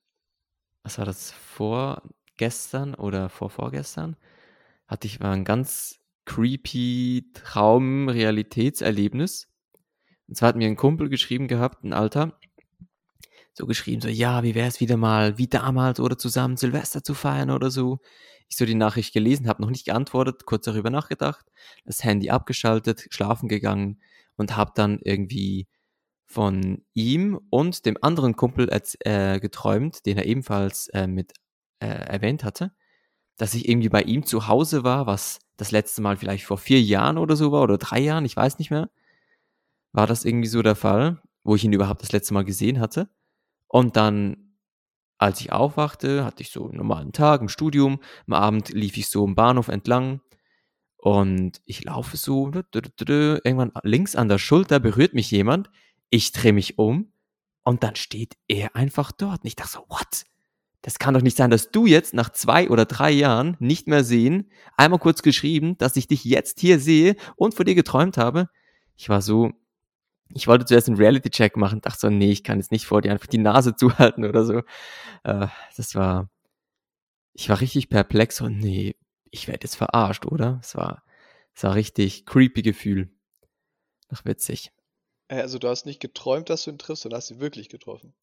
was 0.90 0.98
war 0.98 1.06
das, 1.06 1.32
vorgestern 1.32 2.96
oder 2.96 3.30
vorvorgestern, 3.30 4.16
hatte 4.88 5.06
ich 5.06 5.20
mal 5.20 5.34
ein 5.34 5.44
ganz 5.44 6.00
creepy 6.26 7.30
Traum-Realitätserlebnis. 7.36 9.54
Und 10.28 10.36
zwar 10.36 10.50
hat 10.50 10.56
mir 10.56 10.68
ein 10.68 10.76
Kumpel 10.76 11.10
geschrieben 11.10 11.48
gehabt, 11.48 11.84
ein 11.84 11.94
Alter, 11.94 12.40
so 13.54 13.68
geschrieben, 13.68 14.02
so, 14.02 14.08
ja, 14.08 14.42
wie 14.42 14.56
wäre 14.56 14.68
es 14.68 14.80
wieder 14.80 14.98
mal, 14.98 15.38
wie 15.38 15.46
damals 15.46 16.00
oder 16.00 16.18
zusammen 16.18 16.58
Silvester 16.58 17.04
zu 17.04 17.14
feiern 17.14 17.52
oder 17.52 17.70
so. 17.70 18.00
Ich 18.48 18.58
so 18.58 18.66
die 18.66 18.74
Nachricht 18.74 19.14
gelesen, 19.14 19.48
habe 19.48 19.62
noch 19.62 19.70
nicht 19.70 19.86
geantwortet, 19.86 20.48
kurz 20.48 20.66
darüber 20.66 20.90
nachgedacht, 20.90 21.46
das 21.86 22.04
Handy 22.04 22.32
abgeschaltet, 22.32 23.06
schlafen 23.12 23.48
gegangen 23.48 24.02
und 24.38 24.58
habe 24.58 24.72
dann 24.74 24.98
irgendwie 25.04 25.68
von 26.30 26.84
ihm 26.94 27.40
und 27.50 27.88
dem 27.88 27.98
anderen 28.02 28.36
Kumpel 28.36 28.70
äh, 29.00 29.40
geträumt, 29.40 30.06
den 30.06 30.18
er 30.18 30.28
ebenfalls 30.28 30.88
äh, 30.90 31.08
mit 31.08 31.34
äh, 31.80 31.88
erwähnt 31.88 32.44
hatte, 32.44 32.72
dass 33.38 33.56
ich 33.56 33.68
irgendwie 33.68 33.90
bei 33.90 34.04
ihm 34.04 34.24
zu 34.24 34.48
Hause 34.48 34.84
war, 34.84 35.08
was 35.08 35.40
das 35.58 35.72
letzte 35.72 36.04
Mal 36.04 36.18
vielleicht 36.18 36.46
vor 36.46 36.60
vier 36.60 36.82
Jahren 36.82 37.18
oder 37.18 37.36
so 37.36 37.52
war 37.52 37.64
oder 37.64 37.80
drei 37.80 38.00
Jahren, 38.00 38.26
ich 38.26 38.36
weiß 38.36 38.60
nicht 38.60 38.70
mehr. 38.70 38.92
War 39.92 40.06
das 40.06 40.24
irgendwie 40.24 40.48
so 40.48 40.62
der 40.62 40.76
Fall, 40.76 41.20
wo 41.44 41.56
ich 41.56 41.64
ihn 41.64 41.74
überhaupt 41.74 42.04
das 42.04 42.12
letzte 42.12 42.36
Mal 42.36 42.46
gesehen 42.46 42.80
hatte. 42.80 43.10
Und 43.68 43.98
dann, 43.98 44.56
als 45.18 45.42
ich 45.42 45.52
aufwachte, 45.52 46.26
hatte 46.26 46.44
ich 46.44 46.52
so 46.52 46.66
einen 46.66 46.78
normalen 46.78 47.12
Tag 47.12 47.42
im 47.42 47.50
Studium. 47.50 48.00
Am 48.28 48.34
Abend 48.34 48.70
lief 48.70 48.98
ich 48.98 49.10
so 49.10 49.26
im 49.26 49.34
Bahnhof 49.34 49.68
entlang 49.68 50.22
und 50.98 51.62
ich 51.66 51.86
laufe 51.86 52.18
so, 52.18 52.52
irgendwann 52.74 53.72
links 53.84 54.16
an 54.16 54.30
der 54.30 54.38
Schulter 54.38 54.80
berührt 54.80 55.14
mich 55.14 55.32
jemand. 55.32 55.72
Ich 56.10 56.32
drehe 56.32 56.54
mich 56.54 56.78
um 56.78 57.12
und 57.64 57.84
dann 57.84 57.96
steht 57.96 58.36
er 58.48 58.76
einfach 58.76 59.12
dort. 59.12 59.42
Und 59.42 59.48
ich 59.48 59.56
dachte 59.56 59.74
so, 59.74 59.86
what? 59.90 60.26
Das 60.82 60.98
kann 60.98 61.14
doch 61.14 61.22
nicht 61.22 61.36
sein, 61.36 61.50
dass 61.50 61.72
du 61.72 61.86
jetzt 61.86 62.14
nach 62.14 62.30
zwei 62.30 62.70
oder 62.70 62.86
drei 62.86 63.12
Jahren 63.12 63.58
nicht 63.60 63.88
mehr 63.88 64.04
sehen, 64.04 64.50
einmal 64.78 65.00
kurz 65.00 65.22
geschrieben, 65.22 65.78
dass 65.78 65.98
ich 65.98 66.08
dich 66.08 66.24
jetzt 66.24 66.60
hier 66.60 66.80
sehe 66.80 67.16
und 67.36 67.54
von 67.54 67.66
dir 67.66 67.76
geträumt 67.76 68.18
habe. 68.18 68.50
Ich 68.96 69.10
war 69.10 69.22
so, 69.22 69.52
ich 70.34 70.48
wollte 70.48 70.66
zuerst 70.66 70.88
einen 70.88 70.98
Reality-Check 70.98 71.58
machen, 71.58 71.82
dachte 71.82 72.00
so, 72.00 72.10
nee, 72.10 72.32
ich 72.32 72.44
kann 72.44 72.60
jetzt 72.60 72.72
nicht 72.72 72.86
vor 72.86 73.02
dir 73.02 73.12
einfach 73.12 73.28
die 73.28 73.38
Nase 73.40 73.76
zuhalten 73.78 74.24
oder 74.26 74.46
so. 74.46 74.60
Äh, 75.24 75.48
das 75.76 75.96
war, 75.96 76.30
ich 77.34 77.50
war 77.50 77.60
richtig 77.60 77.90
perplex 77.90 78.40
und 78.42 78.60
nee, 78.60 78.96
ich 79.32 79.48
werde 79.48 79.66
jetzt 79.66 79.76
verarscht, 79.76 80.26
oder? 80.26 80.60
Es 80.64 80.76
war, 80.76 81.04
es 81.54 81.64
war 81.64 81.76
richtig 81.76 82.26
creepy 82.26 82.62
Gefühl. 82.62 83.12
Noch 84.10 84.26
witzig. 84.26 84.72
Äh, 85.30 85.40
also 85.42 85.58
du 85.60 85.70
hast 85.70 85.86
nicht 85.86 86.02
geträumt, 86.02 86.50
dass 86.50 86.66
du 86.66 86.72
ihn 86.72 86.78
triffst, 86.78 87.04
sondern 87.04 87.18
hast 87.20 87.32
ihn 87.32 87.40
wirklich 87.40 87.70
getroffen. 87.70 88.14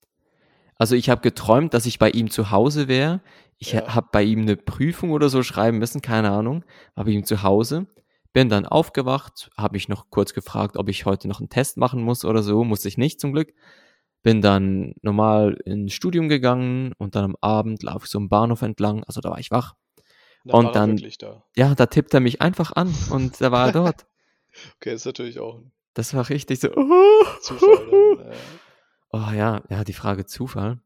Also 0.78 0.94
ich 0.94 1.08
habe 1.08 1.22
geträumt, 1.22 1.72
dass 1.72 1.86
ich 1.86 1.98
bei 1.98 2.10
ihm 2.10 2.28
zu 2.30 2.50
Hause 2.50 2.86
wäre. 2.86 3.22
Ich 3.58 3.72
Ja. 3.72 3.94
habe 3.94 4.08
bei 4.12 4.22
ihm 4.22 4.42
eine 4.42 4.56
Prüfung 4.56 5.10
oder 5.12 5.30
so 5.30 5.42
schreiben 5.42 5.78
müssen, 5.78 6.02
keine 6.02 6.30
Ahnung. 6.30 6.64
War 6.94 7.06
bei 7.06 7.12
ihm 7.12 7.24
zu 7.24 7.42
Hause. 7.42 7.86
Bin 8.34 8.50
dann 8.50 8.66
aufgewacht, 8.66 9.48
habe 9.56 9.72
mich 9.76 9.88
noch 9.88 10.10
kurz 10.10 10.34
gefragt, 10.34 10.76
ob 10.76 10.90
ich 10.90 11.06
heute 11.06 11.26
noch 11.28 11.40
einen 11.40 11.48
Test 11.48 11.78
machen 11.78 12.02
muss 12.02 12.26
oder 12.26 12.42
so. 12.42 12.62
Musste 12.64 12.88
ich 12.88 12.98
nicht 12.98 13.18
zum 13.18 13.32
Glück. 13.32 13.54
Bin 14.22 14.42
dann 14.42 14.94
normal 15.00 15.54
ins 15.64 15.94
Studium 15.94 16.28
gegangen 16.28 16.92
und 16.98 17.14
dann 17.14 17.24
am 17.24 17.36
Abend 17.40 17.82
laufe 17.82 18.04
ich 18.04 18.10
so 18.10 18.18
am 18.18 18.28
Bahnhof 18.28 18.60
entlang. 18.60 19.02
Also 19.04 19.22
da 19.22 19.30
war 19.30 19.38
ich 19.38 19.50
wach. 19.50 19.74
Und 20.44 20.52
Und 20.66 20.76
dann- 20.76 20.96
da. 21.18 21.42
Ja, 21.56 21.74
da 21.74 21.86
tippt 21.86 22.12
er 22.12 22.20
mich 22.20 22.42
einfach 22.42 22.72
an 22.72 22.94
und 23.10 23.40
da 23.40 23.50
war 23.52 23.68
er 23.68 23.72
dort. 23.72 24.06
Okay, 24.76 24.94
ist 24.94 25.04
natürlich 25.06 25.38
auch 25.38 25.58
ein 25.58 25.70
Das 25.96 26.12
war 26.12 26.28
richtig 26.28 26.60
so. 26.60 26.68
Zufall. 27.40 28.16
Dann, 28.18 28.26
äh, 28.32 28.36
Oh 29.12 29.30
ja, 29.32 29.62
ja, 29.70 29.82
die 29.82 29.94
Frage 29.94 30.26
Zufall. 30.26 30.78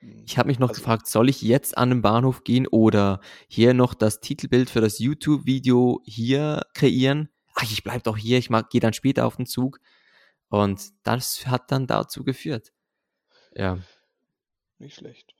hm. 0.00 0.24
Ich 0.26 0.36
habe 0.36 0.48
mich 0.48 0.58
noch 0.58 0.68
Also- 0.68 0.80
gefragt, 0.80 1.06
soll 1.06 1.30
ich 1.30 1.40
jetzt 1.40 1.78
an 1.78 1.88
den 1.88 2.02
Bahnhof 2.02 2.44
gehen 2.44 2.66
oder 2.66 3.20
hier 3.48 3.72
noch 3.72 3.94
das 3.94 4.20
Titelbild 4.20 4.68
für 4.68 4.82
das 4.82 4.98
YouTube-Video 4.98 6.02
hier 6.04 6.66
kreieren? 6.74 7.30
Ach, 7.54 7.62
ich 7.62 7.82
bleib 7.84 8.02
doch 8.04 8.16
hier, 8.18 8.36
ich 8.38 8.48
gehe 8.70 8.80
dann 8.80 8.92
später 8.92 9.26
auf 9.26 9.36
den 9.36 9.46
Zug. 9.46 9.80
Und 10.48 10.90
das 11.04 11.46
hat 11.46 11.72
dann 11.72 11.86
dazu 11.86 12.22
geführt. 12.24 12.72
Ja, 13.54 13.78
Nicht 14.78 14.96
schlecht. 14.96 15.34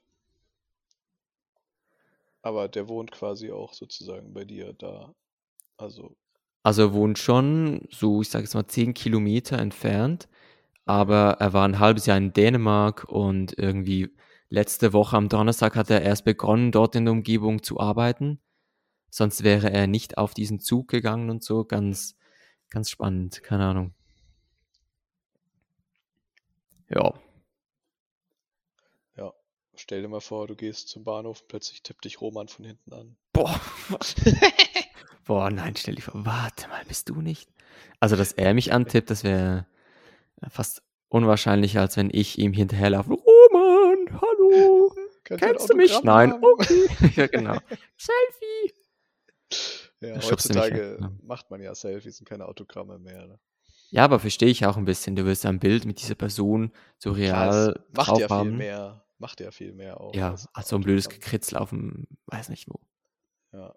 Aber 2.43 2.69
der 2.69 2.89
wohnt 2.89 3.13
quasi 3.13 3.51
auch 3.51 3.73
sozusagen 3.75 4.33
bei 4.33 4.45
dir 4.45 4.73
da. 4.73 5.15
Also, 5.77 6.17
also 6.63 6.83
er 6.83 6.93
wohnt 6.93 7.19
schon 7.19 7.87
so, 7.91 8.23
ich 8.23 8.29
sage 8.29 8.45
jetzt 8.45 8.55
mal, 8.55 8.67
10 8.67 8.95
Kilometer 8.95 9.59
entfernt. 9.59 10.29
Aber 10.85 11.37
er 11.39 11.53
war 11.53 11.67
ein 11.67 11.79
halbes 11.79 12.07
Jahr 12.07 12.17
in 12.17 12.33
Dänemark 12.33 13.05
und 13.05 13.57
irgendwie 13.59 14.11
letzte 14.49 14.93
Woche 14.93 15.17
am 15.17 15.29
Donnerstag 15.29 15.77
hat 15.77 15.91
er 15.91 16.03
erst 16.03 16.25
begonnen, 16.25 16.73
dort 16.73 16.95
in 16.97 17.05
der 17.05 17.13
Umgebung 17.13 17.63
zu 17.63 17.81
arbeiten. 17.81 18.41
Sonst 19.11 19.45
wäre 19.45 19.71
er 19.71 19.87
nicht 19.87 20.19
auf 20.19 20.35
diesen 20.35 20.61
Zug 20.61 20.89
gegangen 20.89 21.31
und 21.31 21.45
so. 21.45 21.65
Ganz, 21.65 22.17
ganz 22.71 22.91
spannend, 22.91 23.43
keine 23.43 23.67
Ahnung. 23.67 23.95
Ja. 26.89 27.15
ja, 29.17 29.33
stell 29.75 30.03
dir 30.03 30.09
mal 30.09 30.21
vor, 30.21 30.47
du 30.47 30.57
gehst 30.57 30.89
zum 30.89 31.05
Bahnhof, 31.05 31.47
plötzlich 31.49 31.83
tippt 31.83 32.05
dich 32.05 32.21
Roman 32.21 32.49
von 32.49 32.65
hinten 32.65 32.93
an. 32.93 33.17
Boah. 33.33 33.59
Boah, 35.25 35.51
nein, 35.51 35.75
stell 35.77 35.95
dir 35.95 36.03
vor, 36.03 36.27
warte 36.27 36.69
mal, 36.69 36.85
bist 36.87 37.09
du 37.09 37.21
nicht? 37.21 37.49
Also, 38.01 38.17
dass 38.17 38.33
er 38.33 38.55
mich 38.55 38.73
antippt, 38.73 39.11
das 39.11 39.25
wäre 39.25 39.67
fast 40.49 40.83
unwahrscheinlicher, 41.09 41.81
als 41.81 41.97
wenn 41.97 42.11
ich 42.13 42.39
ihm 42.39 42.53
hinterherlaufe. 42.53 43.11
Roman, 43.13 44.21
hallo, 44.21 44.93
Kannst 45.25 45.45
ein 45.45 45.51
kennst 45.51 45.71
du 45.71 45.77
mich? 45.77 46.03
Nein, 46.03 46.33
haben? 46.33 46.45
okay. 46.45 46.89
ja, 47.17 47.27
genau. 47.27 47.59
Selfie. 47.97 48.75
Ja, 50.01 50.21
heutzutage 50.23 50.99
ja. 51.01 51.13
macht 51.23 51.51
man 51.51 51.61
ja 51.61 51.75
Selfies 51.75 52.19
und 52.19 52.29
keine 52.29 52.47
Autogramme 52.47 52.99
mehr. 52.99 53.27
Ne? 53.27 53.39
Ja, 53.91 54.05
aber 54.05 54.19
verstehe 54.19 54.49
ich 54.49 54.67
auch 54.67 54.77
ein 54.77 54.85
bisschen. 54.85 55.15
Du 55.15 55.25
willst 55.25 55.47
ein 55.47 55.61
Bild 55.61 55.85
mit 55.85 56.01
dieser 56.01 56.15
Person 56.15 56.73
so 56.99 57.13
real 57.13 57.75
es 57.77 57.97
macht 57.97 58.19
ja 58.19 58.29
viel 58.29 58.51
mehr, 58.51 59.05
macht 59.19 59.41
ja 59.41 59.51
viel 59.51 59.75
mehr 59.75 60.01
auch. 60.01 60.15
Ja, 60.15 60.35
als 60.55 60.69
so 60.69 60.77
ein 60.77 60.83
blödes. 60.83 61.09
Gekritzel 61.09 61.59
auf 61.59 61.71
dem, 61.71 62.09
weiß 62.27 62.49
nicht 62.49 62.69
wo. 62.69 62.81
Ja. 63.53 63.75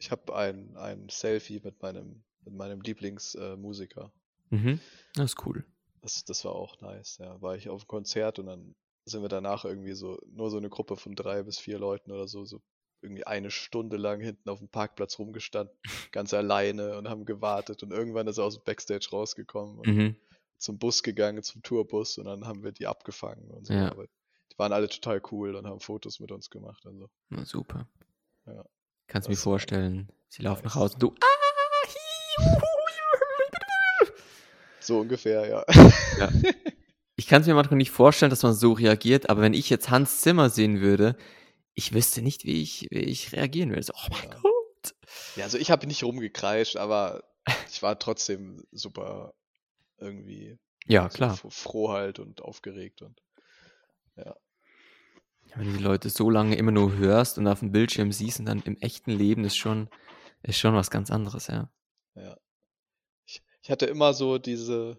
Ich 0.00 0.10
habe 0.10 0.34
ein, 0.34 0.76
ein 0.76 1.08
Selfie 1.08 1.60
mit 1.62 1.80
meinem, 1.82 2.22
mit 2.44 2.54
meinem 2.54 2.80
Lieblingsmusiker. 2.80 4.10
Mhm. 4.50 4.80
Das 5.14 5.32
ist 5.32 5.46
cool. 5.46 5.64
Das, 6.02 6.24
das 6.24 6.44
war 6.44 6.52
auch 6.52 6.80
nice, 6.80 7.18
ja. 7.18 7.40
War 7.42 7.56
ich 7.56 7.68
auf 7.68 7.84
dem 7.84 7.88
Konzert 7.88 8.38
und 8.38 8.46
dann 8.46 8.74
sind 9.04 9.22
wir 9.22 9.28
danach 9.28 9.64
irgendwie 9.64 9.92
so, 9.92 10.18
nur 10.32 10.50
so 10.50 10.56
eine 10.56 10.70
Gruppe 10.70 10.96
von 10.96 11.14
drei 11.14 11.42
bis 11.42 11.58
vier 11.58 11.78
Leuten 11.78 12.10
oder 12.10 12.26
so, 12.26 12.44
so 12.44 12.60
irgendwie 13.02 13.26
eine 13.26 13.50
Stunde 13.50 13.96
lang 13.96 14.20
hinten 14.20 14.48
auf 14.50 14.58
dem 14.58 14.68
Parkplatz 14.68 15.18
rumgestanden, 15.18 15.74
ganz 16.12 16.34
alleine 16.34 16.96
und 16.98 17.08
haben 17.08 17.24
gewartet 17.24 17.82
und 17.82 17.92
irgendwann 17.92 18.26
ist 18.26 18.38
er 18.38 18.44
aus 18.44 18.56
dem 18.56 18.64
Backstage 18.64 19.08
rausgekommen 19.12 19.78
und 19.78 19.86
Mhm. 19.86 20.16
zum 20.58 20.78
Bus 20.78 21.02
gegangen, 21.02 21.42
zum 21.42 21.62
Tourbus 21.62 22.18
und 22.18 22.26
dann 22.26 22.46
haben 22.46 22.62
wir 22.62 22.72
die 22.72 22.86
abgefangen 22.86 23.50
und 23.50 23.66
so. 23.66 23.72
Ja. 23.74 23.90
Aber 23.90 24.06
die 24.06 24.58
waren 24.58 24.72
alle 24.72 24.88
total 24.88 25.22
cool 25.30 25.54
und 25.54 25.66
haben 25.66 25.80
Fotos 25.80 26.20
mit 26.20 26.30
uns 26.30 26.50
gemacht 26.50 26.84
und 26.86 26.98
so. 26.98 27.08
Na, 27.30 27.44
super. 27.44 27.88
Ja. 28.46 28.64
Kannst 29.10 29.28
du 29.28 29.32
mir 29.32 29.36
vorstellen, 29.36 30.08
sie 30.28 30.42
laufen 30.42 30.64
nach. 30.64 30.74
Hause 30.76 30.94
und 30.94 31.02
du. 31.02 31.14
Ah, 31.20 31.26
So 34.80 35.00
ungefähr, 35.00 35.46
ja. 35.46 35.64
Ja. 36.18 36.30
Ich 37.16 37.26
kann 37.26 37.42
es 37.42 37.46
mir 37.46 37.54
manchmal 37.54 37.76
nicht 37.76 37.90
vorstellen, 37.90 38.30
dass 38.30 38.42
man 38.42 38.54
so 38.54 38.72
reagiert, 38.72 39.28
aber 39.28 39.42
wenn 39.42 39.52
ich 39.54 39.68
jetzt 39.68 39.90
Hans 39.90 40.20
Zimmer 40.22 40.48
sehen 40.48 40.80
würde, 40.80 41.16
ich 41.74 41.92
wüsste 41.92 42.22
nicht, 42.22 42.44
wie 42.44 42.62
ich, 42.62 42.86
wie 42.90 43.00
ich 43.00 43.32
reagieren 43.32 43.70
würde. 43.70 43.82
So, 43.82 43.92
oh 43.94 44.08
mein 44.10 44.30
Ja. 44.30 44.38
Gott. 44.40 44.94
Ja, 45.36 45.44
also 45.44 45.58
ich 45.58 45.70
habe 45.70 45.86
nicht 45.86 46.02
rumgekreischt, 46.02 46.76
aber 46.76 47.22
ich 47.70 47.82
war 47.82 47.98
trotzdem 47.98 48.64
super 48.72 49.34
irgendwie 49.98 50.58
Ja, 50.86 51.10
so 51.10 51.16
klar. 51.16 51.34
f- 51.34 51.44
froh 51.50 51.90
halt 51.90 52.18
und 52.18 52.40
aufgeregt 52.42 53.02
und 53.02 53.20
Wenn 55.56 55.66
du 55.72 55.78
die 55.78 55.82
Leute 55.82 56.10
so 56.10 56.30
lange 56.30 56.56
immer 56.56 56.72
nur 56.72 56.96
hörst 56.96 57.38
und 57.38 57.46
auf 57.46 57.60
dem 57.60 57.72
Bildschirm 57.72 58.12
siehst 58.12 58.40
und 58.40 58.46
dann 58.46 58.62
im 58.62 58.76
echten 58.78 59.10
Leben 59.10 59.44
ist 59.44 59.56
schon, 59.56 59.88
ist 60.42 60.58
schon 60.58 60.74
was 60.74 60.90
ganz 60.90 61.10
anderes, 61.10 61.46
ja. 61.48 61.70
ja. 62.14 62.36
Ich, 63.26 63.42
ich 63.62 63.70
hatte 63.70 63.86
immer 63.86 64.14
so 64.14 64.38
diese, 64.38 64.98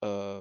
äh, 0.00 0.40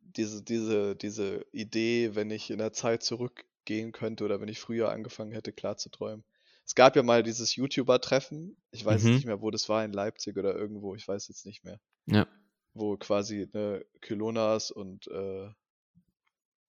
diese, 0.00 0.42
diese, 0.42 0.96
diese 0.96 1.46
Idee, 1.52 2.14
wenn 2.14 2.30
ich 2.30 2.50
in 2.50 2.58
der 2.58 2.72
Zeit 2.72 3.02
zurückgehen 3.02 3.92
könnte 3.92 4.24
oder 4.24 4.40
wenn 4.40 4.48
ich 4.48 4.60
früher 4.60 4.90
angefangen 4.90 5.32
hätte, 5.32 5.52
klar 5.52 5.76
zu 5.76 5.88
träumen. 5.90 6.24
Es 6.64 6.74
gab 6.74 6.94
ja 6.96 7.02
mal 7.02 7.22
dieses 7.22 7.56
YouTuber-Treffen, 7.56 8.56
ich 8.70 8.84
weiß 8.84 9.02
Mhm. 9.04 9.14
nicht 9.14 9.26
mehr, 9.26 9.40
wo 9.40 9.50
das 9.50 9.68
war, 9.68 9.84
in 9.84 9.92
Leipzig 9.92 10.36
oder 10.36 10.54
irgendwo, 10.54 10.94
ich 10.94 11.06
weiß 11.08 11.28
jetzt 11.28 11.46
nicht 11.46 11.64
mehr. 11.64 11.80
Ja. 12.06 12.26
wo 12.74 12.96
quasi 12.96 13.48
ne, 13.52 13.84
Kylonas 14.00 14.70
und, 14.70 15.06
äh, 15.08 15.50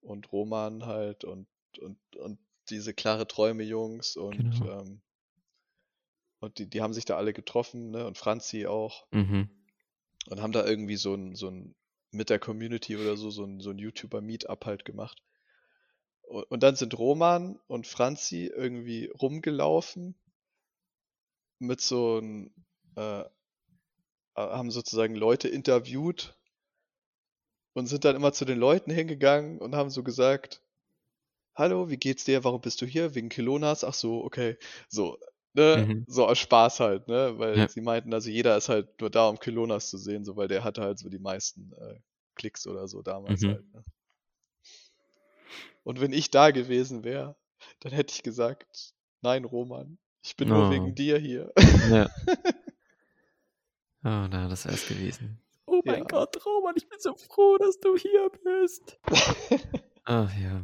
und 0.02 0.32
Roman 0.32 0.86
halt 0.86 1.24
und, 1.24 1.46
und, 1.80 1.98
und 2.16 2.38
diese 2.68 2.94
klare 2.94 3.26
Träume-Jungs 3.26 4.16
und, 4.16 4.36
Genau. 4.36 4.80
ähm, 4.80 5.00
und 6.40 6.58
die, 6.58 6.68
die 6.68 6.80
haben 6.82 6.94
sich 6.94 7.04
da 7.04 7.16
alle 7.16 7.32
getroffen, 7.32 7.90
ne, 7.90 8.06
und 8.06 8.16
Franzi 8.18 8.66
auch 8.66 9.06
Mhm. 9.10 9.48
und 10.28 10.40
haben 10.40 10.52
da 10.52 10.64
irgendwie 10.64 10.96
so 10.96 11.14
ein, 11.14 11.34
so 11.34 11.48
ein 11.48 11.74
mit 12.12 12.30
der 12.30 12.38
Community 12.38 12.96
oder 12.96 13.16
so, 13.16 13.30
so 13.30 13.44
ein, 13.44 13.60
so 13.60 13.70
ein 13.70 13.78
YouTuber-Meetup 13.78 14.66
halt 14.66 14.84
gemacht. 14.84 15.22
Und, 16.22 16.44
und 16.50 16.62
dann 16.62 16.76
sind 16.76 16.98
Roman 16.98 17.58
und 17.68 17.86
Franzi 17.86 18.46
irgendwie 18.46 19.06
rumgelaufen 19.06 20.14
mit 21.58 21.80
so 21.80 22.18
ein, 22.18 22.52
äh, 22.96 23.24
haben 24.34 24.70
sozusagen 24.70 25.14
Leute 25.14 25.48
interviewt 25.48 26.36
und 27.80 27.86
sind 27.86 28.04
dann 28.04 28.14
immer 28.16 28.32
zu 28.32 28.44
den 28.44 28.58
Leuten 28.58 28.90
hingegangen 28.90 29.58
und 29.58 29.74
haben 29.74 29.90
so 29.90 30.02
gesagt, 30.02 30.62
Hallo, 31.54 31.90
wie 31.90 31.96
geht's 31.96 32.24
dir? 32.24 32.44
Warum 32.44 32.60
bist 32.60 32.80
du 32.82 32.86
hier? 32.86 33.14
Wegen 33.14 33.28
Kilonas? 33.28 33.84
Ach 33.84 33.94
so, 33.94 34.24
okay. 34.24 34.56
So, 34.88 35.18
ne? 35.54 35.86
Mhm. 35.86 36.04
So 36.06 36.26
aus 36.26 36.38
Spaß 36.38 36.80
halt, 36.80 37.08
ne? 37.08 37.38
Weil 37.38 37.58
Ja. 37.58 37.68
sie 37.68 37.80
meinten, 37.80 38.14
also 38.14 38.30
jeder 38.30 38.56
ist 38.56 38.68
halt 38.68 39.00
nur 39.00 39.10
da, 39.10 39.28
um 39.28 39.38
Kilonas 39.38 39.90
zu 39.90 39.98
sehen, 39.98 40.24
so 40.24 40.36
weil 40.36 40.48
der 40.48 40.64
hatte 40.64 40.82
halt 40.82 40.98
so 40.98 41.08
die 41.08 41.18
meisten 41.18 41.72
äh, 41.80 41.96
Klicks 42.34 42.66
oder 42.66 42.86
so 42.88 43.02
damals 43.02 43.42
Mhm. 43.42 43.50
halt, 43.50 43.64
ne? 43.74 43.84
Und 45.84 46.00
wenn 46.00 46.12
ich 46.12 46.30
da 46.30 46.50
gewesen 46.50 47.04
wäre, 47.04 47.36
dann 47.80 47.92
hätte 47.92 48.14
ich 48.14 48.22
gesagt, 48.22 48.94
nein, 49.22 49.44
Roman, 49.44 49.98
ich 50.22 50.36
bin 50.36 50.48
nur 50.48 50.66
Oh. 50.66 50.70
wegen 50.70 50.94
dir 50.94 51.18
hier. 51.18 51.52
Ja. 51.90 52.06
Oh, 54.04 54.26
na, 54.30 54.48
das 54.48 54.64
wär's 54.66 54.86
gewesen. 54.86 55.38
Oh 55.80 55.82
mein 55.86 56.00
Ja. 56.00 56.04
Gott, 56.04 56.44
Roman, 56.44 56.74
ich 56.76 56.88
bin 56.88 56.98
so 57.00 57.14
froh, 57.14 57.56
dass 57.58 57.78
du 57.80 57.96
hier 57.96 58.30
bist. 58.44 58.98
Ach 60.04 60.30
ja. 60.38 60.62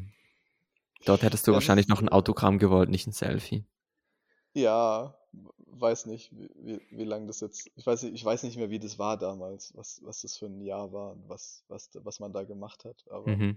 Dort 1.07 1.23
hättest 1.23 1.47
du 1.47 1.53
Ja, 1.53 1.57
das 1.57 1.63
wahrscheinlich 1.63 1.89
noch 1.89 2.03
ein 2.03 2.09
Autogramm 2.09 2.59
gewollt, 2.59 2.91
nicht 2.91 3.07
ein 3.07 3.13
Selfie. 3.13 3.65
Ja, 4.53 5.17
weiß 5.69 6.07
nicht, 6.07 6.33
wie, 6.33 6.81
wie, 6.91 7.05
lange 7.05 7.27
das 7.27 7.41
jetzt. 7.41 7.71
Ich 7.77 7.87
weiß 7.87 8.03
nicht, 8.05 8.15
ich 8.15 8.25
weiß 8.25 8.43
nicht 8.43 8.57
mehr, 8.57 8.71
wie 8.71 8.79
das 8.79 8.99
war 8.99 9.17
damals, 9.19 9.75
was, 9.77 10.01
was 10.05 10.23
das 10.23 10.37
für 10.37 10.47
ein 10.47 10.61
Jahr 10.61 10.93
war 10.93 11.13
und 11.13 11.29
was, 11.29 11.65
was, 11.69 11.91
was 11.95 12.21
man 12.21 12.33
da 12.33 12.45
gemacht 12.45 12.85
hat. 12.85 13.05
Aber 13.11 13.27
Mhm. 13.29 13.57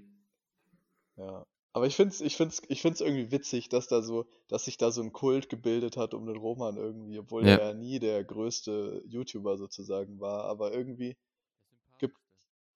ja. 1.17 1.45
Aber 1.71 1.85
ich 1.85 1.95
find's, 1.95 2.19
ich 2.19 2.35
find's, 2.35 2.61
ich 2.67 2.81
find's 2.81 2.99
irgendwie 2.99 3.31
witzig, 3.31 3.69
dass 3.69 3.87
da 3.87 4.01
so, 4.01 4.25
dass 4.47 4.65
sich 4.65 4.77
da 4.77 4.91
so 4.91 5.01
ein 5.03 5.13
Kult 5.13 5.49
gebildet 5.49 5.97
hat 5.97 6.13
um 6.15 6.25
den 6.25 6.35
Roman 6.37 6.77
irgendwie, 6.77 7.19
obwohl 7.19 7.45
Ja. 7.45 7.57
er 7.57 7.67
ja 7.69 7.73
nie 7.73 7.99
der 7.99 8.23
größte 8.23 9.03
YouTuber 9.07 9.57
sozusagen 9.57 10.19
war. 10.19 10.45
Aber 10.45 10.73
irgendwie 10.73 11.15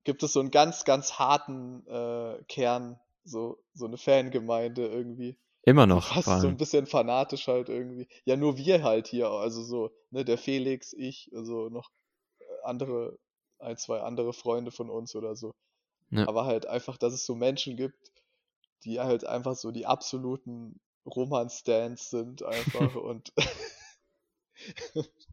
gibt 0.04 0.24
es 0.24 0.34
so 0.34 0.40
einen 0.40 0.52
ganz, 0.52 0.86
ganz 0.86 1.14
harten 1.14 1.86
äh, 1.88 2.44
Kern, 2.48 3.00
so, 3.24 3.62
so 3.74 3.86
eine 3.86 3.98
Fangemeinde 3.98 4.88
irgendwie. 4.88 5.38
Immer 5.64 5.86
noch, 5.86 6.08
fast 6.08 6.42
so 6.42 6.48
ein 6.48 6.58
bisschen 6.58 6.86
fanatisch 6.86 7.48
halt 7.48 7.70
irgendwie. 7.70 8.08
Ja, 8.24 8.38
nur 8.38 8.58
wir 8.58 8.84
halt 8.84 9.08
hier, 9.08 9.28
also 9.28 9.62
so, 9.62 9.92
ne, 10.10 10.24
der 10.24 10.38
Felix, 10.38 10.94
ich, 10.94 11.30
also 11.36 11.70
noch 11.70 11.92
äh, 12.40 12.44
andere, 12.64 13.20
ein, 13.60 13.78
zwei 13.78 14.00
andere 14.00 14.34
Freunde 14.34 14.72
von 14.72 14.90
uns 14.90 15.16
oder 15.16 15.36
so. 15.36 15.54
Ja. 16.12 16.28
Aber 16.28 16.46
halt 16.46 16.66
einfach, 16.66 16.98
dass 16.98 17.14
es 17.14 17.26
so 17.26 17.36
Menschen 17.36 17.76
gibt, 17.76 18.12
die 18.84 19.00
halt 19.00 19.26
einfach 19.26 19.56
so 19.56 19.72
die 19.72 19.86
absoluten 19.86 20.80
Roman-Stans 21.06 22.10
sind 22.10 22.44
einfach 22.44 22.96
und 22.96 23.34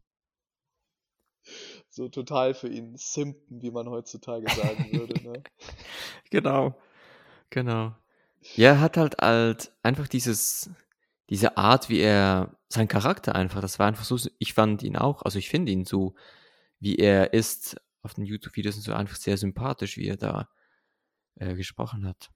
so 1.97 2.07
total 2.07 2.53
für 2.53 2.69
ihn 2.69 2.95
simpen, 2.95 3.61
wie 3.61 3.71
man 3.71 3.89
heutzutage 3.89 4.47
sagen 4.47 4.89
würde, 4.93 5.21
ne? 5.21 5.43
Genau. 6.29 6.79
Genau. 7.49 7.95
Ja, 8.55 8.69
er 8.69 8.79
hat 8.81 8.97
halt 8.97 9.17
halt 9.19 9.71
einfach 9.83 10.07
dieses, 10.07 10.69
diese 11.29 11.57
Art, 11.57 11.89
wie 11.89 11.99
er, 11.99 12.55
sein 12.69 12.87
Charakter 12.87 13.33
einfach, 13.33 13.61
das 13.61 13.79
war 13.79 13.87
einfach 13.87 14.03
so, 14.03 14.17
ich 14.39 14.53
fand 14.53 14.83
ihn 14.83 14.97
auch, 14.97 15.23
also 15.23 15.39
ich 15.39 15.49
finde 15.49 15.71
ihn 15.71 15.85
so, 15.85 16.15
wie 16.79 16.97
er 16.97 17.33
ist 17.33 17.77
auf 18.03 18.13
den 18.13 18.25
YouTube-Videos 18.25 18.75
und 18.75 18.81
so 18.81 18.93
einfach 18.93 19.15
sehr 19.15 19.37
sympathisch, 19.37 19.97
wie 19.97 20.07
er 20.07 20.17
da 20.17 20.49
äh, 21.35 21.55
gesprochen 21.55 22.05
hat. 22.05 22.29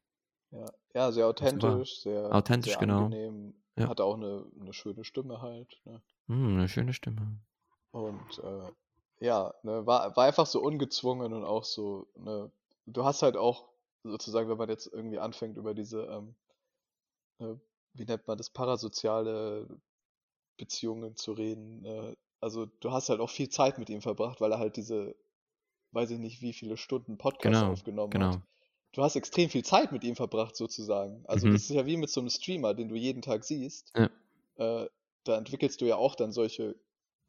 Ja, 0.51 0.65
ja, 0.93 1.11
sehr 1.11 1.27
authentisch, 1.27 2.01
sehr, 2.01 2.33
authentisch, 2.33 2.73
sehr 2.73 2.79
genau. 2.79 3.05
angenehm, 3.05 3.53
Ja. 3.77 3.89
hat 3.89 4.01
auch 4.01 4.15
eine, 4.15 4.45
eine 4.59 4.73
schöne 4.73 5.03
Stimme 5.03 5.41
halt, 5.41 5.81
ne? 5.85 6.01
Hm, 6.27 6.57
eine 6.57 6.69
schöne 6.69 6.93
Stimme. 6.93 7.39
Und 7.91 8.39
äh, 8.39 8.71
ja, 9.21 9.53
ne, 9.63 9.85
war, 9.85 10.15
war 10.17 10.25
einfach 10.25 10.47
so 10.47 10.61
ungezwungen 10.61 11.33
und 11.33 11.45
auch 11.45 11.63
so, 11.63 12.07
ne, 12.17 12.51
du 12.87 13.05
hast 13.05 13.21
halt 13.21 13.37
auch 13.37 13.69
sozusagen, 14.03 14.49
wenn 14.49 14.57
man 14.57 14.69
jetzt 14.69 14.87
irgendwie 14.91 15.19
anfängt 15.19 15.57
über 15.57 15.73
diese, 15.75 16.03
ähm, 16.05 16.35
äh, 17.39 17.55
wie 17.93 18.05
nennt 18.05 18.27
man 18.27 18.37
das, 18.37 18.49
parasoziale 18.49 19.67
Beziehungen 20.57 21.15
zu 21.15 21.33
reden, 21.33 21.85
äh, 21.85 22.15
also 22.41 22.65
du 22.65 22.91
hast 22.91 23.09
halt 23.09 23.19
auch 23.19 23.29
viel 23.29 23.49
Zeit 23.49 23.77
mit 23.79 23.89
ihm 23.89 24.01
verbracht, 24.01 24.41
weil 24.41 24.51
er 24.51 24.59
halt 24.59 24.77
diese, 24.77 25.15
weiß 25.91 26.11
ich 26.11 26.19
nicht, 26.19 26.41
wie 26.41 26.53
viele 26.53 26.77
Stunden 26.77 27.17
Podcast 27.17 27.61
Genau, 27.61 27.73
aufgenommen 27.73 28.13
genau. 28.13 28.31
hat. 28.31 28.41
Du 28.93 29.03
hast 29.03 29.15
extrem 29.15 29.49
viel 29.49 29.63
Zeit 29.63 29.91
mit 29.91 30.03
ihm 30.03 30.15
verbracht, 30.15 30.55
sozusagen. 30.55 31.23
Also 31.27 31.47
Mhm. 31.47 31.53
das 31.53 31.63
ist 31.63 31.71
ja 31.71 31.85
wie 31.85 31.97
mit 31.97 32.09
so 32.09 32.21
einem 32.21 32.29
Streamer, 32.29 32.73
den 32.73 32.89
du 32.89 32.95
jeden 32.95 33.21
Tag 33.21 33.43
siehst. 33.43 33.93
Ja. 33.95 34.09
Äh, 34.57 34.89
da 35.23 35.37
entwickelst 35.37 35.81
du 35.81 35.85
ja 35.85 35.97
auch 35.97 36.15
dann 36.15 36.31
solche, 36.31 36.75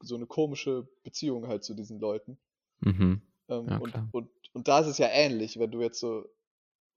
so 0.03 0.15
eine 0.16 0.27
komische 0.27 0.87
Beziehung 1.05 1.49
halt 1.49 1.65
zu 1.65 1.74
diesen 1.74 1.99
Leuten. 2.01 2.39
Mhm. 2.81 3.23
Ähm, 3.49 3.69
Ja, 3.69 3.79
und, 3.79 3.95
und, 4.12 4.29
und 4.53 4.69
da 4.69 4.81
ist 4.81 4.87
es 4.89 4.99
ja 4.99 5.09
ähnlich, 5.09 5.59
wenn 5.59 5.70
du 5.70 5.81
jetzt 5.81 6.01
so, 6.01 6.29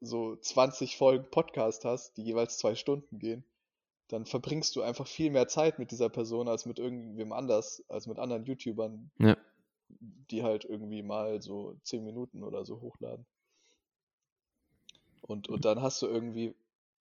so 0.02 0.36
20 0.36 0.98
Folgen 0.98 1.30
Podcast 1.30 1.86
hast, 1.86 2.18
die 2.18 2.24
jeweils 2.24 2.58
zwei 2.58 2.76
Stunden 2.76 3.20
gehen, 3.20 3.44
dann 4.08 4.26
verbringst 4.26 4.76
du 4.76 4.82
einfach 4.82 5.08
viel 5.08 5.32
mehr 5.32 5.48
Zeit 5.48 5.80
mit 5.80 5.92
dieser 5.92 6.10
Person 6.10 6.48
als 6.48 6.66
mit 6.66 6.78
irgendwem 6.80 7.32
anders, 7.32 7.84
als 7.88 8.06
mit 8.08 8.20
anderen 8.20 8.46
YouTubern, 8.46 9.10
Ja. 9.20 9.38
die 9.90 10.44
halt 10.44 10.66
irgendwie 10.66 11.02
mal 11.02 11.42
so 11.42 11.76
10 11.84 12.04
Minuten 12.04 12.44
oder 12.44 12.66
so 12.66 12.82
hochladen. 12.82 13.26
Und, 15.22 15.50
und 15.50 15.66
dann 15.66 15.82
hast 15.82 16.02
du 16.02 16.08
irgendwie, 16.08 16.54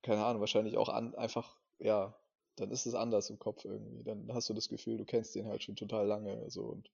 keine 0.03 0.25
Ahnung, 0.25 0.41
wahrscheinlich 0.41 0.79
auch 0.79 0.89
an, 0.89 1.15
einfach, 1.15 1.57
ja, 1.79 2.15
dann 2.57 2.71
ist 2.71 2.87
es 2.87 2.95
anders 2.95 3.31
im 3.31 3.39
Kopf 3.39 3.65
irgendwie. 3.65 4.03
Dann 4.05 4.33
hast 4.33 4.49
du 4.49 4.55
das 4.55 4.69
Gefühl, 4.69 4.97
du 4.99 5.05
kennst 5.05 5.35
den 5.35 5.47
halt 5.47 5.63
schon 5.63 5.77
total 5.77 6.07
lange, 6.07 6.51
so 6.51 6.63
und 6.63 6.91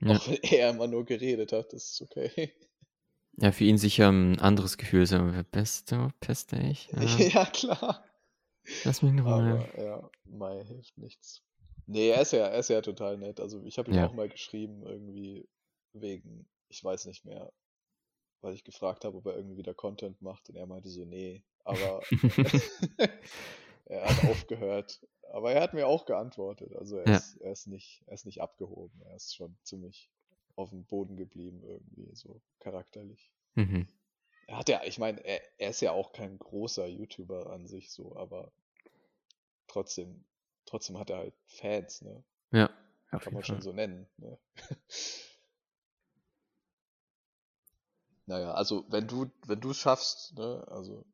Ja. 0.00 0.16
auch 0.16 0.28
wenn 0.28 0.42
er 0.42 0.70
immer 0.70 0.86
nur 0.86 1.04
geredet 1.04 1.52
hat, 1.52 1.72
das 1.72 1.90
ist 1.92 2.02
okay. 2.02 2.52
ja, 3.38 3.52
für 3.52 3.64
ihn 3.64 3.78
sicher 3.78 4.08
ein 4.10 4.38
anderes 4.40 4.76
Gefühl. 4.76 5.06
So, 5.06 5.18
bist 5.50 5.90
du, 5.92 6.08
bist 6.20 6.52
ich? 6.52 6.88
Ja, 6.92 7.18
Ja, 7.18 7.46
klar. 7.46 8.04
lass 8.84 9.02
mich 9.02 9.12
in 9.12 9.20
Ruhe. 9.20 9.66
Aber 9.66 9.82
ja, 9.82 10.10
Mai 10.24 10.64
hilft 10.64 10.96
nichts. 10.98 11.42
Nee, 11.86 12.10
er 12.10 12.22
ist 12.22 12.32
ja, 12.32 12.46
er 12.46 12.58
ist 12.60 12.68
ja 12.70 12.80
total 12.80 13.18
nett. 13.18 13.40
Also 13.40 13.62
ich 13.64 13.78
habe 13.78 13.90
ihm 13.90 13.96
Ja. 13.96 14.06
auch 14.06 14.12
mal 14.12 14.28
geschrieben, 14.28 14.82
irgendwie 14.86 15.48
wegen, 15.94 16.46
ich 16.68 16.82
weiß 16.82 17.06
nicht 17.06 17.24
mehr, 17.24 17.52
weil 18.42 18.54
ich 18.54 18.64
gefragt 18.64 19.04
habe, 19.04 19.16
ob 19.18 19.26
er 19.26 19.36
irgendwie 19.36 19.56
wieder 19.58 19.74
Content 19.74 20.20
macht 20.22 20.48
und 20.50 20.56
er 20.56 20.66
meinte 20.66 20.90
so, 20.90 21.04
nee, 21.04 21.42
aber 21.64 22.02
er 23.92 24.08
hat 24.08 24.24
aufgehört. 24.30 25.06
Aber 25.32 25.52
er 25.52 25.62
hat 25.62 25.72
mir 25.74 25.86
auch 25.86 26.04
geantwortet. 26.04 26.74
Also 26.76 26.98
er, 26.98 27.08
Ja. 27.08 27.16
ist, 27.16 27.36
er 27.36 27.52
ist 27.52 27.66
nicht, 27.66 28.02
er 28.06 28.14
ist 28.14 28.26
nicht 28.26 28.42
abgehoben. 28.42 29.00
Er 29.02 29.16
ist 29.16 29.34
schon 29.34 29.56
ziemlich 29.62 30.10
auf 30.56 30.70
dem 30.70 30.84
Boden 30.84 31.16
geblieben, 31.16 31.62
irgendwie, 31.64 32.14
so 32.14 32.40
charakterlich. 32.60 33.30
Mhm. 33.54 33.88
Er 34.46 34.58
hat 34.58 34.68
ja, 34.68 34.82
ich 34.84 34.98
meine, 34.98 35.24
er, 35.24 35.40
er 35.58 35.70
ist 35.70 35.80
ja 35.80 35.92
auch 35.92 36.12
kein 36.12 36.38
großer 36.38 36.86
YouTuber 36.86 37.50
an 37.50 37.66
sich 37.66 37.90
so, 37.90 38.14
aber 38.16 38.52
trotzdem, 39.68 40.24
trotzdem 40.66 40.98
hat 40.98 41.08
er 41.10 41.18
halt 41.18 41.34
Fans, 41.46 42.02
ne? 42.02 42.22
Ja, 42.50 42.68
Kann 43.10 43.32
man 43.32 43.44
schon 43.44 43.56
Fall. 43.56 43.62
so 43.62 43.72
nennen. 43.72 44.06
Ne? 44.18 44.38
naja, 48.26 48.52
also 48.52 48.84
wenn 48.88 49.06
du, 49.08 49.30
wenn 49.46 49.60
du 49.60 49.70
es 49.70 49.78
schaffst, 49.78 50.34
ne, 50.36 50.64
also 50.68 51.04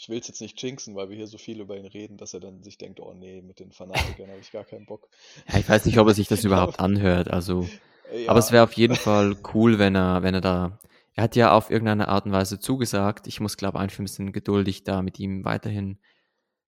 ich 0.00 0.08
will 0.08 0.18
es 0.18 0.28
jetzt 0.28 0.40
nicht 0.40 0.60
jinxen, 0.62 0.96
weil 0.96 1.10
wir 1.10 1.16
hier 1.16 1.26
so 1.26 1.36
viel 1.36 1.60
über 1.60 1.76
ihn 1.76 1.84
reden, 1.84 2.16
dass 2.16 2.32
er 2.32 2.40
dann 2.40 2.62
sich 2.62 2.78
denkt, 2.78 3.00
oh 3.00 3.12
nee, 3.12 3.42
mit 3.42 3.60
den 3.60 3.70
Fanatikern 3.70 4.30
habe 4.30 4.40
ich 4.40 4.50
gar 4.50 4.64
keinen 4.64 4.86
Bock. 4.86 5.06
Ja, 5.46 5.58
ich 5.58 5.68
weiß 5.68 5.84
nicht, 5.84 5.98
ob 5.98 6.08
er 6.08 6.14
sich 6.14 6.26
das 6.26 6.42
überhaupt 6.44 6.80
anhört. 6.80 7.30
Also, 7.30 7.68
Äh, 8.10 8.26
aber 8.26 8.38
es 8.38 8.48
ja, 8.48 8.54
wäre 8.54 8.64
auf 8.64 8.72
jeden 8.72 8.96
Fall 8.96 9.36
cool, 9.52 9.78
wenn 9.78 9.94
er, 9.94 10.22
wenn 10.22 10.32
er 10.32 10.40
da. 10.40 10.80
Er 11.12 11.24
hat 11.24 11.36
ja 11.36 11.52
auf 11.52 11.70
irgendeine 11.70 12.08
Art 12.08 12.24
und 12.24 12.32
Weise 12.32 12.58
zugesagt. 12.58 13.26
Ich 13.26 13.40
muss, 13.40 13.58
glaube 13.58 13.76
ich, 13.76 13.82
einfach 13.82 13.98
ein 13.98 14.04
bisschen 14.04 14.32
geduldig 14.32 14.84
da 14.84 15.02
mit 15.02 15.18
ihm 15.18 15.44
weiterhin 15.44 15.98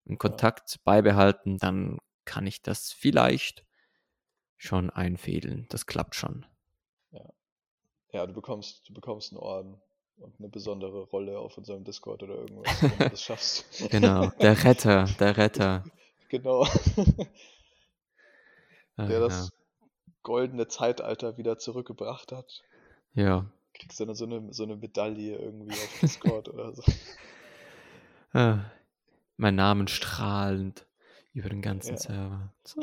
einen 0.07 0.19
Kontakt 0.19 0.81
beibehalten. 0.85 1.57
Dann 1.57 2.01
kann 2.27 2.47
ich 2.47 2.61
das 2.61 2.93
vielleicht 2.93 3.65
schon 4.59 4.91
einfädeln. 4.91 5.65
Das 5.71 5.87
klappt 5.87 6.17
schon. 6.17 6.45
ja, 8.13 8.27
du 8.27 8.35
bekommst, 8.35 8.87
du 8.91 8.93
bekommst 8.93 9.33
einen 9.33 9.39
Orden 9.39 9.81
und 10.23 10.35
eine 10.39 10.49
besondere 10.49 11.03
Rolle 11.05 11.39
auf 11.39 11.59
unserem 11.59 11.85
Discord 11.85 12.23
oder 12.23 12.35
irgendwas, 12.37 12.83
wenn 12.83 12.99
du 12.99 13.11
das 13.11 13.23
schaffst. 13.23 13.91
Genau, 13.91 14.27
der 14.41 14.63
Retter, 14.65 15.05
der 15.21 15.37
Retter. 15.37 15.85
Genau. 16.29 16.65
Ah, 18.97 19.05
Der 19.07 19.19
ja. 19.21 19.29
das 19.29 19.51
goldene 20.23 20.67
Zeitalter 20.67 21.37
wieder 21.37 21.59
zurückgebracht 21.59 22.33
hat. 22.33 22.63
ja. 23.15 23.45
Kriegst 23.75 23.99
du 24.01 24.05
dann 24.07 24.15
so 24.15 24.25
eine, 24.27 24.53
so 24.53 24.63
eine 24.65 24.77
Medaille 24.77 25.37
irgendwie 25.37 25.73
auf 25.73 25.99
Discord 26.01 26.49
oder 26.49 26.75
so. 26.75 26.83
Ah, 28.33 28.61
mein 29.37 29.55
Namen 29.57 29.89
strahlend 29.89 30.87
über 31.35 31.49
den 31.49 31.61
ganzen 31.63 31.93
Ja. 31.95 31.99
Server. 31.99 32.53
So. 32.65 32.81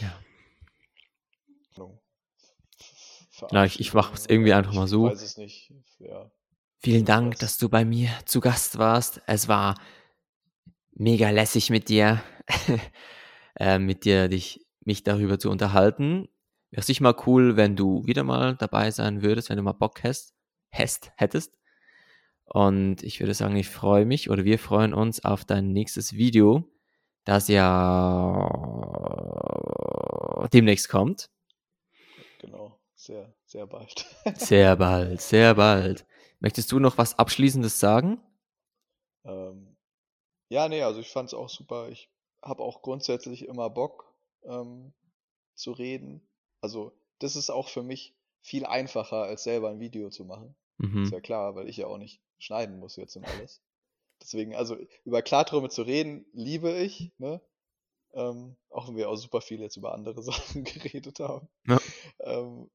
Ja. 0.00 0.18
Na, 3.52 3.64
ich- 3.64 3.80
ich 3.80 3.94
mach's 3.94 4.26
irgendwie 4.28 4.52
einfach 4.52 4.72
mal 4.72 4.88
so. 4.88 5.06
Ich 5.06 5.12
weiß 5.14 5.22
es 5.22 5.36
nicht. 5.36 5.72
Ja. 5.98 6.30
Vielen 6.80 7.04
Dank, 7.04 7.38
dass 7.40 7.58
du 7.58 7.68
bei 7.68 7.84
mir 7.84 8.08
zu 8.24 8.40
Gast 8.40 8.78
warst. 8.78 9.20
Es 9.26 9.48
war 9.48 9.74
mega 10.92 11.30
lässig 11.30 11.70
mit 11.70 11.88
dir, 11.88 12.22
äh, 13.58 13.78
mit 13.78 14.04
dir 14.04 14.28
dich, 14.28 14.66
mich 14.84 15.02
darüber 15.02 15.38
zu 15.38 15.50
unterhalten. 15.50 16.28
Wäre 16.70 16.82
sicher 16.82 17.02
mal 17.02 17.16
cool, 17.26 17.56
wenn 17.56 17.76
du 17.76 18.04
wieder 18.06 18.24
mal 18.24 18.54
dabei 18.56 18.90
sein 18.90 19.22
würdest, 19.22 19.50
wenn 19.50 19.56
du 19.56 19.62
mal 19.62 19.72
Bock 19.72 20.02
hast, 20.04 20.34
hast 20.70 21.12
hättest. 21.16 21.56
Und 22.44 23.02
ich 23.02 23.20
würde 23.20 23.34
sagen, 23.34 23.56
ich 23.56 23.68
freue 23.68 24.06
mich 24.06 24.30
oder 24.30 24.44
wir 24.44 24.58
freuen 24.58 24.94
uns 24.94 25.24
auf 25.24 25.44
dein 25.44 25.72
nächstes 25.72 26.14
Video, 26.14 26.64
das 27.24 27.48
ja 27.48 28.48
demnächst 30.52 30.88
kommt. 30.88 31.28
Sehr, 33.08 33.32
sehr 33.46 33.66
bald. 33.66 34.04
Sehr 34.36 34.76
bald, 34.76 35.22
sehr 35.22 35.54
bald. 35.54 36.04
Möchtest 36.40 36.70
du 36.70 36.78
noch 36.78 36.98
was 36.98 37.18
Abschließendes 37.18 37.80
sagen? 37.80 38.20
Ähm, 39.24 39.78
ja, 40.50 40.68
nee, 40.68 40.82
also 40.82 41.00
ich 41.00 41.08
fand 41.08 41.28
es 41.28 41.34
auch 41.34 41.48
super. 41.48 41.88
Ich 41.88 42.10
habe 42.42 42.62
auch 42.62 42.82
grundsätzlich 42.82 43.46
immer 43.46 43.70
Bock 43.70 44.14
ähm, 44.44 44.92
zu 45.54 45.72
reden. 45.72 46.20
Also 46.60 46.92
das 47.18 47.34
ist 47.34 47.48
auch 47.48 47.68
für 47.68 47.82
mich 47.82 48.14
viel 48.42 48.66
einfacher, 48.66 49.22
als 49.22 49.42
selber 49.42 49.70
ein 49.70 49.80
Video 49.80 50.10
zu 50.10 50.26
machen. 50.26 50.54
Ist 50.78 50.88
Mhm. 50.92 51.08
ja 51.10 51.20
klar, 51.22 51.54
weil 51.54 51.66
ich 51.70 51.78
ja 51.78 51.86
auch 51.86 51.96
nicht 51.96 52.20
schneiden 52.38 52.78
muss 52.78 52.96
jetzt 52.96 53.16
und 53.16 53.24
alles. 53.24 53.62
Deswegen, 54.20 54.54
also 54.54 54.76
über 55.04 55.22
Klarträume 55.22 55.70
zu 55.70 55.80
reden, 55.80 56.26
liebe 56.34 56.72
ich, 56.76 57.10
ne? 57.16 57.40
Ähm, 58.12 58.58
auch 58.68 58.86
wenn 58.86 58.96
wir 58.96 59.08
auch 59.08 59.16
super 59.16 59.40
viel 59.40 59.60
jetzt 59.60 59.78
über 59.78 59.94
andere 59.94 60.22
Sachen 60.60 60.64
geredet 60.64 61.20
haben. 61.20 61.48
Ja. 61.66 61.78
Ähm, 62.20 62.70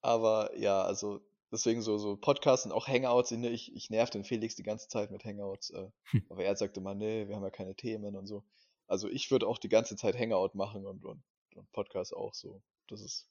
aber 0.00 0.56
ja, 0.56 0.82
also 0.82 1.20
deswegen 1.50 1.82
so, 1.82 1.98
so 1.98 2.16
Podcasts 2.16 2.66
und 2.66 2.72
auch 2.72 2.88
Hangouts, 2.88 3.30
ne, 3.32 3.50
ich, 3.50 3.74
ich 3.74 3.90
nerv 3.90 4.10
den 4.10 4.24
Felix 4.24 4.56
die 4.56 4.62
ganze 4.62 4.88
Zeit 4.88 5.10
mit 5.10 5.24
Hangouts, 5.24 5.70
äh, 5.70 5.88
Hm. 6.10 6.26
aber 6.28 6.44
er 6.44 6.56
sagte 6.56 6.80
immer, 6.80 6.94
nee, 6.94 7.28
wir 7.28 7.36
haben 7.36 7.42
ja 7.42 7.50
keine 7.50 7.74
Themen 7.74 8.16
und 8.16 8.26
so. 8.26 8.44
Also 8.86 9.08
ich 9.08 9.30
würde 9.30 9.46
auch 9.48 9.58
die 9.58 9.68
ganze 9.68 9.96
Zeit 9.96 10.16
Hangout 10.16 10.50
machen 10.54 10.86
und, 10.86 11.04
und, 11.04 11.22
und 11.54 11.72
Podcast 11.72 12.14
auch 12.14 12.34
so. 12.34 12.62
Das 12.88 13.00
ist, 13.00 13.28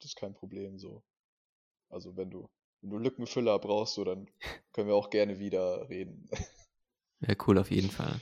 das 0.00 0.10
ist 0.10 0.16
kein 0.16 0.34
Problem 0.34 0.78
so. 0.78 1.02
Also 1.90 2.16
wenn 2.16 2.30
du, 2.30 2.48
wenn 2.80 2.90
du 2.90 2.98
Lückenfüller 2.98 3.58
brauchst, 3.58 3.94
so, 3.94 4.04
dann 4.04 4.30
können 4.72 4.88
wir 4.88 4.94
auch 4.94 5.10
gerne 5.10 5.38
wieder 5.38 5.88
reden. 5.88 6.28
Ja, 7.20 7.34
cool 7.46 7.58
auf 7.58 7.70
jeden 7.70 7.90
Fall. 7.90 8.20